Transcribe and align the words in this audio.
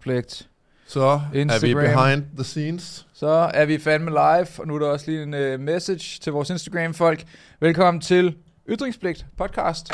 Ytringspligt. 0.00 0.48
Så 0.86 1.20
Instagram. 1.34 1.70
er 1.70 1.82
vi 1.82 1.88
behind 1.88 2.24
the 2.36 2.44
scenes. 2.44 3.06
Så 3.12 3.28
er 3.54 3.64
vi 3.64 3.78
fandme 3.78 4.10
live, 4.10 4.46
og 4.58 4.66
nu 4.66 4.74
er 4.74 4.78
der 4.78 4.86
også 4.86 5.10
lige 5.10 5.22
en 5.22 5.54
uh, 5.54 5.60
message 5.60 6.20
til 6.20 6.32
vores 6.32 6.50
Instagram-folk. 6.50 7.24
Velkommen 7.60 8.00
til 8.00 8.36
Ytringspligt 8.68 9.26
podcast. 9.36 9.92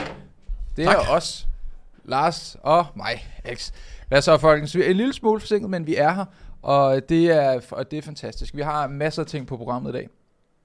Det 0.77 0.85
er 0.85 0.93
Tak. 0.93 1.11
os, 1.11 1.47
Lars 2.05 2.57
og 2.63 2.87
mig, 2.97 3.27
X. 3.55 3.73
Hvad 4.09 4.23
så, 4.23 4.39
folkens? 4.39 4.77
Vi 4.77 4.83
er 4.83 4.87
en 4.91 4.97
lille 4.97 5.13
smule 5.13 5.41
forsinket, 5.41 5.71
men 5.71 5.87
vi 5.87 5.97
er 5.97 6.13
her, 6.15 6.25
og 6.63 7.09
det 7.09 7.31
er, 7.31 7.61
og 7.71 7.91
det 7.91 7.97
er 7.99 8.03
fantastisk. 8.03 8.57
Vi 8.57 8.63
har 8.63 8.89
masser 8.89 9.23
af 9.23 9.27
ting 9.27 9.47
på 9.47 9.57
programmet 9.57 9.91
i 9.91 9.93
dag. 9.93 10.09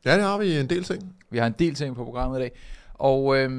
Ja, 0.06 0.16
det 0.16 0.24
har 0.24 0.38
vi 0.38 0.60
en 0.60 0.70
del 0.70 0.84
ting. 0.84 1.16
Vi 1.30 1.38
har 1.38 1.48
en 1.48 1.56
del 1.60 1.76
ting 1.76 1.96
på 1.96 2.04
programmet 2.04 2.40
i 2.40 2.42
dag. 2.42 2.52
Og 2.94 3.38
øhm, 3.38 3.52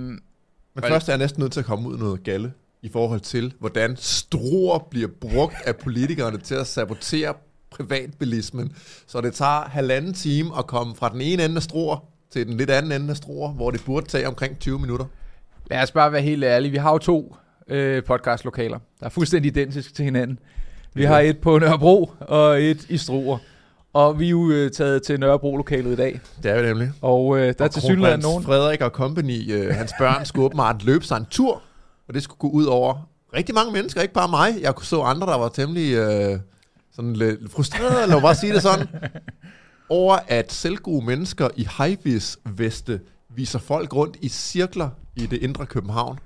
Men 0.75 0.85
først 0.85 1.09
er 1.09 1.13
jeg 1.13 1.19
næsten 1.19 1.41
nødt 1.41 1.53
til 1.53 1.61
at 1.61 1.67
komme 1.67 1.89
ud 1.89 1.99
noget 1.99 2.23
galle 2.25 2.53
i 2.83 2.89
forhold 2.89 3.21
til, 3.21 3.55
hvordan 3.59 3.97
stroer 3.97 4.79
bliver 4.91 5.09
brugt 5.21 5.55
af 5.65 5.77
politikerne 5.77 6.39
til 6.39 6.55
at 6.55 6.67
sabotere 6.67 7.35
privatbilismen. 7.71 8.73
Så 9.07 9.21
det 9.21 9.35
tager 9.35 9.69
halvanden 9.69 10.15
time 10.15 10.51
at 10.59 10.67
komme 10.67 10.95
fra 10.97 11.09
den 11.09 11.21
ene 11.21 11.45
ende 11.45 11.57
af 11.57 11.63
stroer 11.63 11.97
til 12.33 12.47
den 12.47 12.57
lidt 12.57 12.71
anden 12.71 12.93
ende 12.93 13.11
af 13.11 13.17
stroer, 13.17 13.53
hvor 13.53 13.71
det 13.71 13.83
burde 13.85 14.07
tage 14.07 14.29
omkring 14.29 14.59
20 14.59 14.79
minutter. 14.79 15.05
lad 15.71 15.83
os 15.83 15.91
bare 15.91 16.13
være 16.13 16.23
helt 16.23 16.45
ærlige. 16.45 16.71
Vi 16.71 16.77
har 16.77 16.93
jo 16.93 16.99
to 16.99 17.37
øh, 17.69 18.05
podcastlokaler, 18.05 18.79
der 19.01 19.07
er 19.07 19.11
fuldstændig 19.11 19.49
identiske 19.49 19.93
til 19.93 20.05
hinanden. 20.05 20.39
Vi 20.95 21.05
har 21.05 21.21
et 21.21 21.39
på 21.39 21.59
Nørrebro 21.59 22.11
og 22.21 22.63
et 22.63 22.87
i 22.91 22.97
Struer. 22.97 23.39
Og 23.93 24.19
vi 24.19 24.27
er 24.27 24.31
jo 24.31 24.51
øh, 24.51 24.71
taget 24.71 25.03
til 25.03 25.21
Nørrebro-lokalet 25.21 25.93
i 25.93 25.97
dag. 25.97 26.21
Det 26.43 26.51
er 26.51 26.63
vi 26.63 26.69
nemlig. 26.69 26.91
Og 27.03 27.39
øh, 27.39 27.43
der 27.43 27.55
er 27.59 27.65
Og 27.65 27.71
til 27.71 27.83
synligheden 27.83 28.21
nogen... 28.21 28.45
Frederik 28.45 28.81
og 28.81 28.91
company, 28.91 29.53
øh, 29.53 29.75
hans 29.75 29.93
børn, 29.99 30.25
skulle 30.25 30.45
åbenbart 30.45 30.85
løbe 30.85 31.05
sig 31.05 31.17
en 31.17 31.27
tur, 31.31 31.63
og 32.13 32.15
det 32.15 32.23
skulle 32.23 32.39
gå 32.39 32.49
ud 32.49 32.65
over 32.65 33.09
rigtig 33.35 33.55
mange 33.55 33.73
mennesker, 33.73 34.03
ikke 34.03 34.15
bare 34.15 34.29
mig. 34.29 34.63
Jeg 34.63 34.75
så 34.83 35.03
andre, 35.03 35.27
der 35.27 35.39
var 35.39 35.49
temmelig 35.49 35.95
øh, 35.95 36.39
sådan 36.93 37.17
lidt 37.17 37.53
frustrerede, 37.53 38.07
lad 38.07 38.15
mig 38.15 38.23
bare 38.23 38.35
sige 38.35 38.53
det 38.53 38.63
sådan, 38.63 38.89
over 39.89 40.19
at 40.29 40.53
selvgode 40.53 41.07
mennesker 41.07 41.49
i 41.57 41.69
high 41.79 42.23
veste 42.45 43.01
viser 43.29 43.59
folk 43.59 43.95
rundt 43.95 44.17
i 44.21 44.29
cirkler 44.29 44.89
i 45.17 45.27
det 45.27 45.43
indre 45.43 45.67
København. 45.67 46.19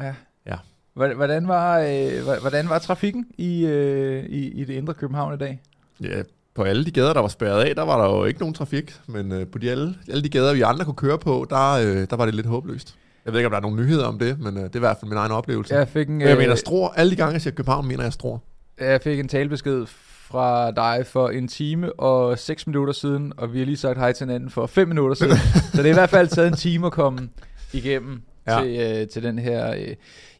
Ja. 0.00 0.14
Ja. 0.46 0.56
Hvordan 0.94 1.48
var, 1.48 1.78
øh, 1.78 2.40
hvordan 2.40 2.68
var 2.68 2.78
trafikken 2.78 3.26
i, 3.38 3.66
øh, 3.66 4.24
i, 4.24 4.48
i 4.50 4.64
det 4.64 4.74
indre 4.74 4.94
København 4.94 5.34
i 5.34 5.38
dag? 5.38 5.60
Ja, 6.00 6.22
på 6.54 6.62
alle 6.62 6.84
de 6.84 6.90
gader, 6.90 7.12
der 7.12 7.20
var 7.20 7.28
spærret 7.28 7.62
af, 7.62 7.74
der 7.74 7.82
var 7.82 8.04
der 8.04 8.16
jo 8.16 8.24
ikke 8.24 8.40
nogen 8.40 8.54
trafik, 8.54 9.00
men 9.06 9.32
øh, 9.32 9.46
på 9.46 9.58
de 9.58 9.70
alle, 9.70 9.94
alle 10.08 10.22
de 10.22 10.28
gader, 10.28 10.54
vi 10.54 10.60
andre 10.60 10.84
kunne 10.84 10.94
køre 10.94 11.18
på, 11.18 11.46
der, 11.50 11.72
øh, 11.72 12.06
der 12.10 12.16
var 12.16 12.24
det 12.24 12.34
lidt 12.34 12.46
håbløst. 12.46 12.96
Jeg 13.24 13.32
ved 13.32 13.40
ikke, 13.40 13.46
om 13.46 13.50
der 13.50 13.56
er 13.56 13.62
nogen 13.62 13.76
nyheder 13.76 14.04
om 14.06 14.18
det, 14.18 14.40
men 14.40 14.56
øh, 14.56 14.62
det 14.62 14.72
er 14.74 14.78
i 14.78 14.80
hvert 14.80 14.96
fald 15.00 15.08
min 15.08 15.18
egen 15.18 15.32
oplevelse. 15.32 15.74
Jeg 15.74 15.88
fik 15.88 16.08
en, 16.08 16.20
jeg 16.20 16.36
mener 16.36 16.50
øh, 16.52 16.58
Struer. 16.58 16.88
Alle 16.88 17.10
de 17.10 17.16
gange, 17.16 17.32
jeg 17.32 17.42
siger 17.42 17.54
København, 17.54 17.88
mener 17.88 18.02
jeg 18.02 18.12
Struer. 18.12 18.38
jeg 18.80 19.00
fik 19.02 19.20
en 19.20 19.28
talebesked 19.28 19.86
fra 19.86 20.70
dig 20.70 21.06
for 21.06 21.28
en 21.28 21.48
time 21.48 21.92
og 22.00 22.38
6 22.38 22.66
minutter 22.66 22.92
siden, 22.94 23.32
og 23.36 23.52
vi 23.52 23.58
har 23.58 23.66
lige 23.66 23.76
sagt 23.76 23.98
hej 23.98 24.12
til 24.12 24.26
hinanden 24.26 24.50
for 24.50 24.66
5 24.66 24.88
minutter 24.88 25.14
siden. 25.14 25.36
så 25.74 25.76
det 25.82 25.86
er 25.86 25.90
i 25.90 25.92
hvert 25.92 26.10
fald 26.10 26.28
taget 26.28 26.48
en 26.48 26.56
time 26.56 26.86
at 26.86 26.92
komme 26.92 27.28
igennem 27.72 28.22
Ja. 28.46 28.60
til, 28.62 28.76
øh, 28.80 29.08
til 29.08 29.22
den 29.22 29.38
her... 29.38 29.72
Øh, 29.74 29.88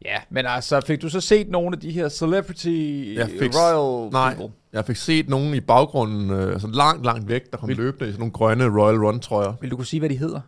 ja, 0.04 0.16
men 0.30 0.46
altså, 0.46 0.80
fik 0.86 1.02
du 1.02 1.08
så 1.08 1.20
set 1.20 1.48
nogle 1.48 1.76
af 1.76 1.80
de 1.80 1.90
her 1.90 2.08
celebrity 2.08 3.14
Jeg 3.16 3.28
fik 3.40 3.50
royal 3.54 4.12
nej. 4.12 4.34
people? 4.34 4.54
Jeg 4.72 4.84
fik 4.84 4.96
set 4.96 5.28
nogen 5.28 5.54
i 5.54 5.60
baggrunden, 5.60 6.30
øh, 6.30 6.60
sådan 6.60 6.74
langt, 6.74 7.04
langt 7.04 7.28
væk, 7.28 7.50
der 7.50 7.56
kom 7.56 7.68
Vil- 7.68 7.76
løbende 7.76 8.08
i 8.08 8.12
sådan 8.12 8.18
nogle 8.20 8.32
grønne 8.32 8.80
Royal 8.80 8.96
Run-trøjer. 8.98 9.52
Vil 9.60 9.70
du 9.70 9.76
kunne 9.76 9.86
sige, 9.86 10.00
hvad 10.00 10.08
de 10.10 10.16
hedder? 10.16 10.40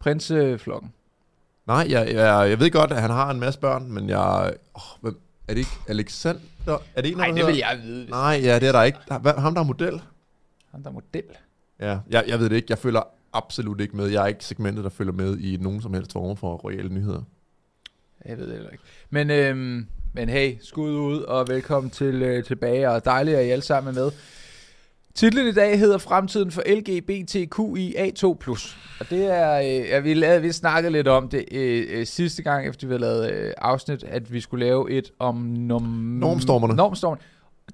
Prinseflokken. 0.00 0.92
Nej, 1.66 1.86
jeg, 1.88 2.14
jeg, 2.14 2.50
jeg 2.50 2.60
ved 2.60 2.70
godt, 2.70 2.92
at 2.92 3.00
han 3.00 3.10
har 3.10 3.30
en 3.30 3.40
masse 3.40 3.60
børn, 3.60 3.92
men 3.92 4.08
jeg... 4.08 4.54
Oh, 4.74 4.82
hvem, 5.00 5.20
er 5.48 5.54
det 5.54 5.58
ikke 5.58 5.70
Alexander? 5.88 6.40
Er 6.66 6.78
det 6.96 7.04
ikke 7.04 7.18
Nej, 7.18 7.30
det 7.30 7.46
vil 7.46 7.56
jeg 7.56 7.80
vide. 7.82 8.02
Hvis 8.02 8.10
Nej, 8.10 8.40
ja, 8.42 8.58
det 8.58 8.68
er 8.68 8.72
der 8.72 8.82
ikke. 8.82 8.98
Hvad, 9.20 9.32
ham, 9.32 9.54
der 9.54 9.60
er 9.60 9.66
model? 9.66 10.00
Han 10.70 10.82
der 10.82 10.88
er 10.88 10.92
model. 10.92 11.24
Ja, 11.80 11.98
jeg, 12.10 12.24
jeg 12.28 12.38
ved 12.38 12.50
det 12.50 12.56
ikke. 12.56 12.66
Jeg 12.70 12.78
følger 12.78 13.02
absolut 13.32 13.80
ikke 13.80 13.96
med. 13.96 14.06
Jeg 14.06 14.22
er 14.22 14.26
ikke 14.26 14.44
segmentet, 14.44 14.84
der 14.84 14.90
følger 14.90 15.12
med 15.12 15.38
i 15.38 15.56
nogen 15.56 15.82
som 15.82 15.94
helst 15.94 16.12
form 16.12 16.36
for 16.36 16.56
royale 16.56 16.88
nyheder. 16.88 17.22
Jeg 18.24 18.38
ved 18.38 18.46
det 18.46 18.54
heller 18.54 18.70
ikke. 18.70 18.84
Men, 19.10 19.30
øhm, 19.30 19.86
men 20.12 20.28
hey, 20.28 20.56
skud 20.62 20.90
ud 20.90 21.22
og 21.22 21.48
velkommen 21.48 21.90
til 21.90 22.22
øh, 22.22 22.44
tilbage, 22.44 22.90
og 22.90 23.04
dejligt, 23.04 23.36
at 23.36 23.46
I 23.46 23.50
alle 23.50 23.64
sammen 23.64 23.96
er 23.96 24.00
med. 24.00 24.10
Titlen 25.14 25.46
i 25.46 25.52
dag 25.52 25.78
hedder 25.78 25.98
Fremtiden 25.98 26.50
for 26.50 26.62
LGBTQIA2+. 26.66 28.26
Og 29.00 29.10
det 29.10 29.26
er, 29.38 29.58
øh, 29.58 29.88
ja, 29.88 29.98
vi, 29.98 30.14
lavede, 30.14 30.42
vi 30.42 30.52
snakkede 30.52 30.92
lidt 30.92 31.08
om 31.08 31.28
det 31.28 31.44
øh, 31.52 31.86
øh, 31.90 32.06
sidste 32.06 32.42
gang, 32.42 32.68
efter 32.68 32.86
vi 32.86 32.92
havde 32.92 33.00
lavet 33.00 33.32
øh, 33.32 33.52
afsnit, 33.58 34.04
at 34.04 34.32
vi 34.32 34.40
skulle 34.40 34.64
lave 34.64 34.90
et 34.90 35.12
om 35.18 35.36
nom, 35.36 35.82
Normstormerne. 35.82 36.74
Normstormerne. 36.74 37.22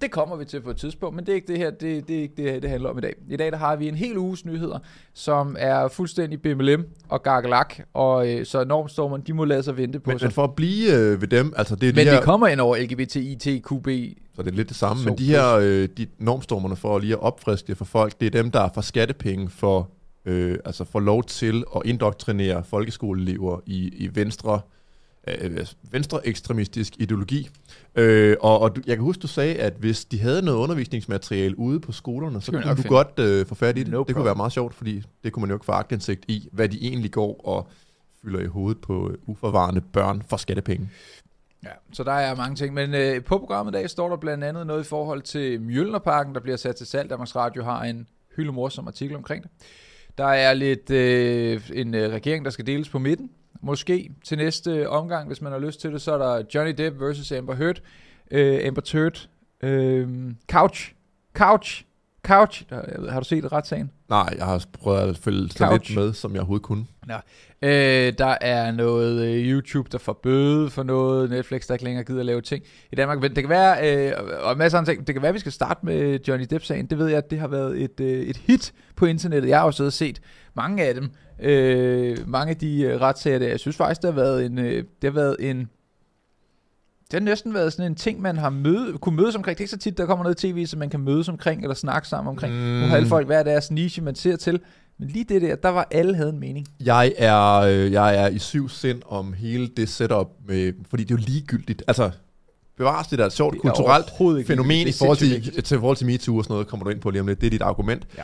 Det 0.02 0.10
kommer 0.10 0.36
vi 0.36 0.44
til 0.44 0.60
på 0.60 0.70
et 0.70 0.76
tidspunkt, 0.76 1.16
men 1.16 1.26
det 1.26 1.32
er 1.32 1.36
ikke 1.36 1.46
det 1.46 1.58
her, 1.58 1.70
det, 1.70 2.08
det 2.08 2.18
er 2.18 2.22
ikke 2.22 2.34
det, 2.36 2.52
her, 2.52 2.60
det 2.60 2.70
handler 2.70 2.88
om 2.90 2.98
i 2.98 3.00
dag. 3.00 3.14
I 3.28 3.36
dag 3.36 3.52
der 3.52 3.58
har 3.58 3.76
vi 3.76 3.88
en 3.88 3.94
hel 3.94 4.18
uges 4.18 4.44
nyheder, 4.44 4.78
som 5.14 5.56
er 5.58 5.88
fuldstændig 5.88 6.42
BMLM 6.42 6.84
og 7.08 7.22
gargalak, 7.22 7.74
og 7.94 8.32
øh, 8.32 8.46
så 8.46 8.64
normstormerne, 8.64 9.22
de 9.26 9.32
må 9.32 9.44
lade 9.44 9.62
sig 9.62 9.76
vente 9.76 10.00
på 10.00 10.10
Men, 10.10 10.18
sig. 10.18 10.26
men 10.26 10.32
for 10.32 10.44
at 10.44 10.54
blive 10.54 10.94
øh, 10.94 11.20
ved 11.20 11.28
dem, 11.28 11.52
altså 11.56 11.76
det 11.76 11.88
er 11.88 11.92
Men 11.92 12.06
de 12.06 12.10
her, 12.10 12.20
vi 12.20 12.24
kommer 12.24 12.46
ind 12.48 12.60
over 12.60 12.76
LGBTITQB. 12.76 13.88
så 14.36 14.42
det 14.42 14.50
er 14.50 14.56
lidt 14.56 14.68
det 14.68 14.76
samme, 14.76 15.04
men 15.04 15.18
de 15.18 15.24
her 15.26 15.54
øh, 15.54 15.88
de 15.96 16.06
normstormerne 16.18 16.76
for 16.76 16.98
lige 16.98 17.12
at 17.12 17.20
opfriske 17.20 17.66
det 17.66 17.76
for 17.76 17.84
folk, 17.84 18.20
det 18.20 18.26
er 18.26 18.30
dem, 18.42 18.50
der 18.50 18.68
får 18.74 18.80
skattepenge 18.80 19.48
for, 19.50 19.90
øh, 20.24 20.58
altså 20.64 20.84
får 20.84 21.00
lov 21.00 21.24
til 21.24 21.64
at 21.76 21.82
indoktrinere 21.84 22.64
folkeskoleelever 22.64 23.60
i, 23.66 23.88
i 23.96 24.10
venstre, 24.14 24.60
øh, 25.26 25.66
venstre 25.90 26.26
ekstremistisk 26.26 26.92
ideologi. 26.98 27.48
Øh, 27.94 28.36
og, 28.40 28.60
og 28.60 28.76
du, 28.76 28.80
jeg 28.86 28.96
kan 28.96 29.04
huske, 29.04 29.20
du 29.20 29.26
sagde, 29.26 29.54
at 29.54 29.72
hvis 29.78 30.04
de 30.04 30.20
havde 30.20 30.42
noget 30.42 30.58
undervisningsmateriale 30.58 31.58
ude 31.58 31.80
på 31.80 31.92
skolerne, 31.92 32.42
så 32.42 32.52
kunne 32.52 32.62
du 32.62 32.74
finde. 32.74 32.88
godt 32.88 33.18
øh, 33.18 33.46
få 33.46 33.54
fat 33.54 33.78
i 33.78 33.82
det. 33.82 33.92
No 33.92 34.04
det 34.06 34.14
kunne 34.14 34.24
være 34.24 34.34
meget 34.34 34.52
sjovt, 34.52 34.74
fordi 34.74 35.02
det 35.24 35.32
kunne 35.32 35.40
man 35.40 35.50
jo 35.50 35.56
ikke 35.56 35.66
få 35.66 35.72
agtindsigt 35.72 36.24
i, 36.28 36.48
hvad 36.52 36.68
de 36.68 36.78
egentlig 36.82 37.12
går 37.12 37.40
og 37.46 37.68
fylder 38.22 38.40
i 38.40 38.46
hovedet 38.46 38.80
på 38.80 39.10
øh, 39.10 39.18
uforvarende 39.26 39.80
børn 39.80 40.22
for 40.28 40.36
skattepenge. 40.36 40.90
Ja, 41.64 41.70
så 41.92 42.04
der 42.04 42.12
er 42.12 42.34
mange 42.34 42.56
ting. 42.56 42.74
Men 42.74 42.94
øh, 42.94 43.24
på 43.24 43.38
programmet 43.38 43.72
i 43.72 43.76
dag 43.76 43.90
står 43.90 44.08
der 44.08 44.16
blandt 44.16 44.44
andet 44.44 44.66
noget 44.66 44.84
i 44.84 44.88
forhold 44.88 45.22
til 45.22 45.60
Mjølnerparken, 45.60 46.34
der 46.34 46.40
bliver 46.40 46.56
sat 46.56 46.76
til 46.76 46.86
salg. 46.86 47.10
Danmarks 47.10 47.36
Radio 47.36 47.64
har 47.64 47.84
en 47.84 48.06
hyldemorsom 48.36 48.86
artikel 48.86 49.16
omkring 49.16 49.42
det. 49.42 49.50
Der 50.18 50.26
er 50.26 50.54
lidt 50.54 50.90
øh, 50.90 51.60
en 51.72 51.94
øh, 51.94 52.12
regering, 52.12 52.44
der 52.44 52.50
skal 52.50 52.66
deles 52.66 52.88
på 52.88 52.98
midten. 52.98 53.30
Måske 53.64 54.10
til 54.24 54.38
næste 54.38 54.88
omgang, 54.88 55.26
hvis 55.26 55.42
man 55.42 55.52
har 55.52 55.58
lyst 55.58 55.80
til 55.80 55.92
det, 55.92 56.02
så 56.02 56.12
er 56.12 56.18
der 56.18 56.44
Johnny 56.54 56.74
Depp 56.78 57.00
versus 57.00 57.32
Amber 57.32 57.54
Heard. 57.54 57.80
Øh, 58.30 58.66
Amber 58.66 58.92
Heard. 58.92 59.28
Øh, 59.62 60.08
Couch. 60.50 60.94
Couch. 61.34 61.84
Couch. 62.24 62.62
Der, 62.70 63.10
har 63.10 63.20
du 63.20 63.26
set 63.26 63.52
retssagen? 63.52 63.90
Nej, 64.08 64.34
jeg 64.38 64.46
har 64.46 64.64
prøvet 64.72 64.98
at 64.98 65.16
følge 65.16 65.48
så 65.50 65.72
lidt 65.72 65.96
med, 65.96 66.12
som 66.12 66.32
jeg 66.32 66.40
overhovedet 66.40 66.62
kunne. 66.66 66.86
Øh, 67.62 68.12
der 68.18 68.36
er 68.40 68.70
noget 68.72 69.26
øh, 69.26 69.50
YouTube, 69.50 69.88
der 69.92 69.98
får 69.98 70.20
bøde 70.22 70.70
for 70.70 70.82
noget, 70.82 71.30
Netflix, 71.30 71.66
der 71.66 71.74
ikke 71.74 71.84
længere 71.84 72.04
gider 72.04 72.20
at 72.20 72.26
lave 72.26 72.40
ting 72.40 72.64
i 72.92 72.96
Danmark. 72.96 73.20
Men 73.20 73.34
det 73.34 73.42
kan 73.42 73.50
være, 73.50 74.06
øh, 74.08 74.12
og 74.42 74.52
en 74.52 74.58
masse 74.58 74.78
andre 74.78 74.92
ting, 74.92 75.06
det 75.06 75.14
kan 75.14 75.22
være, 75.22 75.28
at 75.28 75.34
vi 75.34 75.38
skal 75.40 75.52
starte 75.52 75.86
med 75.86 76.18
Johnny 76.28 76.46
Depp-sagen. 76.50 76.86
Det 76.86 76.98
ved 76.98 77.06
jeg, 77.06 77.18
at 77.18 77.30
det 77.30 77.38
har 77.38 77.48
været 77.48 77.82
et, 77.82 78.00
øh, 78.00 78.22
et 78.22 78.36
hit 78.36 78.72
på 78.96 79.06
internettet. 79.06 79.48
Jeg 79.48 79.58
har 79.58 79.64
jo 79.64 79.72
siddet 79.72 79.88
og 79.88 79.92
set 79.92 80.20
mange 80.54 80.84
af 80.84 80.94
dem. 80.94 81.10
Øh, 81.42 82.16
mange 82.26 82.50
af 82.50 82.56
de 82.56 82.82
øh, 82.82 83.00
retssager 83.00 83.38
der. 83.38 83.48
Jeg 83.48 83.60
synes 83.60 83.76
faktisk, 83.76 84.02
det 84.02 84.12
har 84.12 84.20
været 84.20 84.46
en, 84.46 84.58
øh, 84.58 84.84
det 85.02 85.10
har 85.10 85.10
været 85.10 85.36
en 85.40 85.68
det 87.14 87.22
har 87.22 87.30
næsten 87.30 87.54
været 87.54 87.72
sådan 87.72 87.92
en 87.92 87.96
ting, 87.96 88.20
man 88.20 88.36
har 88.36 88.50
møde, 88.50 88.98
kunne 88.98 89.16
mødes 89.16 89.34
omkring. 89.34 89.58
Det 89.58 89.60
er 89.60 89.64
ikke 89.64 89.70
så 89.70 89.78
tit, 89.78 89.98
der 89.98 90.06
kommer 90.06 90.22
noget 90.22 90.44
i 90.44 90.52
tv, 90.52 90.66
som 90.66 90.78
man 90.78 90.90
kan 90.90 91.00
mødes 91.00 91.28
omkring, 91.28 91.62
eller 91.62 91.74
snakke 91.74 92.08
sammen 92.08 92.30
omkring. 92.30 92.54
Mm. 92.54 92.60
Nu 92.60 92.86
har 92.86 92.96
alle 92.96 93.08
folk 93.08 93.26
hver 93.26 93.42
deres 93.42 93.70
niche, 93.70 94.02
man 94.02 94.14
ser 94.14 94.36
til. 94.36 94.60
Men 94.98 95.08
lige 95.08 95.24
det 95.24 95.42
der, 95.42 95.56
der 95.56 95.68
var 95.68 95.88
alle 95.90 96.16
havde 96.16 96.30
en 96.30 96.40
mening. 96.40 96.66
Jeg 96.84 97.12
er, 97.18 97.54
øh, 97.54 97.92
jeg 97.92 98.16
er 98.16 98.28
i 98.28 98.38
syv 98.38 98.68
sind 98.68 99.02
om 99.06 99.32
hele 99.32 99.68
det 99.76 99.88
setup, 99.88 100.28
med, 100.48 100.72
fordi 100.90 101.04
det 101.04 101.14
er 101.14 101.18
jo 101.18 101.24
ligegyldigt. 101.26 101.82
Altså, 101.86 102.10
bevares 102.76 103.06
det 103.06 103.18
der 103.18 103.24
er 103.24 103.28
sjovt 103.28 103.54
Det 103.54 103.62
kulturelt 103.62 104.46
fænomen 104.46 104.88
i 104.88 104.92
forhold 104.92 105.18
til, 105.18 105.62
til, 105.62 105.78
forhold 105.78 105.96
til 105.96 106.06
MeToo 106.06 106.36
og 106.36 106.44
sådan 106.44 106.54
noget, 106.54 106.66
kommer 106.66 106.84
du 106.84 106.90
ind 106.90 107.00
på 107.00 107.10
lige 107.10 107.20
om 107.20 107.26
lidt. 107.26 107.40
Det 107.40 107.46
er 107.46 107.50
dit 107.50 107.62
argument. 107.62 108.06
Ja. 108.18 108.22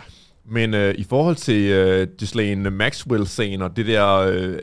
Men 0.53 0.75
øh, 0.75 0.95
i 0.99 1.05
forhold 1.05 1.37
til 1.37 1.71
øh, 1.71 2.09
Ghislaine 2.19 2.71
Maxwell-sagen 2.71 3.63
og 3.63 3.77
det 3.77 3.87
der 3.87 4.17
øh, 4.17 4.59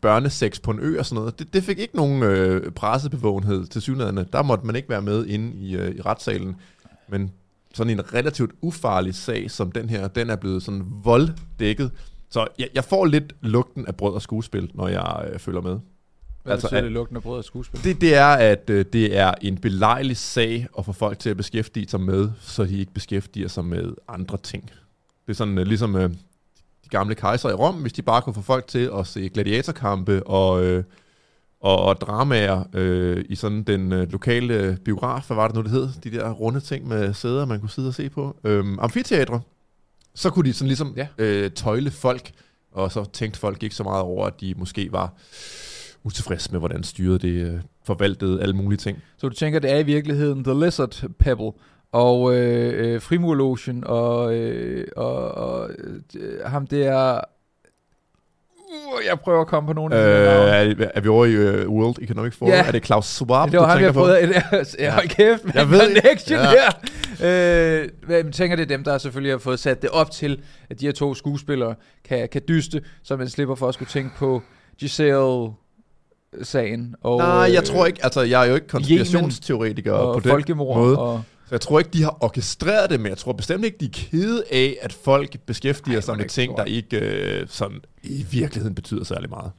børnesex 0.00 0.60
på 0.62 0.70
en 0.70 0.78
ø 0.80 0.98
og 0.98 1.06
sådan 1.06 1.20
noget, 1.20 1.38
det, 1.38 1.54
det 1.54 1.64
fik 1.64 1.78
ikke 1.78 1.96
nogen 1.96 2.22
øh, 2.22 2.72
pressebevågenhed 2.72 3.66
til 3.66 3.82
synligheden. 3.82 4.26
Der 4.32 4.42
måtte 4.42 4.66
man 4.66 4.76
ikke 4.76 4.88
være 4.88 5.02
med 5.02 5.26
inde 5.26 5.56
i, 5.56 5.76
øh, 5.76 5.94
i 5.94 6.00
retssalen. 6.00 6.56
Men 7.08 7.32
sådan 7.74 7.90
en 7.90 8.14
relativt 8.14 8.50
ufarlig 8.62 9.14
sag 9.14 9.50
som 9.50 9.72
den 9.72 9.88
her, 9.88 10.08
den 10.08 10.30
er 10.30 10.36
blevet 10.36 10.62
sådan 10.62 10.84
volddækket. 11.04 11.90
Så 12.30 12.46
jeg, 12.58 12.68
jeg 12.74 12.84
får 12.84 13.04
lidt 13.04 13.32
lugten 13.40 13.86
af 13.86 13.96
brød 13.96 14.14
og 14.14 14.22
skuespil, 14.22 14.70
når 14.74 14.88
jeg 14.88 15.30
øh, 15.32 15.38
følger 15.38 15.60
med. 15.60 15.78
Hvad 16.42 16.52
Altså, 16.52 16.66
betyder 16.66 16.80
det 16.80 16.92
lugten 16.92 17.16
af 17.16 17.22
brød 17.22 17.38
og 17.38 17.44
skuespil? 17.44 17.84
Det, 17.84 18.00
det 18.00 18.14
er, 18.14 18.26
at 18.26 18.70
øh, 18.70 18.84
det 18.92 19.16
er 19.16 19.34
en 19.42 19.58
belejlig 19.58 20.16
sag 20.16 20.66
at 20.78 20.84
få 20.84 20.92
folk 20.92 21.18
til 21.18 21.30
at 21.30 21.36
beskæftige 21.36 21.88
sig 21.88 22.00
med, 22.00 22.30
så 22.40 22.64
de 22.64 22.78
ikke 22.78 22.92
beskæftiger 22.92 23.48
sig 23.48 23.64
med 23.64 23.92
andre 24.08 24.38
ting. 24.42 24.70
Det 25.26 25.32
er 25.32 25.36
sådan 25.36 25.58
øh, 25.58 25.66
ligesom 25.66 25.96
øh, 25.96 26.10
de 26.84 26.88
gamle 26.90 27.14
kejser 27.14 27.48
i 27.48 27.52
Rom, 27.52 27.74
hvis 27.74 27.92
de 27.92 28.02
bare 28.02 28.22
kunne 28.22 28.34
få 28.34 28.42
folk 28.42 28.66
til 28.66 28.90
at 28.98 29.06
se 29.06 29.28
gladiatorkampe 29.28 30.26
og, 30.26 30.64
øh, 30.64 30.84
og, 31.60 31.78
og 31.82 32.00
dramaer 32.00 32.64
øh, 32.72 33.24
i 33.28 33.34
sådan 33.34 33.62
den 33.62 33.92
øh, 33.92 34.12
lokale 34.12 34.78
biograf, 34.84 35.26
hvad 35.26 35.34
var 35.36 35.46
det 35.48 35.56
nu, 35.56 35.62
det 35.62 35.70
hed? 35.70 35.88
De 36.04 36.10
der 36.10 36.30
runde 36.30 36.60
ting 36.60 36.88
med 36.88 37.14
sæder, 37.14 37.44
man 37.46 37.60
kunne 37.60 37.70
sidde 37.70 37.88
og 37.88 37.94
se 37.94 38.10
på. 38.10 38.36
Øhm, 38.44 38.78
amfiteatre. 38.78 39.40
Så 40.14 40.30
kunne 40.30 40.48
de 40.48 40.52
sådan 40.52 40.68
ligesom 40.68 40.94
Ja. 40.96 41.06
øh, 41.18 41.50
tøjle 41.50 41.90
folk, 41.90 42.30
og 42.72 42.92
så 42.92 43.04
tænkte 43.12 43.40
folk 43.40 43.62
ikke 43.62 43.74
så 43.74 43.82
meget 43.82 44.02
over, 44.02 44.26
at 44.26 44.40
de 44.40 44.54
måske 44.56 44.92
var 44.92 45.12
utilfredse 46.04 46.52
med, 46.52 46.58
hvordan 46.58 46.82
styret 46.82 47.22
det 47.22 47.28
øh, 47.28 47.60
forvaltede 47.84 48.42
alle 48.42 48.56
mulige 48.56 48.78
ting. 48.78 48.98
Så 49.16 49.28
du 49.28 49.34
tænker, 49.34 49.58
det 49.58 49.70
er 49.72 49.78
i 49.78 49.82
virkeligheden 49.82 50.44
The 50.44 50.64
Lizard 50.64 51.04
Pebble, 51.18 51.52
og 51.92 52.34
øh, 52.36 52.94
øh, 52.94 53.00
Frimurlogen, 53.00 53.84
og, 53.86 54.34
øh, 54.34 54.86
og, 54.96 55.16
og 55.34 55.70
øh, 56.16 56.40
ham 56.46 56.66
der... 56.66 57.20
Uh, 58.74 59.00
jeg 59.10 59.20
prøver 59.20 59.40
at 59.40 59.46
komme 59.46 59.66
på 59.66 59.72
nogle 59.72 59.96
Øh, 59.96 60.02
af 60.02 60.08
her 60.08 60.24
navne. 60.64 60.84
er, 60.84 60.88
er 60.94 61.00
vi 61.00 61.08
over 61.08 61.24
i 61.26 61.32
øh, 61.32 61.68
World 61.68 61.96
Economic 62.02 62.34
Forum? 62.34 62.52
Ja. 62.52 62.64
Er 62.66 62.70
det 62.72 62.82
Klaus 62.82 63.06
Schwab, 63.06 63.50
Det 63.50 63.60
var 63.60 63.64
du 63.64 63.68
ham, 63.68 63.76
tænker 63.78 63.86
jeg 63.86 63.94
på? 63.94 64.00
prøvede. 64.00 64.42
Ja, 64.84 64.90
hold 64.94 65.08
kæft, 65.08 65.44
med 65.44 65.52
Jeg 65.54 65.70
ved- 65.70 65.80
connection 65.80 66.38
ja. 66.38 66.50
der. 67.20 67.80
Øh, 67.82 67.88
jeg 68.08 68.24
tænker, 68.32 68.56
det 68.56 68.62
er 68.62 68.66
dem, 68.76 68.84
der 68.84 68.98
selvfølgelig 68.98 69.32
har 69.32 69.38
fået 69.38 69.58
sat 69.58 69.82
det 69.82 69.90
op 69.90 70.10
til, 70.10 70.40
at 70.70 70.80
de 70.80 70.86
her 70.86 70.92
to 70.92 71.14
skuespillere 71.14 71.74
kan, 72.08 72.28
kan 72.32 72.42
dyste, 72.48 72.82
så 73.02 73.16
man 73.16 73.28
slipper 73.28 73.54
for 73.54 73.68
at 73.68 73.74
skulle 73.74 73.88
tænke 73.88 74.10
på 74.16 74.42
Giselle-sagen. 74.78 76.94
Og, 77.02 77.18
Nej, 77.18 77.28
jeg 77.28 77.60
øh, 77.60 77.66
tror 77.66 77.86
ikke, 77.86 78.00
altså 78.04 78.20
jeg 78.22 78.42
er 78.44 78.48
jo 78.48 78.54
ikke 78.54 78.68
konspirationsteoretiker 78.68 79.92
og 79.92 80.14
på 80.14 80.20
den 80.20 80.30
folkemord. 80.30 80.76
måde. 80.76 80.98
Og, 80.98 81.22
Så 81.52 81.54
jeg 81.54 81.60
tror 81.60 81.78
ikke, 81.78 81.90
de 81.90 82.02
har 82.02 82.16
orkestreret 82.20 82.90
det, 82.90 83.00
men 83.00 83.10
jeg 83.10 83.18
tror 83.18 83.32
bestemt 83.32 83.64
ikke, 83.64 83.76
de 83.80 83.84
er 83.84 83.90
kede 83.92 84.44
af, 84.50 84.76
at 84.82 84.92
folk 84.92 85.40
beskæftiger 85.46 85.96
Ej, 85.96 86.00
sig 86.00 86.16
med 86.16 86.28
ting, 86.28 86.56
der 86.56 86.64
ikke 86.64 86.98
øh, 86.98 87.48
sådan 87.48 87.80
i 88.02 88.26
virkeligheden 88.30 88.74
betyder 88.74 89.04
særlig 89.04 89.30
meget. 89.30 89.52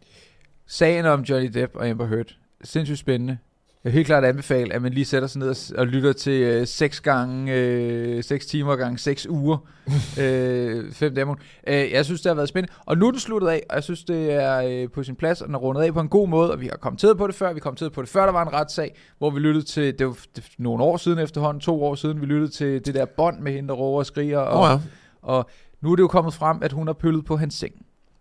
Sagen 0.68 1.06
om 1.06 1.22
Johnny 1.22 1.50
Depp 1.54 1.76
og 1.76 1.88
Amber 1.88 2.08
Heard. 2.08 2.36
Sindssygt 2.64 3.00
spændende. 3.00 3.38
Jeg 3.84 3.90
vil 3.92 3.94
helt 3.94 4.06
klart 4.08 4.24
anbefale, 4.26 4.74
at 4.74 4.82
man 4.82 4.94
lige 4.94 5.06
sætter 5.06 5.28
sig 5.28 5.40
ned 5.40 5.50
og, 5.50 5.56
og 5.80 5.88
lytter 5.88 6.14
til 6.14 6.42
øh, 6.42 6.68
6 6.68 7.00
gange, 7.02 7.54
øh, 7.54 8.24
6 8.24 8.46
timer 8.46 8.76
gange 8.76 8.98
6 8.98 9.28
uger, 9.30 9.58
øh, 10.22 10.92
5 10.92 11.16
dage 11.16 11.24
om 11.24 11.30
ugen. 11.30 11.40
øh, 11.68 11.92
Jeg 11.92 12.06
synes, 12.06 12.22
det 12.22 12.30
har 12.30 12.36
været 12.36 12.50
spændende. 12.50 12.74
Og 12.86 12.98
nu 12.98 13.08
er 13.08 13.12
den 13.12 13.20
sluttet 13.20 13.48
af, 13.48 13.64
og 13.70 13.76
jeg 13.76 13.84
synes, 13.84 14.04
det 14.04 14.34
er 14.34 14.62
øh, 14.84 14.90
på 14.92 15.04
sin 15.04 15.16
plads, 15.16 15.42
og 15.42 15.48
den 15.48 15.56
er 15.56 15.60
rundet 15.60 15.82
af 15.82 15.94
på 15.94 16.00
en 16.00 16.10
god 16.10 16.28
måde, 16.28 16.52
og 16.52 16.62
vi 16.62 16.68
har 16.68 16.78
kommenteret 16.78 17.18
på 17.18 17.28
det 17.28 17.36
før. 17.36 17.54
Vi 17.54 17.60
kommenterede 17.60 17.94
på 17.94 18.02
det 18.02 18.10
før, 18.10 18.26
der 18.26 18.32
var 18.32 18.42
en 18.46 18.54
retssag, 18.54 18.96
hvor 19.18 19.30
vi 19.30 19.40
lyttede 19.40 19.66
til, 19.66 20.00
det 20.00 20.08
var 20.08 20.16
nogle 20.58 20.84
år 20.84 20.98
siden 20.98 21.20
efterhånden, 21.20 21.62
to 21.62 21.84
år 21.84 21.96
siden, 21.96 22.22
vi 22.22 22.26
lyttede 22.26 22.52
til 22.52 22.86
det 22.86 22.96
der 22.96 23.06
bånd 23.06 23.40
med 23.40 23.52
hende, 23.52 23.70
der 23.70 23.76
råber 23.76 23.98
og 24.00 24.06
skriger. 24.06 24.40
Og, 24.40 24.60
oh, 24.62 24.70
ja. 24.70 24.80
og 25.22 25.50
nu 25.82 25.92
er 25.92 25.96
det 25.96 26.04
jo 26.04 26.08
kommet 26.08 26.34
frem, 26.34 26.58
at 26.62 26.72
hun 26.72 26.88
har 26.88 26.94
pøllet 26.94 27.26
på 27.26 27.38
hans 27.38 27.54
seng. 27.54 27.74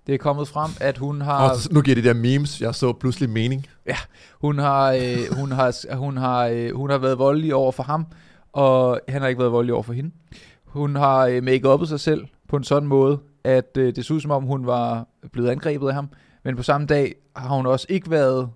Det 0.06 0.14
er 0.14 0.18
kommet 0.18 0.48
frem, 0.48 0.70
at 0.80 0.98
hun 0.98 1.20
har... 1.20 1.50
Og 1.50 1.56
nu 1.70 1.80
giver 1.80 1.94
de 1.94 2.02
der 2.02 2.14
memes, 2.14 2.60
jeg 2.60 2.74
så 2.74 2.92
pludselig 2.92 3.30
mening. 3.30 3.66
Hun 4.40 4.58
har, 4.58 4.92
øh, 4.92 5.36
hun, 5.38 5.52
har, 5.52 5.96
hun, 5.96 6.16
har, 6.16 6.46
øh, 6.46 6.76
hun 6.76 6.90
har 6.90 6.98
været 6.98 7.18
voldelig 7.18 7.54
over 7.54 7.72
for 7.72 7.82
ham, 7.82 8.06
og 8.52 9.00
han 9.08 9.22
har 9.22 9.28
ikke 9.28 9.38
været 9.38 9.52
voldelig 9.52 9.74
over 9.74 9.82
for 9.82 9.92
hende. 9.92 10.10
Hun 10.64 10.96
har 10.96 11.26
øh, 11.26 11.42
make 11.42 11.86
sig 11.86 12.00
selv 12.00 12.24
på 12.48 12.56
en 12.56 12.64
sådan 12.64 12.88
måde, 12.88 13.18
at 13.44 13.76
øh, 13.76 13.96
det 13.96 14.04
så 14.04 14.14
ud 14.14 14.20
som 14.20 14.30
om, 14.30 14.42
hun 14.44 14.66
var 14.66 15.06
blevet 15.32 15.50
angrebet 15.50 15.88
af 15.88 15.94
ham. 15.94 16.08
Men 16.44 16.56
på 16.56 16.62
samme 16.62 16.86
dag 16.86 17.14
har 17.36 17.56
hun 17.56 17.66
også 17.66 17.86
ikke 17.88 18.10
været 18.10 18.48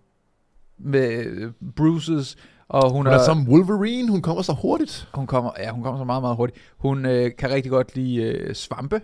med 0.79 1.25
øh, 1.25 1.53
bruises, 1.77 2.37
og 2.69 2.91
hun, 2.91 3.07
Hun 3.07 3.15
er 3.15 3.25
som 3.25 3.49
Wolverine, 3.49 4.11
hun 4.11 4.23
kommer 4.23 4.43
så 4.43 4.53
hurtigt. 4.53 5.09
hun 5.15 5.27
kommer, 5.27 5.51
ja, 5.59 5.71
hun 5.71 5.83
kommer 5.83 6.01
så 6.01 6.05
meget, 6.05 6.23
meget 6.23 6.37
hurtigt. 6.37 6.59
Hun 6.77 7.07
øh, 7.07 7.31
kan 7.39 7.51
rigtig 7.51 7.71
godt 7.71 7.97
lide 7.97 8.17
øh, 8.17 8.55
svampe. 8.55 9.01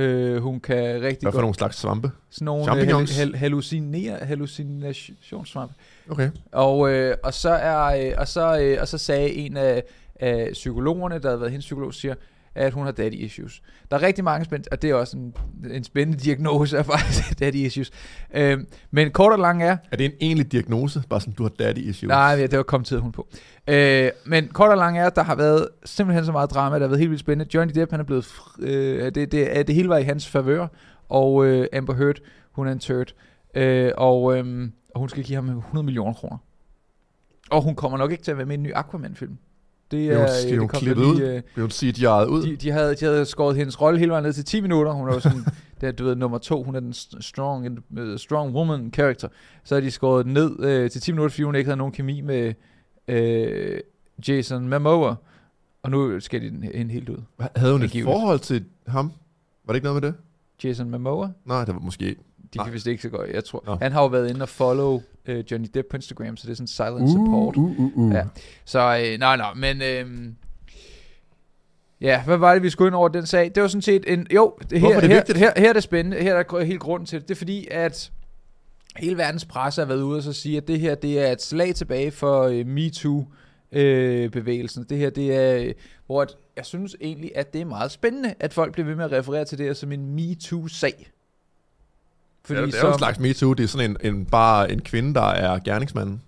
Øh, 0.00 0.42
hun 0.42 0.60
kan 0.60 0.76
rigtig 0.76 1.02
Hvad 1.02 1.16
for 1.18 1.30
godt 1.30 1.42
nogle 1.42 1.54
slags 1.54 1.76
svampe? 1.76 2.10
sådan 2.30 2.44
nogle 2.44 2.64
Champignons? 2.64 3.16
hal- 3.16 3.26
hal- 3.28 3.36
halluciner, 3.36 4.24
hallucinationssvampe. 4.24 5.74
Okay. 6.10 6.30
Og, 6.52 6.90
øh, 6.92 7.16
og, 7.22 7.34
så 7.34 7.50
er, 7.50 8.06
øh, 8.08 8.12
og, 8.18 8.28
så, 8.28 8.60
øh, 8.60 8.78
og 8.80 8.88
så 8.88 8.98
sagde 8.98 9.30
en 9.32 9.56
af, 9.56 9.82
af 10.20 10.48
psykologerne, 10.52 11.18
der 11.18 11.28
havde 11.28 11.40
været 11.40 11.50
hendes 11.50 11.64
psykolog, 11.64 11.94
siger, 11.94 12.14
at 12.54 12.72
hun 12.72 12.84
har 12.84 12.92
daddy 12.92 13.14
issues. 13.14 13.62
Der 13.90 13.96
er 13.96 14.02
rigtig 14.02 14.24
mange 14.24 14.44
spændende, 14.44 14.68
og 14.72 14.82
det 14.82 14.90
er 14.90 14.94
også 14.94 15.16
en, 15.16 15.34
en 15.70 15.84
spændende 15.84 16.24
diagnose 16.24 16.78
af 16.78 16.86
faktisk 16.86 17.40
daddy 17.40 17.54
issues. 17.54 17.90
Øh, 18.34 18.58
men 18.90 19.10
kort 19.10 19.32
og 19.32 19.38
lang 19.38 19.62
er, 19.62 19.76
Er 19.92 19.96
det 19.96 20.06
en 20.06 20.12
egentlig 20.20 20.52
diagnose? 20.52 21.02
Bare 21.10 21.20
sådan, 21.20 21.34
du 21.34 21.42
har 21.42 21.50
daddy 21.50 21.78
issues? 21.78 22.08
nej, 22.08 22.36
det 22.36 22.56
var 22.56 22.62
kommet 22.62 22.86
tid 22.86 22.98
hun 22.98 23.12
på. 23.12 23.28
Øh, 23.68 24.10
men 24.26 24.48
kort 24.48 24.70
og 24.70 24.76
lang 24.76 24.98
er, 24.98 25.10
der 25.10 25.22
har 25.22 25.34
været 25.34 25.68
simpelthen 25.84 26.24
så 26.24 26.32
meget 26.32 26.50
drama, 26.50 26.74
der 26.74 26.80
har 26.82 26.88
været 26.88 26.98
helt 26.98 27.10
vildt 27.10 27.20
spændende. 27.20 27.54
Johnny 27.54 27.72
Depp, 27.74 27.90
han 27.90 28.00
er 28.00 28.04
blevet, 28.04 28.26
øh, 28.60 29.04
det, 29.14 29.32
det, 29.32 29.66
det 29.66 29.74
hele 29.74 29.88
var 29.88 29.96
i 29.96 30.02
hans 30.02 30.28
favør, 30.28 30.66
og 31.08 31.46
øh, 31.46 31.66
Amber 31.72 31.94
Heard, 31.94 32.16
hun 32.52 32.68
er 32.68 32.72
en 32.72 32.78
turd. 32.78 33.12
Øh, 33.54 33.92
og, 33.96 34.36
øh, 34.36 34.68
og 34.94 35.00
hun 35.00 35.08
skal 35.08 35.24
give 35.24 35.36
ham 35.36 35.48
100 35.48 35.84
millioner 35.84 36.12
kroner. 36.12 36.36
Og 37.50 37.62
hun 37.62 37.74
kommer 37.74 37.98
nok 37.98 38.10
ikke 38.10 38.24
til 38.24 38.30
at 38.30 38.36
være 38.36 38.46
med 38.46 38.54
i 38.54 38.58
en 38.58 38.62
ny 38.62 38.72
Aquaman-film. 38.74 39.38
Det 39.90 40.06
er, 40.06 40.26
det 40.48 40.58
hun 40.58 40.68
kom 40.68 40.78
der 40.78 40.84
klippet 40.84 41.04
ud? 41.04 41.20
øh, 41.20 41.42
Vil 41.56 41.70
sige, 41.72 41.92
de 41.92 42.04
er 42.06 42.24
ud? 42.26 42.42
de, 42.42 42.56
de, 42.56 42.70
havde, 42.70 42.94
de 42.94 43.04
havde 43.04 43.24
skåret 43.26 43.56
hendes 43.56 43.80
rolle 43.80 43.98
hele 43.98 44.10
vejen 44.10 44.24
ned 44.24 44.32
til 44.32 44.44
10 44.44 44.60
minutter. 44.60 44.92
Hun 44.92 45.08
er 45.08 45.14
jo 45.14 45.20
sådan, 45.20 45.44
der, 45.80 45.92
du 45.92 46.04
ved, 46.04 46.16
nummer 46.16 46.38
to. 46.38 46.62
Hun 46.62 46.74
er 46.74 46.80
den 46.80 46.90
st- 46.92 47.20
strong, 47.20 47.78
uh, 47.98 48.16
strong 48.16 48.54
woman 48.54 48.90
character. 48.94 49.28
Så 49.64 49.74
har 49.74 49.80
de 49.80 49.90
skåret 49.90 50.26
ned 50.26 50.60
øh, 50.60 50.90
til 50.90 51.00
10 51.00 51.12
minutter, 51.12 51.30
fordi 51.32 51.42
hun 51.42 51.54
ikke 51.54 51.68
havde 51.68 51.78
nogen 51.78 51.92
kemi 51.92 52.20
med 52.20 52.54
øh, 53.08 53.80
Jason 54.28 54.68
Momoa. 54.68 55.14
Og 55.82 55.90
nu 55.90 56.20
skal 56.20 56.42
de 56.42 56.50
den 56.50 56.62
hende 56.62 56.92
helt 56.92 57.08
ud. 57.08 57.18
Havde 57.56 57.72
hun 57.72 57.82
et 57.82 58.02
forhold 58.04 58.38
til 58.38 58.64
ham? 58.86 59.12
Var 59.64 59.72
det 59.72 59.76
ikke 59.76 59.84
noget 59.86 60.02
med 60.02 60.10
det? 60.10 60.18
Jason 60.64 60.90
Momoa, 60.90 61.28
Nej, 61.44 61.64
det 61.64 61.74
var 61.74 61.80
måske... 61.80 62.16
de 62.54 62.58
kan 62.58 62.72
vist 62.72 62.86
ikke 62.86 63.02
så 63.02 63.08
godt. 63.08 63.30
Jeg 63.30 63.44
tror, 63.44 63.62
Nå. 63.66 63.76
han 63.82 63.92
har 63.92 64.00
jo 64.02 64.06
været 64.06 64.30
inde 64.30 64.42
og 64.42 64.48
follow 64.48 65.02
øh, 65.26 65.44
Johnny 65.50 65.68
Depp 65.74 65.88
på 65.90 65.96
Instagram, 65.96 66.36
så 66.36 66.46
det 66.46 66.52
er 66.52 66.56
sådan 66.56 66.66
silent 66.66 67.10
support. 67.10 67.56
uh, 67.56 67.80
uh, 67.80 67.98
uh. 67.98 68.14
Ja. 68.14 68.24
Så 68.64 68.78
øh, 68.78 69.18
nej, 69.18 69.36
nej, 69.36 69.54
men 69.54 69.82
øh, 69.82 70.32
ja, 72.00 72.22
hvad 72.24 72.36
var 72.36 72.52
det, 72.54 72.62
vi 72.62 72.70
skulle 72.70 72.88
ind 72.88 72.94
over 72.94 73.08
den 73.08 73.26
sag? 73.26 73.52
Det 73.54 73.62
var 73.62 73.68
sådan 73.68 73.82
set 73.82 74.12
en, 74.12 74.26
jo, 74.34 74.54
det 74.70 74.72
her, 74.72 74.78
Hvorfor 74.80 74.96
er 74.96 75.00
det 75.00 75.10
her, 75.10 75.16
vigtigt? 75.16 75.38
her, 75.38 75.52
her 75.56 75.68
er 75.68 75.72
det 75.72 75.82
spændende, 75.82 76.16
her 76.22 76.34
er 76.34 76.42
der 76.42 76.64
helt 76.64 76.80
grunden 76.80 77.06
til 77.06 77.20
det. 77.20 77.28
Det 77.28 77.34
er 77.34 77.38
fordi, 77.38 77.68
at 77.70 78.10
hele 78.96 79.16
verdens 79.16 79.44
presse 79.44 79.80
har 79.80 79.86
været 79.86 80.02
ude 80.02 80.16
og 80.16 80.22
så 80.22 80.32
sige, 80.32 80.56
at 80.56 80.68
det 80.68 80.80
her, 80.80 80.94
det 80.94 81.20
er 81.20 81.32
et 81.32 81.42
slag 81.42 81.74
tilbage 81.74 82.10
for 82.10 82.42
øh, 82.42 82.66
MeToo, 82.66 83.24
øh. 83.72 84.32
Det 84.32 84.98
her, 84.98 85.10
det 85.10 85.34
er, 85.34 85.56
øh, 85.56 85.74
hvor 86.06 86.22
at, 86.22 86.36
jeg 86.56 86.66
synes 86.66 86.96
egentlig, 87.00 87.32
at 87.34 87.52
det 87.52 87.60
er 87.60 87.64
meget 87.64 87.90
spændende, 87.90 88.34
at 88.40 88.52
folk 88.52 88.72
bliver 88.72 88.86
ved 88.86 88.94
med 88.94 89.04
at 89.04 89.12
referere 89.12 89.44
til 89.44 89.58
det 89.58 89.66
her 89.66 89.74
som 89.74 89.92
en 89.92 90.14
MeToo-sag. 90.14 91.10
Fordi 92.44 92.60
det 92.60 92.74
er 92.74 92.86
jo 92.86 92.92
en 92.92 92.98
slags 92.98 93.18
MeToo. 93.18 93.52
Det 93.54 93.64
er 93.64 93.68
sådan 93.68 93.90
en, 94.02 94.14
en, 94.14 94.26
bare 94.26 94.72
en 94.72 94.80
kvinde, 94.82 95.14
der 95.14 95.22
er 95.28 95.58
gerningsmanden. 95.64 96.22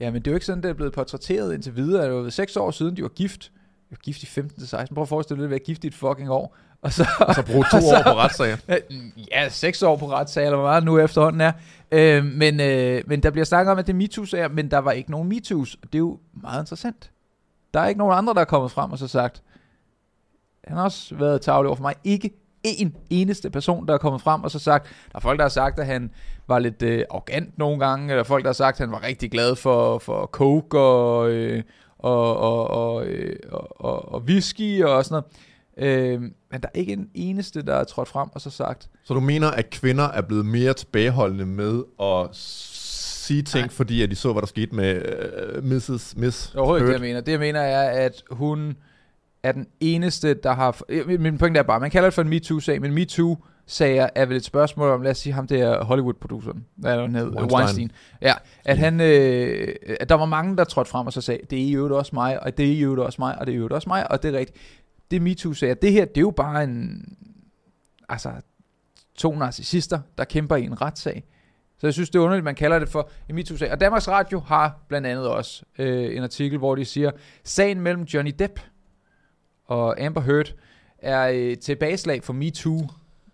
Ja, 0.00 0.10
men 0.10 0.22
det 0.22 0.26
er 0.26 0.30
jo 0.32 0.36
ikke 0.36 0.46
sådan, 0.46 0.62
det 0.62 0.68
er 0.68 0.74
blevet 0.74 0.92
portrætteret 0.92 1.54
indtil 1.54 1.76
videre. 1.76 2.04
Det 2.06 2.24
var 2.24 2.30
seks 2.30 2.56
år 2.56 2.70
siden, 2.70 2.96
de 2.96 3.02
var 3.02 3.08
gift. 3.08 3.42
De 3.90 3.90
var 3.90 3.96
gift 3.96 4.22
i 4.22 4.26
15-16. 4.40 4.94
Prøv 4.94 5.02
at 5.02 5.08
forestille 5.08 5.38
dig 5.40 5.44
at 5.44 5.50
være 5.50 5.58
gift 5.58 5.84
i 5.84 5.86
et 5.86 5.94
fucking 5.94 6.30
år. 6.30 6.56
Og 6.82 6.92
så, 6.92 7.06
Og 7.20 7.34
så 7.34 7.42
bruge 7.46 7.64
to 7.70 7.80
så- 7.90 7.96
år 7.98 8.02
på 8.12 8.18
retssager. 8.18 8.56
ja, 9.32 9.48
seks 9.48 9.82
år 9.82 9.96
på 9.96 10.10
retssag, 10.10 10.44
eller 10.44 10.56
hvor 10.56 10.66
meget 10.66 10.84
nu 10.84 10.98
efterhånden 10.98 11.40
er. 11.40 11.52
Øh, 11.92 12.24
men, 12.24 12.60
øh, 12.60 13.02
men 13.06 13.22
der 13.22 13.30
bliver 13.30 13.44
snakket 13.44 13.72
om, 13.72 13.78
at 13.78 13.86
det 13.86 13.92
er 13.92 13.96
MeToo-sager, 13.96 14.48
men 14.48 14.70
der 14.70 14.78
var 14.78 14.92
ikke 14.92 15.10
nogen 15.10 15.32
MeToo's. 15.32 15.74
Og 15.82 15.92
det 15.92 15.94
er 15.94 15.98
jo 15.98 16.18
meget 16.42 16.62
interessant. 16.62 17.10
Der 17.74 17.80
er 17.80 17.88
ikke 17.88 17.98
nogen 17.98 18.18
andre, 18.18 18.34
der 18.34 18.40
er 18.40 18.44
kommet 18.44 18.70
frem 18.70 18.92
og 18.92 18.98
så 18.98 19.08
sagt, 19.08 19.42
han 20.64 20.76
har 20.76 20.84
også 20.84 21.14
været 21.14 21.40
tavlig 21.40 21.68
over 21.68 21.76
for 21.76 21.82
mig. 21.82 21.94
Ikke 22.04 22.30
en 22.64 22.96
eneste 23.10 23.50
person, 23.50 23.86
der 23.86 23.94
er 23.94 23.98
kommet 23.98 24.22
frem 24.22 24.42
og 24.42 24.50
så 24.50 24.58
sagt, 24.58 24.84
der 25.12 25.16
er 25.16 25.20
folk, 25.20 25.38
der 25.38 25.44
har 25.44 25.48
sagt, 25.48 25.78
at 25.78 25.86
han 25.86 26.10
var 26.48 26.58
lidt 26.58 26.82
øh, 26.82 27.04
arrogant 27.10 27.58
nogle 27.58 27.78
gange, 27.86 28.10
eller 28.10 28.24
folk, 28.24 28.44
der 28.44 28.48
har 28.48 28.54
sagt, 28.54 28.74
at 28.80 28.86
han 28.86 28.92
var 28.92 29.02
rigtig 29.02 29.30
glad 29.30 29.56
for, 29.56 29.98
for 29.98 30.26
coke 30.26 30.78
og, 30.78 31.30
øh, 31.30 31.62
og, 31.98 32.36
og, 32.36 32.70
og, 32.70 33.06
øh, 33.06 33.36
og, 33.52 33.80
og, 33.80 34.12
og 34.12 34.22
whisky 34.22 34.82
og 34.84 35.04
sådan 35.04 35.14
noget. 35.14 35.24
Øh, 35.76 36.20
men 36.20 36.60
der 36.60 36.68
er 36.74 36.78
ikke 36.78 36.92
en 36.92 37.08
eneste, 37.14 37.62
der 37.62 37.74
er 37.74 37.84
trådt 37.84 38.08
frem 38.08 38.28
og 38.34 38.40
så 38.40 38.50
sagt, 38.50 38.88
Så 39.04 39.14
du 39.14 39.20
mener, 39.20 39.50
at 39.50 39.70
kvinder 39.70 40.04
er 40.04 40.22
blevet 40.22 40.46
mere 40.46 40.74
tilbageholdende 40.74 41.46
med 41.46 41.82
at 42.00 42.36
sige 42.36 43.42
ting, 43.42 43.62
Nej. 43.62 43.70
fordi 43.70 44.02
at 44.02 44.10
de 44.10 44.16
så, 44.16 44.32
hvad 44.32 44.42
der 44.42 44.46
skete 44.46 44.74
med 44.74 45.02
uh, 45.58 45.64
Mrs. 45.64 46.16
Miss 46.16 46.46
Det 46.46 46.54
er 46.54 46.58
overhovedet 46.58 46.82
ikke 46.82 46.88
det, 46.88 46.92
jeg 46.92 47.00
mener. 47.00 47.20
Det, 47.20 47.32
jeg 47.32 47.40
mener, 47.40 47.60
er, 47.60 48.06
at 48.06 48.22
hun 48.30 48.76
er 49.42 49.52
den 49.52 49.66
eneste, 49.80 50.34
der 50.34 50.52
har... 50.52 50.80
Min 51.18 51.38
pointe 51.38 51.58
er 51.58 51.62
bare, 51.62 51.80
man 51.80 51.90
kalder 51.90 52.06
det 52.06 52.14
for 52.14 52.22
en 52.22 52.28
MeToo-sag, 52.28 52.80
men 52.80 52.92
MeToo-sager 52.92 54.08
er 54.14 54.26
vel 54.26 54.36
et 54.36 54.44
spørgsmål 54.44 54.88
om, 54.88 55.02
lad 55.02 55.10
os 55.10 55.18
sige 55.18 55.32
ham 55.32 55.46
der 55.46 55.84
Hollywood-produceren, 55.84 56.66
hvad 56.76 56.92
er 56.92 57.06
hed? 57.06 57.26
Weinstein. 57.26 57.58
Weinstein. 57.58 57.92
Ja, 58.22 58.34
at 58.64 58.78
han... 58.78 59.00
Øh, 59.00 59.74
at 60.00 60.08
der 60.08 60.14
var 60.14 60.26
mange, 60.26 60.56
der 60.56 60.64
trådte 60.64 60.90
frem 60.90 61.06
og 61.06 61.12
så 61.12 61.20
sagde, 61.20 61.40
det 61.50 61.58
er 61.58 61.66
i 61.66 61.72
øvrigt 61.72 61.94
også 61.94 62.10
mig, 62.14 62.42
og 62.42 62.58
det 62.58 62.66
er 62.66 62.72
i 62.72 62.80
øvrigt 62.80 63.02
også 63.02 63.16
mig, 63.18 63.38
og 63.38 63.46
det 63.46 63.52
er 63.52 63.54
i 63.54 63.58
øvrigt 63.58 63.74
også 63.74 63.88
mig, 63.88 64.10
og 64.10 64.22
det 64.22 64.34
er 64.34 64.38
rigtigt. 64.38 64.58
Det 65.10 65.16
er 65.16 65.20
MeToo-sager. 65.20 65.74
Det 65.74 65.92
her, 65.92 66.04
det 66.04 66.16
er 66.16 66.20
jo 66.20 66.30
bare 66.30 66.64
en... 66.64 67.04
Altså, 68.08 68.32
to 69.14 69.34
narcissister, 69.34 70.00
der 70.18 70.24
kæmper 70.24 70.56
i 70.56 70.64
en 70.64 70.82
retssag. 70.82 71.24
Så 71.78 71.86
jeg 71.86 71.94
synes, 71.94 72.10
det 72.10 72.18
er 72.18 72.22
underligt, 72.22 72.44
man 72.44 72.54
kalder 72.54 72.78
det 72.78 72.88
for 72.88 73.10
en 73.28 73.34
MeToo-sag. 73.34 73.72
Og 73.72 73.80
Danmarks 73.80 74.08
Radio 74.08 74.40
har 74.40 74.84
blandt 74.88 75.06
andet 75.06 75.28
også 75.28 75.62
øh, 75.78 76.16
en 76.16 76.22
artikel, 76.22 76.58
hvor 76.58 76.74
de 76.74 76.84
siger, 76.84 77.10
sagen 77.44 77.80
mellem 77.80 78.02
Johnny 78.02 78.32
Depp 78.38 78.60
og 79.72 80.00
Amber 80.00 80.20
Heard 80.20 80.54
er 80.98 81.28
øh, 81.34 81.56
tilbageslag 81.56 82.24
for 82.24 82.32
MeToo, 82.32 82.88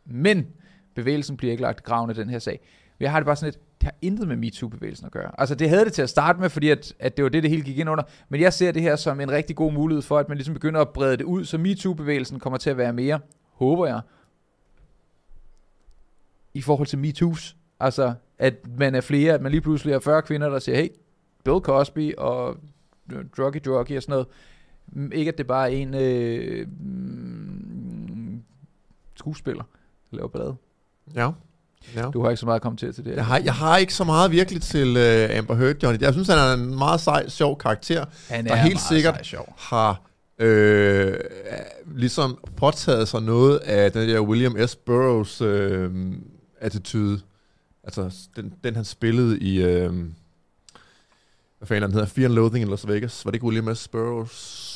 men 0.04 0.46
bevægelsen 0.94 1.36
bliver 1.36 1.50
ikke 1.50 1.62
lagt 1.62 1.80
i 1.80 1.82
graven 1.82 2.10
af 2.10 2.16
den 2.16 2.30
her 2.30 2.38
sag. 2.38 2.60
Jeg 3.00 3.10
har 3.10 3.20
det 3.20 3.26
bare 3.26 3.36
sådan 3.36 3.46
lidt, 3.46 3.80
det 3.80 3.82
har 3.82 3.94
intet 4.02 4.28
med 4.28 4.36
MeToo-bevægelsen 4.36 5.06
at 5.06 5.12
gøre. 5.12 5.30
Altså 5.38 5.54
det 5.54 5.68
havde 5.68 5.84
det 5.84 5.92
til 5.92 6.02
at 6.02 6.10
starte 6.10 6.40
med, 6.40 6.50
fordi 6.50 6.68
at, 6.70 6.94
at 6.98 7.16
det 7.16 7.22
var 7.22 7.28
det, 7.28 7.42
det 7.42 7.50
hele 7.50 7.62
gik 7.62 7.78
ind 7.78 7.90
under. 7.90 8.04
Men 8.28 8.40
jeg 8.40 8.52
ser 8.52 8.72
det 8.72 8.82
her 8.82 8.96
som 8.96 9.20
en 9.20 9.30
rigtig 9.30 9.56
god 9.56 9.72
mulighed 9.72 10.02
for, 10.02 10.18
at 10.18 10.28
man 10.28 10.36
ligesom 10.38 10.54
begynder 10.54 10.80
at 10.80 10.88
brede 10.88 11.16
det 11.16 11.24
ud, 11.24 11.44
så 11.44 11.58
MeToo-bevægelsen 11.58 12.40
kommer 12.40 12.58
til 12.58 12.70
at 12.70 12.76
være 12.76 12.92
mere, 12.92 13.20
håber 13.52 13.86
jeg, 13.86 14.00
i 16.54 16.60
forhold 16.60 16.86
til 16.86 16.96
MeToo's. 16.96 17.54
Altså, 17.80 18.14
at 18.38 18.54
man 18.78 18.94
er 18.94 19.00
flere, 19.00 19.34
at 19.34 19.42
man 19.42 19.52
lige 19.52 19.60
pludselig 19.60 19.94
er 19.94 19.98
40 19.98 20.22
kvinder, 20.22 20.48
der 20.48 20.58
siger, 20.58 20.76
hey, 20.76 20.88
Bill 21.44 21.60
Cosby 21.60 22.14
og 22.16 22.56
øh, 23.12 23.24
druggy 23.36 23.58
druggy 23.64 23.96
og 23.96 24.02
sådan 24.02 24.12
noget. 24.12 24.26
Ikke 25.12 25.28
at 25.28 25.38
det 25.38 25.46
bare 25.46 25.72
er 25.72 25.76
en 25.76 25.94
øh, 25.94 26.66
mm, 26.80 28.42
skuespiller, 29.16 29.62
der 30.10 30.16
laver 30.16 30.28
ballade. 30.28 30.56
Ja. 31.14 31.30
ja. 31.94 32.10
Du 32.10 32.22
har 32.22 32.30
ikke 32.30 32.40
så 32.40 32.46
meget 32.46 32.56
at 32.56 32.62
komme 32.62 32.76
til 32.78 32.94
til 32.94 33.04
det. 33.04 33.16
Jeg 33.16 33.26
har, 33.26 33.38
jeg 33.38 33.54
har 33.54 33.76
ikke 33.76 33.94
så 33.94 34.04
meget 34.04 34.30
virkelig 34.30 34.62
til 34.62 34.88
uh, 34.96 35.38
Amber 35.38 35.54
Heard, 35.54 35.76
Johnny. 35.82 36.00
Jeg 36.00 36.12
synes, 36.12 36.28
han 36.28 36.38
er 36.38 36.54
en 36.54 36.78
meget 36.78 37.00
sej, 37.00 37.28
sjov 37.28 37.58
karakter, 37.58 38.04
Han 38.28 38.46
der 38.46 38.56
helt 38.56 38.74
meget 38.74 38.88
sikkert 38.88 39.14
sej 39.14 39.22
sjov. 39.22 39.54
har 39.58 40.02
øh, 40.38 41.14
ligesom 41.94 42.38
påtaget 42.56 43.08
sig 43.08 43.22
noget 43.22 43.58
af 43.58 43.92
den 43.92 44.08
der 44.08 44.20
William 44.20 44.66
S. 44.66 44.76
Burroughs 44.76 45.40
øh, 45.40 46.12
attitude. 46.60 47.20
Altså, 47.84 48.28
den, 48.36 48.54
den 48.64 48.76
han 48.76 48.84
spillede 48.84 49.38
i... 49.38 49.62
Øh, 49.62 49.92
hvad 51.58 51.66
fanden 51.66 51.82
han 51.82 51.92
hedder? 51.92 52.06
Fear 52.06 52.24
and 52.24 52.34
Loathing 52.34 52.62
in 52.62 52.70
Las 52.70 52.88
Vegas. 52.88 53.24
Var 53.24 53.30
det 53.30 53.36
ikke 53.36 53.46
William 53.46 53.74
S. 53.74 53.88
Burroughs? 53.88 54.67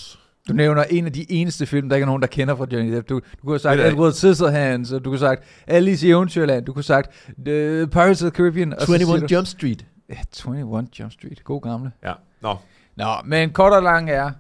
Du 0.49 0.53
nævner 0.53 0.85
en 0.85 1.07
af 1.07 1.13
de 1.13 1.33
eneste 1.33 1.67
film, 1.67 1.89
der 1.89 1.97
ikke 1.97 2.05
er 2.05 2.07
nogen, 2.07 2.23
der 2.23 2.29
kender 2.29 2.57
fra 2.57 2.67
Johnny 2.73 2.93
Depp. 2.93 3.09
Du, 3.09 3.15
du 3.15 3.21
kunne 3.41 3.53
have 3.53 3.59
sagt 3.59 3.81
Edward 3.81 4.13
Scissorhands, 4.13 4.93
og 4.93 5.05
du 5.05 5.11
kunne 5.11 5.19
have 5.19 5.37
sagt 5.37 5.45
Alice 5.67 6.07
i 6.07 6.11
Eventyrland, 6.11 6.65
du 6.65 6.73
kunne 6.73 6.79
have 6.79 6.83
sagt 6.83 7.11
The 7.47 7.87
Pirates 7.87 8.23
of 8.23 8.33
the 8.33 8.37
Caribbean. 8.37 8.73
Og 8.73 8.81
så 8.81 8.87
siger 8.87 8.99
21 8.99 9.21
du, 9.21 9.35
Jump 9.35 9.47
Street. 9.47 9.87
Ja, 10.09 10.15
21 10.49 10.89
Jump 11.01 11.13
Street. 11.13 11.45
God 11.45 11.61
gamle. 11.61 11.93
Ja. 12.05 12.13
Nå. 12.41 12.57
Nå, 12.97 13.07
men 13.25 13.51
kort 13.51 13.73
og 13.73 13.83
lang 13.83 14.11
er, 14.11 14.31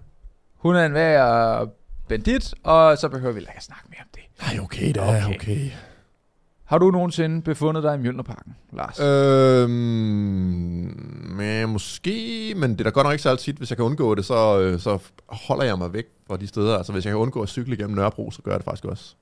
hun 0.56 0.76
er 0.76 0.86
en 0.86 0.94
værd 0.94 1.68
bandit, 2.08 2.54
og 2.62 2.98
så 2.98 3.08
behøver 3.08 3.32
vi 3.32 3.40
ikke 3.40 3.52
at 3.56 3.62
snakke 3.62 3.84
mere 3.90 4.00
om 4.00 4.08
det. 4.14 4.22
Nej, 4.42 4.64
okay, 4.64 4.88
det 4.88 4.96
er 4.96 5.26
okay. 5.26 5.34
okay. 5.34 5.70
Har 6.72 6.78
du 6.78 6.90
nogensinde 6.90 7.42
befundet 7.42 7.82
dig 7.82 7.94
i 7.94 7.98
Mjølnerparken, 7.98 8.56
Lars? 8.72 9.00
Øhm, 9.00 9.70
ja, 11.40 11.66
måske, 11.66 12.54
men 12.56 12.70
det 12.72 12.80
er 12.80 12.84
da 12.84 12.90
godt 12.90 13.04
nok 13.04 13.12
ikke 13.12 13.22
så 13.22 13.30
altid. 13.30 13.52
Hvis 13.52 13.70
jeg 13.70 13.76
kan 13.76 13.84
undgå 13.84 14.14
det, 14.14 14.24
så, 14.24 14.60
øh, 14.60 14.78
så 14.78 14.98
holder 15.26 15.64
jeg 15.64 15.78
mig 15.78 15.92
væk 15.92 16.04
fra 16.28 16.36
de 16.36 16.46
steder. 16.46 16.76
Altså, 16.76 16.92
hvis 16.92 17.04
jeg 17.04 17.10
kan 17.10 17.18
undgå 17.18 17.42
at 17.42 17.48
cykle 17.48 17.74
igennem 17.74 17.96
Nørrebro, 17.96 18.30
så 18.30 18.42
gør 18.42 18.50
jeg 18.50 18.58
det 18.58 18.64
faktisk 18.64 18.84
også. 18.84 19.14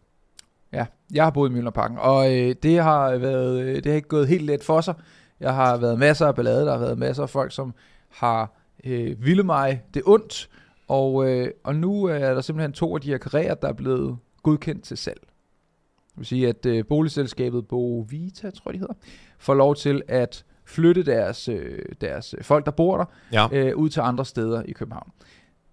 Ja, 0.72 0.86
jeg 1.12 1.24
har 1.24 1.30
boet 1.30 1.50
i 1.50 1.52
Mjølnerparken, 1.52 1.98
og 1.98 2.36
øh, 2.36 2.54
det 2.62 2.82
har 2.82 3.16
været, 3.16 3.60
øh, 3.60 3.74
det 3.74 3.86
har 3.86 3.92
ikke 3.92 4.08
gået 4.08 4.28
helt 4.28 4.44
let 4.44 4.64
for 4.64 4.80
sig. 4.80 4.94
Jeg 5.40 5.54
har 5.54 5.76
været 5.76 5.98
masser 5.98 6.26
af 6.26 6.34
ballade, 6.34 6.66
der 6.66 6.72
har 6.72 6.78
været 6.78 6.98
masser 6.98 7.22
af 7.22 7.30
folk, 7.30 7.52
som 7.52 7.74
har 8.08 8.52
øh, 8.84 9.24
ville 9.24 9.42
mig 9.42 9.82
det 9.94 10.02
ondt, 10.06 10.48
og, 10.88 11.30
øh, 11.30 11.50
og 11.64 11.74
nu 11.74 12.04
er 12.04 12.34
der 12.34 12.40
simpelthen 12.40 12.72
to 12.72 12.94
af 12.94 13.00
de 13.00 13.08
her 13.08 13.18
karrierer, 13.18 13.54
der 13.54 13.68
er 13.68 13.72
blevet 13.72 14.18
godkendt 14.42 14.84
til 14.84 14.96
salg. 14.96 15.20
Det 16.10 16.18
vil 16.18 16.26
sige, 16.26 16.48
at 16.48 16.66
øh, 16.66 16.84
boligselskabet 16.88 17.68
Bovita, 17.68 18.50
tror 18.50 18.70
jeg 18.70 18.74
de 18.74 18.78
hedder, 18.78 18.94
får 19.38 19.54
lov 19.54 19.74
til 19.76 20.02
at 20.08 20.44
flytte 20.64 21.02
deres, 21.02 21.48
øh, 21.48 21.78
deres 22.00 22.34
folk, 22.42 22.64
der 22.66 22.70
bor 22.72 22.96
der, 22.96 23.04
Ja. 23.32 23.48
øh, 23.52 23.76
ud 23.76 23.88
til 23.88 24.00
andre 24.00 24.24
steder 24.24 24.62
i 24.62 24.72
København. 24.72 25.10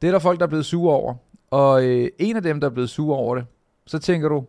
Det 0.01 0.08
er 0.08 0.12
der 0.12 0.20
folk, 0.20 0.39
der 0.39 0.46
er 0.46 0.50
blevet 0.50 0.65
sure 0.65 0.96
over. 0.96 1.15
Og 1.51 1.86
øh, 1.86 2.10
en 2.20 2.36
af 2.36 2.41
dem, 2.44 2.60
der 2.60 2.67
er 2.70 2.74
blevet 2.74 2.89
sure 2.89 3.17
over 3.17 3.36
det, 3.36 3.46
så 3.86 4.00
tænker 4.00 4.29
du, 4.29 4.46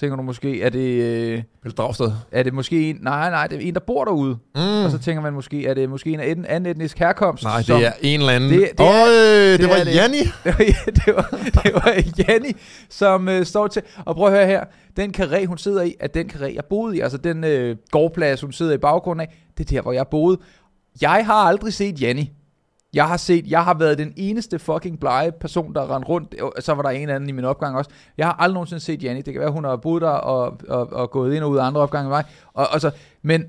tænker 0.00 0.16
du 0.16 0.22
måske, 0.22 0.62
er 0.62 0.68
det, 0.70 1.02
øh, 1.02 1.42
Pelle 1.62 1.74
Dragsted. 1.76 2.10
er 2.32 2.42
det 2.42 2.54
måske 2.54 2.90
en, 2.90 2.98
nej, 3.02 3.30
nej, 3.30 3.46
det 3.46 3.56
er 3.56 3.60
en, 3.68 3.74
der 3.74 3.80
bor 3.80 4.04
derude. 4.04 4.36
Mm. 4.54 4.60
Og 4.84 4.90
så 4.90 4.98
tænker 4.98 5.22
man 5.22 5.32
måske, 5.32 5.66
er 5.66 5.74
det 5.74 5.88
måske 5.90 6.10
en 6.10 6.20
af 6.20 6.26
en 6.30 6.44
anden 6.44 6.70
etnisk 6.70 6.98
herkomst? 6.98 7.44
Nej, 7.44 7.62
som- 7.62 7.78
det 7.78 7.86
er 7.86 7.92
en 8.02 8.20
eller 8.20 8.32
anden. 8.32 8.50
Det- 8.50 8.60
Det, 8.60 8.78
det 8.78 8.86
er- 8.86 8.92
Øj, 8.92 9.52
det, 9.52 9.60
det 9.60 9.68
var 9.68 9.76
det. 9.84 9.94
Janni. 9.94 10.18
det 10.44 10.54
var, 10.54 10.62
det 10.84 11.14
var, 11.16 11.28
det 11.62 11.74
var 11.74 12.02
Janni, 12.28 12.52
som 12.90 13.28
øh, 13.28 13.44
står 13.46 13.66
til... 13.66 13.82
Og 14.04 14.14
prøv 14.14 14.26
at 14.26 14.32
høre 14.38 14.46
her. 14.46 14.64
Den 14.96 15.14
karé, 15.18 15.44
hun 15.46 15.58
sidder 15.58 15.82
i, 15.82 15.94
er 16.00 16.06
den 16.06 16.30
karé, 16.32 16.54
jeg 16.54 16.64
boede 16.70 16.96
i. 16.96 17.00
Altså 17.00 17.18
den 17.18 17.44
øh, 17.44 17.76
gårdplads, 17.90 18.40
hun 18.40 18.52
sidder 18.52 18.74
i 18.74 18.78
baggrunden 18.78 19.20
af, 19.20 19.36
det 19.58 19.70
er 19.70 19.76
der, 19.76 19.82
hvor 19.82 19.92
jeg 19.92 20.06
boede. 20.10 20.38
Jeg 21.00 21.26
har 21.26 21.34
aldrig 21.34 21.72
set 21.72 22.00
Janni. 22.00 22.32
Jeg 22.94 23.08
har 23.08 23.16
set, 23.16 23.46
jeg 23.46 23.64
har 23.64 23.74
været 23.74 23.98
den 23.98 24.12
eneste 24.16 24.58
fucking 24.58 25.00
blege 25.00 25.32
person, 25.32 25.74
der 25.74 25.94
rendte 25.94 26.08
rundt. 26.08 26.34
Så 26.60 26.74
var 26.74 26.82
der 26.82 26.90
en 26.90 27.08
anden 27.08 27.28
i 27.28 27.32
min 27.32 27.44
opgang 27.44 27.76
også. 27.76 27.90
Jeg 28.18 28.26
har 28.26 28.32
aldrig 28.32 28.54
nogensinde 28.54 28.80
set 28.80 29.02
Janni. 29.02 29.22
Det 29.22 29.34
kan 29.34 29.40
være, 29.40 29.50
hun 29.50 29.64
har 29.64 29.76
boet 29.76 30.02
der 30.02 30.08
og, 30.08 30.60
og, 30.68 30.92
og 30.92 31.10
gået 31.10 31.34
ind 31.34 31.44
og 31.44 31.50
ud 31.50 31.58
af 31.58 31.64
andre 31.64 31.80
opgange 31.80 32.08
med 32.08 32.16
mig. 32.16 32.24
Og, 32.54 32.66
og 32.72 32.80
så, 32.80 32.90
men 33.22 33.44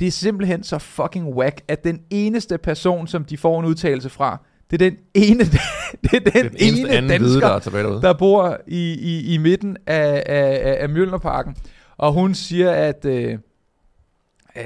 det 0.00 0.08
er 0.08 0.12
simpelthen 0.12 0.62
så 0.62 0.78
fucking 0.78 1.34
whack, 1.34 1.60
at 1.68 1.84
den 1.84 2.00
eneste 2.10 2.58
person, 2.58 3.06
som 3.06 3.24
de 3.24 3.38
får 3.38 3.60
en 3.60 3.66
udtalelse 3.66 4.10
fra, 4.10 4.38
det 4.70 4.82
er 4.82 4.90
den 4.90 4.98
ene, 5.14 5.44
det 6.02 6.14
er 6.14 6.30
den, 6.30 6.44
den 6.44 6.56
ene 6.58 7.08
dansker, 7.08 7.40
der 7.40 7.54
er 7.54 7.58
tilbage 7.58 7.84
derude. 7.84 8.02
der 8.02 8.12
bor 8.12 8.58
i, 8.66 8.92
i, 8.92 9.34
i 9.34 9.38
midten 9.38 9.76
af, 9.86 10.22
af, 10.26 10.60
af, 10.62 10.76
af 10.80 10.88
Mjølnerparken. 10.88 11.56
Og 11.96 12.12
hun 12.12 12.34
siger, 12.34 12.70
at... 12.70 13.04
Øh, 13.04 13.38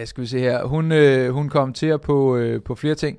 skal 0.05 0.23
vi 0.23 0.27
se 0.27 0.39
her. 0.39 0.65
Hun, 0.65 0.93
øh, 0.93 1.31
hun 1.31 1.49
kommenterer 1.49 1.97
på, 1.97 2.37
øh, 2.37 2.63
på 2.63 2.75
flere 2.75 2.95
ting. 2.95 3.19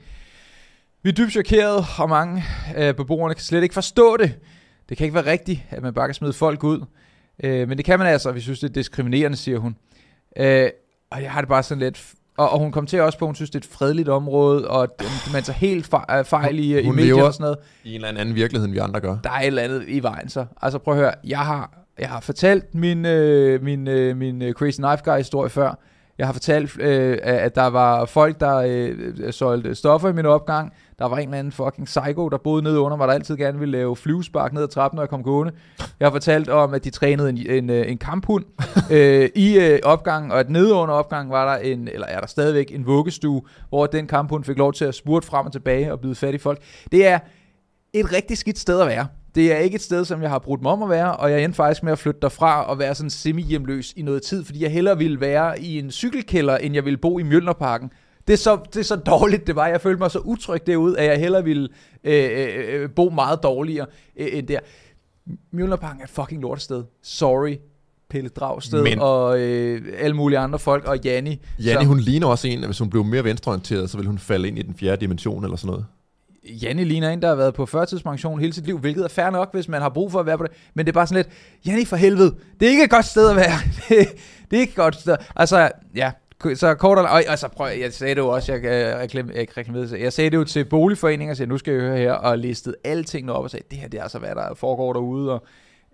Vi 1.06 1.10
er 1.10 1.14
dybt 1.14 1.32
chokeret, 1.32 1.86
og 1.98 2.10
mange 2.10 2.44
af 2.76 2.96
beboerne 2.96 3.34
kan 3.34 3.44
slet 3.44 3.64
ikke 3.64 3.74
forstå 3.74 4.18
det. 4.18 4.36
Det 4.90 4.98
kan 4.98 5.06
ikke 5.06 5.16
være 5.16 5.26
rigtigt, 5.26 5.62
at 5.70 5.84
man 5.84 5.94
bare 5.94 6.08
kan 6.08 6.14
smide 6.14 6.34
folk 6.34 6.64
ud. 6.64 6.86
Øh, 7.44 7.68
men 7.70 7.78
det 7.78 7.86
kan 7.86 8.00
man 8.00 8.08
altså, 8.08 8.32
vi 8.32 8.40
synes, 8.40 8.60
det 8.60 8.70
er 8.70 8.74
diskriminerende, 8.74 9.38
siger 9.38 9.60
hun. 9.60 9.76
Øh, 10.38 10.70
og 11.12 11.22
jeg 11.22 11.32
har 11.32 11.42
det 11.42 11.48
bare 11.50 11.64
sådan 11.64 11.80
lidt... 11.84 12.14
Og, 12.38 12.50
og 12.50 12.60
hun 12.60 12.72
kommenterer 12.72 13.02
også 13.04 13.18
på, 13.20 13.26
at 13.26 13.28
hun 13.28 13.36
synes, 13.36 13.50
det 13.50 13.56
er 13.56 13.68
et 13.68 13.74
fredeligt 13.74 14.10
område, 14.10 14.68
og 14.68 14.88
man 15.34 15.44
tager 15.44 15.58
helt 15.58 15.94
fe- 15.94 16.22
fejl 16.22 16.60
i, 16.60 16.80
i 16.80 16.86
Hun 16.86 16.96
medier 16.96 17.16
lever- 17.16 17.28
og 17.28 17.34
sådan 17.34 17.44
noget 17.44 17.58
I 17.84 17.90
en 17.90 17.96
eller 17.96 18.08
anden, 18.20 18.36
virkelighed, 18.36 18.66
end 18.66 18.74
vi 18.74 18.80
andre 18.80 19.00
gør. 19.00 19.18
der 19.24 19.30
er 19.32 19.40
et 19.40 19.48
eller 19.48 19.62
andet 19.62 19.84
i 19.88 20.04
vejen 20.04 20.30
så. 20.30 20.46
Altså 20.62 20.80
prøv 20.80 20.94
at 20.94 21.00
høre, 21.00 21.14
jeg 21.24 21.40
har, 21.40 21.86
jeg 22.00 22.10
har 22.10 22.20
fortalt 22.20 22.76
min, 22.76 23.06
øh, 23.06 23.64
min, 23.64 23.88
øh, 23.88 24.18
min 24.18 24.42
øh, 24.42 24.54
Crazy 24.54 24.78
Knife 24.78 25.04
Guy 25.12 25.18
historie 25.18 25.50
før. 25.50 25.80
Jeg 26.18 26.28
har 26.28 26.34
fortalt, 26.34 26.80
øh, 26.80 27.18
at 27.22 27.56
der 27.56 27.68
var 27.68 28.06
folk, 28.06 28.40
der 28.40 28.56
øh, 28.58 29.34
solgte 29.34 29.76
stoffer 29.76 30.10
i 30.10 30.14
min 30.14 30.26
opgang. 30.26 30.74
Der 31.00 31.06
var 31.06 31.18
en 31.18 31.24
eller 31.24 31.38
anden 31.38 31.52
fucking 31.52 31.86
psycho, 31.86 32.30
der 32.30 32.38
boede 32.38 32.64
nede 32.64 32.80
under 32.80 32.98
mig, 32.98 33.08
der 33.08 33.14
altid 33.14 33.38
gerne 33.38 33.60
ville 33.60 33.72
lave 33.72 33.96
flyvespark 33.96 34.54
ned 34.54 34.64
ad 34.64 34.68
trappen, 34.68 34.96
når 34.96 35.04
jeg 35.04 35.10
kom 35.10 35.24
gående. 35.24 35.54
Jeg 36.00 36.06
har 36.06 36.12
fortalt 36.12 36.50
om, 36.50 36.74
at 36.74 36.84
de 36.84 36.90
trænede 36.90 37.30
en, 37.30 37.38
en, 37.38 37.70
øh, 37.70 37.92
en 37.92 37.98
kamphund 37.98 38.46
øh, 38.92 39.30
i 39.36 39.60
øh, 39.60 39.80
opgangen, 39.84 40.32
og 40.32 40.40
at 40.40 40.50
nede 40.50 40.74
under 40.74 40.96
opgangen 40.96 41.32
var 41.32 41.56
der 41.56 41.62
en, 41.62 41.88
eller 41.88 42.08
er 42.08 42.20
der 42.20 42.28
stadigvæk 42.28 42.72
en 42.76 42.86
vuggestue, 42.86 43.42
hvor 43.70 43.86
den 43.86 44.08
kamphund 44.08 44.44
fik 44.44 44.58
lov 44.58 44.74
til 44.74 44.86
at 44.86 44.96
spurte 44.96 45.28
frem 45.28 45.46
og 45.46 45.52
tilbage 45.52 45.92
og 45.92 46.00
bide 46.00 46.16
fat 46.16 46.34
i 46.34 46.38
folk. 46.38 46.62
Det 46.92 47.08
er 47.08 47.20
et 47.94 48.14
rigtig 48.14 48.38
skidt 48.38 48.60
sted 48.60 48.82
at 48.82 48.88
være. 48.88 49.08
Det 49.36 49.54
er 49.54 49.58
ikke 49.58 49.76
et 49.76 49.82
sted, 49.82 50.06
som 50.06 50.22
jeg 50.22 50.30
har 50.30 50.40
brugt 50.40 50.62
mig 50.62 50.72
om 50.72 50.84
at 50.84 50.90
være, 50.90 51.16
og 51.16 51.32
jeg 51.32 51.44
endte 51.44 51.56
faktisk 51.56 51.84
med 51.84 51.92
at 51.92 52.00
flytte 52.00 52.20
derfra 52.22 52.64
og 52.64 52.80
være 52.80 52.96
sådan 52.96 53.10
semi-hjemløs 53.10 53.94
i 53.96 54.02
noget 54.02 54.22
tid, 54.22 54.46
fordi 54.46 54.64
jeg 54.64 54.72
hellere 54.72 54.98
ville 54.98 55.20
være 55.20 55.60
i 55.60 55.80
en 55.80 55.92
cykelkælder, 55.92 56.58
end 56.58 56.76
jeg 56.76 56.86
ville 56.86 56.98
bo 56.98 57.20
i 57.20 57.24
Mjølnerparken. 57.24 57.92
Det 58.28 58.34
er, 58.34 58.38
så, 58.38 58.60
det 58.74 58.80
er 58.80 58.84
så 58.84 58.96
dårligt, 58.96 59.48
det 59.48 59.56
var. 59.56 59.68
Jeg 59.68 59.82
følte 59.82 60.00
mig 60.00 60.12
så 60.12 60.20
utryg 60.20 60.68
derude, 60.68 61.00
at 61.00 61.06
jeg 61.06 61.20
hellere 61.20 61.44
ville 61.44 61.70
øh, 62.04 62.30
øh, 62.32 62.82
øh, 62.82 62.90
bo 62.90 63.10
meget 63.10 63.40
dårligere 63.44 63.86
øh, 64.18 64.28
end 64.32 64.48
der. 64.48 64.60
Mjølnerparken 65.52 66.00
er 66.02 66.04
et 66.06 66.10
fucking 66.10 66.42
lortested. 66.42 66.84
Sorry, 67.04 67.56
Pelle 68.10 68.30
Dragsted 68.30 68.84
Men- 68.84 69.00
og 69.00 69.40
øh, 69.40 69.82
alle 70.00 70.16
mulige 70.16 70.40
andre 70.40 70.60
folk, 70.60 70.86
og 70.86 70.98
Janni. 71.06 71.42
Janni, 71.60 71.74
som- 71.74 71.86
hun 71.86 72.00
ligner 72.00 72.28
også 72.28 72.48
en, 72.48 72.60
at 72.60 72.66
hvis 72.68 72.80
hun 72.80 72.90
blev 72.90 73.04
mere 73.04 73.24
venstreorienteret, 73.24 73.90
så 73.90 73.98
ville 73.98 74.10
hun 74.10 74.20
falde 74.20 74.48
ind 74.48 74.60
i 74.60 74.62
den 74.62 74.76
fjerde 74.76 75.02
dimension 75.02 75.44
eller 75.44 75.58
sådan 75.58 75.68
noget. 75.72 75.86
Janne 76.64 76.84
ligner 76.84 77.10
en, 77.10 77.22
der 77.22 77.28
har 77.28 77.36
været 77.36 77.54
på 77.54 77.66
førtidspension 77.66 78.40
hele 78.40 78.54
sit 78.54 78.66
liv, 78.66 78.80
hvilket 78.80 79.04
er 79.04 79.08
fair 79.08 79.30
nok, 79.30 79.54
hvis 79.54 79.68
man 79.68 79.82
har 79.82 79.90
brug 79.90 80.12
for 80.12 80.20
at 80.20 80.26
være 80.26 80.38
på 80.38 80.44
det. 80.44 80.52
Men 80.74 80.86
det 80.86 80.92
er 80.92 80.94
bare 80.94 81.08
sådan 81.08 81.26
lidt, 81.26 81.36
Janne 81.68 81.86
for 81.86 81.96
helvede, 81.96 82.36
det 82.60 82.66
er 82.66 82.70
ikke 82.70 82.84
et 82.84 82.90
godt 82.90 83.06
sted 83.06 83.30
at 83.30 83.36
være. 83.36 83.58
det, 83.90 84.08
det 84.52 84.58
er 84.58 84.62
ikke 84.62 84.72
et 84.72 84.76
godt 84.76 84.96
sted. 84.96 85.16
Altså, 85.36 85.70
ja, 85.96 86.12
så 86.56 86.76
kort 86.76 86.98
og, 86.98 87.04
og 87.04 87.24
altså, 87.28 87.48
prøv, 87.48 87.68
jeg 87.80 87.94
sagde 87.94 88.16
det 88.16 88.22
jo 88.22 88.28
også, 88.28 88.54
jeg, 88.54 88.64
jeg, 88.64 88.98
reklam, 88.98 89.32
jeg, 89.36 89.48
reklamerede, 89.58 90.02
jeg 90.02 90.14
sagde 90.14 90.30
det 90.30 90.38
jo 90.38 90.44
til 90.44 90.66
boligforeninger, 90.66 91.34
og 91.34 91.38
sagde, 91.38 91.50
nu 91.50 91.58
skal 91.58 91.74
jeg 91.74 91.82
høre 91.82 91.98
her, 91.98 92.14
og 92.14 92.38
listede 92.38 92.76
alle 92.84 93.04
tingene 93.04 93.34
op 93.34 93.44
og 93.44 93.50
sagde, 93.50 93.66
det 93.72 93.78
her 93.78 93.88
det 93.88 94.00
er 94.00 94.04
altså, 94.04 94.20
hvad 94.20 94.36
der 94.36 94.54
foregår 94.56 94.94
derude, 94.94 95.32
og, 95.32 95.44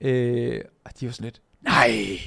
øh, 0.01 0.61
og 0.85 0.91
de 0.99 1.05
var 1.05 1.11
sådan 1.11 1.23
lidt, 1.23 1.41
nej, 1.61 2.17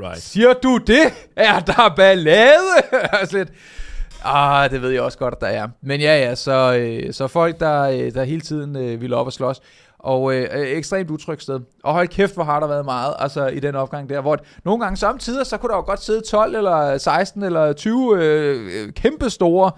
Right. 0.00 0.22
Siger 0.22 0.52
du 0.52 0.78
det? 0.86 1.28
Er 1.36 1.60
der 1.60 1.94
ballade? 1.96 2.68
Altså 3.12 3.36
lidt, 3.36 3.48
ah, 4.24 4.70
det 4.70 4.82
ved 4.82 4.90
jeg 4.90 5.02
også 5.02 5.18
godt, 5.18 5.34
at 5.34 5.40
der 5.40 5.46
er. 5.46 5.68
Men 5.82 6.00
ja, 6.00 6.18
ja, 6.18 6.34
så, 6.34 6.76
øh, 6.78 7.12
så 7.12 7.26
folk, 7.26 7.60
der, 7.60 7.82
øh, 7.82 8.14
der 8.14 8.24
hele 8.24 8.40
tiden 8.40 8.76
øh, 8.76 9.00
ville 9.00 9.16
op 9.16 9.26
og 9.26 9.32
slås. 9.32 9.60
Og 10.08 10.34
øh, 10.34 10.48
øh, 10.52 10.68
ekstremt 10.68 11.10
utrygt 11.10 11.42
sted. 11.42 11.60
Og 11.84 11.92
hold 11.94 12.08
kæft, 12.08 12.34
hvor 12.34 12.44
har 12.44 12.60
der 12.60 12.66
været 12.66 12.84
meget 12.84 13.14
altså, 13.18 13.46
i 13.46 13.60
den 13.60 13.74
opgang 13.74 14.08
der. 14.08 14.20
Hvor 14.20 14.32
at 14.32 14.40
nogle 14.64 14.84
gange 14.84 14.96
samtidig, 14.96 15.46
så 15.46 15.56
kunne 15.56 15.70
der 15.70 15.76
jo 15.76 15.82
godt 15.82 16.02
sidde 16.02 16.20
12 16.20 16.56
eller 16.56 16.98
16 16.98 17.42
eller 17.42 17.72
20 17.72 18.16
øh, 18.16 18.84
øh, 18.84 18.92
kæmpe 18.92 19.30
store 19.30 19.70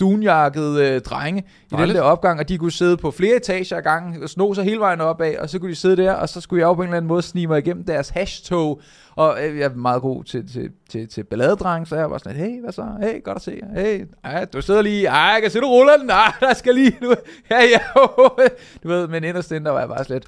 dunjakkede 0.00 0.88
øh, 0.88 1.00
drenge 1.00 1.40
i 1.40 1.44
den 1.70 1.78
Dejligt. 1.78 1.96
der 1.96 2.02
opgang, 2.02 2.40
og 2.40 2.48
de 2.48 2.58
kunne 2.58 2.72
sidde 2.72 2.96
på 2.96 3.10
flere 3.10 3.36
etager 3.36 3.76
ad 3.76 3.82
gangen, 3.82 4.22
og 4.22 4.28
sno 4.28 4.54
sig 4.54 4.64
hele 4.64 4.80
vejen 4.80 5.00
opad, 5.00 5.36
og 5.36 5.50
så 5.50 5.58
kunne 5.58 5.70
de 5.70 5.76
sidde 5.76 5.96
der, 5.96 6.12
og 6.12 6.28
så 6.28 6.40
skulle 6.40 6.60
jeg 6.60 6.66
jo 6.66 6.74
på 6.74 6.82
en 6.82 6.88
eller 6.88 6.96
anden 6.96 7.08
måde 7.08 7.22
snige 7.22 7.46
mig 7.46 7.58
igennem 7.58 7.84
deres 7.84 8.08
hashtog, 8.08 8.80
og 9.16 9.38
øh, 9.44 9.58
jeg 9.58 9.64
er 9.64 9.74
meget 9.74 10.02
god 10.02 10.24
til, 10.24 10.52
til, 10.52 10.70
til, 10.90 11.08
til 11.08 11.24
balladedreng, 11.24 11.88
så 11.88 11.96
jeg 11.96 12.10
var 12.10 12.18
sådan 12.18 12.38
hey, 12.38 12.60
hvad 12.60 12.72
så? 12.72 12.86
Hey, 13.00 13.24
godt 13.24 13.36
at 13.36 13.42
se 13.42 13.60
jer. 13.62 13.80
Hey, 13.80 14.04
ej, 14.24 14.44
du 14.44 14.62
sidder 14.62 14.82
lige, 14.82 15.06
ej, 15.06 15.18
jeg 15.18 15.42
kan 15.42 15.50
se, 15.50 15.60
du 15.60 15.66
ruller 15.66 15.96
den, 15.96 16.10
ej, 16.10 16.32
der 16.40 16.54
skal 16.54 16.74
lige, 16.74 16.96
nu, 17.00 17.08
ja, 17.50 17.60
ja, 17.62 17.80
du 18.82 18.88
ved, 18.88 19.08
men 19.08 19.24
inderst 19.24 19.52
inde, 19.52 19.64
der 19.64 19.72
var 19.72 19.80
jeg 19.80 19.88
bare 19.88 20.04
slet, 20.04 20.24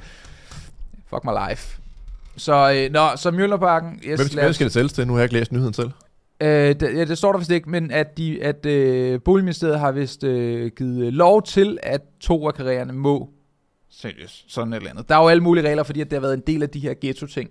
fuck 1.11 1.25
my 1.25 1.31
life. 1.49 1.81
Så, 2.37 2.73
øh, 2.73 2.93
nå, 2.93 3.09
så 3.17 3.31
Mjølnerparken, 3.31 4.01
yes, 4.07 4.21
Hvem, 4.21 4.43
hvem 4.43 4.53
skal 4.53 4.65
det 4.65 4.73
sælges 4.73 4.93
til? 4.93 5.07
Nu 5.07 5.13
har 5.13 5.21
jeg 5.21 5.25
ikke 5.25 5.35
læst 5.35 5.53
nyheden 5.53 5.75
selv. 5.75 5.91
Øh, 6.41 6.49
det, 6.49 6.83
ja, 6.83 7.05
det 7.05 7.19
står 7.19 7.33
der 7.33 7.39
vist 7.39 7.51
ikke, 7.51 7.71
men 7.71 7.91
at, 7.91 8.19
de, 8.19 8.43
at 8.43 8.67
øh, 8.67 9.21
Boligministeriet 9.25 9.79
har 9.79 9.93
vist 9.93 10.25
øh, 10.25 10.71
givet 10.77 11.07
øh, 11.07 11.13
lov 11.13 11.43
til, 11.43 11.79
at 11.83 12.01
to 12.21 12.49
af 12.49 12.55
karriererne 12.55 12.93
må 12.93 13.31
sælges. 13.91 14.45
Sådan 14.49 14.73
et 14.73 14.77
eller 14.77 14.91
andet. 14.91 15.09
Der 15.09 15.17
er 15.17 15.23
jo 15.23 15.29
alle 15.29 15.43
mulige 15.43 15.69
regler, 15.69 15.83
fordi 15.83 16.01
at 16.01 16.11
det 16.11 16.17
har 16.17 16.21
været 16.21 16.35
en 16.35 16.43
del 16.47 16.63
af 16.63 16.69
de 16.71 16.81
her 16.81 16.95
ghetto-ting. 17.01 17.51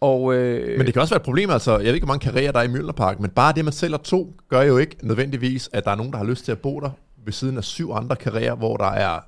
Og, 0.00 0.34
øh, 0.34 0.78
Men 0.78 0.86
det 0.86 0.94
kan 0.94 1.02
også 1.02 1.14
være 1.14 1.20
et 1.20 1.24
problem, 1.24 1.50
altså, 1.50 1.72
jeg 1.72 1.86
ved 1.86 1.94
ikke, 1.94 2.04
hvor 2.04 2.14
mange 2.14 2.24
karrierer 2.24 2.52
der 2.52 2.58
er 2.58 2.64
i 2.64 2.68
Mjølnerpark, 2.68 3.20
men 3.20 3.30
bare 3.30 3.52
det, 3.52 3.64
man 3.64 3.72
sælger 3.72 3.96
to, 3.96 4.36
gør 4.48 4.62
jo 4.62 4.78
ikke 4.78 4.96
nødvendigvis, 5.02 5.70
at 5.72 5.84
der 5.84 5.90
er 5.90 5.94
nogen, 5.94 6.12
der 6.12 6.18
har 6.18 6.24
lyst 6.24 6.44
til 6.44 6.52
at 6.52 6.58
bo 6.58 6.80
der, 6.80 6.90
ved 7.24 7.32
siden 7.32 7.56
af 7.56 7.64
syv 7.64 7.92
andre 7.92 8.16
karrierer, 8.16 8.54
hvor 8.54 8.76
der 8.76 8.90
er 8.90 9.20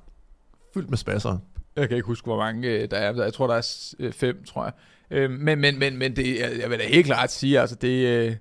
fyldt 0.73 0.89
med 0.89 0.97
spasser. 0.97 1.37
Jeg 1.75 1.87
kan 1.87 1.97
ikke 1.97 2.07
huske, 2.07 2.25
hvor 2.25 2.37
mange 2.37 2.67
øh, 2.67 2.91
der 2.91 2.97
er. 2.97 3.23
Jeg 3.23 3.33
tror, 3.33 3.47
der 3.47 3.55
er 3.55 3.93
øh, 3.99 4.13
fem, 4.13 4.43
tror 4.43 4.63
jeg. 4.63 4.73
Men, 5.29 5.59
men, 5.59 5.79
men, 5.79 5.97
men 5.97 6.15
det, 6.15 6.39
jeg, 6.39 6.69
vil 6.69 6.79
da 6.79 6.83
helt 6.83 7.05
klart 7.05 7.31
sige, 7.31 7.59
altså 7.59 7.75
det, 7.75 8.37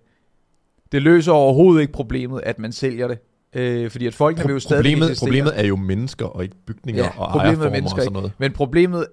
det 0.92 1.02
løser 1.02 1.33
overhovedet 1.33 1.80
ikke 1.80 1.92
problemet, 1.92 2.40
at 2.45 2.59
man 2.59 2.73
sælger 2.73 3.09
det. 3.09 3.18
Øh, 3.54 3.90
fordi 3.90 4.07
at 4.07 4.14
folkene 4.14 4.47
vil 4.47 4.52
jo 4.52 4.61
stadig 4.61 4.83
Problemet, 4.83 5.16
problemet 5.18 5.61
er 5.61 5.66
jo 5.66 5.76
mennesker, 5.76 6.26
og 6.26 6.42
ikke 6.42 6.57
bygninger 6.66 7.04
Ja, 7.04 7.11
og 7.21 7.30
problemet 7.30 7.42
er 7.42 7.45
ejerformer 7.45 7.66
og 7.66 7.73
mennesker, 7.73 8.02
sådan 8.02 8.12
noget. 8.12 8.33
Men 8.38 8.52
problemet, 8.52 9.07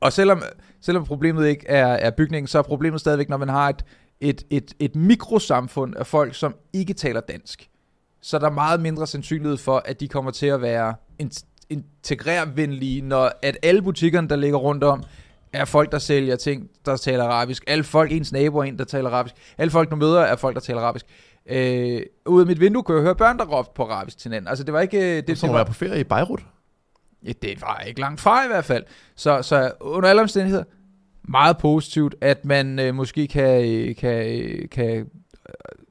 og 0.00 0.12
selvom, 0.12 0.42
selvom 0.80 1.04
problemet 1.04 1.48
ikke 1.48 1.68
er, 1.68 1.86
er 1.86 2.10
bygningen, 2.10 2.46
så 2.46 2.58
er 2.58 2.62
problemet 2.62 3.00
stadigvæk, 3.00 3.28
når 3.28 3.36
man 3.36 3.48
har 3.48 3.68
et, 3.68 3.84
et, 4.20 4.42
et, 4.50 4.74
et 4.78 4.96
mikrosamfund 4.96 5.94
af 5.96 6.06
folk, 6.06 6.34
som 6.34 6.54
ikke 6.72 6.94
taler 6.94 7.20
dansk. 7.20 7.68
Så 8.22 8.36
er 8.36 8.40
der 8.40 8.50
meget 8.50 8.80
mindre 8.80 9.06
sandsynlighed 9.06 9.56
for, 9.56 9.82
at 9.84 10.00
de 10.00 10.08
kommer 10.08 10.30
til 10.30 10.46
at 10.46 10.62
være 10.62 10.94
in- 11.22 11.46
integrervenlige, 11.70 13.02
når 13.02 13.32
at 13.42 13.58
alle 13.62 13.82
butikkerne, 13.82 14.28
der 14.28 14.36
ligger 14.36 14.58
rundt 14.58 14.84
om, 14.84 15.02
er 15.52 15.64
folk, 15.64 15.92
der 15.92 15.98
sælger 15.98 16.36
ting, 16.36 16.70
der 16.86 16.96
taler 16.96 17.24
arabisk. 17.24 17.64
Alle 17.66 17.84
folk, 17.84 18.12
ens 18.12 18.32
nabo 18.32 18.58
er 18.58 18.64
en, 18.64 18.78
der 18.78 18.84
taler 18.84 19.10
arabisk. 19.10 19.34
Alle 19.58 19.70
folk, 19.70 19.90
du 19.90 19.96
møder, 19.96 20.20
er 20.20 20.36
folk, 20.36 20.54
der 20.54 20.60
taler 20.60 20.80
arabisk. 20.80 21.06
Øh, 21.46 22.02
ud 22.26 22.40
af 22.40 22.46
mit 22.46 22.60
vindue 22.60 22.82
kunne 22.82 22.96
jeg 22.96 23.02
høre 23.02 23.16
børn, 23.16 23.38
der 23.38 23.44
råbte 23.44 23.72
på 23.74 23.82
arabisk 23.82 24.18
til 24.18 24.28
hinanden. 24.28 24.48
Altså, 24.48 24.64
det 24.64 24.74
var 24.74 24.80
ikke... 24.80 25.16
Det, 25.16 25.26
Det, 25.26 25.40
det, 25.40 25.48
var 25.48 25.56
var, 25.58 25.64
på 25.64 25.72
ferie 25.72 26.00
i 26.00 26.04
Beirut. 26.04 26.42
Ja, 27.24 27.32
det 27.42 27.60
var 27.60 27.82
ikke 27.86 28.00
langt 28.00 28.20
fra 28.20 28.44
i 28.44 28.48
hvert 28.48 28.64
fald. 28.64 28.84
Så, 29.16 29.42
så 29.42 29.72
under 29.80 30.08
alle 30.08 30.22
omstændigheder, 30.22 30.64
meget 31.28 31.58
positivt, 31.58 32.14
at 32.20 32.44
man 32.44 32.78
øh, 32.78 32.94
måske 32.94 33.28
kan, 33.28 33.70
øh, 33.70 33.96
kan, 33.96 34.26
øh, 34.26 34.68
kan 34.68 35.06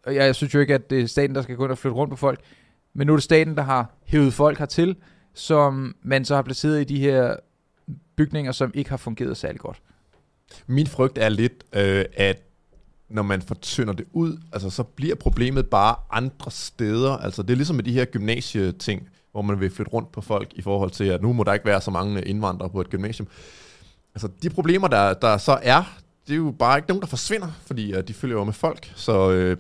jeg, 0.06 0.16
jeg 0.16 0.36
synes 0.36 0.54
jo 0.54 0.60
ikke, 0.60 0.74
at 0.74 0.90
det 0.90 1.02
er 1.02 1.08
staten, 1.08 1.36
der 1.36 1.42
skal 1.42 1.56
gå 1.56 1.64
ind 1.64 1.72
og 1.72 1.78
flytte 1.78 1.96
rundt 1.96 2.12
på 2.12 2.18
folk, 2.18 2.40
men 2.94 3.08
nu 3.08 3.14
er 3.14 3.18
det 3.18 3.24
staten, 3.24 3.56
der 3.56 3.64
har 3.64 3.98
hævet 4.06 4.34
folk 4.34 4.60
hertil, 4.60 4.96
som 5.34 5.96
man 6.04 6.26
så 6.26 6.36
har 6.36 6.42
placeret 6.42 6.82
i 6.82 6.84
de 6.84 7.00
her 7.00 7.36
bygninger, 8.22 8.52
som 8.52 8.72
ikke 8.74 8.90
har 8.90 8.98
fungeret 8.98 9.38
særlig 9.38 9.60
godt. 9.60 9.82
Min 10.68 10.88
frygt 10.88 11.18
er 11.18 11.30
lidt, 11.30 11.64
øh, 11.74 12.06
at 12.14 12.42
når 13.10 13.22
man 13.22 13.42
fortynder 13.42 13.94
det 13.94 14.06
ud, 14.14 14.38
altså 14.54 14.70
så 14.70 14.84
bliver 14.84 15.16
problemet 15.16 15.68
bare 15.68 15.96
andre 16.12 16.52
steder. 16.52 17.18
Altså 17.18 17.42
det 17.42 17.50
er 17.52 17.56
ligesom 17.56 17.76
med 17.76 17.84
de 17.84 17.94
her 17.94 18.06
gymnasieting, 18.06 19.10
hvor 19.32 19.42
man 19.42 19.60
vil 19.60 19.72
flytte 19.72 19.92
rundt 19.92 20.12
på 20.12 20.22
folk 20.22 20.50
i 20.56 20.62
forhold 20.62 20.92
til, 20.92 21.04
at 21.04 21.22
nu 21.22 21.34
må 21.34 21.44
der 21.44 21.54
ikke 21.54 21.66
være 21.66 21.82
så 21.82 21.92
mange 21.92 22.22
indvandrere 22.22 22.70
på 22.70 22.82
et 22.82 22.90
gymnasium. 22.90 23.28
Altså 24.16 24.30
de 24.44 24.50
problemer, 24.50 24.88
der, 24.88 25.14
der 25.14 25.38
så 25.38 25.60
er, 25.62 25.84
det 26.28 26.34
er 26.34 26.38
jo 26.38 26.54
bare 26.60 26.78
ikke 26.78 26.88
nogen, 26.88 27.02
der 27.02 27.08
forsvinder, 27.08 27.48
fordi 27.66 27.94
uh, 27.94 28.02
de 28.02 28.14
følger 28.14 28.38
jo 28.38 28.44
med 28.44 28.54
folk. 28.54 28.92
Så 28.96 29.32
øh, 29.32 29.58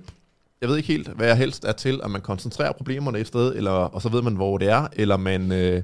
jeg 0.62 0.70
ved 0.70 0.77
ikke 0.77 0.88
helt, 0.88 1.08
hvad 1.08 1.27
jeg 1.27 1.38
helst 1.38 1.65
er 1.65 1.72
til, 1.72 2.00
at 2.03 2.12
man 2.12 2.22
koncentrerer 2.22 2.72
problemerne 2.72 3.20
et 3.20 3.27
sted, 3.27 3.56
eller, 3.56 3.72
og 3.72 4.01
så 4.01 4.10
ved 4.10 4.22
man, 4.22 4.36
hvor 4.36 4.58
det 4.58 4.68
er, 4.68 4.88
eller 4.94 5.18
man, 5.18 5.51
øh, 5.51 5.84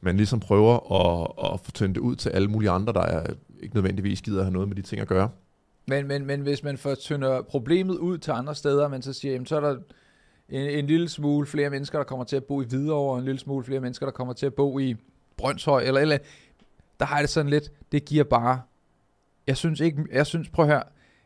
man 0.00 0.16
ligesom 0.16 0.40
prøver 0.40 0.92
at, 0.92 1.52
at 1.52 1.60
få 1.60 1.72
tændt 1.72 1.94
det 1.94 2.00
ud 2.00 2.16
til 2.16 2.30
alle 2.30 2.48
mulige 2.48 2.70
andre, 2.70 2.92
der 2.92 3.02
er, 3.02 3.26
ikke 3.60 3.74
nødvendigvis 3.74 4.22
gider 4.22 4.38
at 4.38 4.44
have 4.44 4.52
noget 4.52 4.68
med 4.68 4.76
de 4.76 4.82
ting 4.82 5.00
at 5.00 5.08
gøre. 5.08 5.30
Men, 5.88 6.06
men, 6.06 6.26
men 6.26 6.40
hvis 6.40 6.62
man 6.62 6.78
fortynder 6.78 7.42
problemet 7.42 7.98
ud 7.98 8.18
til 8.18 8.30
andre 8.30 8.54
steder, 8.54 8.88
men 8.88 9.02
så 9.02 9.12
siger, 9.12 9.32
jamen, 9.32 9.46
så 9.46 9.56
er 9.56 9.60
der 9.60 9.76
en, 10.48 10.70
en 10.70 10.86
lille 10.86 11.08
smule 11.08 11.46
flere 11.46 11.70
mennesker, 11.70 11.98
der 11.98 12.04
kommer 12.04 12.24
til 12.24 12.36
at 12.36 12.44
bo 12.44 12.62
i 12.62 12.64
Hvidovre, 12.64 13.12
og 13.12 13.18
en 13.18 13.24
lille 13.24 13.38
smule 13.38 13.64
flere 13.64 13.80
mennesker, 13.80 14.06
der 14.06 14.10
kommer 14.10 14.34
til 14.34 14.46
at 14.46 14.54
bo 14.54 14.78
i 14.78 14.94
Brøndshøj, 15.36 15.82
eller 15.82 16.00
eller. 16.00 16.18
Der 17.00 17.06
har 17.06 17.16
jeg 17.16 17.22
det 17.22 17.30
sådan 17.30 17.50
lidt, 17.50 17.72
det 17.92 18.04
giver 18.04 18.24
bare, 18.24 18.60
jeg 19.46 19.56
synes 19.56 19.80
ikke, 19.80 20.04
jeg 20.12 20.26
synes, 20.26 20.48
prøv 20.48 20.64
at 20.64 20.70
høre, 20.70 20.82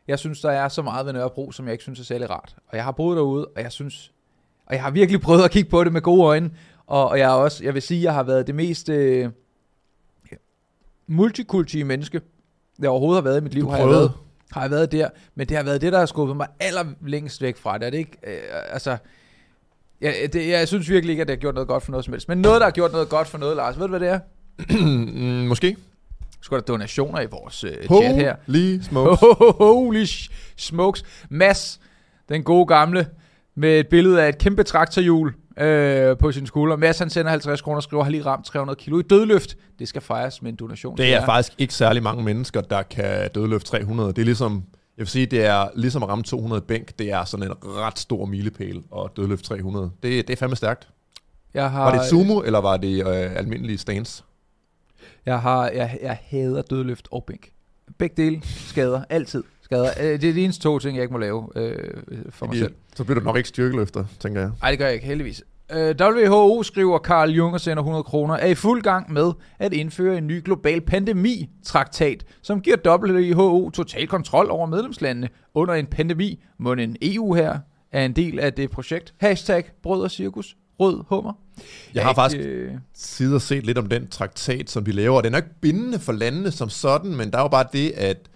jeg 0.07 0.19
synes, 0.19 0.41
der 0.41 0.51
er 0.51 0.67
så 0.67 0.81
meget 0.81 1.05
ved 1.05 1.13
Nørrebro, 1.13 1.51
som 1.51 1.65
jeg 1.65 1.71
ikke 1.71 1.83
synes 1.83 1.99
er 1.99 2.03
særlig 2.03 2.29
rart. 2.29 2.55
Og 2.67 2.77
jeg 2.77 2.83
har 2.83 2.91
boet 2.91 3.17
derude, 3.17 3.47
og 3.47 3.61
jeg 3.61 3.71
synes, 3.71 4.13
og 4.65 4.73
jeg 4.75 4.83
har 4.83 4.91
virkelig 4.91 5.21
prøvet 5.21 5.43
at 5.43 5.51
kigge 5.51 5.69
på 5.69 5.83
det 5.83 5.93
med 5.93 6.01
gode 6.01 6.23
øjne, 6.23 6.51
og, 6.91 7.09
og 7.09 7.19
jeg 7.19 7.29
er 7.31 7.35
også, 7.35 7.63
jeg 7.63 7.73
vil 7.73 7.81
sige, 7.81 8.03
jeg 8.03 8.13
har 8.13 8.23
været 8.23 8.47
det 8.47 8.55
mest 8.55 8.89
øh, 8.89 9.29
multikulturelle 11.07 11.87
menneske, 11.87 12.21
jeg 12.79 12.89
overhovedet 12.89 13.23
har 13.23 13.29
været 13.29 13.41
i 13.41 13.43
mit 13.43 13.53
liv, 13.53 13.63
Du 13.63 13.69
har 13.69 13.77
jeg 13.77 13.87
været 13.87 14.11
har 14.51 14.61
jeg 14.61 14.71
været 14.71 14.91
der, 14.91 15.09
men 15.35 15.49
det 15.49 15.57
har 15.57 15.63
været 15.63 15.81
det, 15.81 15.93
der 15.93 15.99
har 15.99 16.05
skubbet 16.05 16.37
mig 16.37 16.47
allerlængst 16.59 17.41
væk 17.41 17.57
fra 17.57 17.77
det. 17.77 17.85
Er 17.85 17.89
det 17.89 17.97
ikke? 17.97 18.17
Øh, 18.27 18.39
altså, 18.69 18.97
jeg, 20.01 20.13
det, 20.33 20.47
jeg 20.47 20.67
synes 20.67 20.89
virkelig 20.89 21.13
ikke, 21.13 21.21
at 21.21 21.27
det 21.27 21.35
har 21.35 21.39
gjort 21.39 21.53
noget 21.53 21.67
godt 21.67 21.83
for 21.83 21.91
noget 21.91 22.05
som 22.05 22.13
helst. 22.13 22.29
Men 22.29 22.37
noget, 22.37 22.59
der 22.59 22.65
har 22.65 22.71
gjort 22.71 22.91
noget 22.91 23.09
godt 23.09 23.27
for 23.27 23.37
noget, 23.37 23.55
Lars, 23.55 23.79
ved 23.79 23.83
du, 23.83 23.97
hvad 23.97 23.99
det 23.99 24.09
er? 24.09 24.19
Mm, 24.69 25.47
Måske. 25.47 25.77
Skal 26.41 26.57
der 26.57 26.63
donationer 26.63 27.21
i 27.21 27.25
vores 27.25 27.63
øh, 27.63 27.73
chat 27.73 28.15
her? 28.15 28.35
Holy 28.47 28.79
smokes. 28.81 29.19
Holy 29.57 30.05
smokes. 30.57 31.03
Mads, 31.29 31.79
den 32.29 32.43
gode 32.43 32.65
gamle, 32.65 33.07
med 33.55 33.79
et 33.79 33.87
billede 33.87 34.23
af 34.23 34.29
et 34.29 34.37
kæmpe 34.37 34.63
traktorhjul 34.63 35.33
øh, 35.59 36.17
på 36.17 36.31
sin 36.31 36.47
skulder. 36.47 36.75
Mads, 36.75 36.99
han 36.99 37.09
sender 37.09 37.31
50 37.31 37.61
kroner 37.61 37.75
og 37.77 37.83
skriver, 37.83 38.03
har 38.03 38.11
lige 38.11 38.25
ramt 38.25 38.45
300 38.45 38.77
kilo 38.79 38.99
i 38.99 39.03
dødløft. 39.03 39.57
Det 39.79 39.87
skal 39.87 40.01
fejres 40.01 40.41
med 40.41 40.51
en 40.51 40.55
donation. 40.55 40.97
Det 40.97 41.13
er 41.13 41.25
faktisk 41.25 41.53
ikke 41.57 41.73
særlig 41.73 42.03
mange 42.03 42.23
mennesker, 42.23 42.61
der 42.61 42.81
kan 42.81 43.29
dødløfte 43.35 43.69
300. 43.69 44.09
Det 44.13 44.17
er 44.21 44.25
ligesom, 44.25 44.53
jeg 44.97 45.01
vil 45.01 45.07
sige, 45.07 45.25
det 45.25 45.45
er 45.45 45.67
ligesom 45.75 46.03
at 46.03 46.09
ramme 46.09 46.23
200 46.23 46.61
bænk. 46.61 46.99
Det 46.99 47.11
er 47.11 47.25
sådan 47.25 47.45
en 47.47 47.53
ret 47.63 47.99
stor 47.99 48.25
milepæl 48.25 48.83
at 48.97 49.09
dødløfte 49.17 49.47
300. 49.47 49.91
Det, 50.03 50.27
det 50.27 50.33
er 50.33 50.37
fandme 50.37 50.55
stærkt. 50.55 50.87
Jeg 51.53 51.71
har, 51.71 51.83
Var 51.83 51.91
det 51.91 52.01
et 52.01 52.09
sumo, 52.09 52.41
eller 52.41 52.59
var 52.59 52.77
det 52.77 53.07
øh, 53.07 53.35
almindelige 53.35 53.77
stance? 53.77 54.23
Jeg, 55.25 55.39
har, 55.41 55.69
jeg, 55.69 55.99
jeg 56.01 56.17
hader 56.29 56.61
dødløft 56.61 57.07
og 57.11 57.23
bænk. 57.23 57.51
Begge 57.97 58.23
dele 58.23 58.41
skader. 58.45 59.01
Altid 59.09 59.43
skader. 59.61 59.89
Øh, 59.99 60.21
Det 60.21 60.29
er 60.29 60.33
de 60.33 60.43
eneste 60.43 60.63
to 60.63 60.79
ting, 60.79 60.95
jeg 60.95 61.01
ikke 61.03 61.13
må 61.13 61.19
lave 61.19 61.49
øh, 61.55 61.93
for 62.29 62.45
mig 62.45 62.57
selv. 62.57 62.73
Så 62.95 63.03
bliver 63.03 63.19
du 63.19 63.25
nok 63.25 63.37
ikke 63.37 63.49
styrkeløfter, 63.49 64.05
tænker 64.19 64.41
jeg. 64.41 64.51
Nej, 64.61 64.69
det 64.69 64.79
gør 64.79 64.85
jeg 64.85 64.93
ikke, 64.93 65.05
heldigvis. 65.05 65.43
Øh, 65.73 65.95
WHO 66.01 66.63
skriver 66.63 66.99
Carl 66.99 67.29
Jung 67.29 67.53
og 67.53 67.61
sender 67.61 67.83
100 67.83 68.03
kroner, 68.03 68.35
er 68.35 68.47
i 68.47 68.55
fuld 68.55 68.81
gang 68.81 69.13
med 69.13 69.31
at 69.59 69.73
indføre 69.73 70.17
en 70.17 70.27
ny 70.27 70.43
global 70.43 70.81
pandemi-traktat, 70.81 72.25
som 72.41 72.61
giver 72.61 72.77
WHO 72.85 73.69
total 73.69 74.07
kontrol 74.07 74.49
over 74.49 74.65
medlemslandene 74.65 75.29
under 75.53 75.73
en 75.73 75.85
pandemi. 75.85 76.43
Må 76.59 76.73
en 76.73 76.95
EU 77.01 77.33
her 77.33 77.59
er 77.91 78.05
en 78.05 78.13
del 78.13 78.39
af 78.39 78.53
det 78.53 78.71
projekt. 78.71 79.13
Hashtag 79.17 79.63
brød 79.83 80.01
og 80.01 80.11
cirkus. 80.11 80.55
Rød 80.79 81.03
hummer. 81.07 81.33
Jeg 81.93 82.03
har 82.03 82.09
er 82.09 82.15
faktisk 82.15 82.39
ikke, 82.39 82.51
øh, 82.51 82.73
side 82.93 83.35
og 83.35 83.41
set 83.41 83.65
lidt 83.65 83.77
om 83.77 83.87
den 83.87 84.07
traktat, 84.07 84.69
som 84.69 84.85
de 84.85 84.91
laver. 84.91 85.21
Den 85.21 85.33
er 85.33 85.37
ikke 85.37 85.59
bindende 85.61 85.99
for 85.99 86.11
landene 86.11 86.51
som 86.51 86.69
sådan, 86.69 87.15
men 87.15 87.31
der 87.31 87.37
er 87.37 87.41
jo 87.41 87.47
bare 87.47 87.65
det, 87.73 87.91
at, 87.91 88.29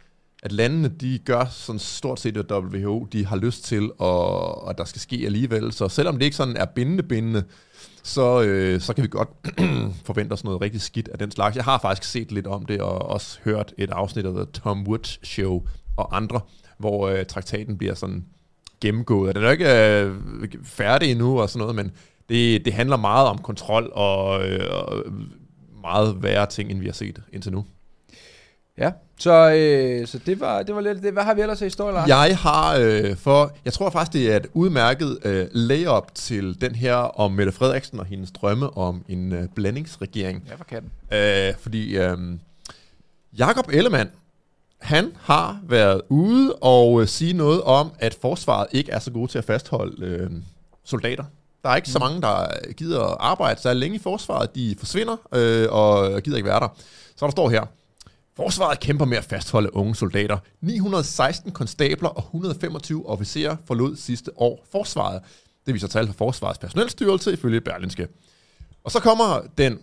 at 0.45 0.51
landene 0.51 0.88
de 0.88 1.19
gør 1.25 1.45
sådan 1.45 1.79
stort 1.79 2.19
set, 2.19 2.38
at 2.38 2.51
WHO 2.51 3.08
de 3.12 3.25
har 3.25 3.36
lyst 3.36 3.63
til, 3.63 3.91
og 3.97 4.69
at 4.69 4.77
der 4.77 4.86
skal 4.86 5.01
ske 5.01 5.21
alligevel. 5.25 5.71
Så 5.71 5.89
selvom 5.89 6.17
det 6.17 6.25
ikke 6.25 6.38
sådan 6.38 6.58
er 6.58 6.65
bindende 6.65 7.03
bindende, 7.03 7.43
så, 8.03 8.41
øh, 8.41 8.81
så 8.81 8.93
kan 8.93 9.03
vi 9.03 9.08
godt 9.08 9.29
forvente 10.08 10.34
os 10.34 10.43
noget 10.43 10.62
rigtig 10.62 10.81
skidt 10.81 11.08
af 11.08 11.17
den 11.17 11.31
slags. 11.31 11.55
Jeg 11.55 11.63
har 11.63 11.79
faktisk 11.79 12.12
set 12.12 12.31
lidt 12.31 12.47
om 12.47 12.65
det, 12.65 12.81
og 12.81 13.01
også 13.01 13.39
hørt 13.43 13.73
et 13.77 13.89
afsnit 13.89 14.25
af 14.25 14.34
The 14.34 14.45
Tom 14.45 14.88
Woods 14.88 15.19
Show 15.27 15.63
og 15.97 16.15
andre, 16.15 16.41
hvor 16.77 17.08
øh, 17.08 17.25
traktaten 17.25 17.77
bliver 17.77 17.93
sådan 17.93 18.25
gennemgået. 18.81 19.36
Den 19.36 19.43
er 19.43 19.47
jo 19.47 19.51
ikke 19.51 20.01
øh, 20.01 20.63
færdig 20.63 21.12
endnu 21.12 21.41
og 21.41 21.49
sådan 21.49 21.60
noget, 21.60 21.75
men 21.75 21.91
det, 22.29 22.65
det 22.65 22.73
handler 22.73 22.97
meget 22.97 23.27
om 23.27 23.38
kontrol 23.38 23.91
og, 23.93 24.47
øh, 24.47 24.69
og 24.71 25.03
meget 25.81 26.23
værre 26.23 26.45
ting, 26.45 26.71
end 26.71 26.79
vi 26.79 26.86
har 26.86 26.93
set 26.93 27.21
indtil 27.34 27.51
nu. 27.51 27.65
Ja, 28.77 28.91
så, 29.19 29.51
øh, 29.51 30.07
så 30.07 30.19
det, 30.25 30.39
var, 30.39 30.63
det 30.63 30.75
var 30.75 30.81
lidt 30.81 31.03
det. 31.03 31.13
Hvad 31.13 31.23
har 31.23 31.33
vi 31.33 31.41
ellers 31.41 31.61
i 31.61 31.63
historie, 31.63 31.93
Lars? 31.93 32.07
Jeg 32.07 32.38
har 32.38 32.77
øh, 32.79 33.15
for, 33.15 33.51
jeg 33.65 33.73
tror 33.73 33.89
faktisk, 33.89 34.13
det 34.13 34.31
er 34.31 34.35
et 34.35 34.47
udmærket 34.53 35.17
øh, 35.25 35.47
layup 35.51 36.15
til 36.15 36.61
den 36.61 36.75
her 36.75 36.95
om 36.95 37.31
Mette 37.31 37.51
Frederiksen 37.51 37.99
og 37.99 38.05
hendes 38.05 38.31
drømme 38.31 38.77
om 38.77 39.05
en 39.09 39.31
øh, 39.33 39.47
blandingsregering. 39.55 40.43
Ja, 40.49 40.55
for 40.55 40.63
katten. 40.63 40.91
Øh, 41.11 41.53
fordi 41.59 41.97
øh, 41.97 42.17
Jakob 43.38 43.69
Ellemann, 43.73 44.09
han 44.77 45.11
har 45.21 45.59
været 45.63 46.01
ude 46.09 46.55
og 46.55 47.01
øh, 47.01 47.07
sige 47.07 47.33
noget 47.33 47.61
om, 47.61 47.91
at 47.99 48.17
forsvaret 48.21 48.67
ikke 48.71 48.91
er 48.91 48.99
så 48.99 49.11
gode 49.11 49.31
til 49.31 49.38
at 49.38 49.43
fastholde 49.43 50.05
øh, 50.05 50.29
soldater. 50.83 51.23
Der 51.63 51.69
er 51.69 51.75
ikke 51.75 51.88
mm. 51.88 51.91
så 51.91 51.99
mange, 51.99 52.21
der 52.21 52.47
gider 52.77 53.01
arbejde 53.19 53.61
så 53.61 53.73
længe 53.73 53.95
i 53.95 53.99
forsvaret. 53.99 54.55
De 54.55 54.75
forsvinder 54.79 55.17
øh, 55.33 55.67
og 55.71 56.21
gider 56.21 56.38
ikke 56.38 56.49
være 56.49 56.59
der. 56.59 56.77
Så 57.15 57.25
der 57.25 57.31
står 57.31 57.49
her, 57.49 57.65
Forsvaret 58.36 58.80
kæmper 58.80 59.06
med 59.06 59.17
at 59.17 59.24
fastholde 59.24 59.76
unge 59.76 59.95
soldater. 59.95 60.38
916 60.62 61.52
konstabler 61.52 62.10
og 62.10 62.24
125 62.24 63.10
officerer 63.10 63.56
forlod 63.65 63.95
sidste 63.95 64.32
år 64.41 64.65
forsvaret. 64.71 65.21
Det 65.65 65.74
viser 65.74 65.88
tal 65.88 66.08
fra 66.08 66.13
Forsvarets 66.13 66.60
personelstyrelse 66.60 67.34
ifølge 67.34 67.62
Berlinske. 67.62 68.08
Og 68.84 68.91
så 68.91 69.00
kommer 69.00 69.41
den, 69.58 69.80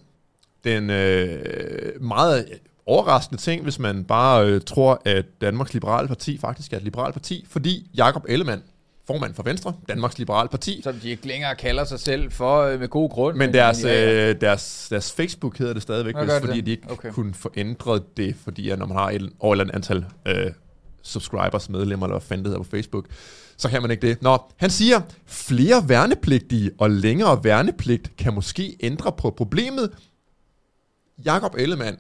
den 0.65 0.91
øh, 0.91 2.03
meget 2.03 2.59
overraskende 2.87 3.43
ting, 3.43 3.63
hvis 3.63 3.79
man 3.79 4.05
bare 4.05 4.47
øh, 4.47 4.61
tror, 4.61 5.03
at 5.05 5.25
Danmarks 5.41 5.75
Liberale 5.75 6.09
Parti 6.09 6.39
faktisk 6.39 6.73
er 6.73 6.77
et 6.77 6.83
liberalt 6.83 7.15
parti, 7.15 7.47
fordi 7.49 7.91
Jakob 7.95 8.25
Ellemann, 8.29 8.63
formand 9.07 9.35
for 9.35 9.43
Venstre, 9.43 9.75
Danmarks 9.89 10.19
Liberale 10.19 10.49
Parti. 10.49 10.81
Som 10.83 10.95
de 10.95 11.11
ikke 11.11 11.27
længere 11.27 11.55
kalder 11.55 11.85
sig 11.85 12.01
selv 12.01 12.31
for 12.31 12.63
øh, 12.63 12.81
med 12.81 12.89
god 12.89 13.11
grund. 13.11 13.37
Men, 13.37 13.47
men 13.47 13.55
deres, 13.55 13.85
ja, 13.85 14.31
øh, 14.31 14.41
deres, 14.41 14.87
deres 14.91 15.13
Facebook 15.13 15.59
hedder 15.59 15.73
det 15.73 15.83
stadigvæk, 15.83 16.17
hvis, 16.17 16.33
fordi 16.41 16.57
det? 16.57 16.67
de 16.67 16.71
ikke 16.71 16.91
okay. 16.91 17.13
kunne 17.13 17.35
få 17.35 17.53
ændret 17.57 18.17
det, 18.17 18.37
fordi 18.45 18.71
at 18.71 18.79
når 18.79 18.87
man 18.87 18.97
har 18.97 19.11
et 19.11 19.33
over 19.41 19.57
et 19.57 19.71
antal 19.75 20.05
øh, 20.27 20.51
subscribers, 21.03 21.69
medlemmer, 21.69 22.07
eller 22.07 22.19
hvad 22.19 22.27
fanden 22.27 22.45
det 22.45 22.51
hedder 22.51 22.65
på 22.65 22.71
Facebook, 22.71 23.07
så 23.57 23.69
kan 23.69 23.83
man 23.83 23.91
ikke 23.91 24.09
det. 24.09 24.23
Nå, 24.23 24.39
han 24.57 24.71
siger, 24.71 25.01
flere 25.27 25.89
værnepligtige 25.89 26.71
og 26.79 26.91
længere 26.91 27.45
værnepligt 27.45 28.17
kan 28.17 28.35
måske 28.35 28.77
ændre 28.81 29.13
på 29.13 29.31
problemet. 29.31 29.91
Jakob 31.25 31.55
Ellemann, 31.59 31.99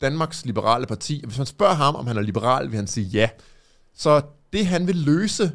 Danmarks 0.00 0.44
Liberale 0.44 0.86
Parti, 0.86 1.22
hvis 1.26 1.38
man 1.38 1.46
spørger 1.46 1.74
ham, 1.74 1.94
om 1.94 2.06
han 2.06 2.16
er 2.16 2.22
liberal, 2.22 2.70
vil 2.70 2.76
han 2.76 2.86
sige 2.86 3.06
ja. 3.06 3.28
Så 3.94 4.20
det, 4.52 4.66
han 4.66 4.86
vil 4.86 4.96
løse 4.96 5.52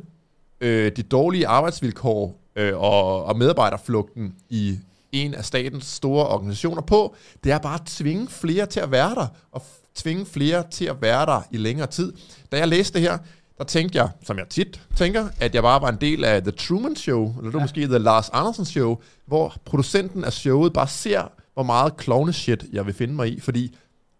øh, 0.63 0.91
de 0.95 1.03
dårlige 1.03 1.47
arbejdsvilkår 1.47 2.39
øh, 2.55 2.77
og, 2.77 3.25
og 3.25 3.37
medarbejderflugten 3.37 4.35
i 4.49 4.79
en 5.11 5.33
af 5.33 5.45
statens 5.45 5.85
store 5.85 6.27
organisationer 6.27 6.81
på, 6.81 7.15
det 7.43 7.51
er 7.51 7.57
bare 7.57 7.79
at 7.79 7.85
tvinge 7.85 8.27
flere 8.27 8.65
til 8.65 8.79
at 8.79 8.91
være 8.91 9.15
der, 9.15 9.27
og 9.51 9.63
tvinge 9.95 10.25
flere 10.25 10.63
til 10.71 10.85
at 10.85 11.01
være 11.01 11.25
der 11.25 11.41
i 11.51 11.57
længere 11.57 11.87
tid. 11.87 12.13
Da 12.51 12.57
jeg 12.57 12.67
læste 12.67 12.93
det 12.93 13.01
her, 13.09 13.17
der 13.57 13.63
tænkte 13.63 13.97
jeg, 13.97 14.09
som 14.23 14.37
jeg 14.37 14.45
tit 14.49 14.81
tænker, 14.95 15.27
at 15.39 15.55
jeg 15.55 15.63
bare 15.63 15.81
var 15.81 15.89
en 15.89 15.97
del 16.01 16.23
af 16.23 16.41
The 16.41 16.51
Truman 16.51 16.95
Show, 16.95 17.37
eller 17.37 17.51
var 17.51 17.59
ja. 17.59 17.63
måske 17.63 17.87
The 17.87 17.97
Lars 17.97 18.29
Anderson 18.29 18.65
Show, 18.65 18.97
hvor 19.25 19.55
producenten 19.65 20.23
af 20.23 20.33
showet 20.33 20.73
bare 20.73 20.87
ser, 20.87 21.31
hvor 21.53 21.63
meget 21.63 21.97
klovne 21.97 22.33
shit 22.33 22.65
jeg 22.73 22.85
vil 22.85 22.93
finde 22.93 23.13
mig 23.13 23.33
i, 23.33 23.39
fordi 23.39 23.75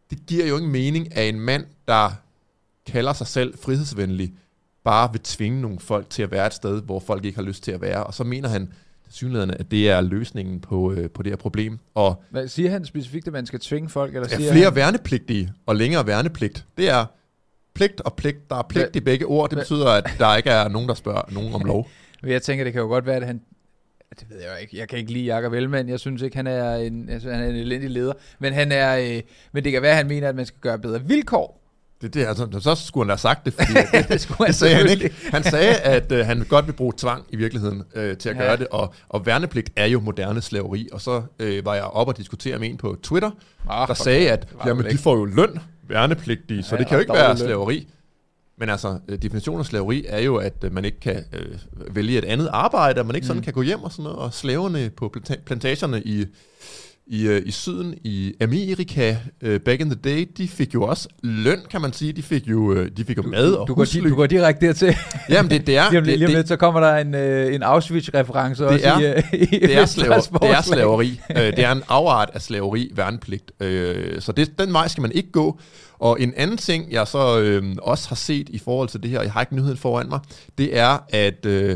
det 0.09 0.25
giver 0.27 0.45
jo 0.45 0.57
ingen 0.57 0.71
mening, 0.71 1.17
at 1.17 1.29
en 1.29 1.39
mand, 1.39 1.65
der 1.87 2.11
kalder 2.85 3.13
sig 3.13 3.27
selv 3.27 3.57
frihedsvenlig, 3.57 4.33
bare 4.83 5.11
vil 5.11 5.21
tvinge 5.21 5.61
nogle 5.61 5.79
folk 5.79 6.09
til 6.09 6.23
at 6.23 6.31
være 6.31 6.47
et 6.47 6.53
sted, 6.53 6.81
hvor 6.81 6.99
folk 6.99 7.25
ikke 7.25 7.37
har 7.37 7.43
lyst 7.43 7.63
til 7.63 7.71
at 7.71 7.81
være. 7.81 8.03
Og 8.03 8.13
så 8.13 8.23
mener 8.23 8.49
han 8.49 8.73
synligheden, 9.09 9.51
at 9.51 9.71
det 9.71 9.89
er 9.89 10.01
løsningen 10.01 10.59
på, 10.59 10.93
øh, 10.93 11.09
på 11.09 11.23
det 11.23 11.31
her 11.31 11.37
problem. 11.37 11.79
Og 11.93 12.23
Hvad 12.29 12.47
siger 12.47 12.69
han 12.69 12.85
specifikt, 12.85 13.27
at 13.27 13.33
man 13.33 13.45
skal 13.45 13.59
tvinge 13.59 13.89
folk? 13.89 14.15
Eller 14.15 14.27
ja, 14.31 14.35
siger 14.35 14.51
flere 14.51 14.65
han... 14.65 14.75
værnepligtige 14.75 15.53
og 15.65 15.75
længere 15.75 16.07
værnepligt. 16.07 16.65
Det 16.77 16.89
er 16.89 17.05
pligt 17.73 18.01
og 18.01 18.13
pligt. 18.13 18.49
Der 18.49 18.55
er 18.55 18.63
pligt 18.63 18.91
Hva? 18.91 18.97
i 18.97 18.99
begge 18.99 19.25
ord. 19.25 19.49
Det 19.49 19.57
betyder, 19.57 19.89
at 19.89 20.09
der 20.19 20.35
ikke 20.35 20.49
er 20.49 20.67
nogen, 20.67 20.89
der 20.89 20.95
spørger 20.95 21.21
nogen 21.31 21.53
om 21.53 21.61
lov. 21.61 21.89
Jeg 22.23 22.41
tænker, 22.41 22.63
det 22.63 22.73
kan 22.73 22.81
jo 22.81 22.87
godt 22.87 23.05
være, 23.05 23.15
at 23.15 23.25
han 23.25 23.41
det 24.19 24.29
ved 24.29 24.37
jeg 24.41 24.49
jo 24.51 24.61
ikke. 24.61 24.77
Jeg 24.77 24.87
kan 24.87 24.99
ikke 24.99 25.11
lide 25.11 25.25
Jakob 25.25 25.53
Ellemann. 25.53 25.89
Jeg 25.89 25.99
synes 25.99 26.21
ikke, 26.21 26.35
han 26.35 26.47
er 26.47 26.75
en, 26.75 27.09
altså, 27.09 27.31
han 27.31 27.43
er 27.43 27.47
en 27.47 27.55
elendig 27.55 27.89
leder. 27.89 28.13
Men, 28.39 28.53
han 28.53 28.71
er, 28.71 28.97
øh, 28.97 29.21
men 29.51 29.63
det 29.63 29.71
kan 29.71 29.81
være, 29.81 29.91
at 29.91 29.97
han 29.97 30.07
mener, 30.07 30.29
at 30.29 30.35
man 30.35 30.45
skal 30.45 30.59
gøre 30.61 30.79
bedre 30.79 31.01
vilkår 31.03 31.62
det, 32.03 32.13
det, 32.13 32.25
altså, 32.25 32.59
så 32.59 32.75
skulle 32.75 33.03
han 33.03 33.09
have 33.09 33.17
sagt 33.17 33.45
det, 33.45 33.53
fordi 33.53 33.73
det, 33.97 34.09
det, 34.09 34.21
skulle 34.21 34.47
det 34.47 34.55
sagde 34.55 34.75
han 34.75 34.89
ikke. 34.89 35.11
Han 35.31 35.43
sagde, 35.43 35.75
at 35.75 36.11
øh, 36.11 36.25
han 36.25 36.45
godt 36.49 36.67
vil 36.67 36.73
bruge 36.73 36.93
tvang 36.97 37.25
i 37.29 37.35
virkeligheden 37.35 37.83
øh, 37.95 38.17
til 38.17 38.29
at 38.29 38.35
ja. 38.35 38.41
gøre 38.41 38.57
det, 38.57 38.67
og, 38.67 38.93
og 39.09 39.25
værnepligt 39.25 39.69
er 39.75 39.85
jo 39.85 39.99
moderne 39.99 40.41
slaveri. 40.41 40.89
Og 40.91 41.01
så 41.01 41.21
øh, 41.39 41.65
var 41.65 41.75
jeg 41.75 41.83
op 41.83 42.07
og 42.07 42.17
diskutere 42.17 42.59
med 42.59 42.69
en 42.69 42.77
på 42.77 42.97
Twitter, 43.03 43.31
ah, 43.69 43.87
der 43.87 43.93
sagde, 43.93 44.31
at 44.31 44.47
jamen, 44.65 44.85
de 44.85 44.97
får 44.97 45.15
jo 45.15 45.25
løn, 45.25 45.59
værnepligtige, 45.87 46.57
ja, 46.57 46.63
så 46.63 46.77
det 46.77 46.87
kan 46.87 46.95
jo 46.95 46.99
ikke 46.99 47.13
være 47.13 47.37
slaveri. 47.37 47.87
Men 48.57 48.69
altså, 48.69 48.99
øh, 49.07 49.21
definitionen 49.21 49.59
af 49.59 49.65
slaveri 49.65 50.05
er 50.07 50.19
jo, 50.19 50.35
at 50.35 50.53
øh, 50.63 50.73
man 50.73 50.85
ikke 50.85 50.99
kan 50.99 51.23
øh, 51.33 51.95
vælge 51.95 52.17
et 52.17 52.25
andet 52.25 52.49
arbejde, 52.51 52.99
at 52.99 53.05
man 53.05 53.15
ikke 53.15 53.27
sådan 53.27 53.39
mm. 53.39 53.43
kan 53.43 53.53
gå 53.53 53.61
hjem 53.61 53.83
og 53.83 53.91
sådan 53.91 54.03
noget, 54.03 54.19
og 54.19 54.33
slaverne 54.33 54.89
på 54.89 55.15
plantagerne 55.45 56.01
i 56.03 56.25
i, 57.07 57.27
øh, 57.27 57.41
i 57.45 57.51
syden, 57.51 57.93
i 58.03 58.33
Amerika, 58.41 59.15
uh, 59.47 59.55
back 59.55 59.81
in 59.81 59.89
the 59.89 59.99
day, 60.03 60.29
de 60.37 60.47
fik 60.47 60.73
jo 60.73 60.83
også 60.83 61.07
løn, 61.23 61.59
kan 61.71 61.81
man 61.81 61.93
sige. 61.93 62.13
De 62.13 62.23
fik 62.23 62.47
jo, 62.47 62.57
uh, 62.57 62.87
de 62.97 63.05
fik 63.05 63.17
jo 63.17 63.21
mad 63.21 63.53
og 63.53 63.67
du, 63.67 63.73
går, 63.73 63.85
du 64.09 64.15
går 64.15 64.25
direkte 64.25 64.67
dertil. 64.67 64.95
Jamen, 65.29 65.51
det, 65.51 65.67
det 65.67 65.77
er... 65.77 65.89
lige 65.89 65.99
om, 65.99 66.05
det, 66.05 66.19
lige 66.19 66.27
om 66.27 66.33
lidt, 66.33 66.47
så 66.47 66.55
kommer 66.55 66.79
der 66.79 66.95
en, 66.95 67.13
uh, 67.47 67.55
en 67.55 67.63
Auschwitz-reference 67.63 68.65
også 68.65 68.87
er, 68.87 68.99
i, 69.33 69.37
i 69.37 69.45
det, 69.45 69.77
er 69.77 69.85
slaver, 69.85 70.19
det 70.41 70.49
er 70.49 70.61
slaveri. 70.61 71.19
uh, 71.29 71.35
det 71.35 71.59
er 71.59 71.71
en 71.71 71.83
afart 71.87 72.29
af 72.33 72.41
slaveri, 72.41 72.91
værnepligt. 72.95 73.51
Uh, 73.59 73.67
så 74.19 74.33
det, 74.37 74.59
den 74.59 74.73
vej 74.73 74.87
skal 74.87 75.01
man 75.01 75.11
ikke 75.11 75.31
gå. 75.31 75.59
Og 75.99 76.21
en 76.21 76.33
anden 76.37 76.57
ting, 76.57 76.91
jeg 76.91 77.07
så 77.07 77.59
uh, 77.61 77.67
også 77.81 78.09
har 78.09 78.15
set 78.15 78.49
i 78.49 78.59
forhold 78.59 78.89
til 78.89 79.03
det 79.03 79.09
her, 79.09 79.21
jeg 79.21 79.31
har 79.31 79.41
ikke 79.41 79.55
nyheden 79.55 79.77
foran 79.77 80.09
mig, 80.09 80.19
det 80.57 80.77
er, 80.77 80.97
at... 81.09 81.45
Uh, 81.45 81.75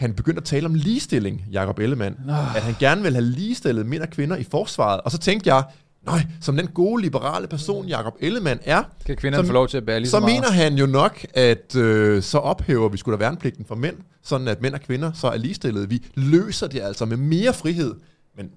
han 0.00 0.14
begyndte 0.14 0.40
at 0.40 0.44
tale 0.44 0.66
om 0.66 0.74
ligestilling, 0.74 1.44
Jakob 1.52 1.78
Ellemann. 1.78 2.16
Oh. 2.28 2.56
At 2.56 2.62
han 2.62 2.74
gerne 2.80 3.02
vil 3.02 3.12
have 3.12 3.24
ligestillet 3.24 3.86
mænd 3.86 4.02
og 4.02 4.10
kvinder 4.10 4.36
i 4.36 4.44
forsvaret. 4.44 5.00
Og 5.00 5.10
så 5.10 5.18
tænkte 5.18 5.54
jeg, 5.54 5.64
nej, 6.06 6.26
som 6.40 6.56
den 6.56 6.66
gode 6.66 7.02
liberale 7.02 7.46
person, 7.46 7.86
Jakob 7.86 8.14
Ellemann 8.20 8.60
er, 8.64 8.82
kan 9.06 9.16
kvinderne 9.16 9.46
få 9.46 9.52
lov 9.52 9.68
til 9.68 9.76
at 9.76 9.86
bære 9.86 10.00
lige 10.00 10.10
så, 10.10 10.20
så 10.20 10.26
mener 10.26 10.50
han 10.50 10.74
jo 10.74 10.86
nok, 10.86 11.26
at 11.34 11.76
øh, 11.76 12.22
så 12.22 12.38
ophæver 12.38 12.88
vi 12.88 12.96
skulle 12.96 13.18
da 13.18 13.24
værnepligten 13.24 13.64
for 13.64 13.74
mænd, 13.74 13.96
sådan 14.22 14.48
at 14.48 14.62
mænd 14.62 14.74
og 14.74 14.80
kvinder 14.80 15.12
så 15.12 15.28
er 15.28 15.36
ligestillede. 15.36 15.88
Vi 15.88 16.04
løser 16.14 16.66
det 16.66 16.80
altså 16.80 17.04
med 17.04 17.16
mere 17.16 17.52
frihed. 17.52 17.94
Men 18.36 18.50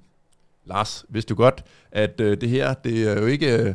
Lars, 0.65 1.05
vidste 1.09 1.29
du 1.29 1.35
godt, 1.35 1.63
at 1.91 2.21
øh, 2.21 2.41
det 2.41 2.49
her, 2.49 2.73
det 2.73 3.09
er 3.11 3.21
jo 3.21 3.25
ikke... 3.25 3.57
Øh, 3.57 3.73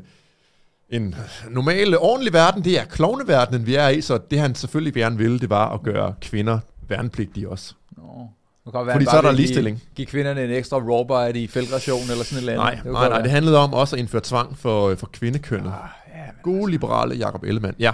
en 0.91 1.15
normal, 1.51 1.99
ordentlig 1.99 2.33
verden, 2.33 2.65
det 2.65 2.81
er 2.81 2.85
klovneverdenen, 2.85 3.67
vi 3.67 3.75
er 3.75 3.89
i, 3.89 4.01
så 4.01 4.19
det 4.31 4.39
han 4.39 4.55
selvfølgelig 4.55 4.95
gerne 4.95 5.19
ville, 5.19 5.39
det 5.39 5.51
var 5.51 5.75
at 5.75 5.83
gøre 5.83 6.15
kvinder 6.21 6.59
værnepligtige 6.89 7.49
også. 7.49 7.75
Nå. 7.97 8.29
Det 8.65 8.75
kan 8.75 8.87
være, 8.87 8.95
Fordi 8.95 9.05
så 9.05 9.17
er 9.17 9.23
der 9.23 9.33
ligestilling. 9.33 9.77
Give, 9.77 9.87
give 9.95 10.07
kvinderne 10.07 10.45
en 10.45 10.51
ekstra 10.51 10.77
raw 10.77 11.33
i 11.35 11.47
feltration 11.47 12.11
eller 12.11 12.25
sådan 12.25 12.45
noget. 12.45 12.59
Nej, 12.59 12.75
det 12.75 12.93
nej, 12.93 13.09
nej, 13.09 13.23
det 13.23 13.31
handlede 13.31 13.59
om 13.59 13.75
også 13.75 13.97
at 13.97 14.01
indføre 14.01 14.23
tvang 14.25 14.59
for, 14.59 14.95
for 14.95 15.07
kvindekønnet. 15.07 15.69
Ah, 15.71 15.89
ja, 16.09 16.25
Gode 16.43 16.57
altså. 16.57 16.71
liberale 16.71 17.15
Jakob 17.15 17.45
Ellemann. 17.45 17.75
Ja, 17.79 17.93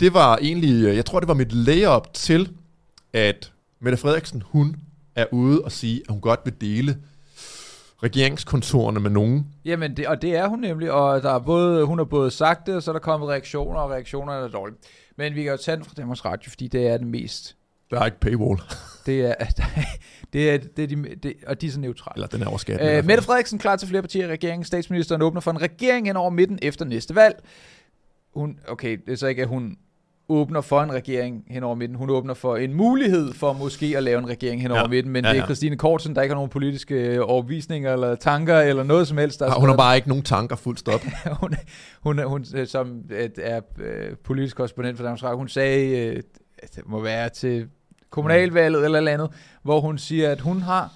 det 0.00 0.14
var 0.14 0.36
egentlig, 0.36 0.96
jeg 0.96 1.04
tror 1.04 1.20
det 1.20 1.28
var 1.28 1.34
mit 1.34 1.52
layup 1.52 2.14
til, 2.14 2.50
at 3.12 3.52
Mette 3.80 3.96
Frederiksen, 3.96 4.42
hun 4.46 4.76
er 5.14 5.26
ude 5.32 5.60
og 5.60 5.72
sige, 5.72 6.02
at 6.08 6.12
hun 6.12 6.20
godt 6.20 6.40
vil 6.44 6.54
dele 6.60 6.96
regeringskontorerne 8.02 9.00
med 9.00 9.10
nogen. 9.10 9.46
Jamen, 9.64 9.96
det, 9.96 10.06
og 10.06 10.22
det 10.22 10.36
er 10.36 10.48
hun 10.48 10.58
nemlig, 10.58 10.92
og 10.92 11.22
der 11.22 11.30
er 11.30 11.38
både, 11.38 11.84
hun 11.84 11.98
har 11.98 12.04
både 12.04 12.30
sagt 12.30 12.66
det, 12.66 12.74
og 12.74 12.82
så 12.82 12.90
er 12.90 12.92
der 12.92 13.00
kommet 13.00 13.28
reaktioner, 13.28 13.80
og 13.80 13.90
reaktionerne 13.90 14.44
er 14.44 14.48
dårlige. 14.48 14.78
Men 15.16 15.34
vi 15.34 15.42
kan 15.42 15.52
jo 15.52 15.58
tage 15.58 15.76
den 15.76 15.84
fra 15.84 15.92
Danmarks 15.96 16.24
Radio, 16.24 16.50
fordi 16.50 16.68
det 16.68 16.86
er 16.86 16.96
det 16.96 17.06
mest 17.06 17.56
der 17.90 18.00
er 18.00 18.04
ikke 18.04 18.20
paywall. 18.20 18.60
Det 19.06 19.20
er, 19.20 19.34
det 20.32 20.50
er, 20.50 20.58
det 20.76 20.82
er 20.82 20.86
de, 20.86 20.96
det, 21.22 21.34
og 21.46 21.60
de 21.60 21.66
er 21.66 21.70
så 21.70 21.80
neutrale. 21.80 22.14
Eller 22.16 22.26
den 22.26 22.42
er 22.42 22.46
overskatten. 22.46 22.88
Øh, 22.88 23.04
Mette 23.04 23.22
Frederiksen 23.22 23.58
klar 23.58 23.76
til 23.76 23.88
flere 23.88 24.02
partier 24.02 24.26
i 24.26 24.30
regeringen. 24.30 24.64
Statsministeren 24.64 25.22
åbner 25.22 25.40
for 25.40 25.50
en 25.50 25.62
regering 25.62 26.06
hen 26.06 26.16
over 26.16 26.30
midten 26.30 26.58
efter 26.62 26.84
næste 26.84 27.14
valg. 27.14 27.42
Hun, 28.34 28.58
okay, 28.68 28.98
det 29.06 29.12
er 29.12 29.16
så 29.16 29.26
ikke, 29.26 29.42
at 29.42 29.48
hun 29.48 29.76
åbner 30.30 30.60
for 30.60 30.82
en 30.82 30.92
regering 30.92 31.44
hen 31.48 31.62
over 31.62 31.74
midten. 31.74 31.96
Hun 31.96 32.10
åbner 32.10 32.34
for 32.34 32.56
en 32.56 32.74
mulighed 32.74 33.32
for 33.32 33.52
måske 33.52 33.94
at 33.96 34.02
lave 34.02 34.18
en 34.18 34.28
regering 34.28 34.62
hen 34.62 34.70
over 34.70 34.80
ja. 34.80 34.86
midten, 34.86 35.12
men 35.12 35.24
ja, 35.24 35.30
ja. 35.30 35.34
det 35.34 35.42
er 35.42 35.46
Christine 35.46 35.76
Kortsen, 35.76 36.14
der 36.14 36.22
ikke 36.22 36.32
har 36.32 36.36
nogen 36.36 36.50
politiske 36.50 36.94
øh, 36.94 37.20
overvisninger 37.22 37.92
eller 37.92 38.14
tanker 38.14 38.58
eller 38.58 38.82
noget 38.82 39.08
som 39.08 39.18
helst. 39.18 39.40
Der 39.40 39.46
ja, 39.46 39.60
hun 39.60 39.68
har 39.68 39.76
bare 39.76 39.96
ikke 39.96 40.08
nogen 40.08 40.24
tanker 40.24 40.56
fuldt 40.56 40.78
stop. 40.78 41.00
hun, 41.40 41.54
hun, 42.00 42.22
hun, 42.22 42.44
øh, 42.54 42.66
som 42.66 43.04
er 43.38 43.60
øh, 43.78 44.16
politisk 44.24 44.56
korrespondent 44.56 44.96
for 44.96 45.04
Danmarks 45.04 45.22
Radio, 45.22 45.38
hun 45.38 45.48
sagde, 45.48 46.14
det 46.76 46.82
må 46.86 47.00
være 47.00 47.28
til 47.28 47.68
kommunalvalget 48.10 48.84
eller 48.84 48.98
eller 48.98 49.12
andet, 49.12 49.30
hvor 49.62 49.80
hun 49.80 49.98
siger, 49.98 50.30
at 50.30 50.40
hun 50.40 50.62
har 50.62 50.92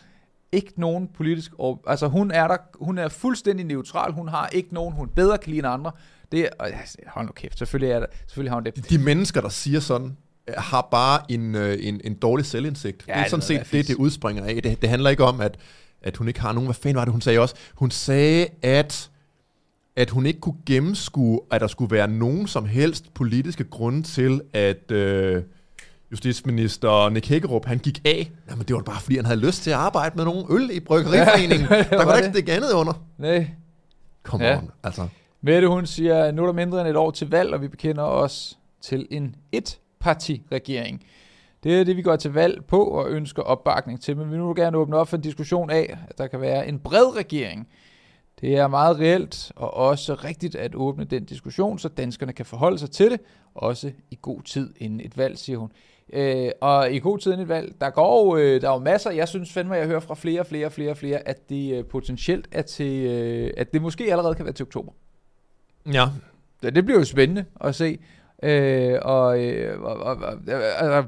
ikke 0.52 0.72
nogen 0.76 1.08
politisk... 1.08 1.52
Altså 1.86 2.08
hun 2.08 2.30
er 2.30 2.48
der, 2.48 2.56
hun 2.80 2.98
er 2.98 3.08
fuldstændig 3.08 3.66
neutral, 3.66 4.12
hun 4.12 4.28
har 4.28 4.48
ikke 4.52 4.74
nogen, 4.74 4.94
hun 4.94 5.08
bedre 5.08 5.38
kan 5.38 5.50
lide 5.50 5.58
end 5.58 5.66
andre. 5.66 5.90
Det 6.32 6.40
er, 6.40 6.66
hold 7.06 7.26
nu 7.26 7.32
kæft, 7.32 7.58
selvfølgelig, 7.58 7.92
er 7.92 8.00
der, 8.00 8.06
selvfølgelig 8.26 8.50
har 8.50 8.56
hun 8.56 8.64
det. 8.64 8.90
De 8.90 8.98
mennesker, 8.98 9.40
der 9.40 9.48
siger 9.48 9.80
sådan, 9.80 10.16
har 10.58 10.88
bare 10.90 11.20
en, 11.28 11.54
øh, 11.54 11.78
en, 11.80 12.00
en 12.04 12.14
dårlig 12.14 12.46
selvindsigt. 12.46 13.04
Ja, 13.08 13.14
det 13.14 13.24
er 13.24 13.28
sådan 13.28 13.42
set 13.42 13.68
det, 13.72 13.88
det 13.88 13.94
udspringer 13.94 14.44
af. 14.44 14.62
Det, 14.62 14.82
det 14.82 14.90
handler 14.90 15.10
ikke 15.10 15.24
om, 15.24 15.40
at, 15.40 15.56
at 16.02 16.16
hun 16.16 16.28
ikke 16.28 16.40
har 16.40 16.52
nogen... 16.52 16.66
Hvad 16.66 16.74
fanden 16.74 16.96
var 16.96 17.04
det, 17.04 17.12
hun 17.12 17.20
sagde 17.20 17.38
også? 17.38 17.54
Hun 17.74 17.90
sagde, 17.90 18.46
at 18.62 19.10
at 19.96 20.10
hun 20.10 20.26
ikke 20.26 20.40
kunne 20.40 20.56
gennemskue, 20.66 21.40
at 21.50 21.60
der 21.60 21.66
skulle 21.66 21.90
være 21.90 22.08
nogen 22.08 22.46
som 22.46 22.64
helst 22.64 23.14
politiske 23.14 23.64
grunde 23.64 24.02
til, 24.02 24.40
at, 24.52 24.90
øh, 24.90 25.42
justitsminister 26.14 27.08
Nick 27.08 27.28
Hækkerup, 27.28 27.66
han 27.66 27.78
gik 27.78 28.00
af. 28.04 28.30
Jamen, 28.50 28.64
det 28.68 28.76
var 28.76 28.82
bare, 28.82 29.00
fordi 29.00 29.16
han 29.16 29.24
havde 29.24 29.40
lyst 29.40 29.62
til 29.62 29.70
at 29.70 29.76
arbejde 29.76 30.16
med 30.16 30.24
nogle 30.24 30.44
øl 30.50 30.70
i 30.72 30.80
Bryggeriforeningen. 30.80 31.66
Ja, 31.70 31.82
der 31.82 32.04
var 32.04 32.16
der 32.16 32.16
ikke 32.16 32.40
det 32.40 32.48
andet 32.48 32.72
under. 32.72 32.92
Nej. 33.18 33.50
Kom 34.22 34.40
ja. 34.40 34.58
on, 34.58 34.70
altså. 34.84 35.08
Mette, 35.40 35.68
hun 35.68 35.86
siger, 35.86 36.32
nu 36.32 36.42
er 36.42 36.46
der 36.46 36.52
mindre 36.52 36.80
end 36.80 36.88
et 36.88 36.96
år 36.96 37.10
til 37.10 37.30
valg, 37.30 37.54
og 37.54 37.62
vi 37.62 37.68
bekender 37.68 38.02
os 38.02 38.58
til 38.82 39.06
en 39.10 39.34
et-parti-regering. 39.52 41.04
Det 41.64 41.80
er 41.80 41.84
det, 41.84 41.96
vi 41.96 42.02
går 42.02 42.16
til 42.16 42.32
valg 42.32 42.64
på 42.64 42.84
og 42.84 43.10
ønsker 43.10 43.42
opbakning 43.42 44.02
til, 44.02 44.16
men 44.16 44.26
vi 44.26 44.30
vil 44.30 44.38
nu 44.38 44.54
gerne 44.56 44.76
åbne 44.76 44.96
op 44.96 45.08
for 45.08 45.16
en 45.16 45.22
diskussion 45.22 45.70
af, 45.70 45.98
at 46.08 46.18
der 46.18 46.26
kan 46.26 46.40
være 46.40 46.68
en 46.68 46.78
bred 46.78 47.16
regering. 47.16 47.68
Det 48.44 48.56
er 48.56 48.68
meget 48.68 49.00
reelt 49.00 49.52
og 49.56 49.74
også 49.74 50.14
rigtigt 50.14 50.54
at 50.54 50.74
åbne 50.74 51.04
den 51.04 51.24
diskussion, 51.24 51.78
så 51.78 51.88
danskerne 51.88 52.32
kan 52.32 52.46
forholde 52.46 52.78
sig 52.78 52.90
til 52.90 53.10
det, 53.10 53.20
også 53.54 53.92
i 54.10 54.18
god 54.22 54.42
tid 54.42 54.74
inden 54.76 55.00
et 55.00 55.18
valg, 55.18 55.38
siger 55.38 55.58
hun. 55.58 55.72
Øh, 56.12 56.50
og 56.60 56.92
i 56.92 56.98
god 56.98 57.18
tid 57.18 57.32
inden 57.32 57.42
et 57.42 57.48
valg, 57.48 57.74
der 57.80 57.90
går 57.90 58.36
øh, 58.36 58.60
der 58.60 58.68
er 58.68 58.72
jo 58.72 58.78
masser, 58.78 59.10
jeg 59.10 59.28
synes 59.28 59.52
fandme, 59.52 59.74
jeg 59.74 59.86
hører 59.86 60.00
fra 60.00 60.14
flere, 60.14 60.44
flere, 60.44 60.70
flere, 60.70 60.94
flere, 60.94 61.28
at 61.28 61.48
det 61.48 61.78
øh, 61.78 61.84
potentielt 61.84 62.48
er 62.52 62.62
til, 62.62 63.06
øh, 63.06 63.50
at 63.56 63.72
det 63.72 63.82
måske 63.82 64.10
allerede 64.10 64.34
kan 64.34 64.44
være 64.44 64.54
til 64.54 64.66
oktober. 64.66 64.92
Ja. 65.92 66.06
Det, 66.62 66.74
det 66.74 66.84
bliver 66.84 66.98
jo 66.98 67.04
spændende 67.04 67.44
at 67.60 67.74
se. 67.74 67.98
Øh, 68.42 68.98
og, 69.02 69.44
øh, 69.44 69.82
og, 69.82 69.96
og, 69.96 70.16
og, 70.16 70.88
og 70.88 71.04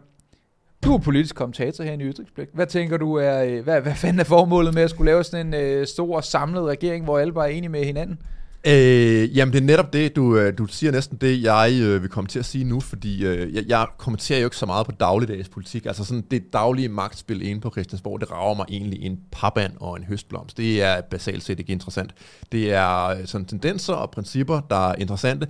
du 0.85 0.95
er 0.95 0.99
politisk 0.99 1.35
kommentator 1.35 1.85
her 1.85 1.93
i 1.93 2.03
Ytringsblik. 2.03 2.49
Hvad 2.55 2.67
tænker 2.67 2.97
du, 2.97 3.15
er, 3.15 3.45
øh, 3.45 3.65
hvad, 3.65 3.81
hvad 3.81 3.95
fanden 3.95 4.21
er 4.21 4.25
formålet 4.25 4.75
med 4.75 4.83
at 4.83 4.91
skulle 4.91 5.11
lave 5.11 5.25
sådan 5.25 5.47
en 5.47 5.55
øh, 5.55 5.87
stor 5.87 6.21
samlet 6.21 6.65
regering, 6.65 7.05
hvor 7.05 7.19
alle 7.19 7.33
bare 7.33 7.53
er 7.53 7.57
enige 7.57 7.69
med 7.69 7.85
hinanden? 7.85 8.19
Øh, 8.67 9.37
jamen 9.37 9.53
det 9.53 9.61
er 9.61 9.65
netop 9.65 9.93
det, 9.93 10.17
du, 10.17 10.37
øh, 10.37 10.59
du 10.59 10.67
siger 10.67 10.93
næsten 10.93 11.17
det, 11.17 11.43
jeg 11.43 11.79
øh, 11.83 12.03
vil 12.03 12.11
komme 12.11 12.29
til 12.29 12.39
at 12.39 12.45
sige 12.45 12.65
nu, 12.65 12.81
fordi 12.81 13.27
øh, 13.27 13.55
jeg, 13.55 13.65
jeg 13.67 13.87
kommenterer 13.99 14.41
jo 14.41 14.47
ikke 14.47 14.57
så 14.57 14.67
meget 14.67 14.87
på 14.87 14.93
dagligdags 14.93 15.49
politik. 15.49 15.87
Altså 15.87 16.05
sådan 16.05 16.25
det 16.31 16.53
daglige 16.53 16.89
magtspil 16.89 17.43
inde 17.43 17.61
på 17.61 17.71
Christiansborg, 17.71 18.21
det 18.21 18.31
rager 18.31 18.55
mig 18.55 18.67
egentlig 18.69 19.03
en 19.03 19.21
papand 19.33 19.73
og 19.81 19.97
en 19.97 20.05
høstblomst. 20.05 20.57
Det 20.57 20.83
er 20.83 21.01
basalt 21.01 21.43
set 21.43 21.59
ikke 21.59 21.73
interessant. 21.73 22.15
Det 22.53 22.73
er 22.73 23.07
øh, 23.07 23.27
sådan 23.27 23.45
tendenser 23.45 23.95
og 23.95 24.11
principper, 24.11 24.61
der 24.61 24.89
er 24.91 24.95
interessante. 24.95 25.49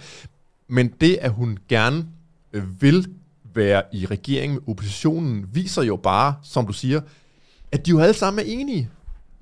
Men 0.68 0.88
det, 1.00 1.18
at 1.20 1.30
hun 1.30 1.58
gerne 1.68 2.06
øh, 2.52 2.82
vil 2.82 3.06
være 3.56 3.82
i 3.92 4.06
regering 4.06 4.52
med 4.52 4.60
oppositionen, 4.66 5.46
viser 5.52 5.82
jo 5.82 5.96
bare, 5.96 6.34
som 6.42 6.66
du 6.66 6.72
siger, 6.72 7.00
at 7.72 7.86
de 7.86 7.90
jo 7.90 8.00
alle 8.00 8.14
sammen 8.14 8.46
er 8.46 8.50
enige 8.52 8.90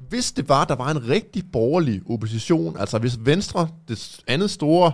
hvis 0.09 0.33
det 0.33 0.49
var, 0.49 0.65
der 0.65 0.75
var 0.75 0.91
en 0.91 1.09
rigtig 1.09 1.43
borgerlig 1.53 2.03
opposition, 2.11 2.77
altså 2.79 2.99
hvis 2.99 3.19
Venstre, 3.21 3.69
det 3.89 4.21
andet 4.27 4.51
store 4.51 4.93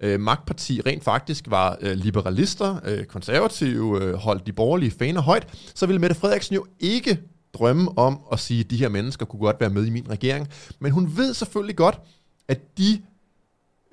øh, 0.00 0.20
magtparti, 0.20 0.80
rent 0.86 1.04
faktisk 1.04 1.44
var 1.48 1.78
øh, 1.80 1.92
liberalister, 1.92 2.80
øh, 2.84 3.04
konservative, 3.04 4.02
øh, 4.02 4.14
holdt 4.14 4.46
de 4.46 4.52
borgerlige 4.52 4.90
faner 4.90 5.20
højt, 5.20 5.46
så 5.74 5.86
ville 5.86 6.00
Mette 6.00 6.16
Frederiksen 6.16 6.54
jo 6.54 6.66
ikke 6.80 7.20
drømme 7.54 7.98
om 7.98 8.20
at 8.32 8.40
sige, 8.40 8.60
at 8.60 8.70
de 8.70 8.76
her 8.76 8.88
mennesker 8.88 9.26
kunne 9.26 9.40
godt 9.40 9.60
være 9.60 9.70
med 9.70 9.86
i 9.86 9.90
min 9.90 10.10
regering. 10.10 10.48
Men 10.78 10.92
hun 10.92 11.16
ved 11.16 11.34
selvfølgelig 11.34 11.76
godt, 11.76 12.00
at 12.48 12.78
de, 12.78 13.02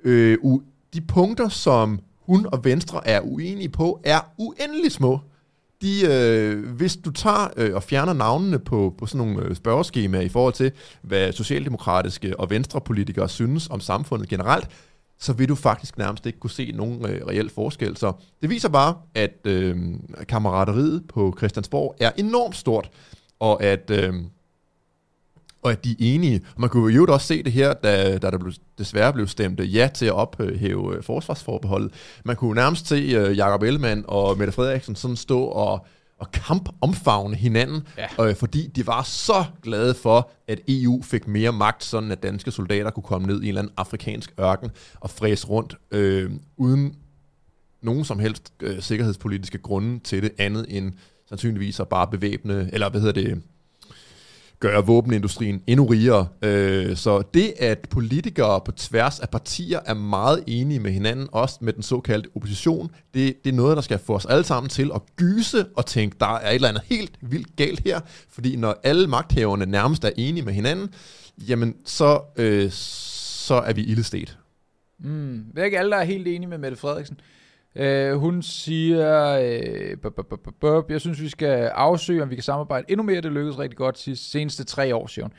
øh, 0.04 0.38
u- 0.44 0.88
de 0.94 1.00
punkter, 1.00 1.48
som 1.48 2.00
hun 2.28 2.46
og 2.52 2.64
Venstre 2.64 3.08
er 3.08 3.20
uenige 3.20 3.68
på, 3.68 4.00
er 4.04 4.20
uendelig 4.38 4.92
små 4.92 5.20
de, 5.82 6.06
øh, 6.06 6.68
hvis 6.76 6.96
du 6.96 7.10
tager 7.10 7.48
øh, 7.56 7.74
og 7.74 7.82
fjerner 7.82 8.12
navnene 8.12 8.58
på, 8.58 8.94
på 8.98 9.06
sådan 9.06 9.26
nogle 9.26 9.48
øh, 9.48 9.56
spørgeskemaer 9.56 10.22
i 10.22 10.28
forhold 10.28 10.54
til, 10.54 10.72
hvad 11.02 11.32
socialdemokratiske 11.32 12.40
og 12.40 12.50
venstrepolitikere 12.50 13.28
synes 13.28 13.68
om 13.70 13.80
samfundet 13.80 14.28
generelt, 14.28 14.68
så 15.18 15.32
vil 15.32 15.48
du 15.48 15.54
faktisk 15.54 15.98
nærmest 15.98 16.26
ikke 16.26 16.38
kunne 16.38 16.50
se 16.50 16.72
nogen 16.72 17.06
øh, 17.06 17.26
reel 17.26 17.50
forskel. 17.50 17.96
Så 17.96 18.12
det 18.42 18.50
viser 18.50 18.68
bare, 18.68 18.94
at 19.14 19.36
øh, 19.44 19.76
kammerateriet 20.28 21.02
på 21.08 21.34
Christiansborg 21.38 21.96
er 22.00 22.10
enormt 22.16 22.56
stort, 22.56 22.90
og 23.40 23.62
at... 23.62 23.90
Øh, 23.90 24.14
og 25.68 25.72
at 25.72 25.84
de 25.84 25.90
er 25.90 25.96
enige. 25.98 26.40
Og 26.54 26.60
man 26.60 26.70
kunne 26.70 26.94
jo 26.94 27.06
også 27.08 27.26
se 27.26 27.42
det 27.42 27.52
her, 27.52 27.72
da, 27.72 28.18
da 28.18 28.30
der 28.30 28.38
blev, 28.38 28.52
desværre 28.78 29.12
blev 29.12 29.26
stemt 29.26 29.60
ja 29.60 29.88
til 29.94 30.06
at 30.06 30.12
ophæve 30.12 30.96
øh, 30.96 31.02
forsvarsforbeholdet. 31.02 31.92
Man 32.24 32.36
kunne 32.36 32.54
nærmest 32.54 32.88
se 32.88 32.96
uh, 32.96 33.36
Jacob 33.36 33.62
Ellemann 33.62 34.04
og 34.08 34.38
Mette 34.38 34.52
Frederiksen 34.52 34.96
sådan 34.96 35.16
stå 35.16 35.40
og, 35.42 35.86
og 36.18 36.32
kampomfavne 36.32 37.36
hinanden, 37.36 37.86
ja. 37.98 38.28
øh, 38.28 38.36
fordi 38.36 38.66
de 38.66 38.86
var 38.86 39.02
så 39.02 39.44
glade 39.62 39.94
for, 39.94 40.30
at 40.48 40.60
EU 40.68 41.02
fik 41.02 41.28
mere 41.28 41.52
magt, 41.52 41.84
sådan 41.84 42.10
at 42.10 42.22
danske 42.22 42.50
soldater 42.50 42.90
kunne 42.90 43.02
komme 43.02 43.26
ned 43.26 43.42
i 43.42 43.44
en 43.44 43.48
eller 43.48 43.60
anden 43.60 43.74
afrikansk 43.76 44.32
ørken 44.40 44.70
og 45.00 45.10
fræse 45.10 45.46
rundt, 45.46 45.74
øh, 45.90 46.30
uden 46.56 46.94
nogen 47.82 48.04
som 48.04 48.18
helst 48.18 48.52
øh, 48.60 48.82
sikkerhedspolitiske 48.82 49.58
grunde 49.58 49.98
til 49.98 50.22
det, 50.22 50.32
andet 50.38 50.66
end 50.68 50.92
sandsynligvis 51.28 51.80
at 51.80 51.88
bare 51.88 52.06
bevæbne, 52.06 52.70
eller 52.72 52.90
hvad 52.90 53.00
hedder 53.00 53.22
det, 53.22 53.42
gøre 54.60 54.86
våbenindustrien 54.86 55.62
endnu 55.66 55.86
rigere. 55.86 56.28
Øh, 56.42 56.96
så 56.96 57.22
det, 57.34 57.54
at 57.58 57.86
politikere 57.90 58.60
på 58.60 58.72
tværs 58.72 59.20
af 59.20 59.30
partier 59.30 59.80
er 59.86 59.94
meget 59.94 60.44
enige 60.46 60.80
med 60.80 60.90
hinanden, 60.90 61.28
også 61.32 61.58
med 61.60 61.72
den 61.72 61.82
såkaldte 61.82 62.28
opposition, 62.34 62.90
det, 63.14 63.44
det 63.44 63.50
er 63.50 63.56
noget, 63.56 63.76
der 63.76 63.82
skal 63.82 63.98
få 63.98 64.14
os 64.14 64.26
alle 64.26 64.44
sammen 64.44 64.70
til 64.70 64.90
at 64.94 65.00
gyse 65.16 65.66
og 65.76 65.86
tænke, 65.86 66.16
der 66.20 66.36
er 66.36 66.48
et 66.50 66.54
eller 66.54 66.68
andet 66.68 66.82
helt 66.86 67.12
vildt 67.20 67.56
galt 67.56 67.80
her, 67.84 68.00
fordi 68.28 68.56
når 68.56 68.80
alle 68.82 69.06
magthaverne 69.06 69.66
nærmest 69.66 70.04
er 70.04 70.10
enige 70.16 70.44
med 70.44 70.52
hinanden, 70.52 70.88
jamen 71.48 71.74
så, 71.84 72.20
øh, 72.36 72.70
så 72.70 73.54
er 73.54 73.72
vi 73.72 73.82
ildestet. 73.82 74.38
Mm. 74.98 75.44
Det 75.54 75.60
er 75.60 75.64
ikke 75.64 75.78
alle, 75.78 75.90
der 75.90 75.96
er 75.96 76.04
helt 76.04 76.28
enige 76.28 76.48
med 76.48 76.58
Mette 76.58 76.76
Frederiksen. 76.76 77.20
Uh, 77.80 78.20
hun 78.20 78.42
siger, 78.42 79.38
uh, 80.62 80.90
jeg 80.90 81.00
synes, 81.00 81.22
vi 81.22 81.28
skal 81.28 81.66
afsøge, 81.74 82.22
om 82.22 82.30
vi 82.30 82.34
kan 82.34 82.42
samarbejde 82.42 82.86
endnu 82.88 83.02
mere. 83.02 83.20
Det 83.20 83.32
lykkedes 83.32 83.58
rigtig 83.58 83.76
godt 83.76 84.02
de 84.06 84.16
seneste 84.16 84.64
tre 84.64 84.94
år, 84.94 85.06
siger 85.06 85.24
hun. 85.24 85.32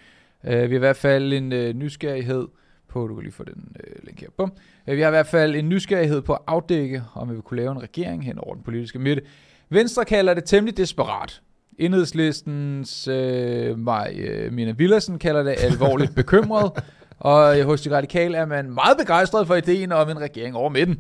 Uh, 0.44 0.70
vi 0.70 0.70
har 0.70 0.76
i 0.76 0.78
hvert 0.78 0.96
fald 0.96 1.34
en 1.34 1.54
uh, 1.54 1.70
nysgerrighed 1.70 2.48
på, 2.90 3.08
du 3.08 3.16
kan 3.16 3.24
lige 3.24 3.34
få 3.34 3.44
den 3.44 3.76
uh, 3.76 4.06
link 4.06 4.22
her, 4.22 4.28
bum. 4.38 4.52
Uh, 4.88 4.96
vi 4.96 5.02
har 5.02 5.08
i 5.08 5.12
hvert 5.12 5.28
fald 5.28 5.56
en 5.56 5.70
nysgerrighed 5.70 6.22
på 6.22 6.34
at 6.34 6.40
afdække, 6.48 7.04
om 7.16 7.30
vi 7.30 7.34
vil 7.34 7.44
kunne 7.44 7.60
lave 7.60 7.72
en 7.72 7.82
regering 7.84 8.26
hen 8.26 8.40
over 8.40 8.54
den 8.54 8.64
politiske 8.64 9.00
midte. 9.00 9.22
Venstre 9.70 10.06
kalder 10.06 10.34
det 10.34 10.44
temmelig 10.46 10.78
desperat. 10.78 11.42
Enhedslistens 11.80 13.08
uh, 13.08 13.80
Maj, 13.80 14.16
uh, 14.48 14.54
Mina 14.54 14.72
Villersen 14.72 15.20
kalder 15.20 15.44
det 15.44 15.56
alvorligt 15.60 16.16
bekymret. 16.16 16.72
Og 17.20 17.64
hos 17.64 17.82
de 17.82 17.96
radikale 17.98 18.38
er 18.38 18.46
man 18.46 18.72
meget 18.72 18.98
begejstret 18.98 19.48
for 19.48 19.56
ideen 19.56 19.92
om 19.92 20.10
en 20.10 20.20
regering 20.20 20.56
over 20.56 20.70
midten. 20.70 21.00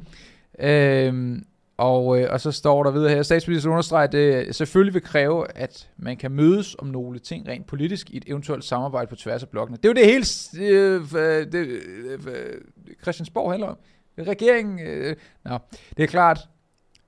Øhm, 0.59 1.45
og, 1.77 2.19
øh, 2.19 2.27
og 2.31 2.41
så 2.41 2.51
står 2.51 2.83
der 2.83 2.91
videre 2.91 3.09
her, 3.09 3.23
statsministeren 3.23 3.71
understreger, 3.71 4.03
at 4.03 4.11
det 4.11 4.55
selvfølgelig 4.55 4.93
vil 4.93 5.01
kræve, 5.01 5.57
at 5.57 5.89
man 5.97 6.17
kan 6.17 6.31
mødes 6.31 6.75
om 6.79 6.87
nogle 6.87 7.19
ting 7.19 7.47
rent 7.47 7.67
politisk 7.67 8.09
i 8.09 8.17
et 8.17 8.23
eventuelt 8.27 8.63
samarbejde 8.63 9.07
på 9.07 9.15
tværs 9.15 9.43
af 9.43 9.49
blokkene. 9.49 9.77
Det 9.77 9.85
er 9.85 9.89
jo 9.89 9.93
det 9.93 10.05
hele 10.05 10.25
øh, 10.67 11.51
det, 11.51 11.67
øh, 12.27 12.61
Christiansborg 13.01 13.51
handler 13.51 13.67
om. 13.67 13.77
Regeringen, 14.19 14.79
øh, 14.79 15.15
nå, 15.45 15.57
det 15.97 16.03
er 16.03 16.07
klart, 16.07 16.39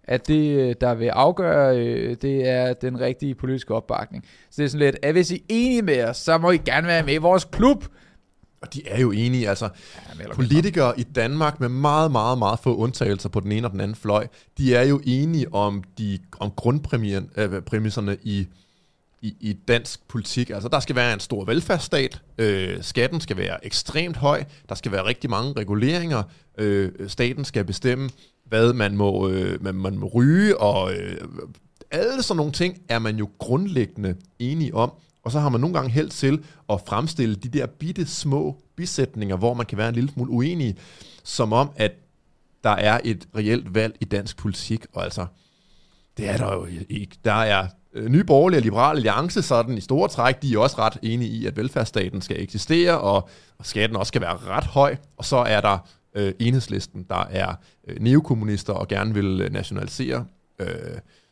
at 0.03 0.27
det, 0.27 0.57
øh, 0.57 0.75
der 0.81 0.93
vil 0.93 1.07
afgøre, 1.07 1.77
øh, 1.77 2.15
det 2.21 2.47
er 2.47 2.73
den 2.73 2.99
rigtige 2.99 3.35
politiske 3.35 3.75
opbakning. 3.75 4.25
Så 4.49 4.55
det 4.57 4.63
er 4.63 4.69
sådan 4.69 4.85
lidt, 4.85 4.97
at 5.03 5.13
hvis 5.13 5.31
I 5.31 5.35
er 5.35 5.45
enige 5.49 5.81
med 5.81 6.03
os, 6.03 6.17
så 6.17 6.37
må 6.37 6.51
I 6.51 6.57
gerne 6.57 6.87
være 6.87 7.03
med 7.03 7.13
i 7.13 7.17
vores 7.17 7.45
klub. 7.45 7.85
Og 8.61 8.73
de 8.73 8.87
er 8.87 8.99
jo 8.99 9.11
enige, 9.11 9.49
altså 9.49 9.69
ja, 10.19 10.33
politikere 10.33 10.99
i 10.99 11.03
Danmark 11.03 11.59
med 11.59 11.69
meget, 11.69 12.11
meget, 12.11 12.37
meget 12.37 12.59
få 12.59 12.75
undtagelser 12.75 13.29
på 13.29 13.39
den 13.39 13.51
ene 13.51 13.67
og 13.67 13.71
den 13.71 13.79
anden 13.79 13.95
fløj, 13.95 14.27
de 14.57 14.75
er 14.75 14.83
jo 14.83 15.01
enige 15.03 15.53
om, 15.53 15.83
de, 15.97 16.19
om 16.39 16.51
grundpræmisserne 16.51 18.17
i, 18.23 18.47
i, 19.21 19.35
i 19.39 19.53
dansk 19.53 20.07
politik. 20.07 20.49
Altså 20.49 20.69
der 20.69 20.79
skal 20.79 20.95
være 20.95 21.13
en 21.13 21.19
stor 21.19 21.45
velfærdsstat, 21.45 22.21
øh, 22.37 22.83
skatten 22.83 23.21
skal 23.21 23.37
være 23.37 23.65
ekstremt 23.65 24.17
høj, 24.17 24.43
der 24.69 24.75
skal 24.75 24.91
være 24.91 25.05
rigtig 25.05 25.29
mange 25.29 25.53
reguleringer, 25.53 26.23
øh, 26.57 26.91
staten 27.07 27.45
skal 27.45 27.65
bestemme, 27.65 28.09
hvad 28.45 28.73
man 28.73 28.97
må, 28.97 29.29
øh, 29.29 29.63
man, 29.63 29.75
man 29.75 29.97
må 29.97 30.11
ryge, 30.13 30.57
og 30.57 30.93
øh, 30.93 31.17
alle 31.91 32.23
sådan 32.23 32.37
nogle 32.37 32.51
ting 32.51 32.81
er 32.89 32.99
man 32.99 33.17
jo 33.17 33.29
grundlæggende 33.37 34.15
enige 34.39 34.75
om. 34.75 34.91
Og 35.23 35.31
så 35.31 35.39
har 35.39 35.49
man 35.49 35.61
nogle 35.61 35.73
gange 35.73 35.91
held 35.91 36.09
til 36.09 36.43
at 36.69 36.81
fremstille 36.85 37.35
de 37.35 37.49
der 37.49 37.65
bitte 37.65 38.05
små 38.05 38.57
bisætninger, 38.75 39.35
hvor 39.35 39.53
man 39.53 39.65
kan 39.65 39.77
være 39.77 39.89
en 39.89 39.95
lille 39.95 40.11
smule 40.11 40.31
uenig, 40.31 40.77
som 41.23 41.53
om, 41.53 41.71
at 41.75 41.91
der 42.63 42.69
er 42.69 42.99
et 43.03 43.27
reelt 43.35 43.75
valg 43.75 43.95
i 43.99 44.05
dansk 44.05 44.37
politik. 44.37 44.85
Og 44.93 45.03
altså, 45.03 45.25
det 46.17 46.29
er 46.29 46.37
der 46.37 46.53
jo 46.53 46.67
ikke. 46.89 47.17
Der 47.25 47.33
er 47.33 47.67
øh, 47.93 48.09
Nye 48.09 48.23
Borgerlige 48.23 48.59
og 48.59 48.63
Liberale 48.63 48.97
Alliance, 48.97 49.41
sådan 49.41 49.77
i 49.77 49.81
store 49.81 50.09
træk, 50.09 50.41
de 50.41 50.53
er 50.53 50.59
også 50.59 50.77
ret 50.77 50.97
enige 51.01 51.31
i, 51.31 51.45
at 51.45 51.57
velfærdsstaten 51.57 52.21
skal 52.21 52.43
eksistere, 52.43 52.99
og, 52.99 53.29
og 53.57 53.65
skatten 53.65 53.97
også 53.97 54.07
skal 54.07 54.21
være 54.21 54.37
ret 54.37 54.65
høj. 54.65 54.95
Og 55.17 55.25
så 55.25 55.37
er 55.37 55.61
der 55.61 55.77
øh, 56.15 56.33
enhedslisten, 56.39 57.05
der 57.09 57.25
er 57.29 57.55
øh, 57.87 57.97
neokommunister 57.99 58.73
og 58.73 58.87
gerne 58.87 59.13
vil 59.13 59.41
øh, 59.41 59.53
nationalisere 59.53 60.25
øh, 60.59 60.67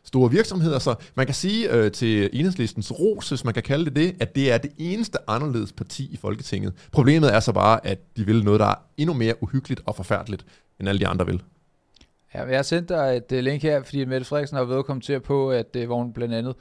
store 0.09 0.31
virksomheder. 0.31 0.79
Så 0.79 0.95
man 1.15 1.25
kan 1.25 1.35
sige 1.35 1.71
øh, 1.71 1.91
til 1.91 2.29
enhedslistens 2.33 2.91
ros, 2.91 3.29
hvis 3.29 3.43
man 3.45 3.53
kan 3.53 3.63
kalde 3.63 3.85
det 3.85 3.95
det, 3.95 4.15
at 4.19 4.35
det 4.35 4.51
er 4.51 4.57
det 4.57 4.71
eneste 4.77 5.17
anderledes 5.27 5.71
parti 5.71 6.09
i 6.11 6.17
Folketinget. 6.17 6.73
Problemet 6.91 7.35
er 7.35 7.39
så 7.39 7.51
bare, 7.51 7.85
at 7.85 7.99
de 8.17 8.25
vil 8.25 8.43
noget, 8.43 8.59
der 8.59 8.65
er 8.65 8.75
endnu 8.97 9.13
mere 9.13 9.43
uhyggeligt 9.43 9.81
og 9.85 9.95
forfærdeligt, 9.95 10.45
end 10.79 10.89
alle 10.89 10.99
de 10.99 11.07
andre 11.07 11.25
vil. 11.25 11.41
Ja, 12.33 12.43
jeg 12.43 12.57
har 12.57 12.63
sendt 12.63 12.89
dig 12.89 13.17
et 13.17 13.31
uh, 13.31 13.37
link 13.37 13.63
her, 13.63 13.83
fordi 13.83 14.05
Mette 14.05 14.25
Frederiksen 14.25 14.57
har 14.57 14.63
været 14.63 14.79
at 14.79 14.85
kommentere 14.85 15.19
på, 15.19 15.51
at 15.51 15.75
øh, 15.75 15.81
uh, 15.81 15.85
hvor 15.85 15.97
hun 15.97 16.13
blandt 16.13 16.33
andet 16.33 16.55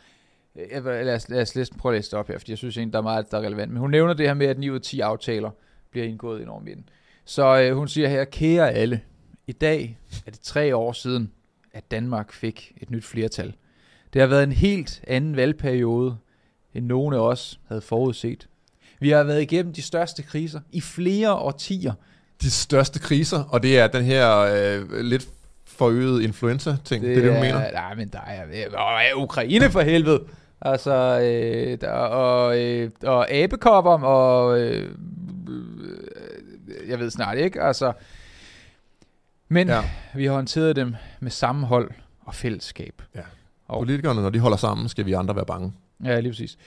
uh, 0.54 0.84
lad, 0.84 1.14
os, 1.14 1.28
lad 1.28 1.42
os 1.42 1.54
læse, 1.54 1.74
prøve 1.74 1.94
at 1.94 1.98
læse 1.98 2.10
det 2.10 2.18
op 2.18 2.28
her, 2.28 2.38
fordi 2.38 2.52
jeg 2.52 2.58
synes 2.58 2.76
egentlig, 2.76 2.92
der 2.92 2.98
er 2.98 3.02
meget, 3.02 3.30
der 3.30 3.38
er 3.38 3.42
relevant. 3.42 3.72
Men 3.72 3.80
hun 3.80 3.90
nævner 3.90 4.14
det 4.14 4.26
her 4.26 4.34
med, 4.34 4.46
at 4.46 4.58
9 4.58 4.70
ud 4.70 4.74
af 4.74 4.82
10 4.82 5.00
aftaler 5.00 5.50
bliver 5.90 6.06
indgået 6.06 6.40
ind 6.40 6.48
over 6.48 6.60
midten. 6.60 6.88
Så 7.24 7.60
øh, 7.60 7.76
hun 7.76 7.88
siger 7.88 8.08
her, 8.08 8.24
kære 8.24 8.72
alle, 8.72 9.00
i 9.46 9.52
dag 9.52 9.98
er 10.26 10.30
det 10.30 10.40
tre 10.40 10.76
år 10.76 10.92
siden, 10.92 11.32
at 11.72 11.90
Danmark 11.90 12.32
fik 12.32 12.72
et 12.80 12.90
nyt 12.90 13.04
flertal. 13.04 13.54
Det 14.12 14.20
har 14.20 14.26
været 14.26 14.42
en 14.42 14.52
helt 14.52 15.00
anden 15.06 15.36
valgperiode, 15.36 16.16
end 16.74 16.86
nogen 16.86 17.14
af 17.14 17.18
os 17.18 17.60
havde 17.68 17.80
forudset. 17.80 18.48
Vi 19.00 19.10
har 19.10 19.22
været 19.22 19.42
igennem 19.42 19.72
de 19.72 19.82
største 19.82 20.22
kriser 20.22 20.60
i 20.72 20.80
flere 20.80 21.34
årtier. 21.34 21.92
De 22.42 22.50
største 22.50 22.98
kriser, 22.98 23.44
og 23.44 23.62
det 23.62 23.78
er 23.78 23.86
den 23.86 24.04
her 24.04 24.38
øh, 24.38 25.00
lidt 25.00 25.28
forøgede 25.66 26.24
influenza-ting, 26.24 27.04
det, 27.04 27.16
det 27.16 27.18
er 27.18 27.22
det, 27.22 27.36
du 27.36 27.40
mener? 27.40 27.72
Nej, 27.72 27.94
men 27.94 28.08
der 28.08 28.20
er, 28.26 28.42
er 28.98 29.14
Ukraine 29.14 29.70
for 29.70 29.80
helvede. 29.80 30.24
Altså, 30.60 31.20
øh, 31.20 31.80
der, 31.80 31.90
og, 31.90 32.60
øh, 32.60 32.90
og 33.02 33.30
abekopper, 33.30 33.98
og 33.98 34.60
øh, 34.60 34.90
jeg 36.88 36.98
ved 36.98 37.10
snart 37.10 37.38
ikke, 37.38 37.62
altså. 37.62 37.92
Men 39.48 39.68
ja. 39.68 39.82
vi 40.14 40.24
har 40.24 40.32
håndteret 40.32 40.76
dem 40.76 40.94
med 41.20 41.30
sammenhold 41.30 41.90
og 42.20 42.34
fællesskab. 42.34 43.02
Ja. 43.14 43.20
Og 43.68 43.80
Politikerne, 43.80 44.22
når 44.22 44.30
de 44.30 44.38
holder 44.38 44.56
sammen, 44.56 44.88
skal 44.88 45.06
vi 45.06 45.12
andre 45.12 45.36
være 45.36 45.46
bange. 45.46 45.72
Ja, 46.04 46.20
lige 46.20 46.32
præcis. 46.32 46.58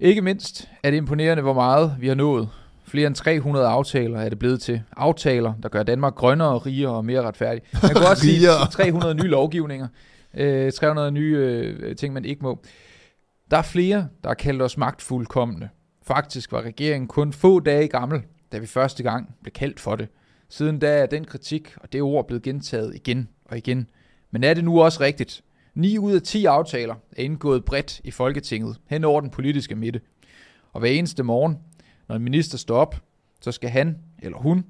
Ikke 0.00 0.22
mindst 0.22 0.68
er 0.82 0.90
det 0.90 0.96
imponerende, 0.96 1.42
hvor 1.42 1.52
meget 1.54 1.96
vi 1.98 2.08
har 2.08 2.14
nået. 2.14 2.48
Flere 2.86 3.06
end 3.06 3.14
300 3.14 3.66
aftaler 3.66 4.20
er 4.20 4.28
det 4.28 4.38
blevet 4.38 4.60
til. 4.60 4.82
Aftaler, 4.96 5.54
der 5.62 5.68
gør 5.68 5.82
Danmark 5.82 6.14
grønnere, 6.14 6.58
rigere 6.58 6.92
og 6.92 7.04
mere 7.04 7.22
retfærdig. 7.22 7.62
Man 7.82 7.94
kan 7.94 8.06
også 8.10 8.22
sige 8.22 8.48
300 8.70 9.14
nye 9.22 9.28
lovgivninger. 9.28 9.88
Øh, 10.34 10.72
300 10.72 11.10
nye 11.10 11.36
øh, 11.36 11.96
ting, 11.96 12.14
man 12.14 12.24
ikke 12.24 12.42
må. 12.42 12.62
Der 13.50 13.56
er 13.56 13.62
flere, 13.62 14.08
der 14.22 14.28
har 14.28 14.34
kaldt 14.34 14.62
os 14.62 14.76
magtfuldkommende. 14.76 15.68
Faktisk 16.02 16.52
var 16.52 16.62
regeringen 16.62 17.08
kun 17.08 17.32
få 17.32 17.60
dage 17.60 17.88
gammel, 17.88 18.22
da 18.52 18.58
vi 18.58 18.66
første 18.66 19.02
gang 19.02 19.34
blev 19.42 19.52
kaldt 19.52 19.80
for 19.80 19.96
det. 19.96 20.08
Siden 20.50 20.78
da 20.78 20.98
er 20.98 21.06
den 21.06 21.24
kritik 21.24 21.74
og 21.76 21.92
det 21.92 22.02
ord 22.02 22.26
blevet 22.26 22.42
gentaget 22.42 22.94
igen 22.94 23.28
og 23.44 23.58
igen. 23.58 23.88
Men 24.30 24.44
er 24.44 24.54
det 24.54 24.64
nu 24.64 24.82
også 24.82 25.00
rigtigt? 25.00 25.42
9 25.74 25.98
ud 25.98 26.12
af 26.12 26.22
10 26.22 26.44
aftaler 26.44 26.94
er 27.16 27.22
indgået 27.22 27.64
bredt 27.64 28.00
i 28.04 28.10
Folketinget 28.10 28.76
hen 28.86 29.04
over 29.04 29.20
den 29.20 29.30
politiske 29.30 29.74
midte. 29.74 30.00
Og 30.72 30.80
hver 30.80 30.90
eneste 30.90 31.22
morgen, 31.22 31.58
når 32.08 32.16
en 32.16 32.22
minister 32.22 32.58
står 32.58 32.76
op, 32.76 32.96
så 33.40 33.52
skal 33.52 33.70
han 33.70 33.98
eller 34.22 34.38
hun 34.38 34.64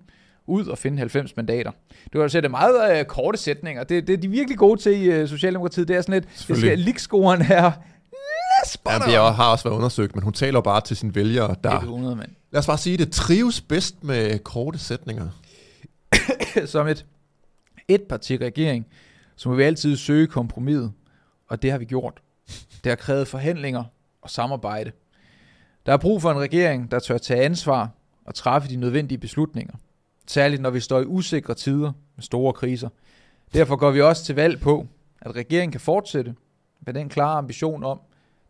ud 0.46 0.66
og 0.66 0.78
finde 0.78 0.98
90 0.98 1.36
mandater. 1.36 1.70
Du 2.12 2.20
har 2.20 2.28
set 2.28 2.50
meget 2.50 2.98
øh, 2.98 3.04
korte 3.04 3.38
sætninger. 3.38 3.84
Det, 3.84 4.06
det 4.06 4.12
er 4.12 4.16
de 4.16 4.28
virkelig 4.28 4.58
gode 4.58 4.80
til 4.80 4.92
i 4.92 5.04
øh, 5.04 5.28
Socialdemokratiet. 5.28 5.88
Det 5.88 5.96
er 5.96 6.00
sådan 6.00 6.14
lidt, 6.14 6.48
det 6.48 6.56
skal 6.58 6.78
ligskoren 6.78 7.42
her. 7.42 7.72
Ja, 8.86 8.98
det 8.98 9.34
har 9.34 9.52
også 9.52 9.64
været 9.64 9.76
undersøgt, 9.76 10.14
men 10.14 10.24
hun 10.24 10.32
taler 10.32 10.60
bare 10.60 10.80
til 10.80 10.96
sine 10.96 11.14
vælgere, 11.14 11.54
der... 11.64 11.78
100, 11.78 12.16
mand. 12.16 12.28
Lad 12.50 12.58
os 12.58 12.66
bare 12.66 12.78
sige, 12.78 12.96
det 12.96 13.12
trives 13.12 13.60
bedst 13.60 14.04
med 14.04 14.38
korte 14.38 14.78
sætninger. 14.78 15.28
Som 16.66 16.86
et 16.86 17.06
et 17.88 18.02
parti 18.02 18.36
regering, 18.36 18.86
så 19.36 19.48
må 19.48 19.54
vi 19.54 19.62
altid 19.62 19.96
søge 19.96 20.26
kompromis, 20.26 20.90
og 21.48 21.62
det 21.62 21.70
har 21.70 21.78
vi 21.78 21.84
gjort. 21.84 22.22
Det 22.84 22.90
har 22.90 22.96
krævet 22.96 23.28
forhandlinger 23.28 23.84
og 24.22 24.30
samarbejde. 24.30 24.92
Der 25.86 25.92
er 25.92 25.96
brug 25.96 26.22
for 26.22 26.30
en 26.30 26.38
regering, 26.38 26.90
der 26.90 26.98
tør 26.98 27.18
tage 27.18 27.42
ansvar 27.42 27.90
og 28.24 28.34
træffe 28.34 28.68
de 28.68 28.76
nødvendige 28.76 29.18
beslutninger. 29.18 29.74
Særligt 30.26 30.62
når 30.62 30.70
vi 30.70 30.80
står 30.80 31.00
i 31.00 31.04
usikre 31.04 31.54
tider 31.54 31.92
med 32.16 32.22
store 32.22 32.52
kriser. 32.52 32.88
Derfor 33.54 33.76
går 33.76 33.90
vi 33.90 34.00
også 34.00 34.24
til 34.24 34.34
valg 34.34 34.60
på, 34.60 34.86
at 35.20 35.36
regeringen 35.36 35.72
kan 35.72 35.80
fortsætte 35.80 36.34
med 36.80 36.94
den 36.94 37.08
klare 37.08 37.38
ambition 37.38 37.84
om, 37.84 38.00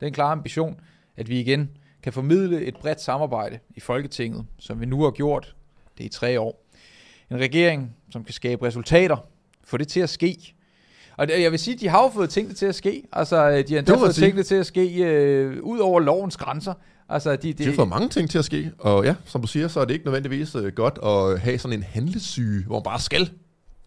den 0.00 0.12
klare 0.12 0.32
ambition, 0.32 0.80
at 1.16 1.28
vi 1.28 1.40
igen 1.40 1.70
kan 2.02 2.12
formidle 2.12 2.64
et 2.64 2.76
bredt 2.76 3.00
samarbejde 3.00 3.58
i 3.70 3.80
Folketinget, 3.80 4.46
som 4.58 4.80
vi 4.80 4.86
nu 4.86 5.02
har 5.02 5.10
gjort 5.10 5.56
det 5.98 6.04
i 6.04 6.08
tre 6.08 6.40
år. 6.40 6.67
En 7.30 7.38
regering, 7.38 7.96
som 8.10 8.24
kan 8.24 8.34
skabe 8.34 8.66
resultater, 8.66 9.16
få 9.64 9.76
det 9.76 9.88
til 9.88 10.00
at 10.00 10.10
ske. 10.10 10.54
Og 11.16 11.28
jeg 11.42 11.50
vil 11.50 11.58
sige, 11.58 11.76
de 11.76 11.88
har 11.88 12.02
jo 12.02 12.08
fået 12.08 12.30
tingene 12.30 12.54
til 12.54 12.66
at 12.66 12.74
ske. 12.74 13.02
Altså, 13.12 13.36
de 13.36 13.72
har 13.72 13.78
endda 13.78 13.96
fået 13.96 14.14
tingene 14.14 14.42
til 14.42 14.54
at 14.54 14.66
ske 14.66 15.04
øh, 15.04 15.62
ud 15.62 15.78
over 15.78 16.00
lovens 16.00 16.36
grænser. 16.36 16.74
Altså, 17.08 17.36
de, 17.36 17.36
de, 17.36 17.52
de 17.52 17.64
har 17.64 17.72
fået 17.72 17.88
mange 17.88 18.08
ting 18.08 18.30
til 18.30 18.38
at 18.38 18.44
ske, 18.44 18.72
og 18.78 19.04
ja, 19.04 19.14
som 19.24 19.40
du 19.40 19.46
siger, 19.46 19.68
så 19.68 19.80
er 19.80 19.84
det 19.84 19.94
ikke 19.94 20.06
nødvendigvis 20.06 20.54
øh, 20.54 20.72
godt 20.72 20.98
at 21.02 21.40
have 21.40 21.58
sådan 21.58 21.78
en 21.78 21.82
handlesyge, 21.82 22.64
hvor 22.64 22.76
man 22.76 22.82
bare 22.82 23.00
skal 23.00 23.30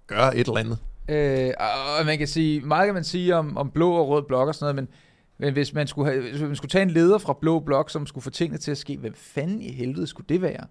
gøre 0.08 0.38
et 0.38 0.48
eller 0.48 0.58
andet. 0.58 0.78
Øh, 1.10 1.54
og 2.00 2.06
man 2.06 2.18
kan 2.18 2.28
sige, 2.28 2.62
meget 2.62 2.86
kan 2.88 2.94
man 2.94 3.04
sige 3.04 3.36
om, 3.36 3.58
om 3.58 3.72
blå 3.72 3.92
og 3.92 4.08
rød 4.08 4.24
blok 4.24 4.48
og 4.48 4.56
sådan 4.56 4.76
noget, 4.76 4.76
men, 4.76 4.88
men 5.46 5.54
hvis, 5.54 5.74
man 5.74 5.88
skulle 5.88 6.12
have, 6.12 6.22
hvis 6.32 6.42
man 6.42 6.56
skulle 6.56 6.70
tage 6.70 6.82
en 6.82 6.92
leder 6.92 7.18
fra 7.18 7.38
blå 7.42 7.60
blok, 7.60 7.90
som 7.90 8.06
skulle 8.06 8.24
få 8.24 8.30
tingene 8.30 8.58
til 8.58 8.72
at 8.72 8.78
ske, 8.78 8.98
hvem 8.98 9.14
fanden 9.14 9.62
i 9.62 9.72
helvede 9.72 10.08
skulle 10.08 10.28
det 10.30 10.42
være? 10.42 10.66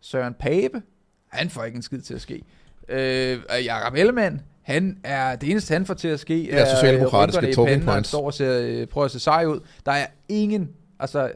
Søren 0.00 0.34
Pape? 0.40 0.82
Han 1.28 1.50
får 1.50 1.64
ikke 1.64 1.76
en 1.76 1.82
skid 1.82 2.00
til 2.00 2.14
at 2.14 2.20
ske. 2.20 2.42
Øh, 2.88 3.38
Jakob 3.64 3.94
Ellemann, 3.94 4.40
han 4.62 4.98
er, 5.04 5.36
det 5.36 5.50
eneste 5.50 5.72
han 5.72 5.86
får 5.86 5.94
til 5.94 6.08
at 6.08 6.20
ske, 6.20 6.50
er, 6.50 6.64
er 6.64 6.74
socialdemokratiske 6.74 7.52
talking 7.52 7.84
points. 7.84 8.08
Står 8.08 8.26
og 8.26 8.34
ser, 8.34 8.60
øh, 8.60 8.86
prøver 8.86 9.04
at 9.04 9.10
se 9.10 9.20
sej 9.20 9.44
ud. 9.44 9.60
Der 9.86 9.92
er 9.92 10.06
ingen, 10.28 10.68
altså 11.00 11.30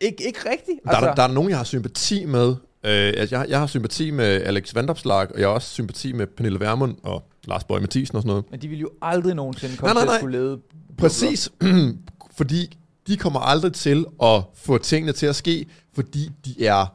ikke, 0.00 0.26
ikke 0.26 0.38
rigtigt. 0.50 0.80
Altså. 0.86 1.00
Der, 1.00 1.10
er, 1.10 1.14
der 1.14 1.22
er 1.22 1.28
nogen, 1.28 1.50
jeg 1.50 1.58
har 1.58 1.64
sympati 1.64 2.24
med. 2.24 2.48
Øh, 2.84 3.12
altså, 3.16 3.36
jeg, 3.36 3.46
jeg 3.48 3.58
har 3.58 3.66
sympati 3.66 4.10
med 4.10 4.26
Alex 4.26 4.74
Vandopslag, 4.74 5.32
og 5.34 5.40
jeg 5.40 5.48
har 5.48 5.54
også 5.54 5.68
sympati 5.68 6.12
med 6.12 6.26
Pernille 6.26 6.60
Vermund 6.60 6.96
og 7.02 7.22
Lars 7.44 7.64
Borg 7.64 7.80
Mathisen 7.80 8.16
og 8.16 8.22
sådan 8.22 8.28
noget. 8.28 8.44
Men 8.50 8.62
de 8.62 8.68
vil 8.68 8.78
jo 8.78 8.90
aldrig 9.02 9.34
nogensinde 9.34 9.76
komme 9.76 9.94
nej, 9.94 10.04
nej, 10.04 10.04
nej. 10.04 10.12
til 10.12 10.16
at 10.16 10.20
skulle 10.20 10.38
lede... 10.38 10.60
Præcis, 10.98 11.50
fordi 12.38 12.78
de 13.06 13.16
kommer 13.16 13.40
aldrig 13.40 13.72
til 13.72 14.06
at 14.22 14.42
få 14.54 14.78
tingene 14.78 15.12
til 15.12 15.26
at 15.26 15.36
ske, 15.36 15.66
fordi 15.94 16.30
de 16.44 16.66
er 16.66 16.86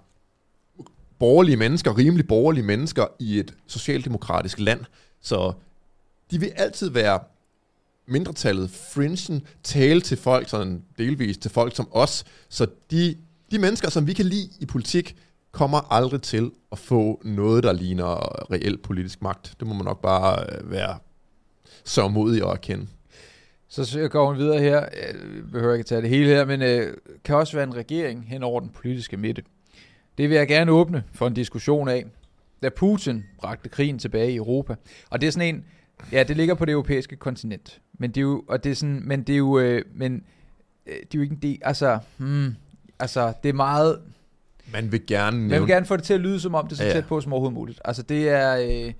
borgerlige 1.19 1.57
mennesker, 1.57 1.97
rimelig 1.97 2.27
borgerlige 2.27 2.63
mennesker 2.63 3.05
i 3.19 3.39
et 3.39 3.53
socialdemokratisk 3.67 4.59
land. 4.59 4.79
Så 5.21 5.53
de 6.31 6.39
vil 6.39 6.51
altid 6.55 6.89
være 6.89 7.19
mindretallet, 8.07 8.69
fringen, 8.69 9.47
tale 9.63 10.01
til 10.01 10.17
folk, 10.17 10.49
sådan 10.49 10.83
delvis 10.97 11.37
til 11.37 11.51
folk 11.51 11.75
som 11.75 11.87
os. 11.91 12.25
Så 12.49 12.67
de, 12.91 13.15
de 13.51 13.59
mennesker, 13.59 13.89
som 13.89 14.07
vi 14.07 14.13
kan 14.13 14.25
lide 14.25 14.49
i 14.59 14.65
politik, 14.65 15.15
kommer 15.51 15.93
aldrig 15.93 16.21
til 16.21 16.51
at 16.71 16.79
få 16.79 17.21
noget, 17.25 17.63
der 17.63 17.73
ligner 17.73 18.51
reel 18.51 18.77
politisk 18.77 19.21
magt. 19.21 19.53
Det 19.59 19.67
må 19.67 19.73
man 19.73 19.85
nok 19.85 20.01
bare 20.01 20.43
øh, 20.43 20.71
være 20.71 20.97
så 21.83 22.07
modig 22.07 22.43
at 22.43 22.49
erkende. 22.49 22.87
Så 23.69 24.07
går 24.11 24.27
hun 24.27 24.37
videre 24.37 24.59
her, 24.59 24.79
jeg 24.79 25.15
behøver 25.51 25.73
ikke 25.73 25.81
at 25.81 25.85
tage 25.85 26.01
det 26.01 26.09
hele 26.09 26.29
her, 26.29 26.45
men 26.45 26.61
øh, 26.61 26.97
kan 27.23 27.35
også 27.35 27.57
være 27.57 27.67
en 27.67 27.75
regering 27.75 28.25
hen 28.27 28.43
over 28.43 28.59
den 28.59 28.69
politiske 28.69 29.17
midte. 29.17 29.43
Det 30.19 30.29
vil 30.29 30.37
jeg 30.37 30.47
gerne 30.47 30.71
åbne 30.71 31.03
for 31.13 31.27
en 31.27 31.33
diskussion 31.33 31.89
af, 31.89 32.05
da 32.63 32.69
Putin 32.69 33.25
bragte 33.37 33.69
krigen 33.69 33.99
tilbage 33.99 34.31
i 34.31 34.35
Europa. 34.35 34.75
Og 35.09 35.21
det 35.21 35.27
er 35.27 35.31
sådan 35.31 35.55
en, 35.55 35.65
ja, 36.11 36.23
det 36.23 36.37
ligger 36.37 36.53
på 36.55 36.65
det 36.65 36.71
europæiske 36.71 37.15
kontinent. 37.15 37.81
Men 37.93 38.09
det 38.09 38.17
er 38.17 38.21
jo, 38.21 38.43
og 38.47 38.63
det 38.63 38.71
er 38.71 38.75
sådan, 38.75 39.01
men 39.03 39.23
det 39.23 39.33
er 39.33 39.37
jo, 39.37 39.59
øh, 39.59 39.81
men 39.95 40.23
øh, 40.85 40.93
det 40.93 41.01
er 41.01 41.05
jo 41.15 41.21
ikke 41.21 41.33
en 41.33 41.41
del, 41.41 41.59
altså, 41.61 41.99
hmm, 42.17 42.55
altså, 42.99 43.33
det 43.43 43.49
er 43.49 43.53
meget... 43.53 44.01
Man 44.73 44.91
vil 44.91 45.05
gerne 45.05 45.37
nævne... 45.37 45.49
Man 45.49 45.61
vil 45.61 45.67
gerne 45.67 45.85
få 45.85 45.97
det 45.97 46.03
til 46.03 46.13
at 46.13 46.19
lyde, 46.19 46.39
som 46.39 46.55
om 46.55 46.67
det 46.67 46.71
er 46.71 46.77
så 46.77 46.83
ja, 46.83 46.89
ja. 46.89 46.95
tæt 46.95 47.05
på 47.05 47.21
som 47.21 47.33
overhovedet 47.33 47.53
muligt. 47.53 47.81
Altså, 47.85 48.03
det 48.03 48.29
er, 48.29 48.57
øh, 48.57 48.93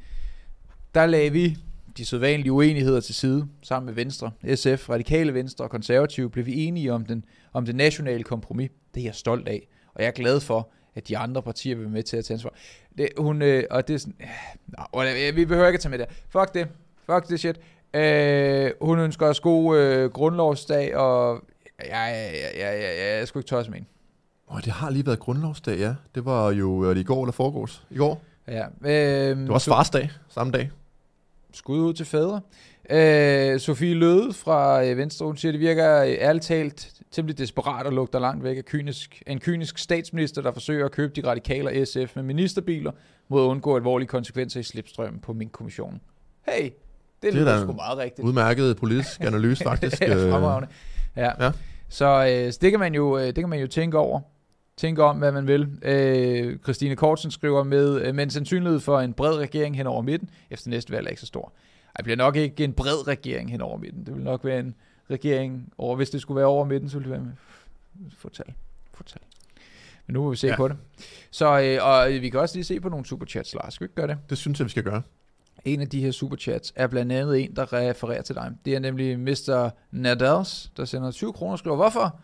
der 0.96 1.06
lagde 1.06 1.32
vi 1.32 1.58
de 1.98 2.06
sædvanlige 2.06 2.52
uenigheder 2.52 3.00
til 3.00 3.16
side, 3.16 3.48
sammen 3.62 3.86
med 3.86 3.94
Venstre, 3.94 4.32
SF, 4.56 4.90
Radikale 4.90 5.34
Venstre 5.34 5.66
og 5.66 5.70
Konservative, 5.70 6.30
blev 6.30 6.46
vi 6.46 6.56
enige 6.56 6.94
om, 6.94 7.06
den, 7.06 7.26
om 7.54 7.66
det 7.66 7.76
nationale 7.76 8.24
kompromis. 8.24 8.70
Det 8.96 9.02
er 9.02 9.06
jeg 9.06 9.16
stolt 9.16 9.48
af, 9.48 9.68
og 9.94 10.02
jeg 10.02 10.08
er 10.08 10.12
glad 10.12 10.40
for, 10.40 10.72
at 10.96 11.08
de 11.08 11.18
andre 11.18 11.42
partier 11.42 11.76
vil 11.76 11.84
være 11.84 11.94
med 11.94 12.04
til 12.04 12.18
at 12.18 12.26
tage 12.26 12.36
ansvar. 12.36 12.54
Det, 12.98 13.10
hun, 13.18 13.42
øh, 13.42 13.64
og 13.70 13.88
det 13.88 13.94
er 13.94 13.98
sådan, 13.98 14.16
øh, 15.28 15.36
vi 15.36 15.46
behøver 15.46 15.68
ikke 15.68 15.78
at 15.78 15.82
tage 15.82 15.90
med 15.90 16.00
det. 16.00 16.08
Fuck 16.30 16.54
det. 16.54 16.68
Fuck 17.06 17.30
det 17.30 17.40
shit. 17.40 17.60
Øh, 17.94 18.72
hun 18.82 19.00
ønsker 19.00 19.28
os 19.28 19.40
god 19.40 19.78
øh, 19.78 20.12
grundlovsdag, 20.12 20.96
og 20.96 21.42
ja, 21.86 22.06
ja, 22.06 22.32
ja, 22.32 22.50
ja, 22.58 22.94
ja, 22.94 23.18
jeg 23.18 23.28
skulle 23.28 23.42
ikke 23.42 23.50
tørre 23.50 23.66
med 23.70 23.78
en. 23.78 23.88
Oh, 24.48 24.62
det 24.62 24.74
har 24.74 24.90
lige 24.90 25.06
været 25.06 25.20
grundlovsdag, 25.20 25.78
ja. 25.78 25.96
Det 26.16 26.26
var 26.26 26.52
jo 26.52 26.90
det 26.90 26.98
i 26.98 27.04
går 27.04 27.24
eller 27.24 27.32
foregårs? 27.32 27.84
I 27.90 27.98
går? 27.98 28.22
Ja. 28.48 28.66
Øh, 28.82 29.38
det 29.38 29.48
var 29.48 29.54
også 29.54 29.72
farsdag, 29.72 30.10
samme 30.30 30.52
dag. 30.52 30.72
Skud 31.54 31.80
ud 31.80 31.94
til 31.94 32.06
fædre. 32.06 32.42
Øh, 32.92 33.60
Sofie 33.60 33.94
Løde 33.94 34.34
fra 34.34 34.86
øh, 34.86 34.98
Venstre, 34.98 35.26
hun 35.26 35.38
siger, 35.38 35.52
det 35.52 35.62
virker 35.62 36.02
øh, 36.02 36.08
ærligt 36.10 36.46
talt 36.46 36.94
temmelig 37.12 37.38
desperat 37.38 37.86
og 37.86 37.94
lugter 37.94 38.20
langt 38.20 38.44
væk 38.44 38.58
af 38.58 38.66
kynisk, 38.66 39.24
en 39.28 39.40
kynisk 39.40 39.78
statsminister, 39.78 40.42
der 40.42 40.52
forsøger 40.52 40.86
at 40.86 40.92
købe 40.92 41.14
de 41.22 41.28
radikale 41.28 41.86
SF 41.86 42.16
med 42.16 42.24
ministerbiler, 42.24 42.92
mod 43.28 43.44
at 43.44 43.48
undgå 43.48 43.76
alvorlige 43.76 44.08
konsekvenser 44.08 44.60
i 44.60 44.64
slipstrømmen 44.64 45.22
på 45.22 45.34
min 45.34 45.50
kommission. 45.50 46.02
Hey, 46.48 46.64
det, 46.64 46.74
det 47.22 47.34
lyder 47.34 47.62
sgu 47.62 47.74
meget 47.74 47.98
rigtigt. 47.98 48.28
Udmærket 48.28 48.78
politisk 48.78 49.22
analyse, 49.32 49.64
faktisk. 49.64 50.02
ja, 50.02 50.32
fremragende. 50.32 50.68
Ja. 51.16 51.46
ja. 51.46 51.52
Så, 51.90 52.06
øh, 52.06 52.54
så 52.54 52.60
det, 52.62 52.72
kan 52.72 52.80
man 52.80 52.96
jo, 52.96 53.18
øh, 53.18 53.26
det 53.26 53.36
kan 53.36 53.50
man 53.50 53.60
jo 53.60 53.68
tænke 53.68 53.98
over. 53.98 54.22
Tænke 54.78 55.04
om, 55.04 55.18
hvad 55.18 55.32
man 55.32 55.48
vil. 55.48 55.68
Øh, 55.82 56.58
Christine 56.60 56.96
Kortsen 56.96 57.32
skriver 57.32 57.64
med, 57.64 58.02
øh, 58.02 58.16
men 58.16 58.30
sandsynlighed 58.30 58.80
for 58.80 59.00
en 59.00 59.14
bred 59.14 59.38
regering 59.38 59.78
hen 59.78 59.88
over 59.88 60.02
midten, 60.02 60.30
efter 60.50 60.70
næste 60.70 60.92
valg 60.92 61.06
er 61.06 61.10
ikke 61.10 61.22
så 61.22 61.28
stor. 61.28 61.54
Det 62.00 62.04
bliver 62.04 62.18
nok 62.18 62.36
ikke 62.36 62.64
en 62.64 62.74
bred 62.74 63.08
regering 63.08 63.52
hen 63.52 63.62
over 63.62 63.78
midten. 63.78 64.06
Det 64.06 64.16
vil 64.16 64.24
nok 64.24 64.46
være 64.46 64.60
en 64.60 64.76
regering 65.10 65.74
over, 65.78 65.96
hvis 65.96 66.10
det 66.10 66.22
skulle 66.22 66.36
være 66.36 66.46
over 66.46 66.66
midten, 66.66 66.90
så 66.90 66.98
ville 66.98 67.12
det 67.12 67.20
være 67.20 67.26
med 67.26 68.12
fortal. 68.18 68.54
fortal. 68.94 69.22
Men 70.08 70.14
nu 70.14 70.24
må 70.24 70.30
vi 70.30 70.36
se 70.36 70.48
ja. 70.48 70.56
på 70.56 70.68
det. 70.68 70.78
Så, 71.32 71.60
øh, 71.60 71.86
og 71.88 72.10
vi 72.10 72.30
kan 72.30 72.40
også 72.40 72.56
lige 72.56 72.66
se 72.66 72.80
på 72.80 72.90
nogle 72.90 73.06
superchats, 73.06 73.54
Lars. 73.54 73.74
Skal 73.74 73.86
vi 73.86 73.86
ikke 73.86 73.96
gøre 73.96 74.08
det? 74.08 74.18
Det 74.30 74.38
synes 74.38 74.60
jeg, 74.60 74.66
vi 74.66 74.70
skal 74.70 74.84
gøre. 74.84 75.02
En 75.66 75.82
af 75.82 75.90
de 75.90 76.02
her 76.02 76.12
superchats 76.12 76.74
er 76.76 76.88
blandt 76.88 77.12
andet 77.12 77.44
en, 77.44 77.56
der 77.56 77.74
refererer 77.74 78.22
til 78.22 78.36
dig. 78.36 78.52
Det 78.66 78.76
er 78.76 78.80
nemlig 78.80 79.20
Mr. 79.20 79.70
Nadals, 79.92 80.72
der 80.78 80.86
sender 80.86 81.12
20 81.12 81.34
kroner 81.34 81.52
og 81.52 81.60
skriver, 81.60 81.76
hvorfor 81.76 82.20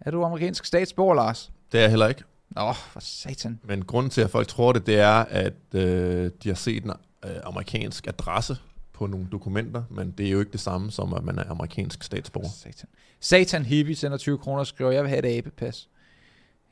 er 0.00 0.10
du 0.10 0.24
amerikansk 0.24 0.64
statsborger, 0.64 1.14
Lars? 1.14 1.52
Det 1.72 1.78
er 1.78 1.82
jeg 1.82 1.90
heller 1.90 2.08
ikke. 2.08 2.22
Nå, 2.50 2.72
for 2.72 3.00
satan. 3.00 3.60
Men 3.64 3.84
grunden 3.84 4.10
til, 4.10 4.20
at 4.20 4.30
folk 4.30 4.48
tror 4.48 4.72
det, 4.72 4.86
det 4.86 4.98
er, 4.98 5.24
at 5.24 5.74
øh, 5.74 6.30
de 6.42 6.48
har 6.48 6.54
set 6.54 6.84
en 6.84 6.92
øh, 7.24 7.30
amerikansk 7.44 8.06
adresse 8.06 8.56
på 8.98 9.06
nogle 9.06 9.26
dokumenter, 9.32 9.82
men 9.90 10.14
det 10.18 10.26
er 10.26 10.30
jo 10.30 10.40
ikke 10.40 10.52
det 10.52 10.60
samme 10.60 10.90
som, 10.90 11.14
at 11.14 11.24
man 11.24 11.38
er 11.38 11.50
amerikansk 11.50 12.02
statsborger. 12.02 12.48
Satan. 12.62 12.88
Satan 13.20 13.64
Hippie 13.64 13.96
sender 13.96 14.16
20 14.18 14.38
kroner 14.38 14.58
og 14.58 14.66
skriver, 14.66 14.90
jeg 14.90 15.02
vil 15.02 15.08
have 15.08 15.26
et 15.26 15.38
abepas. 15.38 15.88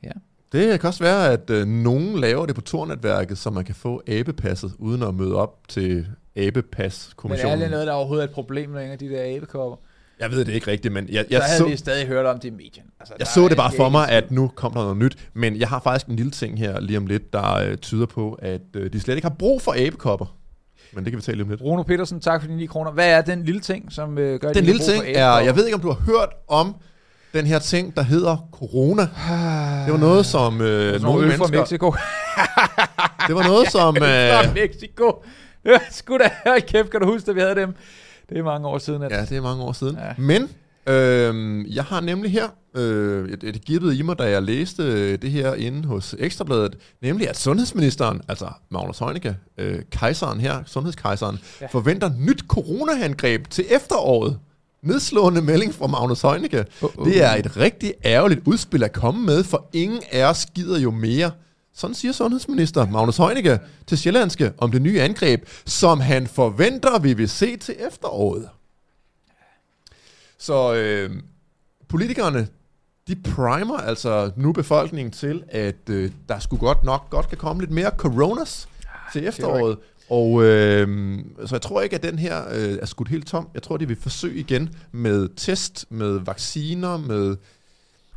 Ja. 0.03 0.11
Det 0.51 0.79
kan 0.79 0.87
også 0.87 1.03
være, 1.03 1.31
at 1.31 1.49
øh, 1.49 1.67
nogen 1.67 2.19
laver 2.19 2.45
det 2.45 2.55
på 2.55 2.61
Tornetværket, 2.61 3.37
så 3.37 3.49
man 3.49 3.65
kan 3.65 3.75
få 3.75 4.01
abepasset, 4.07 4.73
uden 4.77 5.03
at 5.03 5.15
møde 5.15 5.35
op 5.35 5.67
til 5.67 5.95
Men 5.95 6.05
er 6.43 6.47
abepas-kommissionen. 6.47 7.61
det 7.61 7.71
noget, 7.71 7.87
der 7.87 7.93
overhovedet 7.93 8.23
er 8.23 8.27
et 8.27 8.33
problem 8.33 8.69
med 8.69 8.85
en 8.85 8.91
af 8.91 8.97
de 8.99 9.09
der 9.09 9.35
abekopper? 9.35 9.77
Jeg 10.19 10.31
ved 10.31 10.45
det 10.45 10.53
ikke 10.53 10.71
rigtigt, 10.71 10.93
men 10.93 11.09
jeg, 11.09 11.25
Jeg 11.29 11.41
så 11.41 11.47
havde 11.47 11.57
så, 11.57 11.67
vi 11.67 11.77
stadig 11.77 12.07
hørt 12.07 12.25
om 12.25 12.39
det 12.39 12.47
i 12.47 12.51
medien. 12.51 12.85
Altså, 12.99 13.13
jeg 13.19 13.27
så 13.27 13.47
det 13.47 13.57
bare 13.57 13.71
for 13.71 13.89
mig, 13.89 14.09
at 14.09 14.31
nu 14.31 14.51
kom 14.55 14.73
der 14.73 14.81
noget 14.81 14.97
nyt. 14.97 15.29
Men 15.33 15.59
jeg 15.59 15.69
har 15.69 15.79
faktisk 15.79 16.07
en 16.07 16.15
lille 16.15 16.31
ting 16.31 16.59
her 16.59 16.79
lige 16.79 16.97
om 16.97 17.05
lidt, 17.07 17.33
der 17.33 17.55
øh, 17.55 17.77
tyder 17.77 18.05
på, 18.05 18.33
at 18.33 18.61
øh, 18.73 18.93
de 18.93 18.99
slet 18.99 19.15
ikke 19.15 19.27
har 19.27 19.35
brug 19.35 19.61
for 19.61 19.87
abekopper. 19.87 20.36
Men 20.97 21.05
det 21.05 21.11
kan 21.11 21.17
vi 21.17 21.21
tale 21.21 21.43
om 21.43 21.49
lidt. 21.49 21.59
Bruno 21.61 21.83
Petersen, 21.83 22.19
tak 22.19 22.41
for 22.41 22.47
de 22.47 22.55
9 22.55 22.65
kroner. 22.65 22.91
Hvad 22.91 23.09
er 23.11 23.21
den 23.21 23.43
lille 23.43 23.61
ting, 23.61 23.91
som 23.91 24.17
øh, 24.17 24.39
gør, 24.39 24.53
Den 24.53 24.63
lille 24.63 24.81
ting 24.81 25.03
er, 25.07 25.39
jeg 25.39 25.55
ved 25.55 25.65
ikke, 25.65 25.75
om 25.75 25.81
du 25.81 25.87
har 25.87 25.99
hørt 26.05 26.29
om 26.47 26.75
den 27.33 27.45
her 27.45 27.59
ting, 27.59 27.95
der 27.95 28.01
hedder 28.01 28.47
corona. 28.51 29.01
Det 29.85 29.93
var 29.93 29.97
noget, 29.99 30.25
som 30.25 30.61
øh, 30.61 31.01
nogle 31.01 31.25
øl 31.25 31.31
fra 31.37 31.37
mennesker... 31.37 31.59
Mexico. 31.59 31.91
Det 33.27 33.35
var 33.35 33.43
noget, 33.43 33.71
som... 33.77 33.95
fra 33.95 34.47
Øh, 34.47 34.53
Mexico. 34.53 35.23
Det 35.63 35.71
var 35.71 35.81
sgu 35.91 36.17
da, 36.17 36.29
kæft, 36.71 36.89
kan 36.89 36.99
du 37.01 37.05
huske, 37.11 37.29
at 37.29 37.35
vi 37.35 37.41
havde 37.41 37.55
dem? 37.55 37.75
Det 38.29 38.37
er 38.37 38.43
mange 38.43 38.67
år 38.67 38.77
siden. 38.77 39.03
At... 39.03 39.11
ja, 39.11 39.21
det 39.21 39.37
er 39.37 39.41
mange 39.41 39.63
år 39.63 39.71
siden. 39.73 39.95
Ja. 39.95 40.13
Men 40.17 40.49
øh, 40.87 41.65
jeg 41.75 41.83
har 41.83 42.01
nemlig 42.01 42.31
her, 42.31 42.47
øh, 42.75 43.29
det, 43.29 43.41
det 43.41 43.65
gibbede 43.65 43.97
i 43.97 44.01
mig, 44.01 44.19
da 44.19 44.23
jeg 44.29 44.43
læste 44.43 44.83
øh, 44.83 45.21
det 45.21 45.31
her 45.31 45.53
inde 45.53 45.87
hos 45.87 46.15
Ekstrabladet, 46.19 46.77
nemlig 47.01 47.29
at 47.29 47.37
sundhedsministeren, 47.37 48.21
altså 48.27 48.47
Magnus 48.71 48.99
Heunicke, 48.99 49.37
øh, 49.57 49.79
kejseren 49.91 50.39
her, 50.39 50.63
sundhedskejseren, 50.65 51.39
Ja. 51.61 51.65
ja. 51.65 51.69
forventer 51.71 52.11
nyt 52.19 52.43
coronaangreb 52.47 53.47
til 53.49 53.65
efteråret. 53.69 54.39
Nedslående 54.83 55.41
melding 55.41 55.73
fra 55.73 55.87
Magnus 55.87 56.21
Heunicke. 56.21 56.65
Uh-uh. 56.81 57.05
Det 57.05 57.23
er 57.23 57.35
et 57.35 57.57
rigtig 57.57 57.93
ærgerligt 58.05 58.41
udspil 58.45 58.83
at 58.83 58.91
komme 58.93 59.25
med, 59.25 59.43
for 59.43 59.69
ingen 59.73 60.01
af 60.11 60.29
os 60.29 60.45
gider 60.55 60.79
jo 60.79 60.91
mere. 60.91 61.31
Sådan 61.75 61.93
siger 61.95 62.11
sundhedsminister 62.11 62.87
Magnus 62.89 63.17
Heunicke 63.17 63.59
til 63.87 63.97
Sjællandske 63.97 64.51
om 64.57 64.71
det 64.71 64.81
nye 64.81 65.01
angreb, 65.01 65.41
som 65.65 65.99
han 65.99 66.27
forventer, 66.27 66.99
vi 66.99 67.13
vil 67.13 67.29
se 67.29 67.57
til 67.57 67.75
efteråret. 67.87 68.49
Så 70.39 70.73
øh, 70.75 71.11
politikerne, 71.89 72.47
de 73.07 73.15
primer 73.15 73.77
altså 73.77 74.31
nu 74.35 74.51
befolkningen 74.51 75.11
til, 75.11 75.43
at 75.49 75.89
øh, 75.89 76.11
der 76.29 76.39
skulle 76.39 76.59
godt 76.59 76.83
nok 76.83 77.09
godt 77.09 77.29
kan 77.29 77.37
komme 77.37 77.61
lidt 77.61 77.71
mere 77.71 77.91
coronas 77.97 78.67
til 79.13 79.27
efteråret. 79.27 79.77
Og 80.09 80.43
øh, 80.43 81.19
så 81.45 81.55
jeg 81.55 81.61
tror 81.61 81.81
ikke, 81.81 81.95
at 81.95 82.03
den 82.03 82.19
her 82.19 82.43
øh, 82.51 82.77
er 82.81 82.85
skudt 82.85 83.07
helt 83.07 83.27
tom. 83.27 83.47
Jeg 83.53 83.63
tror, 83.63 83.77
de 83.77 83.87
vil 83.87 83.97
forsøge 84.01 84.39
igen 84.39 84.69
med 84.91 85.29
test, 85.35 85.85
med 85.89 86.19
vacciner, 86.19 86.97
med 86.97 87.37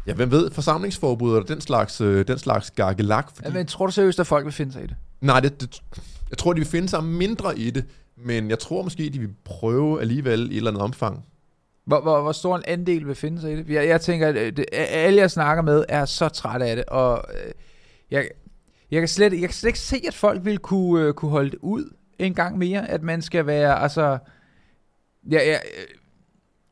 ja, 0.07 0.15
hvem 0.15 0.31
ved, 0.31 0.51
forsamlingsforbud 0.51 1.35
og 1.35 1.49
den 1.49 1.61
slags, 1.61 2.01
øh, 2.01 2.27
den 2.29 2.39
slags 2.39 2.71
gargelak. 2.71 3.31
Fordi, 3.35 3.49
Ja, 3.49 3.55
men 3.55 3.67
tror 3.67 3.87
du 3.87 3.93
seriøst, 3.93 4.21
at 4.21 4.27
folk 4.27 4.45
vil 4.45 4.53
finde 4.53 4.73
sig 4.73 4.83
i 4.85 4.87
det? 4.87 4.97
Nej, 5.21 5.41
det, 5.41 5.61
det, 5.61 5.83
jeg 6.31 6.39
tror, 6.39 6.53
de 6.53 6.61
vil 6.61 6.69
finde 6.69 6.89
sig 6.89 7.05
mindre 7.05 7.59
i 7.59 7.71
det, 7.71 7.85
men 8.17 8.51
jeg 8.51 8.59
tror 8.59 8.83
måske, 8.83 9.11
de 9.11 9.19
vil 9.19 9.31
prøve 9.45 10.01
alligevel 10.01 10.41
i 10.41 10.53
et 10.53 10.57
eller 10.57 10.71
andet 10.71 10.83
omfang. 10.83 11.25
Hvor, 11.91 12.01
hvor, 12.01 12.23
hvor 12.23 12.33
stor 12.33 12.57
en 12.57 12.63
andel 12.67 13.07
vil 13.07 13.15
finde 13.15 13.41
sig 13.41 13.53
i 13.53 13.57
det? 13.57 13.69
Jeg, 13.71 13.89
jeg 13.89 14.01
tænker, 14.01 14.29
at 14.29 14.37
øh, 14.37 14.57
det, 14.57 14.65
alle 14.73 15.21
jeg 15.21 15.31
snakker 15.31 15.63
med 15.63 15.85
er 15.89 16.05
så 16.05 16.29
trætte 16.29 16.67
af 16.67 16.77
det, 16.77 16.85
og 16.85 17.25
øh, 17.35 17.53
jeg, 18.11 18.29
jeg, 18.91 19.01
kan 19.01 19.09
slet, 19.09 19.33
jeg 19.33 19.41
kan 19.41 19.51
slet 19.51 19.69
ikke 19.69 19.79
se, 19.79 19.97
at 20.09 20.15
folk 20.15 20.45
vil 20.45 20.59
kunne, 20.59 21.05
øh, 21.07 21.15
kunne 21.15 21.31
holde 21.31 21.51
det 21.51 21.59
ud 21.63 21.95
en 22.19 22.35
gang 22.35 22.59
mere, 22.59 22.91
at 22.91 23.03
man 23.03 23.23
skal 23.23 23.47
være, 23.47 23.79
altså, 23.83 24.19
øh, 25.27 25.33
jeg, 25.33 25.43
jeg, 25.47 25.61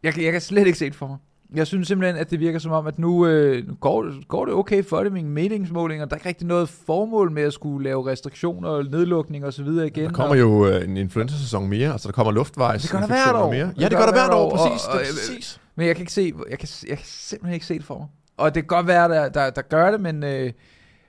jeg, 0.03 0.15
kan- 0.15 0.25
jeg 0.25 0.33
kan 0.33 0.41
slet 0.41 0.67
ikke 0.67 0.79
se 0.79 0.85
det 0.85 0.95
for 0.95 1.07
mig. 1.07 1.19
Jeg 1.55 1.67
synes 1.67 1.89
simpelthen, 1.89 2.17
at 2.21 2.31
det 2.31 2.41
virker 2.41 2.59
som 2.59 2.73
om, 2.73 2.87
at 2.87 2.99
nu, 2.99 3.27
øh, 3.27 3.75
går, 3.81 4.27
går 4.29 4.45
det 4.45 4.55
okay 4.55 4.85
for 4.85 5.03
det 5.03 5.13
med 5.13 5.23
meningsmålinger. 5.23 6.05
Der 6.07 6.15
er 6.15 6.17
ikke 6.19 6.29
rigtig 6.29 6.47
noget 6.47 6.69
formål 6.69 7.31
med 7.33 7.43
at 7.43 7.53
skulle 7.53 7.85
lave 7.85 8.11
restriktioner 8.11 8.69
og 8.69 8.85
nedlukning 8.85 9.45
og 9.45 9.53
så 9.53 9.63
videre 9.63 9.87
igen. 9.87 10.05
Der 10.05 10.13
kommer 10.13 10.35
jo 10.37 10.67
øh, 10.67 10.85
en 10.85 10.97
influenza-sæson 10.97 11.69
mere, 11.69 11.93
altså 11.93 12.09
der 12.09 12.13
kommer 12.13 12.33
luftvejs 12.33 12.83
Det 12.83 12.91
gør 12.91 12.99
der 13.01 13.07
hvert 13.07 13.35
år. 13.37 13.51
mere. 13.53 13.67
Det 13.67 13.75
Ja, 13.81 13.85
det 13.89 13.91
gør 13.91 13.99
gør 13.99 14.07
der 14.07 14.13
hvert 14.13 14.31
år, 14.33 14.45
år, 14.53 14.57
præcis. 14.57 14.87
og- 14.87 14.93
det 14.93 15.01
er 15.01 15.05
og- 15.11 15.15
præcis. 15.29 15.61
Men 15.77 15.87
jeg 15.87 15.97
kan 15.97 16.03
ikke 16.03 16.13
se, 16.13 16.33
jeg 16.51 16.59
kan, 16.59 16.69
jeg 16.89 16.97
kan 16.99 17.07
simpelthen 17.07 17.55
ikke 17.55 17.67
se 17.67 17.75
det 17.75 17.85
for 17.85 17.99
mig. 17.99 18.07
Og 18.37 18.55
det 18.55 18.63
kan 18.63 18.67
godt 18.77 18.87
være, 18.87 19.09
der, 19.09 19.29
der, 19.29 19.51
der 19.51 19.63
gør 19.63 19.91
det, 19.91 20.01
men, 20.01 20.25
øh, 20.25 20.53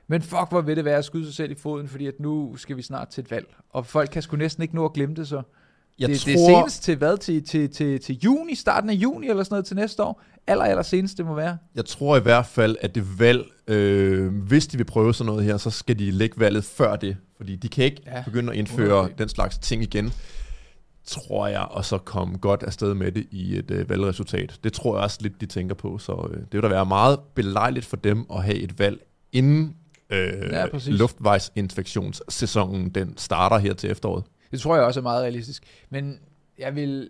men 0.07 0.21
fuck, 0.21 0.49
hvor 0.49 0.61
vil 0.61 0.75
det 0.77 0.85
være 0.85 0.97
at 0.97 1.05
skyde 1.05 1.25
sig 1.25 1.33
selv 1.35 1.51
i 1.51 1.55
foden, 1.55 1.87
fordi 1.87 2.07
at 2.07 2.13
nu 2.19 2.55
skal 2.57 2.77
vi 2.77 2.81
snart 2.81 3.07
til 3.07 3.21
et 3.23 3.31
valg. 3.31 3.47
Og 3.69 3.85
folk 3.85 4.09
kan 4.13 4.21
sgu 4.21 4.37
næsten 4.37 4.61
ikke 4.61 4.75
nå 4.75 4.85
at 4.85 4.93
glemme 4.93 5.15
det, 5.15 5.27
så. 5.27 5.41
Jeg 5.99 6.09
det, 6.09 6.19
tror, 6.19 6.31
det 6.31 6.41
er 6.41 6.59
senest 6.61 6.83
til 6.83 6.95
hvad? 6.97 7.17
Til, 7.17 7.43
til, 7.43 7.69
til, 7.69 7.99
til 8.01 8.19
juni, 8.23 8.55
starten 8.55 8.89
af 8.89 8.93
juni 8.93 9.27
eller 9.29 9.43
sådan 9.43 9.53
noget 9.53 9.65
til 9.65 9.75
næste 9.75 10.03
år? 10.03 10.21
Aller, 10.47 10.63
aller 10.65 10.83
senest 10.83 11.17
det 11.17 11.25
må 11.25 11.33
være. 11.33 11.57
jeg 11.75 11.85
tror 11.85 12.17
i 12.17 12.19
hvert 12.19 12.45
fald, 12.45 12.75
at 12.81 12.95
det 12.95 13.19
valg, 13.19 13.45
øh, 13.67 14.33
hvis 14.33 14.67
de 14.67 14.77
vil 14.77 14.83
prøve 14.85 15.13
sådan 15.13 15.25
noget 15.25 15.43
her, 15.45 15.57
så 15.57 15.69
skal 15.69 15.99
de 15.99 16.11
lægge 16.11 16.39
valget 16.39 16.63
før 16.63 16.95
det. 16.95 17.17
Fordi 17.37 17.55
de 17.55 17.67
kan 17.69 17.85
ikke 17.85 18.01
Ja, 18.05 18.21
begynde 18.25 18.51
at 18.51 18.57
indføre 18.57 18.95
underligt. 18.95 19.19
den 19.19 19.29
slags 19.29 19.57
ting 19.57 19.83
igen, 19.83 20.13
tror 21.07 21.47
jeg, 21.47 21.61
og 21.61 21.85
så 21.85 21.97
komme 21.97 22.37
godt 22.37 22.63
afsted 22.63 22.93
med 22.93 23.11
det 23.11 23.27
i 23.31 23.57
et 23.57 23.71
øh, 23.71 23.89
valgresultat. 23.89 24.59
Det 24.63 24.73
tror 24.73 24.95
jeg 24.95 25.03
også 25.03 25.17
lidt, 25.21 25.41
de 25.41 25.45
tænker 25.45 25.75
på. 25.75 25.97
Så 25.97 26.27
øh, 26.31 26.37
det 26.39 26.47
vil 26.53 26.61
da 26.63 26.67
være 26.67 26.85
meget 26.85 27.19
belejligt 27.35 27.85
for 27.85 27.95
dem 27.97 28.25
at 28.33 28.43
have 28.43 28.57
et 28.57 28.79
valg 28.79 28.99
inden 29.31 29.75
øh, 30.09 30.17
Ja, 30.51 30.59
ja, 30.59 30.67
præcis. 30.71 30.99
luftvejsinfektionssæsonen 30.99 32.89
den 32.89 33.17
starter 33.17 33.57
her 33.57 33.73
til 33.73 33.91
efteråret. 33.91 34.23
Det 34.51 34.61
tror 34.61 34.75
jeg 34.75 34.85
også 34.85 34.99
er 34.99 35.03
meget 35.03 35.21
realistisk. 35.23 35.63
Men 35.89 36.19
jeg 36.59 36.75
vil... 36.75 37.09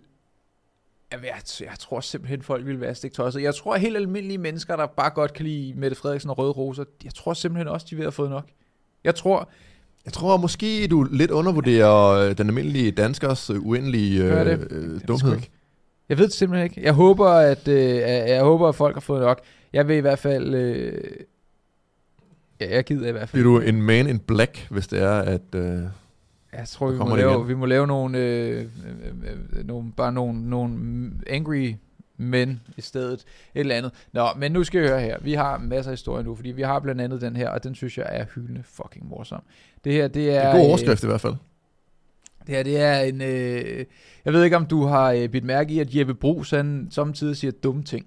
Jeg, 1.12 1.20
jeg, 1.22 1.32
jeg 1.60 1.78
tror 1.78 2.00
simpelthen, 2.00 2.42
folk 2.42 2.66
vil 2.66 2.80
være 2.80 2.94
stik 2.94 3.12
tosset. 3.12 3.42
Jeg 3.42 3.54
tror, 3.54 3.76
helt 3.76 3.96
almindelige 3.96 4.38
mennesker, 4.38 4.76
der 4.76 4.86
bare 4.86 5.10
godt 5.10 5.32
kan 5.32 5.46
lide 5.46 5.74
Mette 5.74 5.96
Frederiksen 5.96 6.30
og 6.30 6.38
Røde 6.38 6.50
Roser, 6.50 6.84
jeg 7.04 7.14
tror 7.14 7.34
simpelthen 7.34 7.68
også, 7.68 7.86
de 7.90 7.96
vil 7.96 8.04
have 8.04 8.12
fået 8.12 8.30
nok. 8.30 8.48
Jeg 9.04 9.14
tror, 9.14 9.48
Jeg 10.04 10.12
tror 10.12 10.36
måske, 10.36 10.86
du 10.88 11.02
lidt 11.10 11.30
undervurderer 11.30 12.06
øh, 12.06 12.38
den 12.38 12.46
almindelige 12.48 12.90
danskers 12.90 13.50
øh, 13.50 13.66
uendelige 13.66 14.24
øh, 14.24 14.46
Det 14.46 14.66
øh, 14.70 14.92
jeg 14.94 15.08
dumhed. 15.08 15.34
ikke. 15.36 15.50
Jeg 16.08 16.18
ved 16.18 16.24
det 16.24 16.34
simpelthen 16.34 16.64
ikke. 16.70 16.82
Jeg 16.82 16.92
håber, 16.92 17.28
at, 17.28 17.68
øh, 17.68 17.84
jeg 17.84 18.28
jeg 18.28 18.42
håber, 18.42 18.68
at 18.68 18.74
folk 18.74 18.96
har 18.96 19.00
fået 19.00 19.20
nok. 19.20 19.40
Jeg 19.72 19.88
vil 19.88 19.96
i 19.96 20.00
hvert 20.00 20.18
fald... 20.18 20.54
Øh, 20.54 21.02
ja, 22.60 22.74
jeg 22.74 22.84
gider 22.84 23.08
i 23.08 23.12
hvert 23.12 23.28
fald. 23.28 23.42
Bliver 23.42 23.58
du 23.60 23.66
en 23.66 23.82
man 23.82 24.06
in 24.06 24.18
black, 24.18 24.66
hvis 24.70 24.86
det 24.86 25.02
er, 25.02 25.18
at... 25.20 25.54
Øh, 25.54 25.82
Jeg 26.52 26.68
tror, 26.68 26.90
vi 26.90 26.98
må, 26.98 27.08
det 27.08 27.16
lave, 27.16 27.34
igen. 27.34 27.48
vi 27.48 27.54
må 27.54 27.66
lave 27.66 27.86
nogle, 27.86 28.18
øh, 28.18 28.60
øh, 28.60 28.66
øh, 29.52 29.66
nogle, 29.66 29.92
bare 29.92 30.12
nogle, 30.12 30.50
nogle 30.50 30.80
angry 31.26 31.74
men 32.20 32.60
i 32.76 32.80
stedet. 32.80 33.12
Et 33.54 33.60
eller 33.60 33.74
andet. 33.74 33.92
Nå, 34.12 34.28
men 34.36 34.52
nu 34.52 34.64
skal 34.64 34.80
jeg 34.80 34.90
høre 34.90 35.00
her. 35.00 35.18
Vi 35.20 35.34
har 35.34 35.58
masser 35.58 35.90
af 35.90 35.92
historie 35.92 36.24
nu, 36.24 36.34
fordi 36.34 36.50
vi 36.50 36.62
har 36.62 36.80
blandt 36.80 37.00
andet 37.00 37.20
den 37.20 37.36
her, 37.36 37.48
og 37.48 37.64
den 37.64 37.74
synes 37.74 37.98
jeg 37.98 38.06
er 38.08 38.24
hyldende 38.34 38.62
fucking 38.64 39.08
morsom. 39.08 39.42
Det 39.84 39.92
her, 39.92 40.08
det 40.08 40.36
er... 40.36 40.50
en 40.50 40.56
god 40.56 40.64
øh, 40.64 40.68
overskrift 40.68 41.02
i 41.02 41.06
hvert 41.06 41.20
fald. 41.20 41.34
Det 42.46 42.54
her, 42.54 42.62
det 42.62 42.80
er 42.80 43.00
en... 43.00 43.22
Øh, 43.22 43.84
jeg 44.24 44.32
ved 44.32 44.44
ikke, 44.44 44.56
om 44.56 44.66
du 44.66 44.84
har 44.84 45.12
øh, 45.12 45.28
bidt 45.28 45.44
mærke 45.44 45.74
i, 45.74 45.78
at 45.78 45.96
Jeppe 45.96 46.14
Brugs, 46.14 46.50
han 46.50 46.88
samtidig 46.90 47.36
siger 47.36 47.50
dumme 47.50 47.82
ting. 47.82 48.06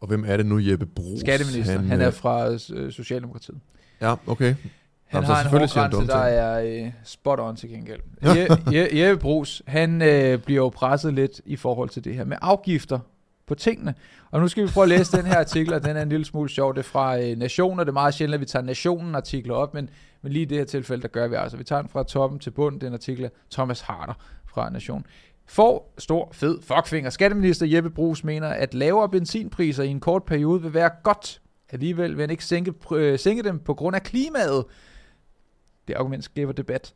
Og 0.00 0.08
hvem 0.08 0.24
er 0.26 0.36
det 0.36 0.46
nu, 0.46 0.58
Jeppe 0.58 0.86
Brugs? 0.86 1.20
Skatteminister. 1.20 1.72
Han, 1.72 1.84
han 1.84 2.00
øh, 2.00 2.06
er 2.06 2.10
fra 2.10 2.50
øh, 2.52 2.92
Socialdemokratiet. 2.92 3.58
Ja, 4.00 4.14
okay. 4.26 4.54
Han 5.14 5.22
Jamen, 5.22 5.36
har 5.36 5.84
en 5.84 5.90
dumme 5.90 6.06
der 6.06 6.14
er 6.18 6.84
øh, 6.84 6.92
spot 7.04 7.40
on 7.40 7.56
til 7.56 7.68
gengæld. 7.68 8.00
Je- 8.22 8.52
Je- 8.66 8.98
Jeppe 8.98 9.20
Brugs, 9.20 9.62
han 9.66 10.02
øh, 10.02 10.38
bliver 10.38 10.60
jo 10.62 10.68
presset 10.68 11.14
lidt 11.14 11.40
i 11.46 11.56
forhold 11.56 11.88
til 11.88 12.04
det 12.04 12.14
her 12.14 12.24
med 12.24 12.36
afgifter 12.42 12.98
på 13.46 13.54
tingene. 13.54 13.94
Og 14.30 14.40
nu 14.40 14.48
skal 14.48 14.62
vi 14.62 14.68
prøve 14.68 14.82
at 14.82 14.88
læse 14.88 15.16
den 15.16 15.26
her 15.26 15.38
artikel, 15.38 15.74
og 15.74 15.84
den 15.84 15.96
er 15.96 16.02
en 16.02 16.08
lille 16.08 16.24
smule 16.24 16.48
sjov. 16.48 16.74
Det 16.74 16.78
er 16.78 16.82
fra 16.82 17.18
øh, 17.20 17.36
Nationen, 17.38 17.80
og 17.80 17.86
det 17.86 17.90
er 17.90 17.94
meget 17.94 18.14
sjældent, 18.14 18.34
at 18.34 18.40
vi 18.40 18.46
tager 18.46 18.62
Nationen 18.64 19.14
artikler 19.14 19.54
op, 19.54 19.74
men, 19.74 19.90
men 20.22 20.32
lige 20.32 20.42
i 20.42 20.44
det 20.44 20.58
her 20.58 20.64
tilfælde, 20.64 21.02
der 21.02 21.08
gør 21.08 21.28
vi 21.28 21.34
altså. 21.34 21.56
Vi 21.56 21.64
tager 21.64 21.82
den 21.82 21.90
fra 21.90 22.02
toppen 22.02 22.38
til 22.38 22.50
bunden, 22.50 22.80
den 22.80 22.92
artikel 22.92 23.24
af 23.24 23.30
Thomas 23.50 23.80
Harder 23.80 24.14
fra 24.46 24.70
Nationen. 24.70 25.06
For 25.46 25.84
stor, 25.98 26.28
fed 26.32 26.58
fuckfinger. 26.62 27.10
Skatteminister 27.10 27.66
Jeppe 27.66 27.90
Brugs 27.90 28.24
mener, 28.24 28.48
at 28.48 28.74
lavere 28.74 29.08
benzinpriser 29.08 29.82
i 29.82 29.88
en 29.88 30.00
kort 30.00 30.22
periode 30.24 30.62
vil 30.62 30.74
være 30.74 30.90
godt. 31.02 31.40
Alligevel 31.70 32.12
vil 32.16 32.20
han 32.20 32.30
ikke 32.30 32.44
sænke, 32.44 32.72
øh, 32.92 33.18
sænke 33.18 33.42
dem 33.42 33.58
på 33.58 33.74
grund 33.74 33.96
af 33.96 34.02
klimaet. 34.02 34.64
Det 35.88 35.94
argument 35.94 36.24
skaber 36.24 36.52
debat. 36.52 36.94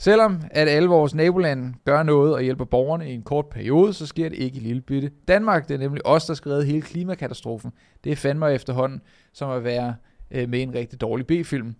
Selvom 0.00 0.42
at 0.50 0.68
alle 0.68 0.88
vores 0.88 1.14
nabolande 1.14 1.74
gør 1.84 2.02
noget 2.02 2.34
og 2.34 2.42
hjælper 2.42 2.64
borgerne 2.64 3.10
i 3.10 3.14
en 3.14 3.22
kort 3.22 3.46
periode, 3.46 3.92
så 3.92 4.06
sker 4.06 4.28
det 4.28 4.38
ikke 4.38 4.56
i 4.56 4.60
lille 4.60 4.82
bitte. 4.82 5.10
Danmark, 5.28 5.68
det 5.68 5.74
er 5.74 5.78
nemlig 5.78 6.06
os, 6.06 6.26
der 6.26 6.34
skal 6.34 6.52
redde 6.52 6.66
hele 6.66 6.82
klimakatastrofen. 6.82 7.72
Det 8.04 8.12
er 8.12 8.16
fandme 8.16 8.52
efterhånden 8.52 9.00
som 9.32 9.50
at 9.50 9.64
være 9.64 9.94
øh, 10.30 10.48
med 10.48 10.62
en 10.62 10.74
rigtig 10.74 11.00
dårlig 11.00 11.26
B-film. 11.26 11.74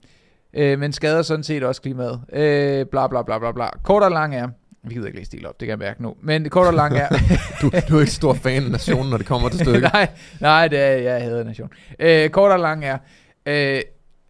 øh, 0.53 0.79
men 0.79 0.93
skader 0.93 1.23
sådan 1.23 1.43
set 1.43 1.63
også 1.63 1.83
klimaet. 1.83 2.21
Øh, 2.33 2.87
bla 2.87 3.07
bla 3.07 3.23
bla 3.23 3.39
bla 3.39 3.53
bla. 3.53 3.69
Kort 3.83 4.03
og 4.03 4.11
lang 4.11 4.35
er, 4.35 4.49
vi 4.83 4.95
gider 4.95 5.07
ikke 5.07 5.19
læse 5.19 5.31
det 5.31 5.47
op, 5.47 5.61
det 5.61 5.67
kan 5.67 5.71
jeg 5.71 5.79
mærke 5.79 6.03
nu, 6.03 6.15
men 6.23 6.51
kort 6.51 6.67
og 6.67 6.75
lang 6.75 6.97
er... 6.97 7.09
du, 7.63 7.71
du 7.89 7.97
er 7.97 8.01
ikke 8.01 8.13
stor 8.13 8.35
fan 8.35 8.65
af 8.65 8.71
nationen, 8.71 9.11
når 9.11 9.17
det 9.17 9.27
kommer 9.27 9.49
til 9.49 9.59
stykket. 9.61 9.83
nej, 9.93 10.09
nej, 10.41 10.69
det 10.69 10.79
er, 10.79 10.93
jeg 10.93 11.23
hader 11.23 11.45
nation. 11.45 11.71
Øh, 11.99 12.31
kort 12.31 12.53
og 12.53 12.59
lang 12.59 12.85
er, 12.85 12.99
øh, 13.47 13.81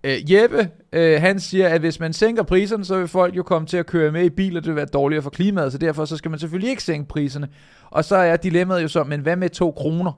øh, 0.04 0.32
Jeppe, 0.32 0.70
øh, 0.92 1.20
han 1.20 1.40
siger, 1.40 1.68
at 1.68 1.80
hvis 1.80 2.00
man 2.00 2.12
sænker 2.12 2.42
priserne, 2.42 2.84
så 2.84 2.98
vil 2.98 3.08
folk 3.08 3.36
jo 3.36 3.42
komme 3.42 3.66
til 3.66 3.76
at 3.76 3.86
køre 3.86 4.12
med 4.12 4.24
i 4.24 4.30
biler, 4.30 4.60
det 4.60 4.68
vil 4.68 4.76
være 4.76 4.86
dårligere 4.86 5.22
for 5.22 5.30
klimaet, 5.30 5.72
så 5.72 5.78
derfor 5.78 6.04
så 6.04 6.16
skal 6.16 6.30
man 6.30 6.40
selvfølgelig 6.40 6.70
ikke 6.70 6.82
sænke 6.82 7.08
priserne. 7.08 7.48
Og 7.90 8.04
så 8.04 8.16
er 8.16 8.36
dilemmaet 8.36 8.82
jo 8.82 8.88
så, 8.88 9.04
men 9.04 9.20
hvad 9.20 9.36
med 9.36 9.50
2 9.50 9.70
kroner? 9.70 10.12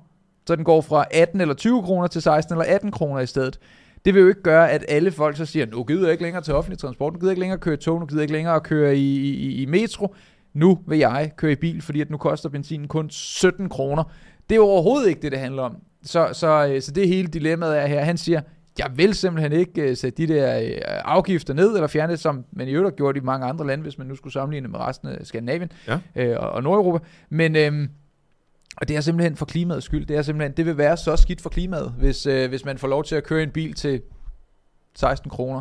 Så 0.46 0.56
den 0.56 0.64
går 0.64 0.80
fra 0.80 1.04
18 1.10 1.40
eller 1.40 1.54
20 1.54 1.82
kroner 1.82 2.06
til 2.06 2.22
16 2.22 2.54
eller 2.54 2.74
18 2.74 2.90
kroner 2.90 3.20
i 3.20 3.26
stedet. 3.26 3.58
Det 4.04 4.14
vil 4.14 4.20
jo 4.20 4.28
ikke 4.28 4.42
gøre, 4.42 4.70
at 4.70 4.84
alle 4.88 5.10
folk 5.10 5.36
så 5.36 5.46
siger, 5.46 5.66
nu 5.66 5.84
gider 5.84 6.02
jeg 6.02 6.12
ikke 6.12 6.22
længere 6.22 6.42
til 6.42 6.54
offentlig 6.54 6.78
transport, 6.78 7.12
nu 7.12 7.18
gider 7.18 7.30
jeg 7.30 7.32
ikke 7.32 7.40
længere 7.40 7.56
at 7.56 7.60
køre 7.60 7.74
i 7.74 7.76
tog, 7.76 8.00
nu 8.00 8.06
gider 8.06 8.20
jeg 8.20 8.22
ikke 8.22 8.32
længere 8.32 8.54
at 8.54 8.62
køre 8.62 8.96
i, 8.96 9.18
i, 9.20 9.62
i 9.62 9.66
metro. 9.66 10.14
Nu 10.54 10.78
vil 10.86 10.98
jeg 10.98 11.32
køre 11.36 11.52
i 11.52 11.56
bil, 11.56 11.82
fordi 11.82 12.00
at 12.00 12.10
nu 12.10 12.16
koster 12.16 12.48
benzinen 12.48 12.88
kun 12.88 13.10
17 13.10 13.68
kroner. 13.68 14.04
Det 14.48 14.54
er 14.54 14.56
jo 14.56 14.64
overhovedet 14.64 15.08
ikke 15.08 15.22
det, 15.22 15.32
det 15.32 15.40
handler 15.40 15.62
om. 15.62 15.76
Så, 16.02 16.28
så, 16.32 16.66
øh, 16.66 16.82
så 16.82 16.92
det 16.92 17.08
hele 17.08 17.28
dilemmaet 17.28 17.78
er 17.78 17.86
her. 17.86 18.04
Han 18.04 18.16
siger, 18.16 18.40
jeg 18.78 18.90
vil 18.94 19.14
simpelthen 19.14 19.52
ikke 19.52 19.90
uh, 19.90 19.96
sætte 19.96 20.26
de 20.26 20.34
der 20.34 20.60
uh, 20.60 21.14
afgifter 21.14 21.54
ned, 21.54 21.74
eller 21.74 21.86
fjerne 21.86 22.12
det, 22.12 22.20
som 22.20 22.44
man 22.52 22.68
i 22.68 22.70
øvrigt 22.70 22.92
har 22.92 22.96
gjort 22.96 23.16
i 23.16 23.20
mange 23.20 23.46
andre 23.46 23.66
lande, 23.66 23.82
hvis 23.82 23.98
man 23.98 24.06
nu 24.06 24.14
skulle 24.16 24.32
sammenligne 24.32 24.68
med 24.68 24.78
resten 24.78 25.08
af 25.08 25.26
Skandinavien 25.26 25.72
ja. 25.86 26.34
uh, 26.34 26.44
og, 26.44 26.50
og 26.50 26.62
Nordeuropa. 26.62 27.04
Men 27.28 27.56
uh, 27.56 27.88
og 28.76 28.88
det 28.88 28.96
er 28.96 29.00
simpelthen 29.00 29.36
for 29.36 29.46
klimaets 29.46 29.86
skyld. 29.86 30.06
Det 30.06 30.16
er 30.16 30.22
simpelthen, 30.22 30.56
det 30.56 30.66
vil 30.66 30.78
være 30.78 30.96
så 30.96 31.16
skidt 31.16 31.40
for 31.40 31.50
klimaet, 31.50 31.94
hvis, 31.98 32.26
uh, 32.26 32.46
hvis 32.48 32.64
man 32.64 32.78
får 32.78 32.88
lov 32.88 33.04
til 33.04 33.14
at 33.14 33.24
køre 33.24 33.42
en 33.42 33.50
bil 33.50 33.72
til 33.74 34.02
16 34.94 35.30
kroner 35.30 35.60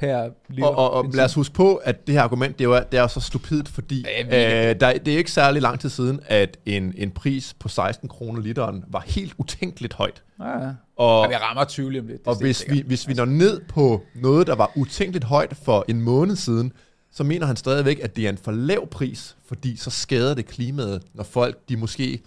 per 0.00 0.28
liter. 0.48 0.66
Og, 0.66 0.76
og, 0.76 0.92
og 0.92 1.10
lad 1.14 1.24
os 1.24 1.34
huske 1.34 1.54
på, 1.54 1.76
at 1.76 2.06
det 2.06 2.14
her 2.14 2.22
argument, 2.22 2.58
det 2.58 2.64
er 2.64 2.68
jo, 2.68 2.74
det 2.92 2.98
er 2.98 3.02
jo 3.02 3.08
så 3.08 3.20
stupidt, 3.20 3.68
fordi 3.68 4.04
øh, 4.24 4.32
der, 4.32 4.74
det 4.74 5.08
er 5.08 5.18
ikke 5.18 5.30
særlig 5.30 5.62
lang 5.62 5.80
tid 5.80 5.88
siden, 5.88 6.20
at 6.26 6.58
en, 6.66 6.94
en 6.96 7.10
pris 7.10 7.54
på 7.58 7.68
16 7.68 8.08
kroner 8.08 8.40
literen 8.40 8.84
var 8.88 9.00
helt 9.06 9.34
utænkeligt 9.38 9.94
højt. 9.94 10.22
Ja, 10.40 10.64
ja. 10.64 10.70
Og, 10.96 11.24
ja, 11.24 11.28
vi 11.28 11.34
rammer 11.34 11.64
20 11.64 11.86
om 11.86 12.06
lidt. 12.06 12.26
Og 12.26 12.40
hvis 12.40 12.64
vi, 12.68 12.82
hvis 12.86 13.08
vi 13.08 13.14
når 13.14 13.24
ned 13.24 13.60
på 13.68 14.02
noget, 14.14 14.46
der 14.46 14.54
var 14.54 14.72
utænkeligt 14.76 15.24
højt 15.24 15.56
for 15.56 15.84
en 15.88 16.02
måned 16.02 16.36
siden, 16.36 16.72
så 17.12 17.24
mener 17.24 17.46
han 17.46 17.56
stadigvæk, 17.56 18.00
at 18.02 18.16
det 18.16 18.24
er 18.24 18.28
en 18.28 18.38
for 18.38 18.52
lav 18.52 18.88
pris, 18.88 19.36
fordi 19.46 19.76
så 19.76 19.90
skader 19.90 20.34
det 20.34 20.46
klimaet, 20.46 21.02
når 21.14 21.24
folk 21.24 21.58
de 21.68 21.76
måske 21.76 22.22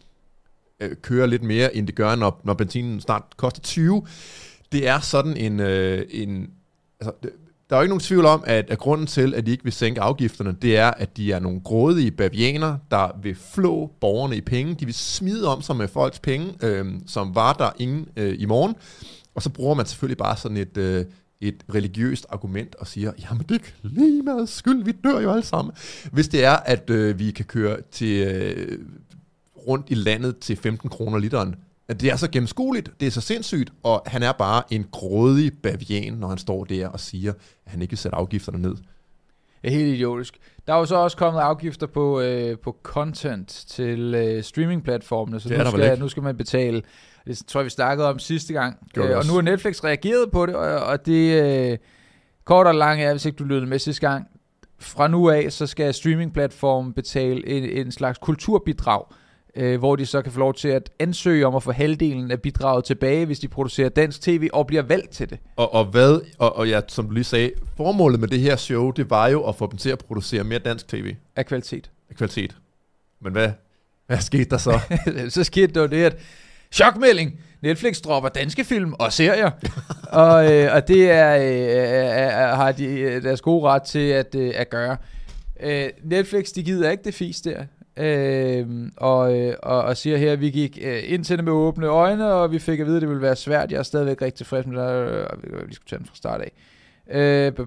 øh, 0.80 0.96
kører 1.02 1.26
lidt 1.26 1.44
mere, 1.44 1.76
end 1.76 1.88
det 1.88 1.96
gør, 1.96 2.16
når, 2.16 2.42
når 2.44 2.54
benzinen 2.54 3.02
snart 3.02 3.24
koster 3.38 3.62
20. 3.62 4.06
Det 4.72 4.88
er 4.88 5.00
sådan 5.00 5.38
en, 5.38 5.60
øh, 5.60 6.06
en 6.10 6.50
altså, 7.00 7.30
der 7.74 7.78
er 7.78 7.82
jo 7.82 7.84
ikke 7.84 7.90
nogen 7.90 8.00
tvivl 8.00 8.26
om, 8.26 8.44
at, 8.46 8.70
at 8.70 8.78
grunden 8.78 9.08
til, 9.08 9.36
at 9.36 9.46
de 9.46 9.52
ikke 9.52 9.64
vil 9.64 9.74
sænke 9.74 10.02
afgifterne, 10.02 10.56
det 10.62 10.78
er, 10.78 10.92
at 10.92 11.18
de 11.18 11.32
er 11.32 11.40
nogle 11.40 11.62
grådige 11.62 12.12
bavianer, 12.12 12.78
der 12.92 13.20
vil 13.22 13.36
flå 13.36 13.92
borgerne 14.02 14.38
i 14.38 14.42
penge. 14.42 14.76
De 14.76 14.86
vil 14.86 14.94
smide 14.94 15.48
om 15.48 15.62
sig 15.62 15.76
med 15.76 15.88
folks 15.88 16.20
penge, 16.20 16.54
øh, 16.62 16.86
som 17.08 17.36
var 17.36 17.54
der 17.54 17.70
ingen 17.80 18.08
øh, 18.16 18.36
i 18.40 18.46
morgen. 18.46 18.76
Og 19.36 19.42
så 19.42 19.50
bruger 19.50 19.76
man 19.76 19.86
selvfølgelig 19.86 20.18
bare 20.18 20.38
sådan 20.38 20.58
et, 20.58 20.78
øh, 20.78 21.06
et 21.42 21.64
religiøst 21.74 22.26
argument 22.30 22.76
og 22.76 22.88
siger, 22.88 23.12
jamen 23.22 23.46
det 23.50 23.62
er 23.62 23.90
klimaets 23.90 24.54
skyld, 24.54 24.84
vi 24.84 24.92
dør 24.92 25.20
jo 25.20 25.32
alle 25.32 25.46
sammen. 25.46 25.76
Hvis 26.12 26.28
det 26.28 26.44
er, 26.44 26.56
at 26.56 26.90
øh, 26.90 27.20
vi 27.20 27.32
kan 27.32 27.46
køre 27.46 27.78
til 27.92 28.28
øh, 28.28 28.80
rundt 29.68 29.86
i 29.90 29.96
landet 29.96 30.38
til 30.38 30.58
15 30.58 30.90
kroner 30.90 31.18
literen, 31.18 31.56
det 32.02 32.12
er 32.12 32.16
så 32.16 32.30
gennemskueligt, 32.32 32.90
det 33.00 33.08
er 33.08 33.12
så 33.12 33.22
sindssygt, 33.22 33.74
og 33.84 34.04
han 34.06 34.24
er 34.24 34.32
bare 34.32 34.64
en 34.70 34.86
grådig 34.92 35.52
bavian, 35.64 36.14
når 36.14 36.28
han 36.28 36.38
står 36.38 36.64
der 36.64 36.88
og 36.88 37.00
siger, 37.00 37.34
at 37.66 37.72
han 37.72 37.82
ikke 37.82 37.92
vil 37.92 37.98
sætte 37.98 38.16
afgifterne 38.16 38.62
ned. 38.62 38.76
Ja, 39.64 39.70
helt 39.70 39.96
idiotisk. 39.96 40.38
Der 40.68 40.74
er 40.74 40.78
jo 40.78 40.86
så 40.86 40.96
også 40.96 41.18
kommet 41.18 41.42
afgifter 41.42 41.88
på, 41.88 42.22
øh, 42.22 42.58
på 42.60 42.78
content 42.84 43.48
til 43.50 44.16
øh, 44.16 44.44
streamingplatformene, 44.44 45.40
så 45.40 45.50
nu 45.50 45.72
skal, 45.72 46.00
nu 46.00 46.08
skal 46.08 46.24
man 46.24 46.38
betale. 46.38 46.82
Det 47.28 47.44
tror 47.48 47.60
jeg, 47.60 47.66
vi 47.66 47.70
snakkede 47.70 48.10
om 48.10 48.20
sidste 48.20 48.54
gang. 48.54 48.78
Øh, 48.98 49.18
og 49.18 49.26
nu 49.26 49.34
har 49.34 49.42
Netflix 49.42 49.84
reageret 49.84 50.32
på 50.32 50.46
det, 50.46 50.56
og, 50.56 50.80
og 50.80 51.06
det 51.06 51.44
øh, 51.44 51.78
kort 52.46 52.68
og 52.68 52.76
langt 52.76 53.04
er, 53.04 53.12
hvis 53.12 53.26
ikke 53.26 53.36
du 53.36 53.44
lyttede 53.44 53.70
med 53.70 53.80
sidste 53.80 54.10
gang, 54.10 54.28
fra 54.80 55.08
nu 55.08 55.30
af, 55.30 55.52
så 55.52 55.68
skal 55.68 55.94
streamingplatformen 55.94 56.94
betale 56.94 57.48
en, 57.48 57.64
en 57.64 57.92
slags 57.92 58.18
kulturbidrag 58.18 59.04
øh, 59.56 59.80
hvor 59.80 59.96
de 59.96 60.06
så 60.06 60.22
kan 60.22 60.32
få 60.32 60.40
lov 60.40 60.54
til 60.54 60.68
at 60.68 60.90
ansøge 61.00 61.48
om 61.48 61.56
at 61.56 61.64
få 61.64 61.72
halvdelen 61.72 62.32
af 62.32 62.42
bidraget 62.42 62.86
tilbage, 62.86 63.26
hvis 63.26 63.40
de 63.40 63.48
producerer 63.48 63.90
dansk 63.90 64.22
tv 64.22 64.50
og 64.54 64.68
bliver 64.68 64.84
valgt 64.84 65.10
til 65.10 65.30
det. 65.30 65.40
Og, 65.56 65.74
og 65.74 65.86
hvad, 65.86 66.22
og, 66.38 66.56
og 66.56 66.70
ja, 66.70 66.82
som 66.88 67.08
du 67.08 67.14
lige 67.14 67.24
sagde, 67.24 67.52
formålet 67.78 68.20
med 68.20 68.28
det 68.28 68.40
her 68.40 68.56
show, 68.56 68.92
det 68.92 69.10
var 69.10 69.28
jo 69.28 69.44
at 69.44 69.56
få 69.56 69.68
dem 69.72 69.78
til 69.78 69.90
at 69.90 70.00
producere 70.00 70.44
mere 70.44 70.60
dansk 70.60 70.88
tv. 70.88 71.16
Af 71.36 71.46
kvalitet. 71.46 71.92
Af 72.10 72.16
kvalitet. 72.16 72.56
Men 73.22 73.32
hvad, 73.32 73.52
hvad 74.08 74.20
skete 74.20 74.46
der 74.46 74.58
så? 74.58 74.80
så 75.30 75.44
skete 75.44 75.74
der 75.74 75.88
det, 75.88 76.04
at 76.04 76.18
chokmelding, 76.72 77.40
Netflix 77.62 78.02
dropper 78.02 78.30
danske 78.30 78.64
film 78.64 78.94
og 78.94 79.14
serier, 79.14 79.52
og, 80.24 80.54
øh, 80.54 80.76
og 80.76 80.88
det 80.88 81.12
er, 81.12 81.36
øh, 81.36 81.44
er, 81.44 82.56
har 82.56 82.72
de 82.72 82.86
øh, 82.86 83.24
deres 83.24 83.42
gode 83.42 83.64
ret 83.68 83.84
til 83.84 84.10
at, 84.10 84.36
øh, 84.36 84.54
at 84.56 84.70
gøre. 84.70 84.98
Øh, 85.60 85.90
Netflix, 86.04 86.52
de 86.52 86.64
gider 86.64 86.92
ikke 86.92 87.04
det 87.04 87.14
fis 87.14 87.42
der 87.42 87.64
øh, 87.98 88.68
og, 88.98 89.40
øh, 89.40 89.56
og, 89.64 89.82
og 89.82 89.98
siger 89.98 90.18
her, 90.18 90.32
at 90.32 90.42
vi 90.42 90.50
gik 90.50 90.80
øh, 90.82 91.04
ind 91.06 91.24
til 91.24 91.38
det 91.38 91.46
med 91.46 91.54
åbne 91.54 91.88
øjne, 91.88 92.34
og 92.34 92.52
vi 92.52 92.60
fik 92.60 92.80
at 92.80 92.86
vide, 92.86 92.96
at 92.96 93.02
det 93.02 93.10
ville 93.10 93.22
være 93.22 93.36
svært. 93.36 93.72
Jeg 93.72 93.80
er 93.80 93.84
stadigvæk 93.84 94.22
rigtig 94.22 94.38
tilfreds 94.38 94.66
med 94.66 94.82
det, 94.82 95.26
og 95.26 95.38
vi 95.68 95.74
skulle 95.74 95.90
tage 95.90 96.00
den 96.00 96.06
fra 96.06 96.16
start 96.16 96.42
af. 96.42 96.52
Øh, 97.12 97.58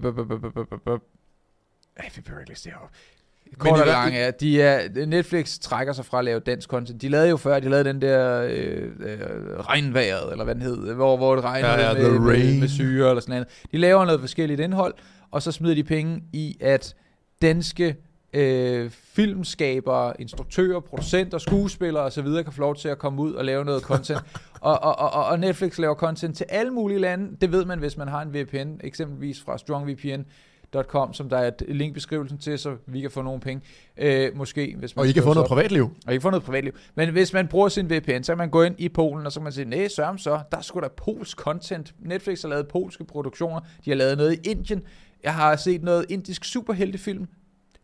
vi 2.15 2.21
behøver 2.21 2.39
ikke 2.39 2.51
læse 2.51 2.63
det 2.63 2.71
her 2.73 2.89
Kort 3.57 3.79
og 3.79 3.87
lang 3.87 4.15
er, 4.15 4.31
de 4.31 4.61
er, 4.61 5.05
Netflix 5.05 5.59
trækker 5.59 5.93
sig 5.93 6.05
fra 6.05 6.19
at 6.19 6.25
lave 6.25 6.39
dansk 6.39 6.69
content. 6.69 7.01
De 7.01 7.09
lavede 7.09 7.29
jo 7.29 7.37
før, 7.37 7.59
de 7.59 7.69
lavede 7.69 7.89
den 7.89 8.01
der 8.01 8.41
øh, 8.41 8.91
øh, 8.99 9.19
regnværet, 9.59 10.31
eller 10.31 10.43
hvad 10.43 10.55
den 10.55 10.63
hed, 10.63 10.93
hvor, 10.93 11.17
hvor 11.17 11.35
det 11.35 11.43
regnede 11.43 11.73
ja, 11.73 11.87
ja, 11.87 11.93
med, 11.93 12.19
med, 12.19 12.59
med 12.59 12.67
syre 12.67 13.09
eller 13.09 13.21
sådan 13.21 13.33
noget. 13.33 13.47
De 13.71 13.77
laver 13.77 14.05
noget 14.05 14.19
forskelligt 14.19 14.59
indhold, 14.59 14.93
og 15.31 15.41
så 15.41 15.51
smider 15.51 15.75
de 15.75 15.83
penge 15.83 16.23
i, 16.33 16.57
at 16.61 16.95
danske 17.41 17.95
øh, 18.33 18.89
filmskabere, 18.91 20.21
instruktører, 20.21 20.79
producenter, 20.79 21.37
skuespillere 21.37 22.03
osv. 22.03 22.25
kan 22.43 22.51
få 22.51 22.61
lov 22.61 22.75
til 22.75 22.89
at 22.89 22.97
komme 22.97 23.21
ud 23.21 23.33
og 23.33 23.45
lave 23.45 23.65
noget 23.65 23.81
content. 23.81 24.19
og, 24.61 24.83
og, 24.83 24.99
og, 24.99 25.25
og 25.25 25.39
Netflix 25.39 25.77
laver 25.77 25.95
content 25.95 26.37
til 26.37 26.45
alle 26.49 26.71
mulige 26.71 26.99
lande. 26.99 27.37
Det 27.41 27.51
ved 27.51 27.65
man, 27.65 27.79
hvis 27.79 27.97
man 27.97 28.07
har 28.07 28.21
en 28.21 28.33
VPN, 28.33 28.79
eksempelvis 28.83 29.41
fra 29.41 29.57
strongvpn.com, 29.57 31.13
som 31.13 31.29
der 31.29 31.37
er 31.37 31.47
et 31.47 31.63
link 31.67 31.91
i 31.91 31.93
beskrivelsen 31.93 32.37
til, 32.37 32.59
så 32.59 32.75
vi 32.85 33.01
kan 33.01 33.11
få 33.11 33.21
nogle 33.21 33.39
penge. 33.39 33.63
Øh, 33.97 34.37
måske, 34.37 34.75
hvis 34.77 34.95
man 34.95 35.03
og 35.03 35.09
I 35.09 35.11
kan 35.11 35.23
få 35.23 35.33
noget 35.33 35.47
privatliv. 35.47 35.83
Og 36.07 36.13
I 36.13 36.15
kan 36.15 36.21
få 36.21 36.29
noget 36.29 36.43
privatliv. 36.43 36.73
Men 36.95 37.09
hvis 37.09 37.33
man 37.33 37.47
bruger 37.47 37.69
sin 37.69 37.89
VPN, 37.89 38.23
så 38.23 38.31
kan 38.31 38.37
man 38.37 38.49
gå 38.49 38.63
ind 38.63 38.75
i 38.77 38.89
Polen, 38.89 39.25
og 39.25 39.31
så 39.31 39.39
kan 39.39 39.43
man 39.43 39.53
sige, 39.53 39.65
nej, 39.65 39.87
sørm 39.87 40.17
så, 40.17 40.39
der 40.51 40.57
er 40.57 40.61
sgu 40.61 40.79
da 40.79 40.87
polsk 40.87 41.37
content. 41.37 41.95
Netflix 41.99 42.41
har 42.41 42.49
lavet 42.49 42.67
polske 42.67 43.03
produktioner. 43.03 43.59
De 43.85 43.89
har 43.89 43.97
lavet 43.97 44.17
noget 44.17 44.33
i 44.33 44.49
Indien. 44.49 44.81
Jeg 45.23 45.33
har 45.33 45.55
set 45.55 45.83
noget 45.83 46.05
indisk 46.09 46.45
superheltefilm 46.45 47.27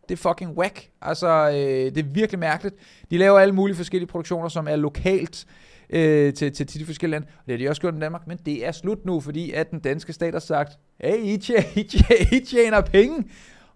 det 0.08 0.14
er 0.14 0.28
fucking 0.28 0.58
whack. 0.58 0.88
Altså, 1.02 1.28
øh, 1.48 1.94
det 1.94 1.98
er 1.98 2.08
virkelig 2.12 2.38
mærkeligt. 2.38 2.74
De 3.10 3.18
laver 3.18 3.38
alle 3.38 3.54
mulige 3.54 3.76
forskellige 3.76 4.08
produktioner, 4.08 4.48
som 4.48 4.68
er 4.68 4.76
lokalt 4.76 5.46
øh, 5.90 6.34
til, 6.34 6.52
til, 6.52 6.66
til 6.66 6.80
de 6.80 6.86
forskellige 6.86 7.14
lande. 7.14 7.26
Og 7.38 7.42
det 7.46 7.52
har 7.52 7.58
de 7.58 7.68
også 7.68 7.80
gjort 7.80 7.94
i 7.94 7.98
Danmark, 7.98 8.26
men 8.26 8.38
det 8.46 8.66
er 8.66 8.72
slut 8.72 9.04
nu, 9.04 9.20
fordi 9.20 9.52
at 9.52 9.70
den 9.70 9.80
danske 9.80 10.12
stat 10.12 10.34
har 10.34 10.40
sagt, 10.40 10.78
hey, 11.00 11.18
I 11.18 11.36
tjener, 11.36 11.62
I 11.74 11.82
tjener, 11.82 12.36
I 12.36 12.40
tjener 12.40 12.80
penge, 12.80 13.24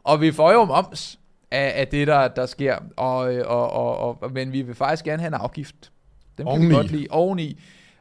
og 0.04 0.20
vi 0.20 0.32
får 0.32 0.52
jo 0.52 0.64
moms 0.64 1.18
af, 1.50 1.72
af 1.80 1.88
det, 1.88 2.06
der, 2.06 2.28
der 2.28 2.46
sker. 2.46 2.76
Og, 2.96 3.34
øh, 3.34 3.44
og, 3.46 3.70
og, 3.70 4.22
og, 4.22 4.32
men 4.32 4.52
vi 4.52 4.62
vil 4.62 4.74
faktisk 4.74 5.04
gerne 5.04 5.22
have 5.22 5.28
en 5.28 5.34
afgift. 5.34 5.92
Den 6.38 6.46
kan 6.46 6.68
vi 6.68 6.74
godt 6.74 6.90
lide 6.90 7.06
oveni. 7.10 7.60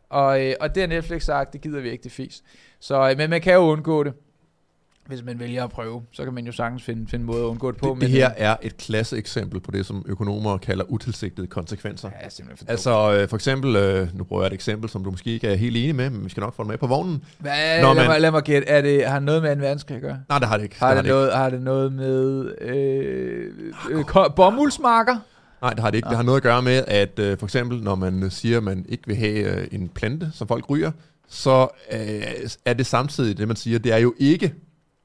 Og, 0.09 0.45
øh, 0.45 0.53
og 0.59 0.75
det 0.75 0.84
har 0.84 0.88
Netflix 0.88 1.23
sagt, 1.23 1.53
det 1.53 1.61
gider 1.61 1.82
vi 1.82 1.89
ikke, 1.89 2.03
det 2.03 2.11
fis. 2.11 2.43
Så, 2.80 3.09
øh, 3.09 3.17
men 3.17 3.30
man 3.30 3.41
kan 3.41 3.53
jo 3.53 3.59
undgå 3.59 4.03
det 4.03 4.13
hvis 5.08 5.24
man 5.24 5.39
vælger 5.39 5.64
at 5.64 5.70
prøve, 5.70 6.01
så 6.12 6.24
kan 6.24 6.34
man 6.34 6.45
jo 6.45 6.51
sagtens 6.51 6.84
finde, 6.84 7.08
finde 7.08 7.26
måde 7.26 7.39
at 7.39 7.45
undgå 7.45 7.72
det 7.72 7.80
på. 7.80 7.88
Det, 7.88 7.97
men 7.97 8.01
det 8.01 8.10
her 8.10 8.30
er 8.38 8.55
et 8.62 8.78
klasse 8.78 9.18
eksempel 9.18 9.60
på 9.60 9.72
det, 9.72 9.86
som 9.86 10.05
økonomer 10.08 10.58
kalder 10.58 10.86
utilsigtede 10.88 11.47
konsekvenser. 11.47 12.10
Ja, 12.24 12.30
simpelthen 12.30 12.66
for 12.68 12.72
altså 12.72 13.14
øh, 13.14 13.30
for 13.30 13.36
eksempel, 13.36 13.76
øh, 13.76 14.08
nu 14.18 14.24
bruger 14.24 14.41
jeg 14.41 14.47
et 14.47 14.53
eksempel, 14.53 14.89
som 14.89 15.03
du 15.03 15.12
måske 15.12 15.30
ikke 15.30 15.47
er 15.47 15.55
helt 15.55 15.78
enig 15.78 15.95
med, 15.95 16.10
men 16.10 16.24
vi 16.24 16.30
skal 16.30 16.41
nok 16.41 16.55
få 16.55 16.64
det 16.64 16.70
med 16.70 16.78
på 16.78 16.88
vognen. 16.88 17.24
Hvad, 17.39 17.82
Når 17.82 17.93
lad, 17.93 18.03
man, 18.03 18.12
mig, 18.12 18.22
lad 18.22 18.32
mig 18.32 18.43
gætte, 18.43 18.68
er 18.68 18.82
det, 18.82 19.05
har 19.05 19.20
noget 19.20 19.41
med 19.41 19.51
en 19.51 19.62
verdenskrig 19.62 19.95
at 19.95 20.01
gøre? 20.01 20.20
Nej, 20.30 20.39
det 20.39 20.47
har 20.47 20.58
det 20.58 20.64
ikke. 20.64 20.80
Har 20.80 20.93
det, 20.93 21.03
det, 21.03 21.12
noget, 21.12 21.34
har 21.34 21.49
det 21.49 21.62
noget 21.62 21.93
med 21.93 22.53
øh, 22.62 23.51
øh, 23.89 24.05
bomuldsmarker? 24.36 25.18
Nej, 25.62 25.74
det 25.74 25.80
har 25.80 25.89
det 25.89 25.97
ikke. 25.97 26.10
Det 26.10 26.18
har 26.18 26.24
noget 26.24 26.38
at 26.38 26.43
gøre 26.43 26.62
med, 26.62 26.84
at 26.88 27.20
øh, 27.20 27.38
for 27.38 27.45
eksempel, 27.45 27.84
når 27.84 27.95
man 27.95 28.30
siger, 28.30 28.58
at 28.58 28.64
man 28.64 28.86
ikke 28.89 29.03
vil 29.08 29.16
have 29.16 29.62
øh, 29.62 29.68
en 29.72 29.89
plante, 29.89 30.30
som 30.34 30.47
folk 30.47 30.70
ryger, 30.70 30.91
så 31.30 31.68
øh, 31.91 32.24
er 32.66 32.74
det 32.74 32.86
samtidig 32.86 33.38
det, 33.38 33.47
man 33.47 33.58
siger, 33.58 33.80
det 33.80 33.93
er 33.93 33.97
jo 33.97 34.14
ikke 34.20 34.53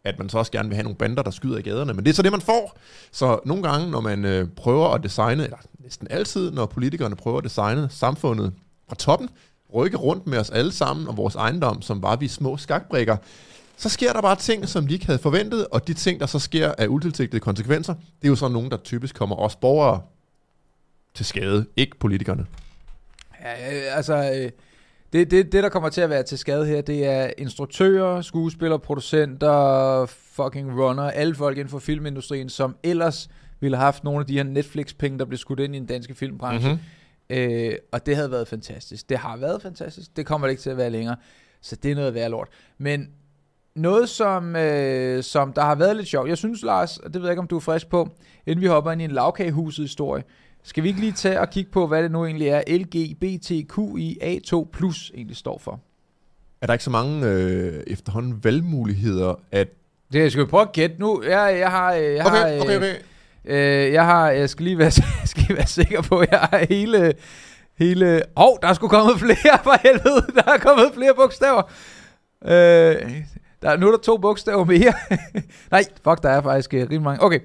at 0.04 0.18
man 0.18 0.28
så 0.28 0.38
også 0.38 0.52
gerne 0.52 0.68
vil 0.68 0.76
have 0.76 0.82
nogle 0.82 0.96
bander, 0.96 1.22
der 1.22 1.30
skyder 1.30 1.58
i 1.58 1.62
gaderne. 1.62 1.94
Men 1.94 2.04
det 2.04 2.10
er 2.10 2.14
så 2.14 2.22
det, 2.22 2.32
man 2.32 2.40
får. 2.40 2.78
Så 3.12 3.40
nogle 3.44 3.62
gange, 3.62 3.90
når 3.90 4.00
man 4.00 4.24
øh, 4.24 4.48
prøver 4.48 4.88
at 4.88 5.02
designe, 5.02 5.44
eller 5.44 5.56
næsten 5.78 6.06
altid, 6.10 6.50
når 6.50 6.66
politikerne 6.66 7.16
prøver 7.16 7.38
at 7.38 7.44
designe 7.44 7.88
samfundet 7.90 8.52
fra 8.88 8.94
toppen, 8.94 9.28
rykke 9.74 9.96
rundt 9.96 10.26
med 10.26 10.38
os 10.38 10.50
alle 10.50 10.72
sammen 10.72 11.08
og 11.08 11.16
vores 11.16 11.34
ejendom, 11.34 11.82
som 11.82 12.02
var 12.02 12.16
vi 12.16 12.28
små 12.28 12.56
skakbrikker, 12.56 13.16
så 13.76 13.88
sker 13.88 14.12
der 14.12 14.20
bare 14.20 14.36
ting, 14.36 14.68
som 14.68 14.86
de 14.86 14.94
ikke 14.94 15.06
havde 15.06 15.18
forventet, 15.18 15.66
og 15.66 15.86
de 15.86 15.94
ting, 15.94 16.20
der 16.20 16.26
så 16.26 16.38
sker 16.38 16.74
af 16.78 16.86
utilsigtede 16.86 17.40
konsekvenser, 17.40 17.94
det 17.94 18.24
er 18.24 18.28
jo 18.28 18.36
så 18.36 18.48
nogen, 18.48 18.70
der 18.70 18.76
typisk 18.76 19.14
kommer 19.14 19.36
os 19.36 19.56
borgere 19.56 20.02
til 21.14 21.26
skade, 21.26 21.66
ikke 21.76 21.98
politikerne. 21.98 22.46
Ja, 23.44 23.76
øh, 23.76 23.96
altså, 23.96 24.14
øh, 24.14 24.50
det, 25.12 25.30
det, 25.30 25.52
det, 25.52 25.62
der 25.62 25.68
kommer 25.68 25.88
til 25.88 26.00
at 26.00 26.10
være 26.10 26.22
til 26.22 26.38
skade 26.38 26.66
her, 26.66 26.80
det 26.80 27.06
er 27.06 27.30
instruktører, 27.38 28.20
skuespillere, 28.20 28.78
producenter, 28.78 30.06
fucking 30.06 30.80
runner, 30.80 31.02
alle 31.02 31.34
folk 31.34 31.58
inden 31.58 31.70
for 31.70 31.78
filmindustrien, 31.78 32.48
som 32.48 32.76
ellers 32.82 33.28
ville 33.60 33.76
have 33.76 33.84
haft 33.84 34.04
nogle 34.04 34.20
af 34.20 34.26
de 34.26 34.36
her 34.36 34.42
Netflix-penge, 34.42 35.18
der 35.18 35.24
blev 35.24 35.38
skudt 35.38 35.60
ind 35.60 35.76
i 35.76 35.78
den 35.78 35.86
danske 35.86 36.14
filmbranche. 36.14 36.72
Mhm. 36.72 36.80
Øh, 37.30 37.74
og 37.92 38.06
det 38.06 38.16
havde 38.16 38.30
været 38.30 38.48
fantastisk. 38.48 39.08
Det 39.08 39.18
har 39.18 39.36
været 39.36 39.62
fantastisk. 39.62 40.16
Det 40.16 40.26
kommer 40.26 40.46
det 40.46 40.52
ikke 40.52 40.62
til 40.62 40.70
at 40.70 40.76
være 40.76 40.90
længere. 40.90 41.16
Så 41.60 41.76
det 41.76 41.90
er 41.90 41.94
noget 41.94 42.14
værd 42.14 42.30
lort. 42.30 42.48
Men 42.78 43.08
noget, 43.74 44.08
som, 44.08 44.56
øh, 44.56 45.22
som 45.22 45.52
der 45.52 45.62
har 45.62 45.74
været 45.74 45.96
lidt 45.96 46.08
sjovt. 46.08 46.28
Jeg 46.28 46.38
synes, 46.38 46.62
Lars, 46.62 46.96
og 46.96 47.14
det 47.14 47.22
ved 47.22 47.28
jeg 47.28 47.32
ikke, 47.32 47.40
om 47.40 47.46
du 47.46 47.56
er 47.56 47.60
frisk 47.60 47.88
på, 47.88 48.08
inden 48.46 48.62
vi 48.62 48.66
hopper 48.66 48.92
ind 48.92 49.00
i 49.00 49.04
en 49.04 49.10
lavkagehuset 49.10 49.84
historie, 49.84 50.22
skal 50.64 50.82
vi 50.82 50.88
ikke 50.88 51.00
lige 51.00 51.12
tage 51.12 51.40
og 51.40 51.50
kigge 51.50 51.70
på, 51.70 51.86
hvad 51.86 52.02
det 52.02 52.10
nu 52.10 52.26
egentlig 52.26 52.48
er, 52.48 52.62
LGBTQIA2 52.68 54.54
egentlig 55.14 55.36
står 55.36 55.58
for? 55.58 55.80
Er 56.60 56.66
der 56.66 56.72
ikke 56.72 56.84
så 56.84 56.90
mange 56.90 57.26
øh, 57.26 57.82
efterhånden 57.86 58.44
valgmuligheder, 58.44 59.34
at... 59.52 59.68
Det 60.12 60.32
skal 60.32 60.44
vi 60.44 60.48
prøve 60.50 60.62
at 60.62 60.72
gætte 60.72 60.96
nu. 60.98 61.22
Jeg, 61.22 61.56
jeg 61.58 61.70
har... 61.70 61.94
øh, 61.94 62.14
Jeg 62.14 62.22
har, 62.24 62.30
Okay, 62.30 62.60
okay, 62.60 62.76
okay. 62.76 62.94
Øh, 63.44 63.92
jeg 63.92 64.04
har, 64.04 64.30
jeg 64.30 64.50
skal 64.50 64.64
lige 64.64 64.78
være, 64.78 64.90
skal 65.24 65.42
lige 65.48 65.56
være 65.56 65.66
sikker 65.66 66.02
på, 66.02 66.18
at 66.18 66.30
jeg 66.30 66.38
har 66.38 66.66
hele, 66.68 67.12
hele, 67.78 68.22
åh, 68.36 68.44
oh, 68.44 68.56
der 68.62 68.68
er 68.68 68.72
sgu 68.74 68.88
kommet 68.88 69.18
flere, 69.18 69.58
for 69.62 69.74
helvede, 69.82 70.26
der 70.36 70.52
er 70.52 70.58
kommet 70.58 70.86
flere 70.94 71.14
bogstaver. 71.16 71.62
Øh, 72.44 72.50
der, 73.62 73.70
er- 73.70 73.76
nu 73.76 73.86
er 73.86 73.90
der 73.90 73.98
to 73.98 74.16
bogstaver 74.16 74.64
mere. 74.64 74.92
Nej, 75.70 75.84
fuck, 76.04 76.22
der 76.22 76.28
er 76.30 76.42
faktisk 76.42 76.74
øh, 76.74 76.80
rimelig 76.80 77.02
mange. 77.02 77.22
Okay, 77.22 77.38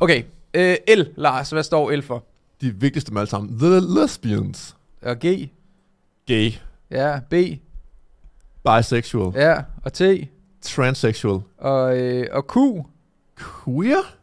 okay, 0.00 0.22
øh, 0.54 0.76
L, 0.96 1.00
Lars, 1.16 1.50
hvad 1.50 1.62
står 1.62 1.90
L 1.96 2.02
for? 2.02 2.24
De 2.60 2.74
vigtigste 2.74 3.10
dem 3.10 3.16
alle 3.16 3.30
sammen. 3.30 3.58
The 3.58 3.80
Lesbians. 4.00 4.76
Og 5.02 5.16
G, 5.26 5.48
Gay. 6.26 6.50
ja, 6.90 7.20
B, 7.30 7.34
Bisexual. 8.64 9.32
ja, 9.36 9.56
og 9.84 9.92
T, 9.92 10.00
Transsexual. 10.62 11.40
og, 11.58 11.98
øh, 11.98 12.26
og 12.32 12.46
Q. 12.46 12.56
Queer? 13.64 14.16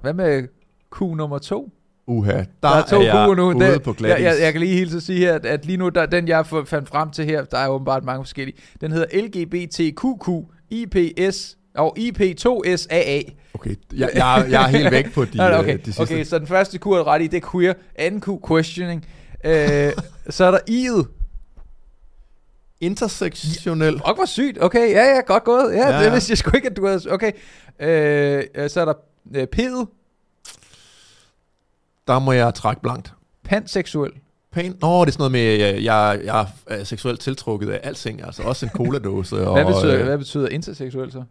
Hvad 0.00 0.14
med 0.14 0.48
Q 0.96 1.00
nummer 1.00 1.38
to? 1.38 1.70
Uha, 2.06 2.32
der, 2.32 2.44
Der 2.62 2.68
er 2.68 2.86
to 2.86 2.96
er 2.96 3.02
jeg 3.02 3.36
nu. 3.36 3.42
ude 3.42 3.54
Den- 3.72 3.80
på 3.80 3.90
jeg, 3.90 3.96
glatis. 3.96 4.24
jeg, 4.24 4.36
jeg 4.40 4.52
kan 4.52 4.60
lige 4.60 4.74
hilse 4.78 4.96
at 4.96 5.02
sige 5.02 5.18
her, 5.18 5.34
at, 5.34 5.46
at 5.46 5.66
lige 5.66 5.76
nu, 5.76 5.88
der, 5.88 6.06
den 6.06 6.28
jeg 6.28 6.46
fandt 6.46 6.88
frem 6.88 7.10
til 7.10 7.24
her, 7.24 7.44
der 7.44 7.58
er 7.58 7.68
åbenbart 7.68 8.04
mange 8.04 8.24
forskellige. 8.24 8.56
Den 8.80 8.92
hedder 8.92 9.06
LGBTQQ 9.26 10.28
IPS 10.70 11.58
og 11.74 11.98
IP2SAA. 11.98 13.30
Okay, 13.54 13.74
jeg, 13.92 14.10
jeg, 14.14 14.46
jeg 14.50 14.62
er 14.62 14.68
helt 14.68 14.90
væk 14.90 15.12
på 15.12 15.24
de, 15.24 15.36
nå, 15.38 15.44
øh, 15.44 15.58
okay. 15.58 15.78
de 15.78 15.84
sidste. 15.84 16.00
okay, 16.00 16.24
så 16.24 16.38
den 16.38 16.46
første 16.46 16.78
Q 16.78 16.86
er 16.86 17.06
ret 17.06 17.22
i, 17.22 17.26
det 17.26 17.42
er 17.44 17.50
queer. 17.52 17.74
Anden 17.96 18.20
Q, 18.20 18.28
questioning. 18.48 19.06
Øh, 19.44 19.92
så 20.30 20.44
er 20.44 20.50
der 20.50 20.58
I'et. 20.70 21.06
Intersektionel. 22.80 23.92
Fuck, 23.92 24.16
hvor 24.16 24.24
sygt. 24.24 24.58
Okay, 24.62 24.90
ja, 24.90 25.04
ja, 25.14 25.20
godt 25.20 25.44
gået. 25.44 25.72
Ja, 25.72 25.78
Ja, 25.78 25.90
ja. 25.90 25.98
det 25.98 26.06
ja. 26.06 26.12
vidste 26.12 26.30
jeg 26.30 26.38
sgu 26.38 26.50
ikke, 26.56 26.68
at 26.68 26.76
du 26.76 26.86
havde... 26.86 27.00
Okay. 27.10 27.32
Øh, 27.80 28.42
øh, 28.54 28.70
så 28.70 28.80
er 28.80 28.84
der 28.84 28.94
øh, 29.34 29.46
P'et. 29.56 29.86
Der 32.06 32.18
må 32.18 32.32
jeg 32.32 32.54
trække 32.54 32.82
blankt. 32.82 33.12
Panseksuel. 33.44 34.10
Pain. 34.52 34.76
Nå, 34.80 35.00
det 35.00 35.08
er 35.08 35.12
sådan 35.12 35.20
noget 35.20 35.32
med, 35.32 35.40
at 35.40 35.84
jeg, 35.84 36.20
jeg 36.24 36.46
er 36.66 36.84
seksuelt 36.84 37.20
tiltrukket 37.20 37.70
af 37.70 37.80
alting. 37.82 38.24
Altså 38.24 38.42
også 38.42 38.66
en 38.66 38.70
cola-dåse. 38.70 39.46
og, 39.48 39.52
Hvad 39.52 39.64
betyder, 39.74 39.98
øh, 39.98 40.04
hvad 40.04 40.18
betyder 40.18 40.48
interseksuel 40.48 41.12
så? 41.12 41.22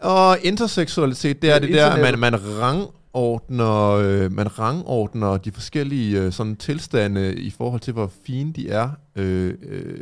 Og 0.00 0.38
interseksualitet, 0.42 1.42
det 1.42 1.50
er 1.54 1.58
det 1.58 1.68
der, 1.68 1.96
man, 1.96 2.18
man 2.18 2.60
rangordner, 2.60 3.90
øh, 3.90 4.32
man 4.32 4.58
rangordner 4.58 5.36
de 5.36 5.52
forskellige 5.52 6.20
øh, 6.20 6.32
sådan 6.32 6.56
tilstande 6.56 7.34
i 7.34 7.50
forhold 7.50 7.80
til, 7.80 7.92
hvor 7.92 8.12
fine 8.26 8.52
de 8.52 8.70
er. 8.70 8.90
Øh, 9.16 9.54
øh, 9.62 9.98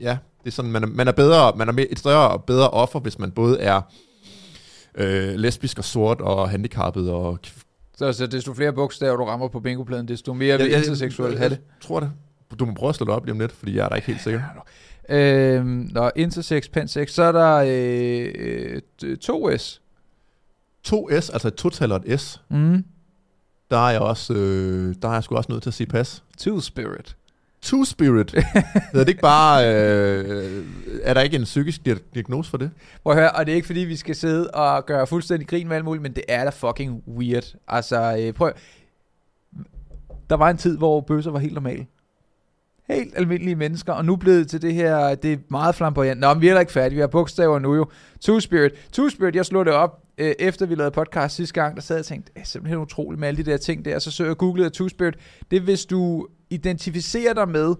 ja, 0.00 0.18
det 0.44 0.46
er 0.46 0.50
sådan, 0.50 0.70
man 0.70 0.82
er, 0.82 0.86
man 0.86 1.08
er 1.08 1.12
bedre, 1.12 1.52
man 1.56 1.68
er 1.68 1.84
et 1.90 1.98
større 1.98 2.28
og 2.28 2.44
bedre 2.44 2.70
offer, 2.70 3.00
hvis 3.00 3.18
man 3.18 3.30
både 3.30 3.60
er 3.60 3.80
øh, 4.94 5.34
lesbisk 5.34 5.78
og 5.78 5.84
sort 5.84 6.20
og 6.20 6.50
handicappet 6.50 7.10
og... 7.10 7.38
Så, 7.96 8.12
så 8.12 8.26
desto 8.26 8.54
flere 8.54 8.72
bogstaver, 8.72 9.16
du 9.16 9.24
rammer 9.24 9.48
på 9.48 9.60
bingopladen, 9.60 10.08
desto 10.08 10.32
mere 10.32 10.58
vil 10.58 10.74
interseksuel 10.74 11.38
have 11.38 11.50
det. 11.50 11.56
Jeg 11.56 11.82
tror 11.82 12.00
det. 12.00 12.10
Du 12.58 12.64
må 12.64 12.74
prøve 12.74 12.88
at 12.88 12.94
slå 12.94 13.06
det 13.06 13.14
op 13.14 13.24
lige 13.24 13.32
om 13.32 13.40
lidt, 13.40 13.52
fordi 13.52 13.76
jeg 13.76 13.84
er 13.84 13.88
da 13.88 13.94
ikke 13.94 14.06
helt 14.06 14.22
sikker. 14.22 14.40
Øhm, 15.08 15.88
nå, 15.92 16.10
intersex, 16.16 16.68
pansex, 16.72 17.10
så 17.10 17.22
er 17.22 17.32
der 17.32 17.54
øh, 17.56 18.80
øh, 19.04 19.16
2S. 19.24 19.80
2S, 20.88 21.32
altså 21.32 21.48
et 21.48 21.54
total 21.54 21.92
og 21.92 22.02
et 22.06 22.20
S, 22.20 22.42
Mm. 22.48 22.84
der 23.70 23.86
er 23.86 23.90
jeg 23.90 24.00
også, 24.00 24.34
øh, 24.34 24.94
der 25.02 25.08
er 25.08 25.12
jeg 25.12 25.24
sgu 25.24 25.36
også 25.36 25.52
nødt 25.52 25.62
til 25.62 25.70
at 25.70 25.74
sige 25.74 25.86
pas. 25.86 26.24
Two 26.38 26.60
Spirit. 26.60 27.16
Two 27.62 27.84
Spirit. 27.84 28.30
Hedder 28.32 28.98
det 29.04 29.08
ikke 29.08 29.20
bare... 29.20 29.74
Øh, 29.74 30.64
er 31.02 31.14
der 31.14 31.20
ikke 31.20 31.36
en 31.36 31.42
psykisk 31.44 31.80
dia- 31.88 32.10
diagnose 32.14 32.50
for 32.50 32.58
det? 32.58 32.70
Prøv 33.02 33.12
at 33.12 33.18
høre, 33.18 33.30
og 33.30 33.46
det 33.46 33.52
er 33.52 33.56
ikke 33.56 33.66
fordi, 33.66 33.80
vi 33.80 33.96
skal 33.96 34.14
sidde 34.16 34.50
og 34.50 34.86
gøre 34.86 35.06
fuldstændig 35.06 35.48
grin 35.48 35.68
med 35.68 35.76
alt 35.76 35.84
muligt, 35.84 36.02
men 36.02 36.12
det 36.14 36.22
er 36.28 36.44
da 36.44 36.50
fucking 36.50 37.02
weird. 37.08 37.54
Altså, 37.68 38.16
øh, 38.20 38.32
prøv 38.34 38.52
Der 40.30 40.36
var 40.36 40.50
en 40.50 40.56
tid, 40.56 40.78
hvor 40.78 41.00
bøsser 41.00 41.30
var 41.30 41.38
helt 41.38 41.54
normale. 41.54 41.86
Helt 42.88 43.14
almindelige 43.16 43.56
mennesker, 43.56 43.92
og 43.92 44.04
nu 44.04 44.16
blevet 44.16 44.38
det 44.38 44.48
til 44.50 44.62
det 44.62 44.74
her, 44.74 45.14
det 45.14 45.32
er 45.32 45.36
meget 45.48 45.74
flamboyant. 45.74 46.20
Nå, 46.20 46.34
men 46.34 46.40
vi 46.40 46.46
er 46.46 46.50
heller 46.50 46.60
ikke 46.60 46.72
færdige, 46.72 46.94
vi 46.94 47.00
har 47.00 47.06
bogstaver 47.06 47.58
nu 47.58 47.74
jo. 47.74 47.86
Two 48.20 48.40
Spirit. 48.40 48.72
Two 48.92 49.08
Spirit, 49.08 49.36
jeg 49.36 49.46
slog 49.46 49.66
det 49.66 49.74
op, 49.74 50.02
øh, 50.18 50.34
efter 50.38 50.66
vi 50.66 50.74
lavede 50.74 50.90
podcast 50.90 51.36
sidste 51.36 51.60
gang, 51.60 51.76
der 51.76 51.82
sad 51.82 51.96
jeg 51.96 52.00
og 52.00 52.06
tænkte, 52.06 52.32
det 52.34 52.40
er 52.40 52.44
simpelthen 52.44 52.78
utroligt 52.78 53.20
med 53.20 53.28
alle 53.28 53.44
de 53.44 53.50
der 53.50 53.56
ting 53.56 53.84
der, 53.84 53.98
så 53.98 54.10
søger 54.10 54.30
jeg 54.30 54.36
googlede 54.36 54.70
Two 54.70 54.88
Spirit. 54.88 55.14
Det 55.50 55.56
er, 55.56 55.60
hvis 55.60 55.86
du 55.86 56.26
identificerer 56.50 57.34
dig 57.34 57.48
med 57.48 57.74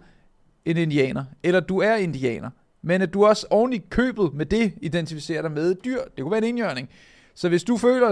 en 0.65 0.77
indianer, 0.77 1.25
eller 1.43 1.61
du 1.61 1.79
er 1.79 1.95
indianer, 1.95 2.51
men 2.83 3.03
at 3.03 3.15
du 3.15 3.27
også 3.27 3.47
oven 3.51 3.73
i 3.73 3.79
købet 3.91 4.35
med 4.35 4.47
det 4.47 4.73
identificerer 4.83 5.43
dig 5.43 5.53
med 5.53 5.71
et 5.71 5.85
dyr. 5.85 5.99
Det 6.17 6.23
kunne 6.23 6.31
være 6.31 6.39
en 6.39 6.49
indjørning. 6.49 6.89
Så 7.35 7.49
hvis 7.49 7.65
du 7.65 7.77
føler, 7.77 8.09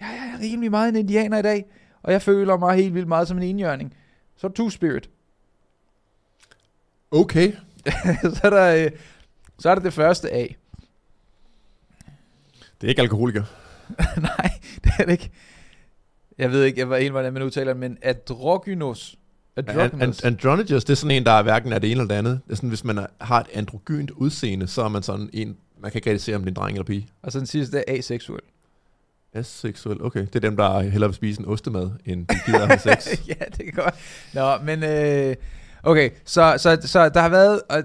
ja, 0.00 0.06
jeg 0.06 0.34
er 0.34 0.40
rimelig 0.40 0.70
meget 0.70 0.88
en 0.88 0.96
indianer 0.96 1.38
i 1.38 1.42
dag, 1.42 1.64
og 2.02 2.12
jeg 2.12 2.22
føler 2.22 2.56
mig 2.56 2.76
helt 2.76 2.94
vildt 2.94 3.08
meget 3.08 3.28
som 3.28 3.36
en 3.36 3.42
indjørning, 3.42 3.94
så 4.36 4.46
er 4.46 4.48
du 4.48 4.54
two-spirit. 4.54 5.10
Okay. 7.14 7.52
så, 8.34 8.40
er 8.42 8.50
der, 8.50 8.84
øh, 8.84 8.90
så 9.58 9.70
er 9.70 9.74
der 9.74 9.82
det 9.82 9.92
første 9.92 10.32
A. 10.32 10.46
Det 12.80 12.86
er 12.86 12.88
ikke 12.88 13.02
alkoholiker. 13.02 13.42
Nej, 14.20 14.50
det 14.84 14.92
er 14.98 15.04
det 15.04 15.12
ikke. 15.12 15.30
Jeg 16.38 16.50
ved 16.50 16.64
ikke, 16.64 16.80
jeg 16.80 16.90
var 16.90 16.96
helt, 16.98 17.10
hvordan 17.10 17.32
man 17.32 17.42
udtaler 17.42 17.72
det, 17.72 17.80
men 17.80 17.98
androgynous. 18.02 19.16
An- 19.56 19.64
Androgynous. 19.68 20.22
an- 20.24 20.26
androgynous, 20.26 20.84
det 20.84 20.90
er 20.92 20.96
sådan 20.96 21.16
en, 21.16 21.24
der 21.24 21.32
er 21.32 21.42
hverken 21.42 21.72
er 21.72 21.78
det 21.78 21.90
ene 21.90 22.00
eller 22.00 22.14
det 22.14 22.18
andet. 22.18 22.40
Det 22.46 22.52
er 22.52 22.56
sådan, 22.56 22.68
hvis 22.68 22.84
man 22.84 22.98
er, 22.98 23.06
har 23.20 23.40
et 23.40 23.46
androgynt 23.52 24.10
udseende, 24.10 24.66
så 24.66 24.82
er 24.82 24.88
man 24.88 25.02
sådan 25.02 25.30
en, 25.32 25.56
man 25.80 25.90
kan 25.90 25.98
ikke 25.98 26.10
rigtig 26.10 26.24
se, 26.24 26.34
om 26.34 26.40
det 26.40 26.46
er 26.46 26.50
en 26.50 26.56
dreng 26.56 26.72
eller 26.72 26.84
pige. 26.84 27.08
og 27.22 27.32
så 27.32 27.38
den 27.38 27.46
sidste 27.46 27.78
er 27.78 27.98
aseksuel. 27.98 28.40
Aseksuel, 29.32 30.02
okay. 30.02 30.20
Det 30.20 30.36
er 30.36 30.40
dem, 30.40 30.56
der 30.56 30.80
hellere 30.80 31.08
vil 31.10 31.14
spise 31.14 31.40
en 31.40 31.46
ostemad, 31.46 31.90
end 32.04 32.26
de 32.26 32.34
gider 32.46 32.66
have 32.66 32.78
sex. 32.78 33.06
ja, 33.28 33.44
det 33.56 33.64
kan 33.64 33.72
godt. 33.72 33.94
Nå, 34.34 34.58
men 34.64 34.82
øh, 34.82 35.36
okay, 35.84 36.10
så, 36.24 36.54
så, 36.56 36.78
så 36.84 37.08
der 37.08 37.20
har 37.20 37.28
været 37.28 37.60
øh, 37.72 37.82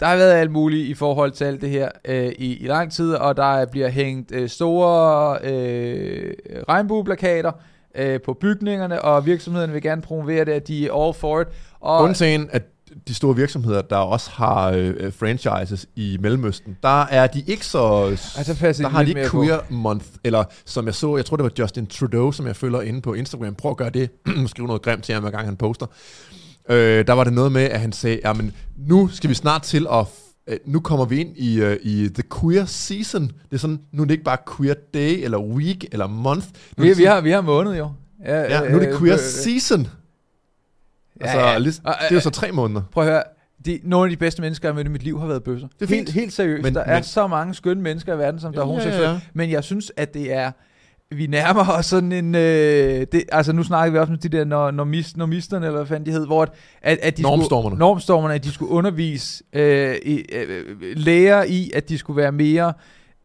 der 0.00 0.06
har 0.06 0.16
været 0.16 0.32
alt 0.32 0.50
muligt 0.50 0.88
i 0.88 0.94
forhold 0.94 1.32
til 1.32 1.44
alt 1.44 1.60
det 1.60 1.70
her 1.70 1.88
øh, 2.04 2.32
i, 2.38 2.56
i 2.56 2.66
lang 2.66 2.92
tid, 2.92 3.14
og 3.14 3.36
der 3.36 3.66
bliver 3.66 3.88
hængt 3.88 4.32
øh, 4.32 4.48
store 4.48 5.38
øh, 5.42 6.32
regnbueplakater 6.68 7.52
øh, 7.94 8.20
på 8.20 8.34
bygningerne, 8.34 9.02
og 9.02 9.26
virksomhederne 9.26 9.72
vil 9.72 9.82
gerne 9.82 10.02
promovere 10.02 10.44
det, 10.44 10.52
at 10.52 10.68
de 10.68 10.86
er 10.86 11.04
all 11.04 11.14
for 11.14 11.40
it. 11.40 11.48
Og, 11.80 12.02
Undtagen, 12.02 12.48
at 12.52 12.62
de 13.08 13.14
store 13.14 13.36
virksomheder, 13.36 13.82
der 13.82 13.96
også 13.96 14.30
har 14.30 14.70
øh, 14.70 15.12
franchises 15.12 15.86
i 15.96 16.18
Mellemøsten, 16.20 16.76
der 16.82 17.02
er 17.02 17.26
de 17.26 17.42
ikke 17.46 17.66
så... 17.66 18.04
Altså, 18.04 18.56
der 18.60 18.72
de 18.72 18.94
har 18.94 19.02
de 19.02 19.08
ikke 19.08 19.20
mere 19.20 19.30
på. 19.30 19.42
queer 19.42 19.60
month, 19.68 20.06
eller 20.24 20.44
som 20.64 20.86
jeg 20.86 20.94
så, 20.94 21.16
jeg 21.16 21.24
tror 21.24 21.36
det 21.36 21.44
var 21.44 21.52
Justin 21.58 21.86
Trudeau, 21.86 22.32
som 22.32 22.46
jeg 22.46 22.56
følger 22.56 22.80
inde 22.80 23.00
på 23.00 23.14
Instagram. 23.14 23.54
Prøv 23.54 23.70
at 23.70 23.76
gøre 23.76 23.90
det. 23.90 24.10
Skriv 24.46 24.66
noget 24.66 24.82
grimt 24.82 25.04
til 25.04 25.14
ham, 25.14 25.22
hver 25.22 25.30
gang 25.30 25.44
han 25.44 25.56
poster. 25.56 25.86
Øh, 26.68 27.06
der 27.06 27.12
var 27.12 27.24
det 27.24 27.32
noget 27.32 27.52
med, 27.52 27.62
at 27.62 27.80
han 27.80 27.92
sagde, 27.92 28.20
jamen 28.24 28.52
nu 28.76 29.08
skal 29.08 29.30
vi 29.30 29.34
snart 29.34 29.62
til 29.62 29.86
at... 29.92 30.04
øh, 30.46 30.58
Nu 30.66 30.80
kommer 30.80 31.04
vi 31.04 31.20
ind 31.20 31.36
i, 31.36 31.62
uh, 31.62 31.72
i 31.82 32.08
the 32.14 32.22
queer 32.40 32.64
season. 32.64 33.22
Det 33.22 33.32
er 33.52 33.56
sådan, 33.56 33.80
nu 33.92 34.02
er 34.02 34.06
det 34.06 34.12
ikke 34.12 34.24
bare 34.24 34.38
queer 34.56 34.74
day, 34.94 35.24
eller 35.24 35.38
week, 35.38 35.84
eller 35.92 36.06
month. 36.06 36.46
Nu 36.76 36.84
er 36.84 36.88
vi, 36.88 36.94
vi, 36.96 37.04
har, 37.04 37.20
vi 37.20 37.30
har 37.30 37.40
måned 37.40 37.76
jo. 37.76 37.92
Ja, 38.24 38.40
Ja, 38.40 38.70
nu 38.70 38.76
er 38.76 38.80
det 38.80 38.88
øh, 38.88 38.98
queer 38.98 39.14
øh, 39.14 39.20
season. 39.20 39.86
Altså, 41.20 41.38
ja. 41.38 41.54
Og, 41.56 41.62
det 41.64 42.10
er 42.10 42.14
jo 42.14 42.20
så 42.20 42.30
tre 42.30 42.52
måneder. 42.52 42.82
Prøv 42.92 43.04
at 43.04 43.10
høre, 43.10 43.22
de, 43.66 43.80
nogle 43.82 44.04
af 44.06 44.10
de 44.10 44.16
bedste 44.16 44.42
mennesker, 44.42 44.68
jeg 44.68 44.72
har 44.72 44.76
mødt 44.76 44.86
i 44.86 44.90
mit 44.90 45.02
liv, 45.02 45.20
har 45.20 45.26
været 45.26 45.42
bøsser. 45.44 45.68
Det 45.80 45.90
er 45.90 45.94
helt, 45.96 46.08
fint. 46.08 46.20
helt 46.20 46.32
seriøst. 46.32 46.56
Men- 46.56 46.62
Men, 46.62 46.74
der 46.74 46.80
er 46.80 46.94
men- 46.94 47.02
så 47.04 47.26
mange 47.26 47.54
skønne 47.54 47.82
mennesker 47.82 48.14
i 48.14 48.18
verden, 48.18 48.40
som 48.40 48.52
der 48.52 48.58
er 48.60 48.62
Ja, 48.62 48.66
ja, 48.66 48.72
homoseksuelle. 48.72 49.08
ja. 49.10 49.20
Men 49.34 49.50
jeg 49.50 49.64
synes, 49.64 49.92
at 49.96 50.14
det 50.14 50.32
er 50.32 50.50
vi 51.10 51.26
nærmer 51.26 51.68
os 51.68 51.86
sådan 51.86 52.12
en... 52.12 52.34
Øh, 52.34 53.06
det, 53.12 53.24
altså 53.32 53.52
nu 53.52 53.62
snakker 53.62 53.92
vi 53.92 53.98
også 53.98 54.10
med 54.10 54.18
de 54.18 54.28
der 54.28 54.44
nor- 54.44 54.70
normis, 54.70 55.16
normisterne, 55.16 55.66
eller 55.66 55.78
hvad 55.78 55.86
fanden 55.86 56.06
de 56.06 56.10
hed, 56.10 56.26
hvor 56.26 56.42
at, 56.42 56.50
at, 56.82 56.98
at 57.02 57.16
de 57.16 57.22
Normstormerne. 57.22 57.72
Skulle, 57.72 57.78
normstormerne, 57.78 58.34
at 58.34 58.44
de 58.44 58.52
skulle 58.52 58.72
undervise 58.72 59.44
øh, 59.52 59.96
i, 60.02 60.24
øh, 60.32 60.76
læger 60.80 61.42
i, 61.42 61.70
at 61.74 61.88
de 61.88 61.98
skulle 61.98 62.16
være 62.16 62.32
mere... 62.32 62.72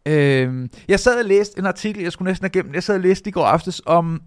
Øh, 0.06 0.70
jeg 0.88 1.00
sad 1.00 1.20
og 1.20 1.26
læste 1.26 1.60
en 1.60 1.66
artikel, 1.66 2.04
jeg 2.04 2.12
skulle 2.12 2.30
næsten 2.30 2.46
have 2.46 2.64
gemt, 2.64 2.76
jeg 2.76 2.84
sad 2.84 2.96
og 2.96 3.02
læste 3.02 3.30
i 3.30 3.32
går 3.32 3.46
aftes 3.46 3.82
om, 3.86 4.22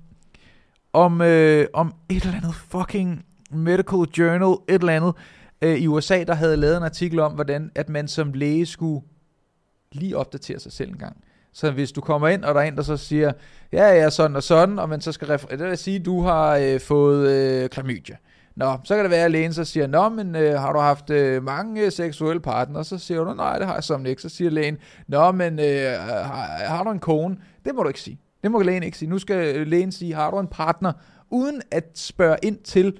om, 0.92 1.20
øh, 1.20 1.66
om 1.72 1.94
et 2.09 2.22
eller 2.22 2.36
andet 2.36 2.54
fucking 2.54 3.24
medical 3.50 3.98
journal, 4.18 4.57
et 4.68 4.80
eller 4.80 4.92
andet, 4.92 5.14
øh, 5.62 5.78
i 5.78 5.86
USA, 5.86 6.24
der 6.24 6.34
havde 6.34 6.57
lavet 6.57 6.76
en 6.76 6.82
artikel 6.82 7.18
om, 7.18 7.32
hvordan 7.32 7.70
at 7.74 7.88
man 7.88 8.09
som 8.09 8.32
læge 8.32 8.66
skulle 8.66 9.07
lige 9.92 10.16
opdatere 10.16 10.61
sig 10.61 10.72
selv 10.72 10.90
en 10.90 10.98
gang. 10.98 11.16
Så 11.57 11.70
hvis 11.70 11.92
du 11.92 12.00
kommer 12.00 12.28
ind, 12.28 12.44
og 12.44 12.54
der 12.54 12.61
er 12.61 12.64
en, 12.64 12.76
der 12.76 12.82
så 12.82 12.96
siger, 12.96 13.32
ja, 13.72 13.88
ja, 13.88 14.11
sådan 14.11 14.36
og 14.36 14.42
sådan, 14.42 14.78
og 14.78 14.88
man 14.88 15.00
så 15.00 15.12
skal 15.12 15.28
referere, 15.28 15.59
det 15.59 15.68
vil 15.68 15.78
sige, 15.78 15.98
du 15.98 16.22
har 16.22 16.57
øh, 16.57 16.80
fået 16.80 17.30
øh, 17.30 17.68
klamydia. 17.68 18.16
Nå, 18.57 18.78
så 18.84 18.94
kan 18.94 19.04
det 19.04 19.11
være, 19.11 19.24
at 19.24 19.30
lægen 19.30 19.52
så 19.52 19.64
siger, 19.64 19.86
nå, 19.86 20.09
men 20.09 20.36
øh, 20.36 20.61
har 20.61 20.72
du 20.72 20.78
haft 20.78 21.11
øh, 21.11 21.42
mange 21.42 21.84
øh, 21.84 21.92
seksuelle 21.92 22.40
partnere? 22.40 22.84
Så 22.84 22.98
siger 22.98 23.24
du, 23.24 23.34
nej, 23.34 23.59
det 23.59 23.66
har 23.66 23.74
jeg 23.74 23.84
som 23.84 24.07
ikke. 24.07 24.22
Så 24.22 24.28
siger 24.28 24.50
lægen, 24.50 24.76
nå, 25.09 25.32
men 25.32 25.59
øh, 25.59 26.00
har, 26.00 26.66
har 26.66 26.84
du 26.84 26.90
en 26.90 26.98
kone? 26.98 27.36
Det 27.64 27.74
må 27.74 27.82
du 27.82 27.88
ikke 27.88 28.00
sige. 28.00 28.20
Det 28.42 28.50
må 28.50 28.62
lægen 28.62 28.82
ikke 28.82 28.98
sige. 28.98 29.09
Nu 29.09 29.18
skal 29.18 29.57
øh, 29.57 29.66
lægen 29.66 29.92
sige, 29.92 30.14
har 30.14 30.30
du 30.30 30.38
en 30.38 30.48
partner? 30.48 30.92
Uden 31.30 31.62
at 31.70 31.84
spørge 31.94 32.36
ind 32.42 32.59
til, 32.59 32.98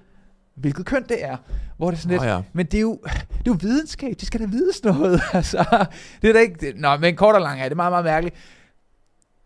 hvilket 0.57 0.86
køn 0.86 1.04
det 1.09 1.24
er. 1.24 1.36
Hvor 1.76 1.90
det 1.90 1.96
er 1.96 2.00
sådan 2.00 2.11
lidt, 2.11 2.22
Nå 2.22 2.28
ja. 2.28 2.40
men 2.52 2.66
det 2.66 2.74
er, 2.74 2.80
jo, 2.80 2.98
det 3.04 3.11
er 3.38 3.42
jo 3.46 3.57
videnskab, 3.61 4.14
de 4.20 4.26
skal 4.26 4.40
da 4.40 4.46
vides 4.46 4.84
noget. 4.84 5.20
altså, 5.32 5.86
det 6.22 6.28
er 6.28 6.32
da 6.32 6.38
ikke, 6.38 6.57
det, 6.61 6.80
nå, 6.80 6.96
men 6.96 7.16
kort 7.16 7.34
og 7.34 7.40
lang 7.40 7.61
er 7.61 7.68
det 7.68 7.76
meget, 7.76 7.92
meget 7.92 8.04
mærkeligt. 8.04 8.36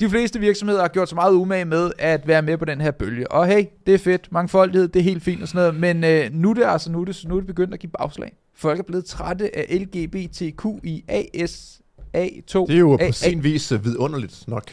De 0.01 0.11
fleste 0.11 0.41
virksomheder 0.41 0.81
har 0.81 0.89
gjort 0.89 1.09
så 1.09 1.15
meget 1.15 1.33
umage 1.33 1.65
med 1.65 1.91
at 1.99 2.27
være 2.27 2.43
med 2.43 2.59
på 2.59 2.65
den 2.65 2.81
her 2.81 2.91
bølge. 2.91 3.33
Og 3.33 3.47
hey, 3.47 3.65
det 3.87 3.95
er 3.95 3.99
fedt, 3.99 4.33
mangfoldighed, 4.33 4.89
det 4.89 5.01
er 5.01 5.05
helt 5.05 5.23
fint 5.23 5.43
og 5.43 5.49
sådan 5.49 5.59
noget, 5.59 5.75
men 5.81 6.05
øh, 6.05 6.31
nu 6.33 6.51
er 6.51 6.55
det 6.55 6.65
altså 6.65 6.93
nu 6.93 7.01
er 7.01 7.05
det, 7.05 7.25
nu 7.29 7.35
er 7.37 7.41
det 7.41 7.47
begyndt 7.47 7.75
at 7.75 7.81
give 7.81 7.91
bagslag. 7.99 8.33
Folk 8.55 8.79
er 8.79 8.83
blevet 8.83 9.05
trætte 9.05 9.57
af 9.59 9.67
LGBTQIASA2. 9.71 12.67
Det 12.67 12.75
er 12.75 12.79
jo 12.79 12.99
A- 13.01 13.07
på 13.07 13.13
sin 13.13 13.43
vis 13.45 13.73
øh, 13.73 13.85
vidunderligt 13.85 14.45
nok. 14.49 14.65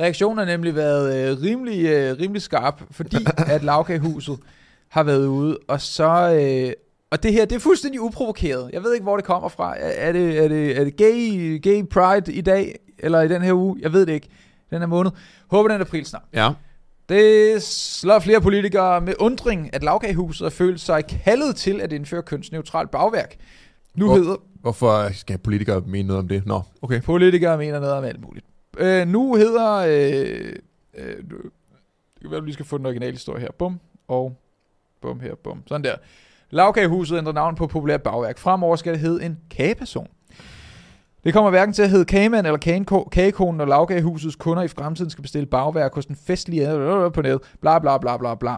Reaktionen 0.00 0.38
har 0.38 0.44
nemlig 0.44 0.74
været 0.74 1.30
øh, 1.30 1.42
rimelig, 1.42 1.84
øh, 1.84 2.18
rimelig 2.20 2.42
skarp, 2.42 2.82
fordi 2.90 3.16
at 3.46 3.64
lavkagehuset 3.64 4.38
har 4.92 5.02
været 5.02 5.26
ude, 5.26 5.58
og 5.68 5.80
så... 5.80 6.34
Øh, 6.40 6.72
og 7.10 7.22
det 7.22 7.32
her, 7.32 7.44
det 7.44 7.56
er 7.56 7.60
fuldstændig 7.60 8.00
uprovokeret. 8.00 8.70
Jeg 8.72 8.82
ved 8.82 8.92
ikke, 8.94 9.02
hvor 9.02 9.16
det 9.16 9.24
kommer 9.24 9.48
fra. 9.48 9.74
Er, 9.78 10.12
det, 10.12 10.44
er, 10.44 10.48
det, 10.48 10.78
er 10.80 10.84
det 10.84 10.96
gay, 10.96 11.60
gay 11.62 11.84
pride 11.88 12.32
i 12.32 12.40
dag, 12.40 12.78
eller 12.98 13.20
i 13.20 13.28
den 13.28 13.42
her 13.42 13.52
uge? 13.52 13.76
Jeg 13.80 13.92
ved 13.92 14.06
det 14.06 14.12
ikke. 14.12 14.28
Den 14.70 14.78
her 14.78 14.86
måned. 14.86 15.10
Håber, 15.50 15.68
den 15.68 15.80
er 15.80 15.84
april 15.84 16.04
snart. 16.06 16.22
Ja. 16.34 16.50
Det 17.08 17.62
slår 17.62 18.18
flere 18.18 18.40
politikere 18.40 19.00
med 19.00 19.14
undring, 19.18 19.74
at 19.74 19.82
lavkagehuset 19.82 20.52
følt 20.52 20.80
sig 20.80 21.06
kaldet 21.06 21.56
til 21.56 21.80
at 21.80 21.92
indføre 21.92 22.22
kønsneutralt 22.22 22.90
bagværk. 22.90 23.36
Nu 23.94 24.06
Hvor- 24.06 24.14
hedder 24.16 24.36
Hvorfor 24.60 25.12
skal 25.12 25.38
politikere 25.38 25.80
mene 25.86 26.08
noget 26.08 26.18
om 26.22 26.28
det? 26.28 26.46
Nå, 26.46 26.60
okay. 26.82 27.02
Politikere 27.02 27.58
mener 27.58 27.80
noget 27.80 27.94
om 27.94 28.04
alt 28.04 28.20
muligt. 28.20 28.46
Øh, 28.78 29.08
nu 29.08 29.34
hedder... 29.34 29.72
Øh, 29.74 30.52
øh, 30.98 31.16
det 31.16 32.20
kan 32.22 32.30
være, 32.30 32.40
du 32.40 32.44
lige 32.44 32.54
skal 32.54 32.66
få 32.66 32.78
den 32.78 32.86
originale 32.86 33.12
historie 33.12 33.40
her. 33.40 33.48
Bum, 33.58 33.80
og 34.08 34.36
bum 35.02 35.20
her, 35.20 35.34
bum. 35.44 35.62
Sådan 35.66 35.84
der. 35.84 35.94
Lavkagehuset 36.50 37.18
ændrer 37.18 37.32
navn 37.32 37.54
på 37.54 37.66
populært 37.66 38.02
bagværk. 38.02 38.38
Fremover 38.38 38.76
skal 38.76 38.92
det 38.92 39.00
hedde 39.00 39.24
en 39.24 39.38
kageperson. 39.50 40.06
Det 41.24 41.32
kommer 41.32 41.50
hverken 41.50 41.72
til 41.72 41.82
at 41.82 41.90
hedde 41.90 42.04
kagemand 42.04 42.46
eller 42.46 42.58
kageko- 42.58 43.08
kagekonen, 43.08 43.58
når 43.58 43.64
lavkagehusets 43.64 44.36
kunder 44.36 44.62
i 44.62 44.68
fremtiden 44.68 45.10
skal 45.10 45.22
bestille 45.22 45.46
bagværk 45.46 45.94
hos 45.94 46.06
den 46.06 46.16
festlige 46.16 46.70
øh, 46.72 47.04
øh, 47.04 47.12
på 47.12 47.22
nettet. 47.22 47.40
Bla 47.60 47.78
bla 47.78 47.98
bla 47.98 48.16
bla 48.16 48.34
bla. 48.34 48.54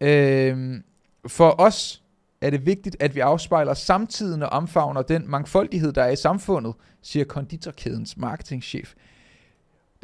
Øhm, 0.00 0.82
for 1.26 1.60
os 1.60 2.02
er 2.40 2.50
det 2.50 2.66
vigtigt, 2.66 2.96
at 3.00 3.14
vi 3.14 3.20
afspejler 3.20 3.74
samtiden 3.74 4.42
og 4.42 4.48
omfavner 4.48 5.02
den 5.02 5.30
mangfoldighed, 5.30 5.92
der 5.92 6.02
er 6.02 6.10
i 6.10 6.16
samfundet, 6.16 6.74
siger 7.02 7.24
konditorkædens 7.24 8.16
marketingchef. 8.16 8.94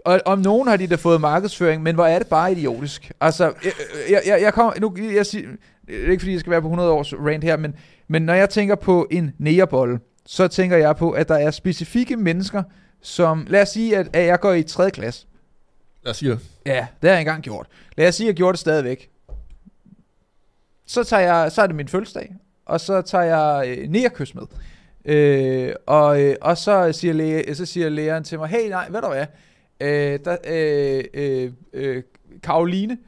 Og 0.05 0.21
om 0.25 0.39
nogen 0.39 0.69
har 0.69 0.77
de 0.77 0.87
da 0.87 0.95
fået 0.95 1.21
markedsføring, 1.21 1.83
men 1.83 1.95
hvor 1.95 2.07
er 2.07 2.19
det 2.19 2.29
bare 2.29 2.53
idiotisk. 2.53 3.13
Altså, 3.21 3.45
jeg, 3.45 3.73
jeg, 4.11 4.23
jeg, 4.27 4.43
jeg 4.43 4.55
kommer, 4.55 4.73
nu, 4.81 4.97
jeg 5.15 5.27
siger, 5.27 5.49
det 5.89 6.07
er 6.07 6.11
ikke 6.11 6.21
fordi, 6.21 6.33
jeg 6.33 6.41
skal 6.41 6.51
være 6.51 6.63
på 6.63 6.67
100 6.67 6.91
års 6.91 7.15
rant 7.15 7.45
her, 7.45 7.57
men, 7.57 7.75
men 8.09 8.23
når 8.23 8.35
jeg 8.35 8.51
tænker 8.51 8.75
på 8.75 9.07
en 9.11 9.35
nægerbolle, 9.39 10.01
så 10.27 10.49
tænker 10.49 10.77
jeg 10.77 10.97
på, 10.97 11.11
at 11.11 11.29
der 11.29 11.35
er 11.35 11.51
specifikke 11.51 12.17
mennesker, 12.17 12.63
som, 13.03 13.47
lad 13.49 13.63
os 13.63 13.69
sige, 13.69 13.97
at, 13.97 14.09
at 14.13 14.27
jeg 14.27 14.41
går 14.41 14.53
i 14.53 14.63
3. 14.63 14.91
klasse. 14.91 15.27
Lad 16.05 16.11
os 16.11 16.17
sige 16.17 16.31
det. 16.31 16.41
Ja, 16.67 16.87
det 17.03 17.11
har 17.11 17.17
jeg 17.17 17.21
engang 17.21 17.43
gjort. 17.43 17.67
Lad 17.97 18.09
os 18.09 18.15
sige, 18.15 18.27
at 18.27 18.29
jeg 18.29 18.37
gjorde 18.37 18.53
det 18.53 18.61
stadigvæk. 18.61 19.11
Så, 20.87 21.05
tager 21.05 21.23
jeg, 21.23 21.53
så 21.53 21.63
er 21.63 21.67
det 21.67 21.77
min 21.77 21.89
fødselsdag, 21.89 22.35
og 22.67 22.81
så 22.81 23.03
tager 23.03 23.25
jeg 23.25 23.69
øh, 23.69 23.89
nærkys 23.89 24.35
med. 24.35 24.43
Øh, 25.05 25.73
og, 25.87 26.23
øh, 26.23 26.37
og 26.41 26.59
så 26.59 26.93
siger, 26.93 27.15
læge, 27.15 27.55
så 27.55 27.67
siger 27.67 27.89
læreren 27.89 28.25
til 28.25 28.39
mig, 28.39 28.49
hey, 28.49 28.69
nej, 28.69 28.89
ved 28.91 29.01
du 29.03 29.09
hvad, 29.09 29.27
øh, 29.81 30.19
der, 30.25 30.37
øh, 30.47 31.05
øh, 31.15 31.53
øh, 31.73 32.03
Karoline, 32.43 32.99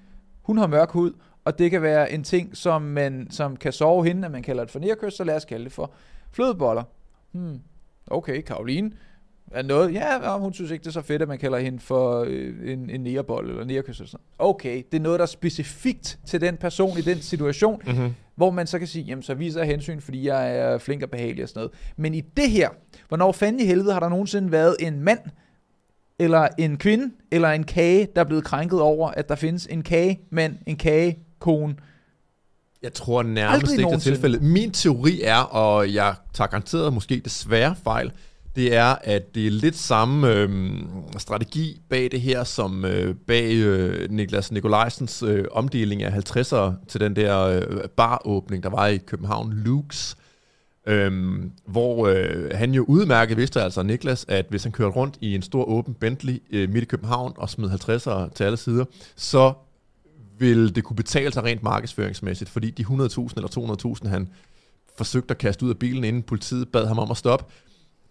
hun 0.43 0.59
har 0.59 0.67
mørk 0.67 0.91
hud, 0.91 1.13
og 1.45 1.59
det 1.59 1.71
kan 1.71 1.83
være 1.83 2.13
en 2.13 2.25
ting, 2.25 2.57
som, 2.57 2.83
man, 2.83 3.27
som 3.31 3.57
kan 3.57 3.73
sove 3.73 4.07
hende, 4.07 4.27
at 4.27 4.33
man 4.33 4.43
kalder 4.43 4.65
det 4.65 4.71
for 4.73 4.79
nærkys, 4.79 5.15
så 5.15 5.25
lad 5.25 5.37
os 5.37 5.45
kalde 5.45 5.65
det 5.65 5.73
for 5.73 5.93
flødeboller. 6.33 6.83
Hmm. 7.33 7.61
Okay, 8.07 8.43
Karoline. 8.43 8.91
Er 9.51 9.63
noget? 9.63 9.95
Ja, 9.95 10.39
hun 10.39 10.53
synes 10.53 10.71
ikke, 10.71 10.83
det 10.83 10.89
er 10.89 10.93
så 10.93 11.03
fedt, 11.03 11.23
at 11.23 11.29
man 11.29 11.39
kalder 11.39 11.59
hende 11.59 11.81
for 11.81 12.25
øh, 12.29 12.73
en, 12.73 12.91
en 12.91 13.01
nærbold 13.01 13.51
eller 13.51 13.65
nærkys 13.65 13.99
eller 13.99 14.09
sådan. 14.09 14.25
Okay, 14.39 14.83
det 14.93 14.99
er 14.99 15.03
noget, 15.03 15.19
der 15.19 15.23
er 15.23 15.27
specifikt 15.29 16.19
til 16.27 16.41
den 16.41 16.57
person 16.57 16.99
i 16.99 17.01
den 17.01 17.19
situation, 17.19 17.83
Mm-hmm. 17.87 18.15
hvor 18.35 18.51
man 18.51 18.67
så 18.67 18.79
kan 18.79 18.89
sige, 18.89 19.05
jamen 19.05 19.23
så 19.23 19.35
viser 19.35 19.61
jeg 19.61 19.69
hensyn, 19.69 20.01
fordi 20.01 20.27
jeg 20.29 20.57
er 20.57 20.79
flink 20.79 21.03
og 21.03 21.11
behagelig 21.11 21.43
og 21.43 21.49
sådan 21.49 21.61
noget. 21.61 21.73
Men 21.97 22.15
i 22.15 22.21
det 22.21 22.51
her, 22.51 22.69
hvornår 23.09 23.33
fanden 23.33 23.61
i 23.61 23.65
helvede 23.65 23.93
har 23.93 24.01
der 24.01 24.09
nogensinde 24.09 24.53
været 24.53 24.77
en 24.81 25.01
mand, 25.01 25.21
eller 26.19 26.49
en 26.59 26.77
kvinde, 26.77 27.15
eller 27.31 27.49
en 27.49 27.65
kage, 27.65 28.09
der 28.15 28.21
er 28.21 28.25
blevet 28.25 28.45
krænket 28.45 28.81
over, 28.81 29.09
at 29.11 29.29
der 29.29 29.35
findes 29.35 29.67
en 29.67 29.83
kagemand, 29.83 30.57
en 30.67 30.77
kagekone. 31.41 31.75
Jeg 32.83 32.93
tror 32.93 33.23
nærmest 33.23 33.63
Aldrig 33.63 33.79
ikke, 33.79 33.91
det 33.91 33.97
er 33.97 34.01
tilfældet. 34.01 34.43
Min 34.43 34.71
teori 34.71 35.21
er, 35.23 35.39
og 35.41 35.95
jeg 35.95 36.15
tager 36.35 36.49
garanteret 36.49 36.93
måske 36.93 37.21
desværre 37.25 37.77
fejl, 37.85 38.13
det 38.57 38.75
er, 38.75 38.97
at 39.03 39.35
det 39.35 39.47
er 39.47 39.51
lidt 39.51 39.77
samme 39.77 40.33
øhm, 40.33 40.89
strategi 41.19 41.81
bag 41.89 42.11
det 42.11 42.21
her, 42.21 42.45
som 42.45 42.85
øh, 42.85 43.15
bag 43.27 43.55
øh, 43.55 44.11
Niklas 44.11 44.53
Nikolajsens 44.53 45.23
øh, 45.23 45.45
omdeling 45.53 46.03
af 46.03 46.11
50'ere 46.11 46.87
til 46.89 47.01
den 47.01 47.17
der 47.17 47.41
øh, 47.41 47.89
baråbning, 47.97 48.63
der 48.63 48.71
var 48.71 48.87
i 48.87 48.97
København, 48.97 49.53
Luke's. 49.67 50.15
Øhm, 50.87 51.53
hvor 51.67 52.07
øh, 52.07 52.51
han 52.55 52.75
jo 52.75 52.85
udmærket 52.89 53.37
vidste 53.37 53.63
altså, 53.63 53.83
Niklas, 53.83 54.25
at 54.29 54.47
hvis 54.49 54.63
han 54.63 54.73
kørte 54.73 54.97
rundt 54.97 55.19
i 55.21 55.35
en 55.35 55.43
stor 55.43 55.65
åben 55.65 55.95
Bentley 55.95 56.43
øh, 56.51 56.69
midt 56.69 56.83
i 56.83 56.87
København 56.87 57.33
og 57.37 57.51
smed 57.51 57.71
50'ere 57.71 58.35
til 58.35 58.45
alle 58.45 58.57
sider, 58.57 58.85
så 59.17 59.53
vil 60.41 60.75
det 60.75 60.85
kunne 60.85 60.97
betale 60.97 61.33
sig 61.33 61.45
rent 61.45 61.63
markedsføringsmæssigt, 61.63 62.51
fordi 62.51 62.71
de 62.71 62.83
100.000 62.83 62.91
eller 63.37 63.97
200.000, 64.03 64.09
han 64.09 64.29
forsøgte 64.97 65.33
at 65.33 65.39
kaste 65.39 65.65
ud 65.65 65.71
af 65.71 65.79
bilen, 65.79 66.05
inden 66.05 66.23
politiet 66.23 66.69
bad 66.69 66.87
ham 66.87 66.99
om 66.99 67.11
at 67.11 67.17
stoppe, 67.17 67.45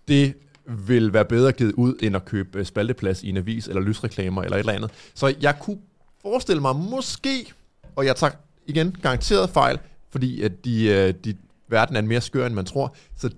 det 0.07 0.33
vil 0.65 1.13
være 1.13 1.25
bedre 1.25 1.51
givet 1.51 1.71
ud, 1.71 1.95
end 2.01 2.15
at 2.15 2.25
købe 2.25 2.59
øh, 2.59 2.65
spalteplads 2.65 3.23
i 3.23 3.29
en 3.29 3.37
avis, 3.37 3.67
eller 3.67 3.81
lysreklamer, 3.81 4.43
eller 4.43 4.55
et 4.55 4.59
eller 4.59 4.73
andet. 4.73 4.91
Så 5.13 5.35
jeg 5.41 5.59
kunne 5.59 5.77
forestille 6.21 6.61
mig 6.61 6.75
måske, 6.75 7.53
og 7.95 8.05
jeg 8.05 8.15
tager 8.15 8.33
igen 8.65 8.95
garanteret 9.01 9.49
fejl, 9.49 9.79
fordi 10.09 10.41
at 10.41 10.65
de, 10.65 10.85
øh, 10.87 11.13
de, 11.25 11.35
verden 11.67 11.95
er 11.95 12.01
mere 12.01 12.21
skør, 12.21 12.45
end 12.45 12.55
man 12.55 12.65
tror, 12.65 12.95
så 13.17 13.29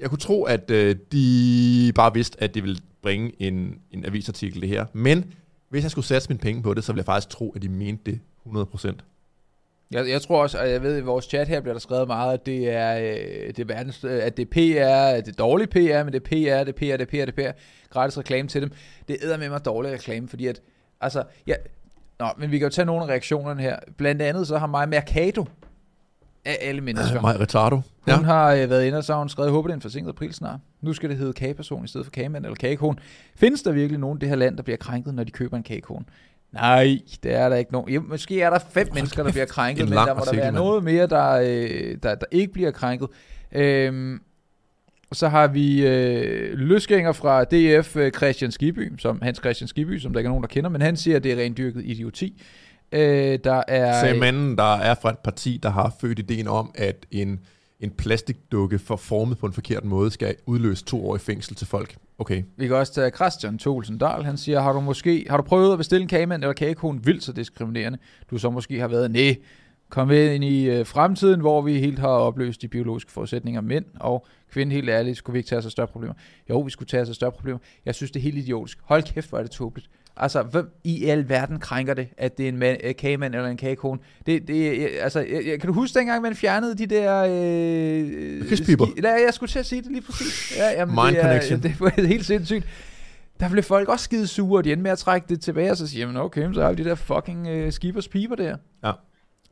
jeg 0.00 0.08
kunne 0.08 0.18
tro, 0.18 0.44
at 0.44 0.70
øh, 0.70 0.96
de 1.12 1.92
bare 1.94 2.14
vidste, 2.14 2.42
at 2.42 2.54
det 2.54 2.62
ville 2.62 2.78
bringe 3.02 3.32
en, 3.38 3.78
en 3.90 4.04
avisartikel, 4.04 4.60
det 4.60 4.68
her. 4.68 4.86
Men 4.92 5.34
hvis 5.68 5.82
jeg 5.82 5.90
skulle 5.90 6.04
satse 6.04 6.28
mine 6.28 6.38
penge 6.38 6.62
på 6.62 6.74
det, 6.74 6.84
så 6.84 6.92
ville 6.92 6.98
jeg 7.00 7.06
faktisk 7.06 7.28
tro, 7.28 7.52
at 7.56 7.62
de 7.62 7.68
mente 7.68 8.10
det 8.10 8.20
100%. 8.46 8.94
Jeg, 9.90 10.08
jeg 10.08 10.22
tror 10.22 10.42
også, 10.42 10.58
og 10.58 10.70
jeg 10.70 10.82
ved, 10.82 10.98
i 10.98 11.00
vores 11.00 11.24
chat 11.24 11.48
her 11.48 11.60
bliver 11.60 11.74
der 11.74 11.80
skrevet 11.80 12.06
meget, 12.06 12.34
at 12.34 12.46
det 12.46 12.70
er, 12.70 12.98
øh, 12.98 13.46
det 13.46 13.58
er 13.58 13.64
verdens, 13.64 14.04
øh, 14.04 14.22
at 14.22 14.36
det 14.36 14.42
er 14.42 14.50
PR, 14.50 15.16
at 15.16 15.26
det 15.26 15.32
er 15.32 15.36
dårlig 15.36 15.70
PR, 15.70 16.04
men 16.04 16.12
det 16.12 16.14
er 16.14 16.20
PR, 16.20 16.64
det 16.64 16.68
er 16.68 16.72
PR, 16.72 16.96
det 16.96 17.00
er 17.00 17.04
PR, 17.04 17.30
det 17.30 17.38
er 17.38 17.52
PR. 17.52 17.56
Gratis 17.90 18.18
reklame 18.18 18.48
til 18.48 18.62
dem. 18.62 18.70
Det 19.08 19.16
æder 19.22 19.38
med 19.38 19.48
mig 19.48 19.64
dårlig 19.64 19.92
reklame, 19.92 20.28
fordi 20.28 20.46
at, 20.46 20.60
altså, 21.00 21.22
ja, 21.46 21.54
nå, 22.18 22.26
men 22.38 22.50
vi 22.50 22.58
kan 22.58 22.66
jo 22.66 22.70
tage 22.70 22.86
nogle 22.86 23.02
af 23.02 23.08
reaktionerne 23.08 23.62
her. 23.62 23.78
Blandt 23.96 24.22
andet 24.22 24.46
så 24.46 24.58
har 24.58 24.66
mig 24.66 24.88
Mercado 24.88 25.46
af 26.44 26.58
alle 26.60 26.80
mennesker. 26.88 27.20
Mig 27.20 27.40
retardo. 27.40 27.76
Hun 27.76 27.84
ja. 28.08 28.16
har 28.16 28.52
øh, 28.52 28.70
været 28.70 28.84
inde 28.86 28.98
og 28.98 29.04
så 29.04 29.12
har 29.12 29.18
hun 29.18 29.28
skrevet, 29.28 29.50
håber 29.52 29.68
det 29.68 29.72
er 29.72 29.76
en 29.76 29.80
forsinket 29.80 30.08
april 30.08 30.34
snart. 30.34 30.60
Nu 30.82 30.92
skal 30.92 31.10
det 31.10 31.18
hedde 31.18 31.32
kageperson 31.32 31.84
i 31.84 31.88
stedet 31.88 32.06
for 32.06 32.10
kagemand 32.10 32.44
eller 32.44 32.56
kagekone. 32.56 32.98
Findes 33.36 33.62
der 33.62 33.72
virkelig 33.72 34.00
nogen 34.00 34.18
i 34.18 34.20
det 34.20 34.28
her 34.28 34.36
land, 34.36 34.56
der 34.56 34.62
bliver 34.62 34.76
krænket, 34.76 35.14
når 35.14 35.24
de 35.24 35.30
køber 35.30 35.56
en 35.56 35.62
kagekone? 35.62 36.04
Nej, 36.52 36.98
det 37.22 37.34
er 37.34 37.48
der 37.48 37.56
ikke 37.56 37.72
nogen. 37.72 37.94
Jo, 37.94 38.02
måske 38.08 38.40
er 38.42 38.50
der 38.50 38.58
fem 38.70 38.88
mennesker, 38.94 39.22
der 39.22 39.30
bliver 39.30 39.46
krænket, 39.46 39.82
En 39.82 39.88
men 39.88 39.98
der 39.98 40.04
må 40.04 40.06
der 40.06 40.14
artikel, 40.14 40.36
være 40.40 40.52
mand. 40.52 40.64
noget 40.64 40.84
mere, 40.84 41.06
der, 41.06 41.30
øh, 41.30 41.96
der, 42.02 42.14
der 42.14 42.26
ikke 42.30 42.52
bliver 42.52 42.70
krænket. 42.70 43.08
Øhm, 43.52 44.20
så 45.12 45.28
har 45.28 45.46
vi 45.46 45.86
øh, 45.86 46.58
løsgænger 46.58 47.12
fra 47.12 47.44
DF 47.44 47.96
øh, 47.96 48.12
Christian 48.12 48.50
Skiby, 48.52 48.92
som 48.98 49.18
Hans 49.22 49.38
Christian 49.38 49.68
Skiby, 49.68 49.98
som 49.98 50.12
der 50.12 50.20
ikke 50.20 50.26
er 50.26 50.30
nogen, 50.30 50.42
der 50.42 50.48
kender, 50.48 50.70
men 50.70 50.80
han 50.80 50.96
siger, 50.96 51.16
at 51.16 51.24
det 51.24 51.32
er 51.32 51.36
rendyrket 51.44 51.82
idioti. 51.84 52.42
Øh, 52.92 53.38
der 53.44 53.62
er... 53.68 54.00
Sagde 54.00 54.20
manden, 54.20 54.58
der 54.58 54.74
er 54.74 54.94
fra 55.02 55.10
et 55.10 55.18
parti, 55.18 55.60
der 55.62 55.70
har 55.70 55.96
født 56.00 56.18
ideen 56.18 56.48
om, 56.48 56.70
at 56.74 57.06
en, 57.10 57.40
en 57.80 57.90
plastikdukke 57.90 58.78
for 58.78 58.96
formet 58.96 59.38
på 59.38 59.46
en 59.46 59.52
forkert 59.52 59.84
måde 59.84 60.10
skal 60.10 60.36
udløse 60.46 60.84
to 60.84 61.08
år 61.08 61.16
i 61.16 61.18
fængsel 61.18 61.54
til 61.54 61.66
folk. 61.66 61.96
Okay. 62.18 62.42
Vi 62.56 62.66
kan 62.66 62.76
også 62.76 62.94
tage 62.94 63.10
Christian 63.10 63.58
Tholsen 63.58 63.98
Dahl. 63.98 64.24
Han 64.24 64.36
siger, 64.36 64.60
har 64.60 64.72
du 64.72 64.80
måske 64.80 65.26
har 65.30 65.36
du 65.36 65.42
prøvet 65.42 65.72
at 65.72 65.78
bestille 65.78 66.02
en 66.02 66.08
kagemand 66.08 66.42
eller 66.42 66.52
kagekone 66.52 67.04
vildt 67.04 67.24
så 67.24 67.32
diskriminerende? 67.32 67.98
Du 68.30 68.38
så 68.38 68.50
måske 68.50 68.80
har 68.80 68.88
været, 68.88 69.10
nej, 69.10 69.36
kom 69.90 70.10
ind 70.10 70.44
i 70.44 70.64
øh, 70.64 70.86
fremtiden, 70.86 71.40
hvor 71.40 71.62
vi 71.62 71.78
helt 71.78 71.98
har 71.98 72.08
opløst 72.08 72.62
de 72.62 72.68
biologiske 72.68 73.12
forudsætninger 73.12 73.60
mænd 73.60 73.84
og 74.00 74.26
kvinde. 74.52 74.72
Helt 74.72 74.88
ærligt, 74.88 75.16
skulle 75.16 75.34
vi 75.34 75.38
ikke 75.38 75.48
tage 75.48 75.58
os 75.58 75.64
af 75.64 75.72
større 75.72 75.86
problemer? 75.86 76.14
Jo, 76.50 76.60
vi 76.60 76.70
skulle 76.70 76.88
tage 76.88 77.02
os 77.02 77.08
af 77.08 77.14
større 77.14 77.32
problemer. 77.32 77.58
Jeg 77.84 77.94
synes, 77.94 78.10
det 78.10 78.20
er 78.20 78.22
helt 78.22 78.38
idiotisk. 78.38 78.78
Hold 78.82 79.02
kæft, 79.02 79.28
hvor 79.28 79.38
er 79.38 79.42
det 79.42 79.50
tåbeligt. 79.50 79.90
Altså, 80.16 80.42
hvem 80.42 80.70
i 80.84 81.04
al 81.04 81.28
verden 81.28 81.58
krænker 81.60 81.94
det, 81.94 82.08
at 82.18 82.38
det 82.38 82.44
er 82.44 82.48
en 82.48 82.56
man, 82.58 82.76
øh, 82.84 82.94
kagemand 82.96 83.34
eller 83.34 83.48
en 83.48 83.56
kagekone? 83.56 83.98
Det, 84.26 84.48
det, 84.48 84.88
altså, 85.00 85.20
jeg, 85.20 85.46
jeg, 85.46 85.60
kan 85.60 85.66
du 85.66 85.72
huske 85.72 85.98
dengang, 85.98 86.22
man 86.22 86.34
fjernede 86.36 86.74
de 86.78 86.86
der... 86.86 87.24
Øh, 87.30 88.48
Kysspiber. 88.48 88.86
ski- 88.86 89.00
Ja, 89.02 89.12
jeg 89.12 89.34
skulle 89.34 89.50
til 89.50 89.58
at 89.58 89.66
sige 89.66 89.82
det 89.82 89.90
lige 89.90 90.02
præcis. 90.02 90.52
Ja, 90.56 90.70
jamen, 90.70 90.94
Mind 90.94 91.16
det 91.16 91.18
er, 91.18 91.22
connection. 91.28 91.62
Det 91.62 91.80
var 91.80 91.92
helt 92.06 92.26
sindssygt. 92.26 92.66
Der 93.40 93.48
blev 93.48 93.62
folk 93.62 93.88
også 93.88 94.04
skide 94.04 94.26
sure, 94.26 94.60
og 94.60 94.64
de 94.64 94.72
endte 94.72 94.82
med 94.82 94.90
at 94.90 94.98
trække 94.98 95.26
det 95.28 95.40
tilbage, 95.40 95.70
og 95.70 95.76
så 95.76 95.86
siger 95.86 96.06
man, 96.06 96.16
okay, 96.16 96.52
så 96.52 96.62
har 96.62 96.72
vi 96.72 96.82
de 96.82 96.88
der 96.88 96.94
fucking 96.94 97.48
øh, 97.48 97.72
skibers 97.72 98.08
piber 98.08 98.34
der. 98.36 98.56
Ja. 98.84 98.92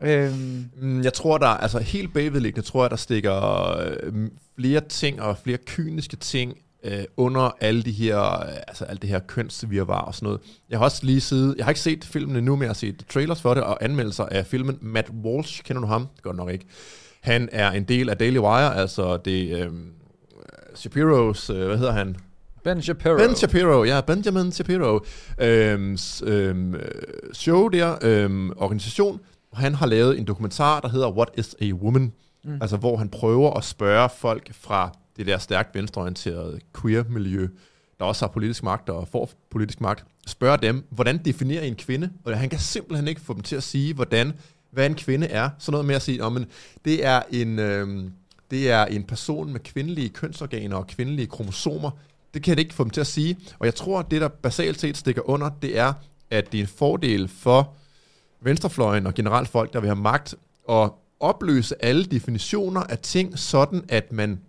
Øhm, 0.02 0.64
Mm, 0.80 1.02
Jeg 1.02 1.12
tror, 1.12 1.38
der 1.38 1.46
altså 1.46 1.78
helt 1.78 2.12
bagvedliggende, 2.14 2.66
tror 2.68 2.82
jeg, 2.84 2.90
der 2.90 2.96
stikker 2.96 3.76
øh, 3.80 4.12
flere 4.58 4.80
ting 4.80 5.22
og 5.22 5.36
flere 5.44 5.58
kyniske 5.66 6.16
ting 6.16 6.54
øh, 6.84 7.04
under 7.16 7.56
alle 7.60 7.82
de 7.82 7.92
her, 7.92 8.40
øh, 8.40 8.54
altså 8.68 8.84
alt 8.84 9.02
det 9.02 9.10
her 9.10 9.18
kønsvirvar 9.18 10.00
og 10.00 10.14
sådan 10.14 10.26
noget. 10.26 10.40
Jeg 10.70 10.78
har 10.78 10.84
også 10.84 11.06
lige 11.06 11.20
siddet, 11.20 11.54
jeg 11.56 11.64
har 11.64 11.70
ikke 11.70 11.80
set 11.80 12.04
filmen 12.04 12.36
endnu, 12.36 12.56
men 12.56 12.62
jeg 12.62 12.68
har 12.68 12.74
set 12.74 13.04
trailers 13.08 13.42
for 13.42 13.54
det 13.54 13.62
og 13.62 13.84
anmeldelser 13.84 14.24
af 14.24 14.46
filmen. 14.46 14.78
Matt 14.80 15.10
Walsh, 15.24 15.62
kender 15.62 15.82
du 15.82 15.88
ham? 15.88 16.08
Det 16.16 16.24
du 16.24 16.32
nok 16.32 16.50
ikke. 16.50 16.66
Han 17.20 17.48
er 17.52 17.70
en 17.70 17.84
del 17.84 18.08
af 18.08 18.16
Daily 18.16 18.38
Wire, 18.38 18.76
altså 18.76 19.16
det 19.16 19.58
øh, 19.58 19.70
Shapiro's, 20.74 21.52
øh, 21.52 21.66
hvad 21.66 21.78
hedder 21.78 21.92
han? 21.92 22.16
ben 22.64 22.82
Shapiro. 22.82 23.16
Ben 23.16 23.36
Shapiro, 23.36 23.84
ja, 23.84 24.00
Benjamin 24.00 24.52
Shapiro. 24.52 25.00
Øhm, 25.38 25.98
øhm, 26.24 26.74
øh, 26.74 26.82
show 27.32 27.68
der, 27.68 27.96
øhm, 28.02 28.50
organisation, 28.56 29.20
han 29.52 29.74
har 29.74 29.86
lavet 29.86 30.18
en 30.18 30.24
dokumentar, 30.24 30.80
der 30.80 30.88
hedder 30.88 31.10
What 31.10 31.30
is 31.38 31.56
a 31.60 31.72
Woman? 31.72 32.12
Mm. 32.44 32.58
Altså, 32.60 32.76
hvor 32.76 32.96
han 32.96 33.08
prøver 33.08 33.54
at 33.54 33.64
spørge 33.64 34.08
folk 34.18 34.54
fra 34.54 34.92
det 35.16 35.26
der 35.26 35.38
stærkt 35.38 35.74
venstreorienterede 35.74 36.60
queer-miljø, 36.80 37.48
der 37.98 38.04
også 38.04 38.26
har 38.26 38.32
politisk 38.32 38.62
magt 38.62 38.88
og 38.88 39.08
får 39.08 39.30
politisk 39.50 39.80
magt, 39.80 40.04
spørger 40.26 40.56
dem, 40.56 40.84
hvordan 40.90 41.18
definerer 41.24 41.62
I 41.62 41.68
en 41.68 41.76
kvinde? 41.76 42.10
Og 42.24 42.38
han 42.38 42.48
kan 42.48 42.58
simpelthen 42.58 43.08
ikke 43.08 43.20
få 43.20 43.34
dem 43.34 43.42
til 43.42 43.56
at 43.56 43.62
sige, 43.62 43.94
hvordan, 43.94 44.32
hvad 44.70 44.86
en 44.86 44.94
kvinde 44.94 45.26
er. 45.26 45.50
Sådan 45.58 45.72
noget 45.72 45.86
med 45.86 45.94
at 45.94 46.02
sige, 46.02 46.24
oh, 46.24 46.32
men 46.32 46.46
det 46.84 47.06
er 47.06 47.22
en... 47.30 47.58
Øh, 47.58 48.10
det 48.50 48.70
er 48.70 48.84
en 48.84 49.04
person 49.04 49.52
med 49.52 49.60
kvindelige 49.60 50.08
kønsorganer 50.08 50.76
og 50.76 50.86
kvindelige 50.86 51.26
kromosomer. 51.26 51.90
Det 52.34 52.42
kan 52.42 52.56
det 52.56 52.62
ikke 52.62 52.74
få 52.74 52.84
dem 52.84 52.90
til 52.90 53.00
at 53.00 53.06
sige. 53.06 53.36
Og 53.58 53.66
jeg 53.66 53.74
tror, 53.74 53.98
at 53.98 54.10
det, 54.10 54.20
der 54.20 54.28
basalt 54.28 54.80
set 54.80 54.96
stikker 54.96 55.30
under, 55.30 55.50
det 55.62 55.78
er, 55.78 55.92
at 56.30 56.52
det 56.52 56.58
er 56.58 56.62
en 56.62 56.68
fordel 56.68 57.28
for 57.28 57.74
venstrefløjen 58.40 59.06
og 59.06 59.14
generelt 59.14 59.48
folk, 59.48 59.72
der 59.72 59.80
vil 59.80 59.88
have 59.88 60.00
magt, 60.00 60.34
at 60.68 60.90
opløse 61.20 61.84
alle 61.84 62.04
definitioner 62.04 62.80
af 62.80 62.98
ting, 62.98 63.38
sådan 63.38 63.84
at 63.88 64.12
man 64.12 64.40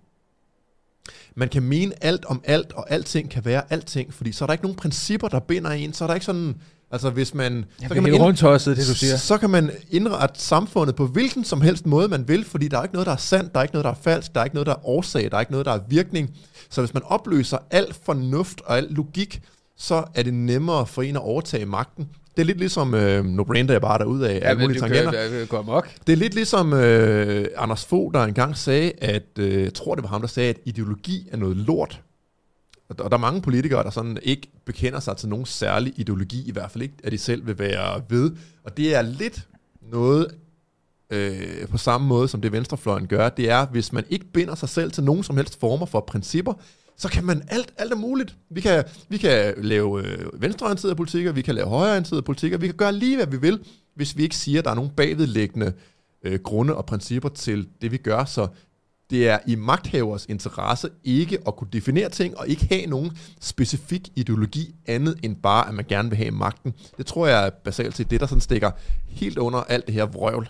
man 1.35 1.49
kan 1.49 1.63
mene 1.63 2.03
alt 2.03 2.25
om 2.25 2.41
alt, 2.45 2.71
og 2.73 2.91
alting 2.91 3.29
kan 3.31 3.45
være 3.45 3.63
alting, 3.69 4.13
fordi 4.13 4.31
så 4.31 4.45
er 4.45 4.47
der 4.47 4.53
ikke 4.53 4.63
nogen 4.63 4.77
principper, 4.77 5.27
der 5.27 5.39
binder 5.39 5.71
en, 5.71 5.93
så 5.93 6.03
er 6.03 6.07
der 6.07 6.13
ikke 6.13 6.25
sådan, 6.25 6.55
altså 6.91 7.09
hvis 7.09 7.33
man... 7.33 7.65
Jeg 7.81 7.89
så 7.89 7.93
kan 7.93 8.03
man 8.03 8.11
helt 8.11 8.15
ind- 8.15 8.23
rundt 8.23 8.39
tosset, 8.39 8.77
det 8.77 8.87
du 8.87 8.95
siger. 8.95 9.17
så 9.17 9.37
kan 9.37 9.49
man 9.49 9.71
indrette 9.89 10.41
samfundet 10.41 10.95
på 10.95 11.07
hvilken 11.07 11.43
som 11.43 11.61
helst 11.61 11.85
måde, 11.85 12.07
man 12.07 12.27
vil, 12.27 12.45
fordi 12.45 12.67
der 12.67 12.77
er 12.77 12.83
ikke 12.83 12.95
noget, 12.95 13.05
der 13.05 13.13
er 13.13 13.17
sandt, 13.17 13.53
der 13.53 13.59
er 13.59 13.63
ikke 13.63 13.73
noget, 13.73 13.85
der 13.85 13.91
er 13.91 13.95
falsk, 14.01 14.33
der 14.33 14.39
er 14.39 14.43
ikke 14.45 14.55
noget, 14.55 14.67
der 14.67 14.73
er 14.73 14.87
årsag, 14.87 15.31
der 15.31 15.37
er 15.37 15.41
ikke 15.41 15.51
noget, 15.51 15.65
der 15.65 15.71
er 15.73 15.79
virkning. 15.89 16.29
Så 16.69 16.81
hvis 16.81 16.93
man 16.93 17.03
opløser 17.03 17.57
al 17.71 17.93
fornuft 18.05 18.61
og 18.61 18.77
al 18.77 18.87
logik, 18.89 19.41
så 19.77 20.03
er 20.15 20.23
det 20.23 20.33
nemmere 20.33 20.85
for 20.87 21.01
en 21.01 21.15
at 21.15 21.21
overtage 21.21 21.65
magten. 21.65 22.07
Det 22.36 22.41
er 22.41 22.45
lidt 22.45 22.57
ligesom, 22.57 22.93
øh, 22.93 23.25
nu 23.25 23.43
brander 23.43 23.73
jeg 23.73 23.81
bare 23.81 23.97
derud 23.97 24.21
af 24.21 24.39
alle 24.43 24.61
mulige 24.61 24.79
du 24.79 24.88
tangenter. 24.88 25.29
kan 25.29 25.47
gå 25.47 25.57
amok. 25.57 25.89
Det 26.07 26.13
er 26.13 26.17
lidt 26.17 26.34
ligesom 26.34 26.73
øh, 26.73 27.47
Anders 27.57 27.86
Fogh, 27.86 28.13
der 28.13 28.23
engang 28.23 28.57
sagde, 28.57 28.91
at 28.97 29.27
øh, 29.39 29.63
jeg 29.63 29.73
tror, 29.73 29.95
det 29.95 30.03
var 30.03 30.09
ham, 30.09 30.21
der 30.21 30.27
sagde, 30.27 30.49
at 30.49 30.57
ideologi 30.65 31.27
er 31.31 31.38
noget 31.38 31.57
lort. 31.57 32.01
Og 32.89 32.97
der, 32.97 33.03
og 33.03 33.11
der 33.11 33.17
er 33.17 33.21
mange 33.21 33.41
politikere, 33.41 33.84
der 33.84 33.89
sådan 33.89 34.17
ikke 34.23 34.51
bekender 34.65 34.99
sig 34.99 35.17
til 35.17 35.29
nogen 35.29 35.45
særlig 35.45 35.93
ideologi, 35.95 36.47
i 36.47 36.51
hvert 36.51 36.71
fald 36.71 36.81
ikke, 36.81 36.95
at 37.03 37.11
de 37.11 37.17
selv 37.17 37.47
vil 37.47 37.59
være 37.59 38.01
ved. 38.09 38.31
Og 38.63 38.77
det 38.77 38.95
er 38.95 39.01
lidt 39.01 39.47
noget 39.91 40.27
øh, 41.09 41.67
på 41.67 41.77
samme 41.77 42.07
måde, 42.07 42.27
som 42.27 42.41
det 42.41 42.51
venstrefløjen 42.51 43.07
gør. 43.07 43.29
Det 43.29 43.49
er, 43.49 43.65
hvis 43.65 43.93
man 43.93 44.03
ikke 44.09 44.25
binder 44.25 44.55
sig 44.55 44.69
selv 44.69 44.91
til 44.91 45.03
nogen 45.03 45.23
som 45.23 45.38
helst 45.38 45.59
former 45.59 45.86
for 45.86 45.99
principper, 45.99 46.53
så 46.97 47.09
kan 47.09 47.25
man 47.25 47.43
alt, 47.47 47.73
alt 47.77 47.91
er 47.91 47.95
muligt. 47.95 48.35
Vi 48.49 48.61
kan, 48.61 48.83
vi 49.09 49.17
kan 49.17 49.53
lave 49.57 50.07
øh, 50.07 50.41
venstreorienterede 50.41 50.95
politikker, 50.95 51.31
vi 51.31 51.41
kan 51.41 51.55
lave 51.55 51.67
højreorienterede 51.67 52.21
politikker, 52.21 52.57
vi 52.57 52.67
kan 52.67 52.75
gøre 52.75 52.93
lige, 52.93 53.15
hvad 53.15 53.27
vi 53.27 53.37
vil, 53.37 53.59
hvis 53.95 54.17
vi 54.17 54.23
ikke 54.23 54.35
siger, 54.35 54.59
at 54.59 54.65
der 54.65 54.71
er 54.71 54.75
nogle 54.75 54.91
bagvedliggende 54.97 55.73
øh, 56.23 56.39
grunde 56.39 56.75
og 56.75 56.85
principper 56.85 57.29
til 57.29 57.67
det, 57.81 57.91
vi 57.91 57.97
gør. 57.97 58.25
Så 58.25 58.47
det 59.09 59.29
er 59.29 59.39
i 59.47 59.55
magthavers 59.55 60.25
interesse 60.25 60.89
ikke 61.03 61.39
at 61.47 61.55
kunne 61.55 61.67
definere 61.73 62.09
ting, 62.09 62.37
og 62.37 62.47
ikke 62.47 62.67
have 62.71 62.85
nogen 62.85 63.17
specifik 63.41 64.09
ideologi 64.15 64.75
andet 64.87 65.19
end 65.23 65.35
bare, 65.35 65.67
at 65.67 65.73
man 65.73 65.85
gerne 65.89 66.09
vil 66.09 66.17
have 66.17 66.31
magten. 66.31 66.73
Det 66.97 67.05
tror 67.05 67.27
jeg 67.27 67.45
er 67.45 67.49
basalt 67.49 67.97
set 67.97 68.11
det, 68.11 68.19
der 68.19 68.27
sådan 68.27 68.41
stikker 68.41 68.71
helt 69.07 69.37
under 69.37 69.59
alt 69.59 69.87
det 69.87 69.95
her 69.95 70.05
vrøvl. 70.05 70.49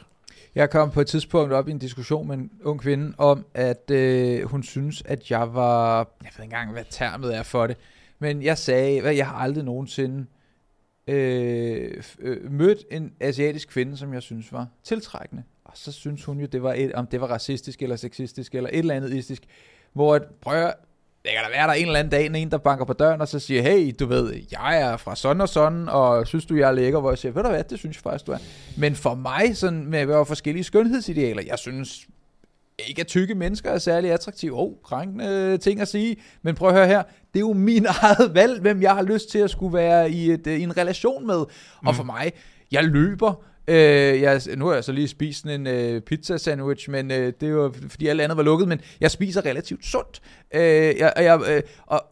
Jeg 0.55 0.69
kom 0.69 0.91
på 0.91 1.01
et 1.01 1.07
tidspunkt 1.07 1.53
op 1.53 1.67
i 1.67 1.71
en 1.71 1.79
diskussion 1.79 2.27
med 2.27 2.35
en 2.35 2.51
ung 2.63 2.79
kvinde 2.79 3.13
om, 3.17 3.45
at 3.53 3.91
øh, 3.91 4.43
hun 4.43 4.63
synes, 4.63 5.03
at 5.05 5.31
jeg 5.31 5.53
var... 5.53 5.97
Jeg 5.97 6.05
ved 6.37 6.43
ikke 6.43 6.43
engang, 6.43 6.71
hvad 6.71 6.83
termet 6.89 7.35
er 7.35 7.43
for 7.43 7.67
det. 7.67 7.77
Men 8.19 8.43
jeg 8.43 8.57
sagde, 8.57 9.01
at 9.01 9.17
jeg 9.17 9.27
har 9.27 9.35
aldrig 9.35 9.63
nogensinde 9.63 10.25
øh, 11.07 12.03
øh, 12.19 12.51
mødt 12.51 12.85
en 12.91 13.13
asiatisk 13.19 13.69
kvinde, 13.69 13.97
som 13.97 14.13
jeg 14.13 14.21
synes 14.21 14.53
var 14.53 14.67
tiltrækkende. 14.83 15.43
Og 15.65 15.71
så 15.75 15.91
synes 15.91 16.25
hun 16.25 16.39
jo, 16.39 16.45
det 16.45 16.63
var 16.63 16.73
et, 16.73 16.93
om 16.93 17.07
det 17.07 17.21
var 17.21 17.27
racistisk 17.27 17.81
eller 17.81 17.95
sexistisk 17.95 18.55
eller 18.55 18.69
et 18.69 18.79
eller 18.79 18.95
andet 18.95 19.13
istisk. 19.13 19.43
Hvor 19.93 20.15
at, 20.15 20.23
prøv 20.41 20.63
at, 20.63 20.73
det 21.23 21.31
kan 21.31 21.43
da 21.43 21.57
være, 21.57 21.67
der 21.67 21.73
er 21.73 21.77
en 21.77 21.85
eller 21.85 21.99
anden 21.99 22.11
dag, 22.11 22.41
en, 22.41 22.51
der 22.51 22.57
banker 22.57 22.85
på 22.85 22.93
døren 22.93 23.21
og 23.21 23.27
så 23.27 23.39
siger, 23.39 23.61
hey, 23.61 23.95
du 23.99 24.05
ved, 24.05 24.33
jeg 24.51 24.81
er 24.81 24.97
fra 24.97 25.15
sådan 25.15 25.41
og 25.41 25.49
sådan, 25.49 25.89
og 25.89 26.27
synes 26.27 26.45
du, 26.45 26.55
jeg 26.55 26.67
er 26.67 26.71
lækker? 26.71 26.99
Hvor 26.99 27.11
jeg 27.11 27.17
siger, 27.17 27.31
ved 27.31 27.43
du 27.43 27.49
hvad, 27.49 27.63
det 27.63 27.79
synes 27.79 27.97
jeg 27.97 28.01
faktisk, 28.01 28.27
du 28.27 28.31
er. 28.31 28.37
Men 28.77 28.95
for 28.95 29.15
mig, 29.15 29.57
sådan 29.57 29.85
med 29.85 29.99
at 29.99 30.07
være 30.07 30.25
forskellige 30.25 30.63
skønhedsidealer, 30.63 31.43
jeg 31.47 31.59
synes 31.59 32.07
ikke, 32.87 33.01
at 33.01 33.07
tykke 33.07 33.35
mennesker 33.35 33.71
er 33.71 33.77
særlig 33.77 34.11
attraktive. 34.11 34.59
Oh, 34.59 34.71
krænkende 34.83 35.57
ting 35.57 35.81
at 35.81 35.87
sige. 35.87 36.15
Men 36.41 36.55
prøv 36.55 36.69
at 36.69 36.75
høre 36.75 36.87
her, 36.87 37.03
det 37.03 37.35
er 37.35 37.39
jo 37.39 37.53
min 37.53 37.85
eget 38.01 38.33
valg, 38.33 38.61
hvem 38.61 38.81
jeg 38.81 38.93
har 38.93 39.03
lyst 39.03 39.29
til 39.29 39.39
at 39.39 39.49
skulle 39.49 39.73
være 39.73 40.11
i, 40.11 40.31
et, 40.31 40.47
øh, 40.47 40.59
i 40.59 40.63
en 40.63 40.77
relation 40.77 41.27
med. 41.27 41.39
Mm. 41.81 41.87
Og 41.87 41.95
for 41.95 42.03
mig, 42.03 42.31
jeg 42.71 42.83
løber. 42.83 43.43
Øh, 43.67 44.21
jeg, 44.21 44.41
nu 44.57 44.65
har 44.65 44.73
jeg 44.73 44.83
så 44.83 44.91
lige 44.91 45.07
spist 45.07 45.41
sådan 45.41 45.67
en 45.67 45.67
øh, 45.67 46.01
pizza 46.01 46.37
sandwich, 46.37 46.89
men 46.89 47.11
øh, 47.11 47.33
det 47.39 47.43
er 47.43 47.51
jo 47.51 47.73
fordi 47.89 48.07
alt 48.07 48.21
andet 48.21 48.37
var 48.37 48.43
lukket, 48.43 48.67
men 48.67 48.81
jeg 49.01 49.11
spiser 49.11 49.45
relativt 49.45 49.85
sundt. 49.85 50.21
Øh, 50.55 50.61
jeg, 50.61 51.13
jeg, 51.17 51.41
øh, 51.49 51.61
og 51.85 52.05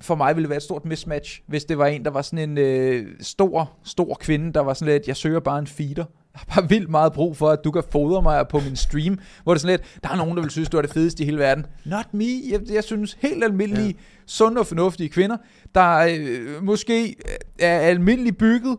for 0.00 0.14
mig 0.14 0.36
ville 0.36 0.44
det 0.44 0.50
være 0.50 0.56
et 0.56 0.62
stort 0.62 0.84
mismatch, 0.84 1.42
hvis 1.46 1.64
det 1.64 1.78
var 1.78 1.86
en, 1.86 2.04
der 2.04 2.10
var 2.10 2.22
sådan 2.22 2.50
en 2.50 2.58
øh, 2.58 3.06
stor, 3.20 3.72
stor 3.84 4.16
kvinde, 4.20 4.52
der 4.52 4.60
var 4.60 4.74
sådan 4.74 4.92
lidt, 4.92 5.08
jeg 5.08 5.16
søger 5.16 5.40
bare 5.40 5.58
en 5.58 5.66
feeder. 5.66 6.04
Jeg 6.34 6.40
har 6.46 6.60
bare 6.60 6.68
vildt 6.68 6.90
meget 6.90 7.12
brug 7.12 7.36
for, 7.36 7.48
at 7.48 7.64
du 7.64 7.70
kan 7.70 7.82
fodre 7.90 8.22
mig 8.22 8.48
på 8.48 8.60
min 8.60 8.76
stream, 8.76 9.18
hvor 9.42 9.54
det 9.54 9.58
er 9.58 9.60
sådan 9.60 9.78
lidt, 9.78 10.02
der 10.02 10.08
er 10.08 10.16
nogen, 10.16 10.36
der 10.36 10.42
vil 10.42 10.50
synes, 10.50 10.68
du 10.68 10.76
er 10.76 10.82
det 10.82 10.90
fedeste 10.90 11.22
i 11.22 11.26
hele 11.26 11.38
verden. 11.38 11.66
Not 11.84 12.14
me. 12.14 12.24
Jeg, 12.50 12.60
jeg 12.70 12.84
synes 12.84 13.16
helt 13.20 13.44
almindelige, 13.44 13.86
ja. 13.86 13.92
sunde 14.26 14.60
og 14.60 14.66
fornuftige 14.66 15.08
kvinder, 15.08 15.36
der 15.74 15.98
øh, 16.18 16.62
måske 16.62 17.16
er 17.58 17.78
almindeligt 17.78 18.38
bygget. 18.38 18.76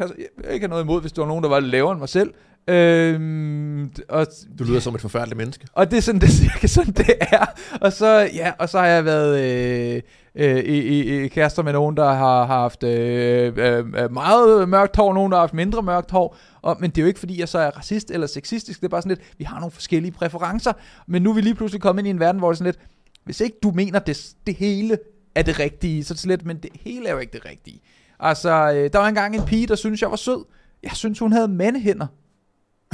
Jeg 0.00 0.52
ikke 0.52 0.64
har 0.64 0.68
noget 0.68 0.82
imod, 0.82 1.00
hvis 1.00 1.12
der 1.12 1.22
var 1.22 1.28
nogen, 1.28 1.44
der 1.44 1.50
var 1.50 1.60
lavere 1.60 1.92
end 1.92 2.00
mig 2.00 2.08
selv. 2.08 2.34
Øhm, 2.68 3.92
og, 4.08 4.26
Du 4.58 4.64
lyder 4.64 4.80
som 4.80 4.94
et 4.94 5.00
forfærdeligt 5.00 5.36
menneske. 5.36 5.66
og 5.72 5.90
det 5.90 5.96
er 5.96 6.00
sådan, 6.00 6.20
det 6.20 6.28
er 6.28 6.32
cirka 6.32 6.66
sådan, 6.66 6.92
det 6.92 7.14
er. 7.20 7.46
Og 7.80 7.92
så, 7.92 8.30
ja, 8.34 8.52
og 8.58 8.68
så 8.68 8.78
har 8.78 8.86
jeg 8.86 9.04
været 9.04 9.40
øh, 9.40 10.02
øh, 10.34 10.58
i, 10.64 10.78
i, 10.78 11.24
i 11.24 11.28
kærester 11.28 11.62
med 11.62 11.72
nogen, 11.72 11.96
der 11.96 12.12
har 12.12 12.46
haft 12.46 12.82
øh, 12.82 13.52
øh, 13.56 14.12
meget 14.12 14.68
mørkt 14.68 14.96
hår, 14.96 15.14
nogen, 15.14 15.32
der 15.32 15.38
har 15.38 15.42
haft 15.42 15.54
mindre 15.54 15.82
mørkt 15.82 16.10
hår. 16.10 16.36
Og, 16.62 16.76
men 16.80 16.90
det 16.90 16.98
er 16.98 17.02
jo 17.02 17.08
ikke, 17.08 17.20
fordi 17.20 17.40
jeg 17.40 17.48
så 17.48 17.58
er 17.58 17.70
racist 17.70 18.10
eller 18.10 18.26
sexistisk. 18.26 18.80
Det 18.80 18.86
er 18.86 18.90
bare 18.90 19.02
sådan 19.02 19.16
lidt, 19.16 19.34
vi 19.38 19.44
har 19.44 19.58
nogle 19.58 19.72
forskellige 19.72 20.12
præferencer. 20.12 20.72
Men 21.06 21.22
nu 21.22 21.30
er 21.30 21.34
vi 21.34 21.40
lige 21.40 21.54
pludselig 21.54 21.82
kommet 21.82 22.00
ind 22.00 22.06
i 22.06 22.10
en 22.10 22.20
verden, 22.20 22.38
hvor 22.38 22.48
det 22.48 22.54
er 22.54 22.58
sådan 22.58 22.72
lidt, 22.72 22.88
hvis 23.24 23.40
ikke 23.40 23.56
du 23.62 23.70
mener, 23.70 23.98
det, 23.98 24.28
det 24.46 24.54
hele 24.54 24.98
er 25.34 25.42
det 25.42 25.58
rigtige, 25.58 26.04
så 26.04 26.14
er 26.14 26.16
det 26.16 26.26
lidt, 26.26 26.44
men 26.44 26.56
det 26.56 26.70
hele 26.80 27.08
er 27.08 27.12
jo 27.12 27.18
ikke 27.18 27.32
det 27.32 27.44
rigtige. 27.44 27.80
Altså, 28.20 28.72
øh, 28.74 28.90
der 28.92 28.98
var 28.98 29.08
engang 29.08 29.36
en 29.36 29.42
pige, 29.42 29.66
der 29.66 29.74
synes 29.74 30.02
jeg 30.02 30.10
var 30.10 30.16
sød. 30.16 30.44
Jeg 30.82 30.92
synes, 30.94 31.18
hun 31.18 31.32
havde 31.32 31.48
mandehænder. 31.48 32.06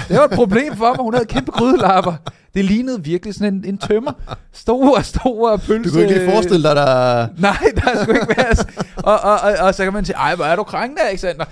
Det 0.08 0.16
var 0.16 0.24
et 0.24 0.30
problem 0.30 0.76
for 0.76 0.88
mig. 0.88 1.04
Hun 1.04 1.14
havde 1.14 1.26
kæmpe 1.26 1.50
grydelapper. 1.50 2.14
Det 2.54 2.64
lignede 2.64 3.04
virkelig 3.04 3.34
sådan 3.34 3.54
en, 3.54 3.64
en 3.64 3.78
tømmer. 3.78 4.12
Store, 4.52 5.02
store 5.02 5.58
pølse. 5.58 5.90
Du 5.90 5.94
kunne 5.94 6.02
ikke 6.02 6.14
lige 6.14 6.30
forestille 6.30 6.68
dig, 6.68 6.76
der... 6.76 7.28
Nej, 7.38 7.56
der 7.76 8.02
skulle 8.02 8.20
ikke 8.20 8.34
være... 8.36 8.54
Og, 8.96 9.20
og, 9.20 9.40
og, 9.40 9.66
og 9.66 9.74
så 9.74 9.84
kan 9.84 9.92
man 9.92 10.04
sige, 10.04 10.16
ej, 10.16 10.34
hvor 10.34 10.44
er 10.44 10.56
du 10.56 10.62
krænkende, 10.62 11.02
Alexander? 11.02 11.44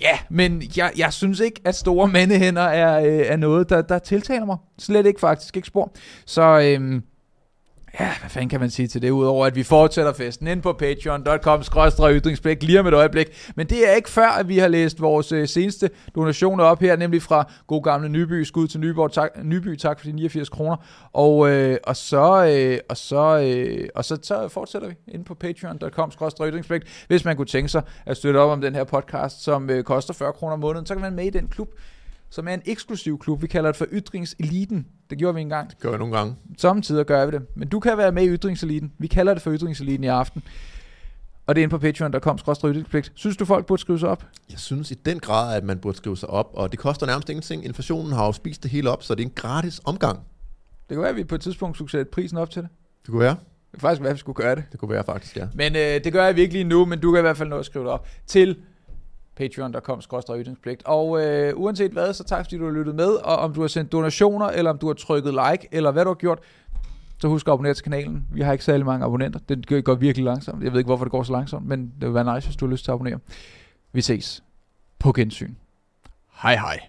Ja, 0.00 0.18
men 0.30 0.62
jeg, 0.76 0.92
jeg 0.96 1.12
synes 1.12 1.40
ikke, 1.40 1.60
at 1.64 1.74
store 1.74 2.08
mandehænder 2.08 2.62
er, 2.62 3.00
øh, 3.00 3.26
er 3.26 3.36
noget, 3.36 3.70
der, 3.70 3.82
der 3.82 3.98
tiltaler 3.98 4.44
mig. 4.44 4.56
Slet 4.78 5.06
ikke 5.06 5.20
faktisk, 5.20 5.56
ikke 5.56 5.68
spor. 5.68 5.92
Så 6.26 6.60
øhm, 6.60 7.02
ja, 8.00 8.12
hvad 8.20 8.30
fanden 8.30 8.48
kan 8.48 8.60
man 8.60 8.70
sige 8.70 8.88
til 8.88 9.02
det, 9.02 9.10
udover 9.10 9.46
at 9.46 9.54
vi 9.54 9.62
fortsætter 9.62 10.12
festen 10.12 10.46
ind 10.46 10.62
på 10.62 10.72
patreon.com 10.72 11.62
ytringsblik 12.10 12.62
lige 12.62 12.80
om 12.80 12.86
et 12.86 12.94
øjeblik. 12.94 13.52
Men 13.56 13.66
det 13.66 13.88
er 13.88 13.92
ikke 13.92 14.10
før, 14.10 14.28
at 14.28 14.48
vi 14.48 14.58
har 14.58 14.68
læst 14.68 15.00
vores 15.00 15.32
øh, 15.32 15.48
seneste 15.48 15.90
donationer 16.14 16.64
op 16.64 16.80
her, 16.80 16.96
nemlig 16.96 17.22
fra 17.22 17.52
god 17.66 17.82
gamle 17.82 18.08
Nyby, 18.08 18.42
skud 18.42 18.68
til 18.68 18.80
Nyborg, 18.80 19.12
tak, 19.12 19.30
Nyby, 19.44 19.76
tak 19.76 20.00
for 20.00 20.06
de 20.06 20.12
89 20.12 20.48
kroner. 20.48 20.76
Og, 21.12 21.50
øh, 21.50 21.78
og 21.84 21.96
så, 21.96 22.46
øh, 22.46 22.78
og 22.88 22.96
så, 22.96 23.40
øh, 23.40 23.88
og 23.94 24.04
så, 24.04 24.18
så 24.22 24.48
fortsætter 24.48 24.88
vi 24.88 24.94
ind 25.08 25.24
på 25.24 25.34
patreon.com 25.34 26.10
ytringsblik. 26.40 26.82
Hvis 27.08 27.24
man 27.24 27.36
kunne 27.36 27.46
tænke 27.46 27.68
sig 27.68 27.82
at 28.06 28.16
støtte 28.16 28.38
op 28.38 28.50
om 28.50 28.60
den 28.60 28.74
her 28.74 28.84
podcast, 28.84 29.44
som 29.44 29.70
øh, 29.70 29.84
koster 29.84 30.14
40 30.14 30.32
kroner 30.32 30.52
om 30.52 30.60
måneden, 30.60 30.86
så 30.86 30.94
kan 30.94 31.02
man 31.02 31.12
med 31.12 31.24
i 31.24 31.30
den 31.30 31.48
klub, 31.48 31.68
som 32.30 32.48
er 32.48 32.54
en 32.54 32.62
eksklusiv 32.64 33.18
klub. 33.18 33.42
Vi 33.42 33.46
kalder 33.46 33.70
det 33.70 33.76
for 33.76 33.86
Ytringseliten. 33.92 34.86
Det 35.10 35.18
gjorde 35.18 35.34
vi 35.34 35.40
engang. 35.40 35.70
Det 35.70 35.78
gør 35.78 35.90
jeg 35.90 35.98
nogle 35.98 36.16
gange. 36.16 36.34
Samtidig 36.58 37.06
gør 37.06 37.26
vi 37.26 37.32
det. 37.32 37.42
Men 37.54 37.68
du 37.68 37.80
kan 37.80 37.98
være 37.98 38.12
med 38.12 38.22
i 38.22 38.28
Ytringseliten. 38.28 38.92
Vi 38.98 39.06
kalder 39.06 39.34
det 39.34 39.42
for 39.42 39.52
Ytringseliten 39.52 40.04
i 40.04 40.06
aften. 40.06 40.42
Og 41.46 41.56
det 41.56 41.60
er 41.60 41.62
inde 41.62 41.70
på 41.70 41.78
patreon.com 41.78 42.38
ytringspligt. 42.38 43.12
Synes 43.14 43.36
du, 43.36 43.44
folk 43.44 43.66
burde 43.66 43.80
skrive 43.80 43.98
sig 43.98 44.08
op? 44.08 44.26
Jeg 44.50 44.58
synes 44.58 44.90
i 44.90 44.94
den 44.94 45.20
grad, 45.20 45.56
at 45.56 45.64
man 45.64 45.78
burde 45.78 45.96
skrive 45.96 46.16
sig 46.16 46.30
op, 46.30 46.50
og 46.54 46.70
det 46.70 46.78
koster 46.78 47.06
nærmest 47.06 47.28
ingenting. 47.28 47.64
Inflationen 47.64 48.12
har 48.12 48.26
jo 48.26 48.32
spist 48.32 48.62
det 48.62 48.70
hele 48.70 48.90
op, 48.90 49.02
så 49.02 49.14
det 49.14 49.22
er 49.22 49.26
en 49.26 49.32
gratis 49.34 49.80
omgang. 49.84 50.18
Det 50.88 50.94
kan 50.94 51.00
være, 51.00 51.10
at 51.10 51.16
vi 51.16 51.24
på 51.24 51.34
et 51.34 51.40
tidspunkt 51.40 51.76
skulle 51.76 51.90
sætte 51.90 52.10
prisen 52.10 52.38
op 52.38 52.50
til 52.50 52.62
det. 52.62 52.70
Det 53.02 53.10
kunne 53.10 53.20
være. 53.20 53.36
Det 53.70 53.72
kan 53.72 53.80
faktisk 53.80 54.00
være, 54.00 54.10
at 54.10 54.14
vi 54.14 54.18
skulle 54.18 54.36
gøre 54.36 54.54
det. 54.54 54.64
Det 54.72 54.80
kunne 54.80 54.90
være 54.90 55.04
faktisk, 55.04 55.36
ja. 55.36 55.46
Men 55.54 55.76
øh, 55.76 56.04
det 56.04 56.12
gør 56.12 56.24
jeg 56.24 56.36
virkelig 56.36 56.64
nu, 56.64 56.84
men 56.84 57.00
du 57.00 57.12
kan 57.12 57.20
i 57.20 57.22
hvert 57.22 57.36
fald 57.36 57.48
nå 57.48 57.58
at 57.58 57.66
skrive 57.66 57.84
det 57.84 57.92
op 57.92 58.06
til 58.26 58.56
patreon.com 59.40 60.00
ytringspligt. 60.40 60.82
Og 60.84 61.24
øh, 61.24 61.52
uanset 61.56 61.90
hvad, 61.92 62.14
så 62.14 62.24
tak 62.24 62.44
fordi 62.44 62.58
du 62.58 62.64
har 62.64 62.72
lyttet 62.72 62.94
med, 62.94 63.08
og 63.08 63.36
om 63.36 63.54
du 63.54 63.60
har 63.60 63.68
sendt 63.68 63.92
donationer, 63.92 64.46
eller 64.46 64.70
om 64.70 64.78
du 64.78 64.86
har 64.86 64.94
trykket 64.94 65.34
like, 65.34 65.68
eller 65.72 65.90
hvad 65.90 66.04
du 66.04 66.10
har 66.10 66.14
gjort, 66.14 66.38
så 67.20 67.28
husk 67.28 67.48
at 67.48 67.52
abonnere 67.52 67.74
til 67.74 67.84
kanalen. 67.84 68.26
Vi 68.32 68.40
har 68.40 68.52
ikke 68.52 68.64
særlig 68.64 68.86
mange 68.86 69.04
abonnenter. 69.04 69.40
Det 69.48 69.84
går 69.84 69.94
virkelig 69.94 70.24
langsomt. 70.24 70.64
Jeg 70.64 70.72
ved 70.72 70.78
ikke, 70.80 70.88
hvorfor 70.88 71.04
det 71.04 71.12
går 71.12 71.22
så 71.22 71.32
langsomt, 71.32 71.66
men 71.66 71.92
det 72.00 72.08
vil 72.08 72.14
være 72.14 72.34
nice, 72.34 72.48
hvis 72.48 72.56
du 72.56 72.66
har 72.66 72.70
lyst 72.70 72.84
til 72.84 72.90
at 72.90 72.94
abonnere. 72.94 73.18
Vi 73.92 74.00
ses. 74.00 74.42
På 74.98 75.12
gensyn. 75.12 75.54
Hej 76.42 76.54
hej. 76.54 76.80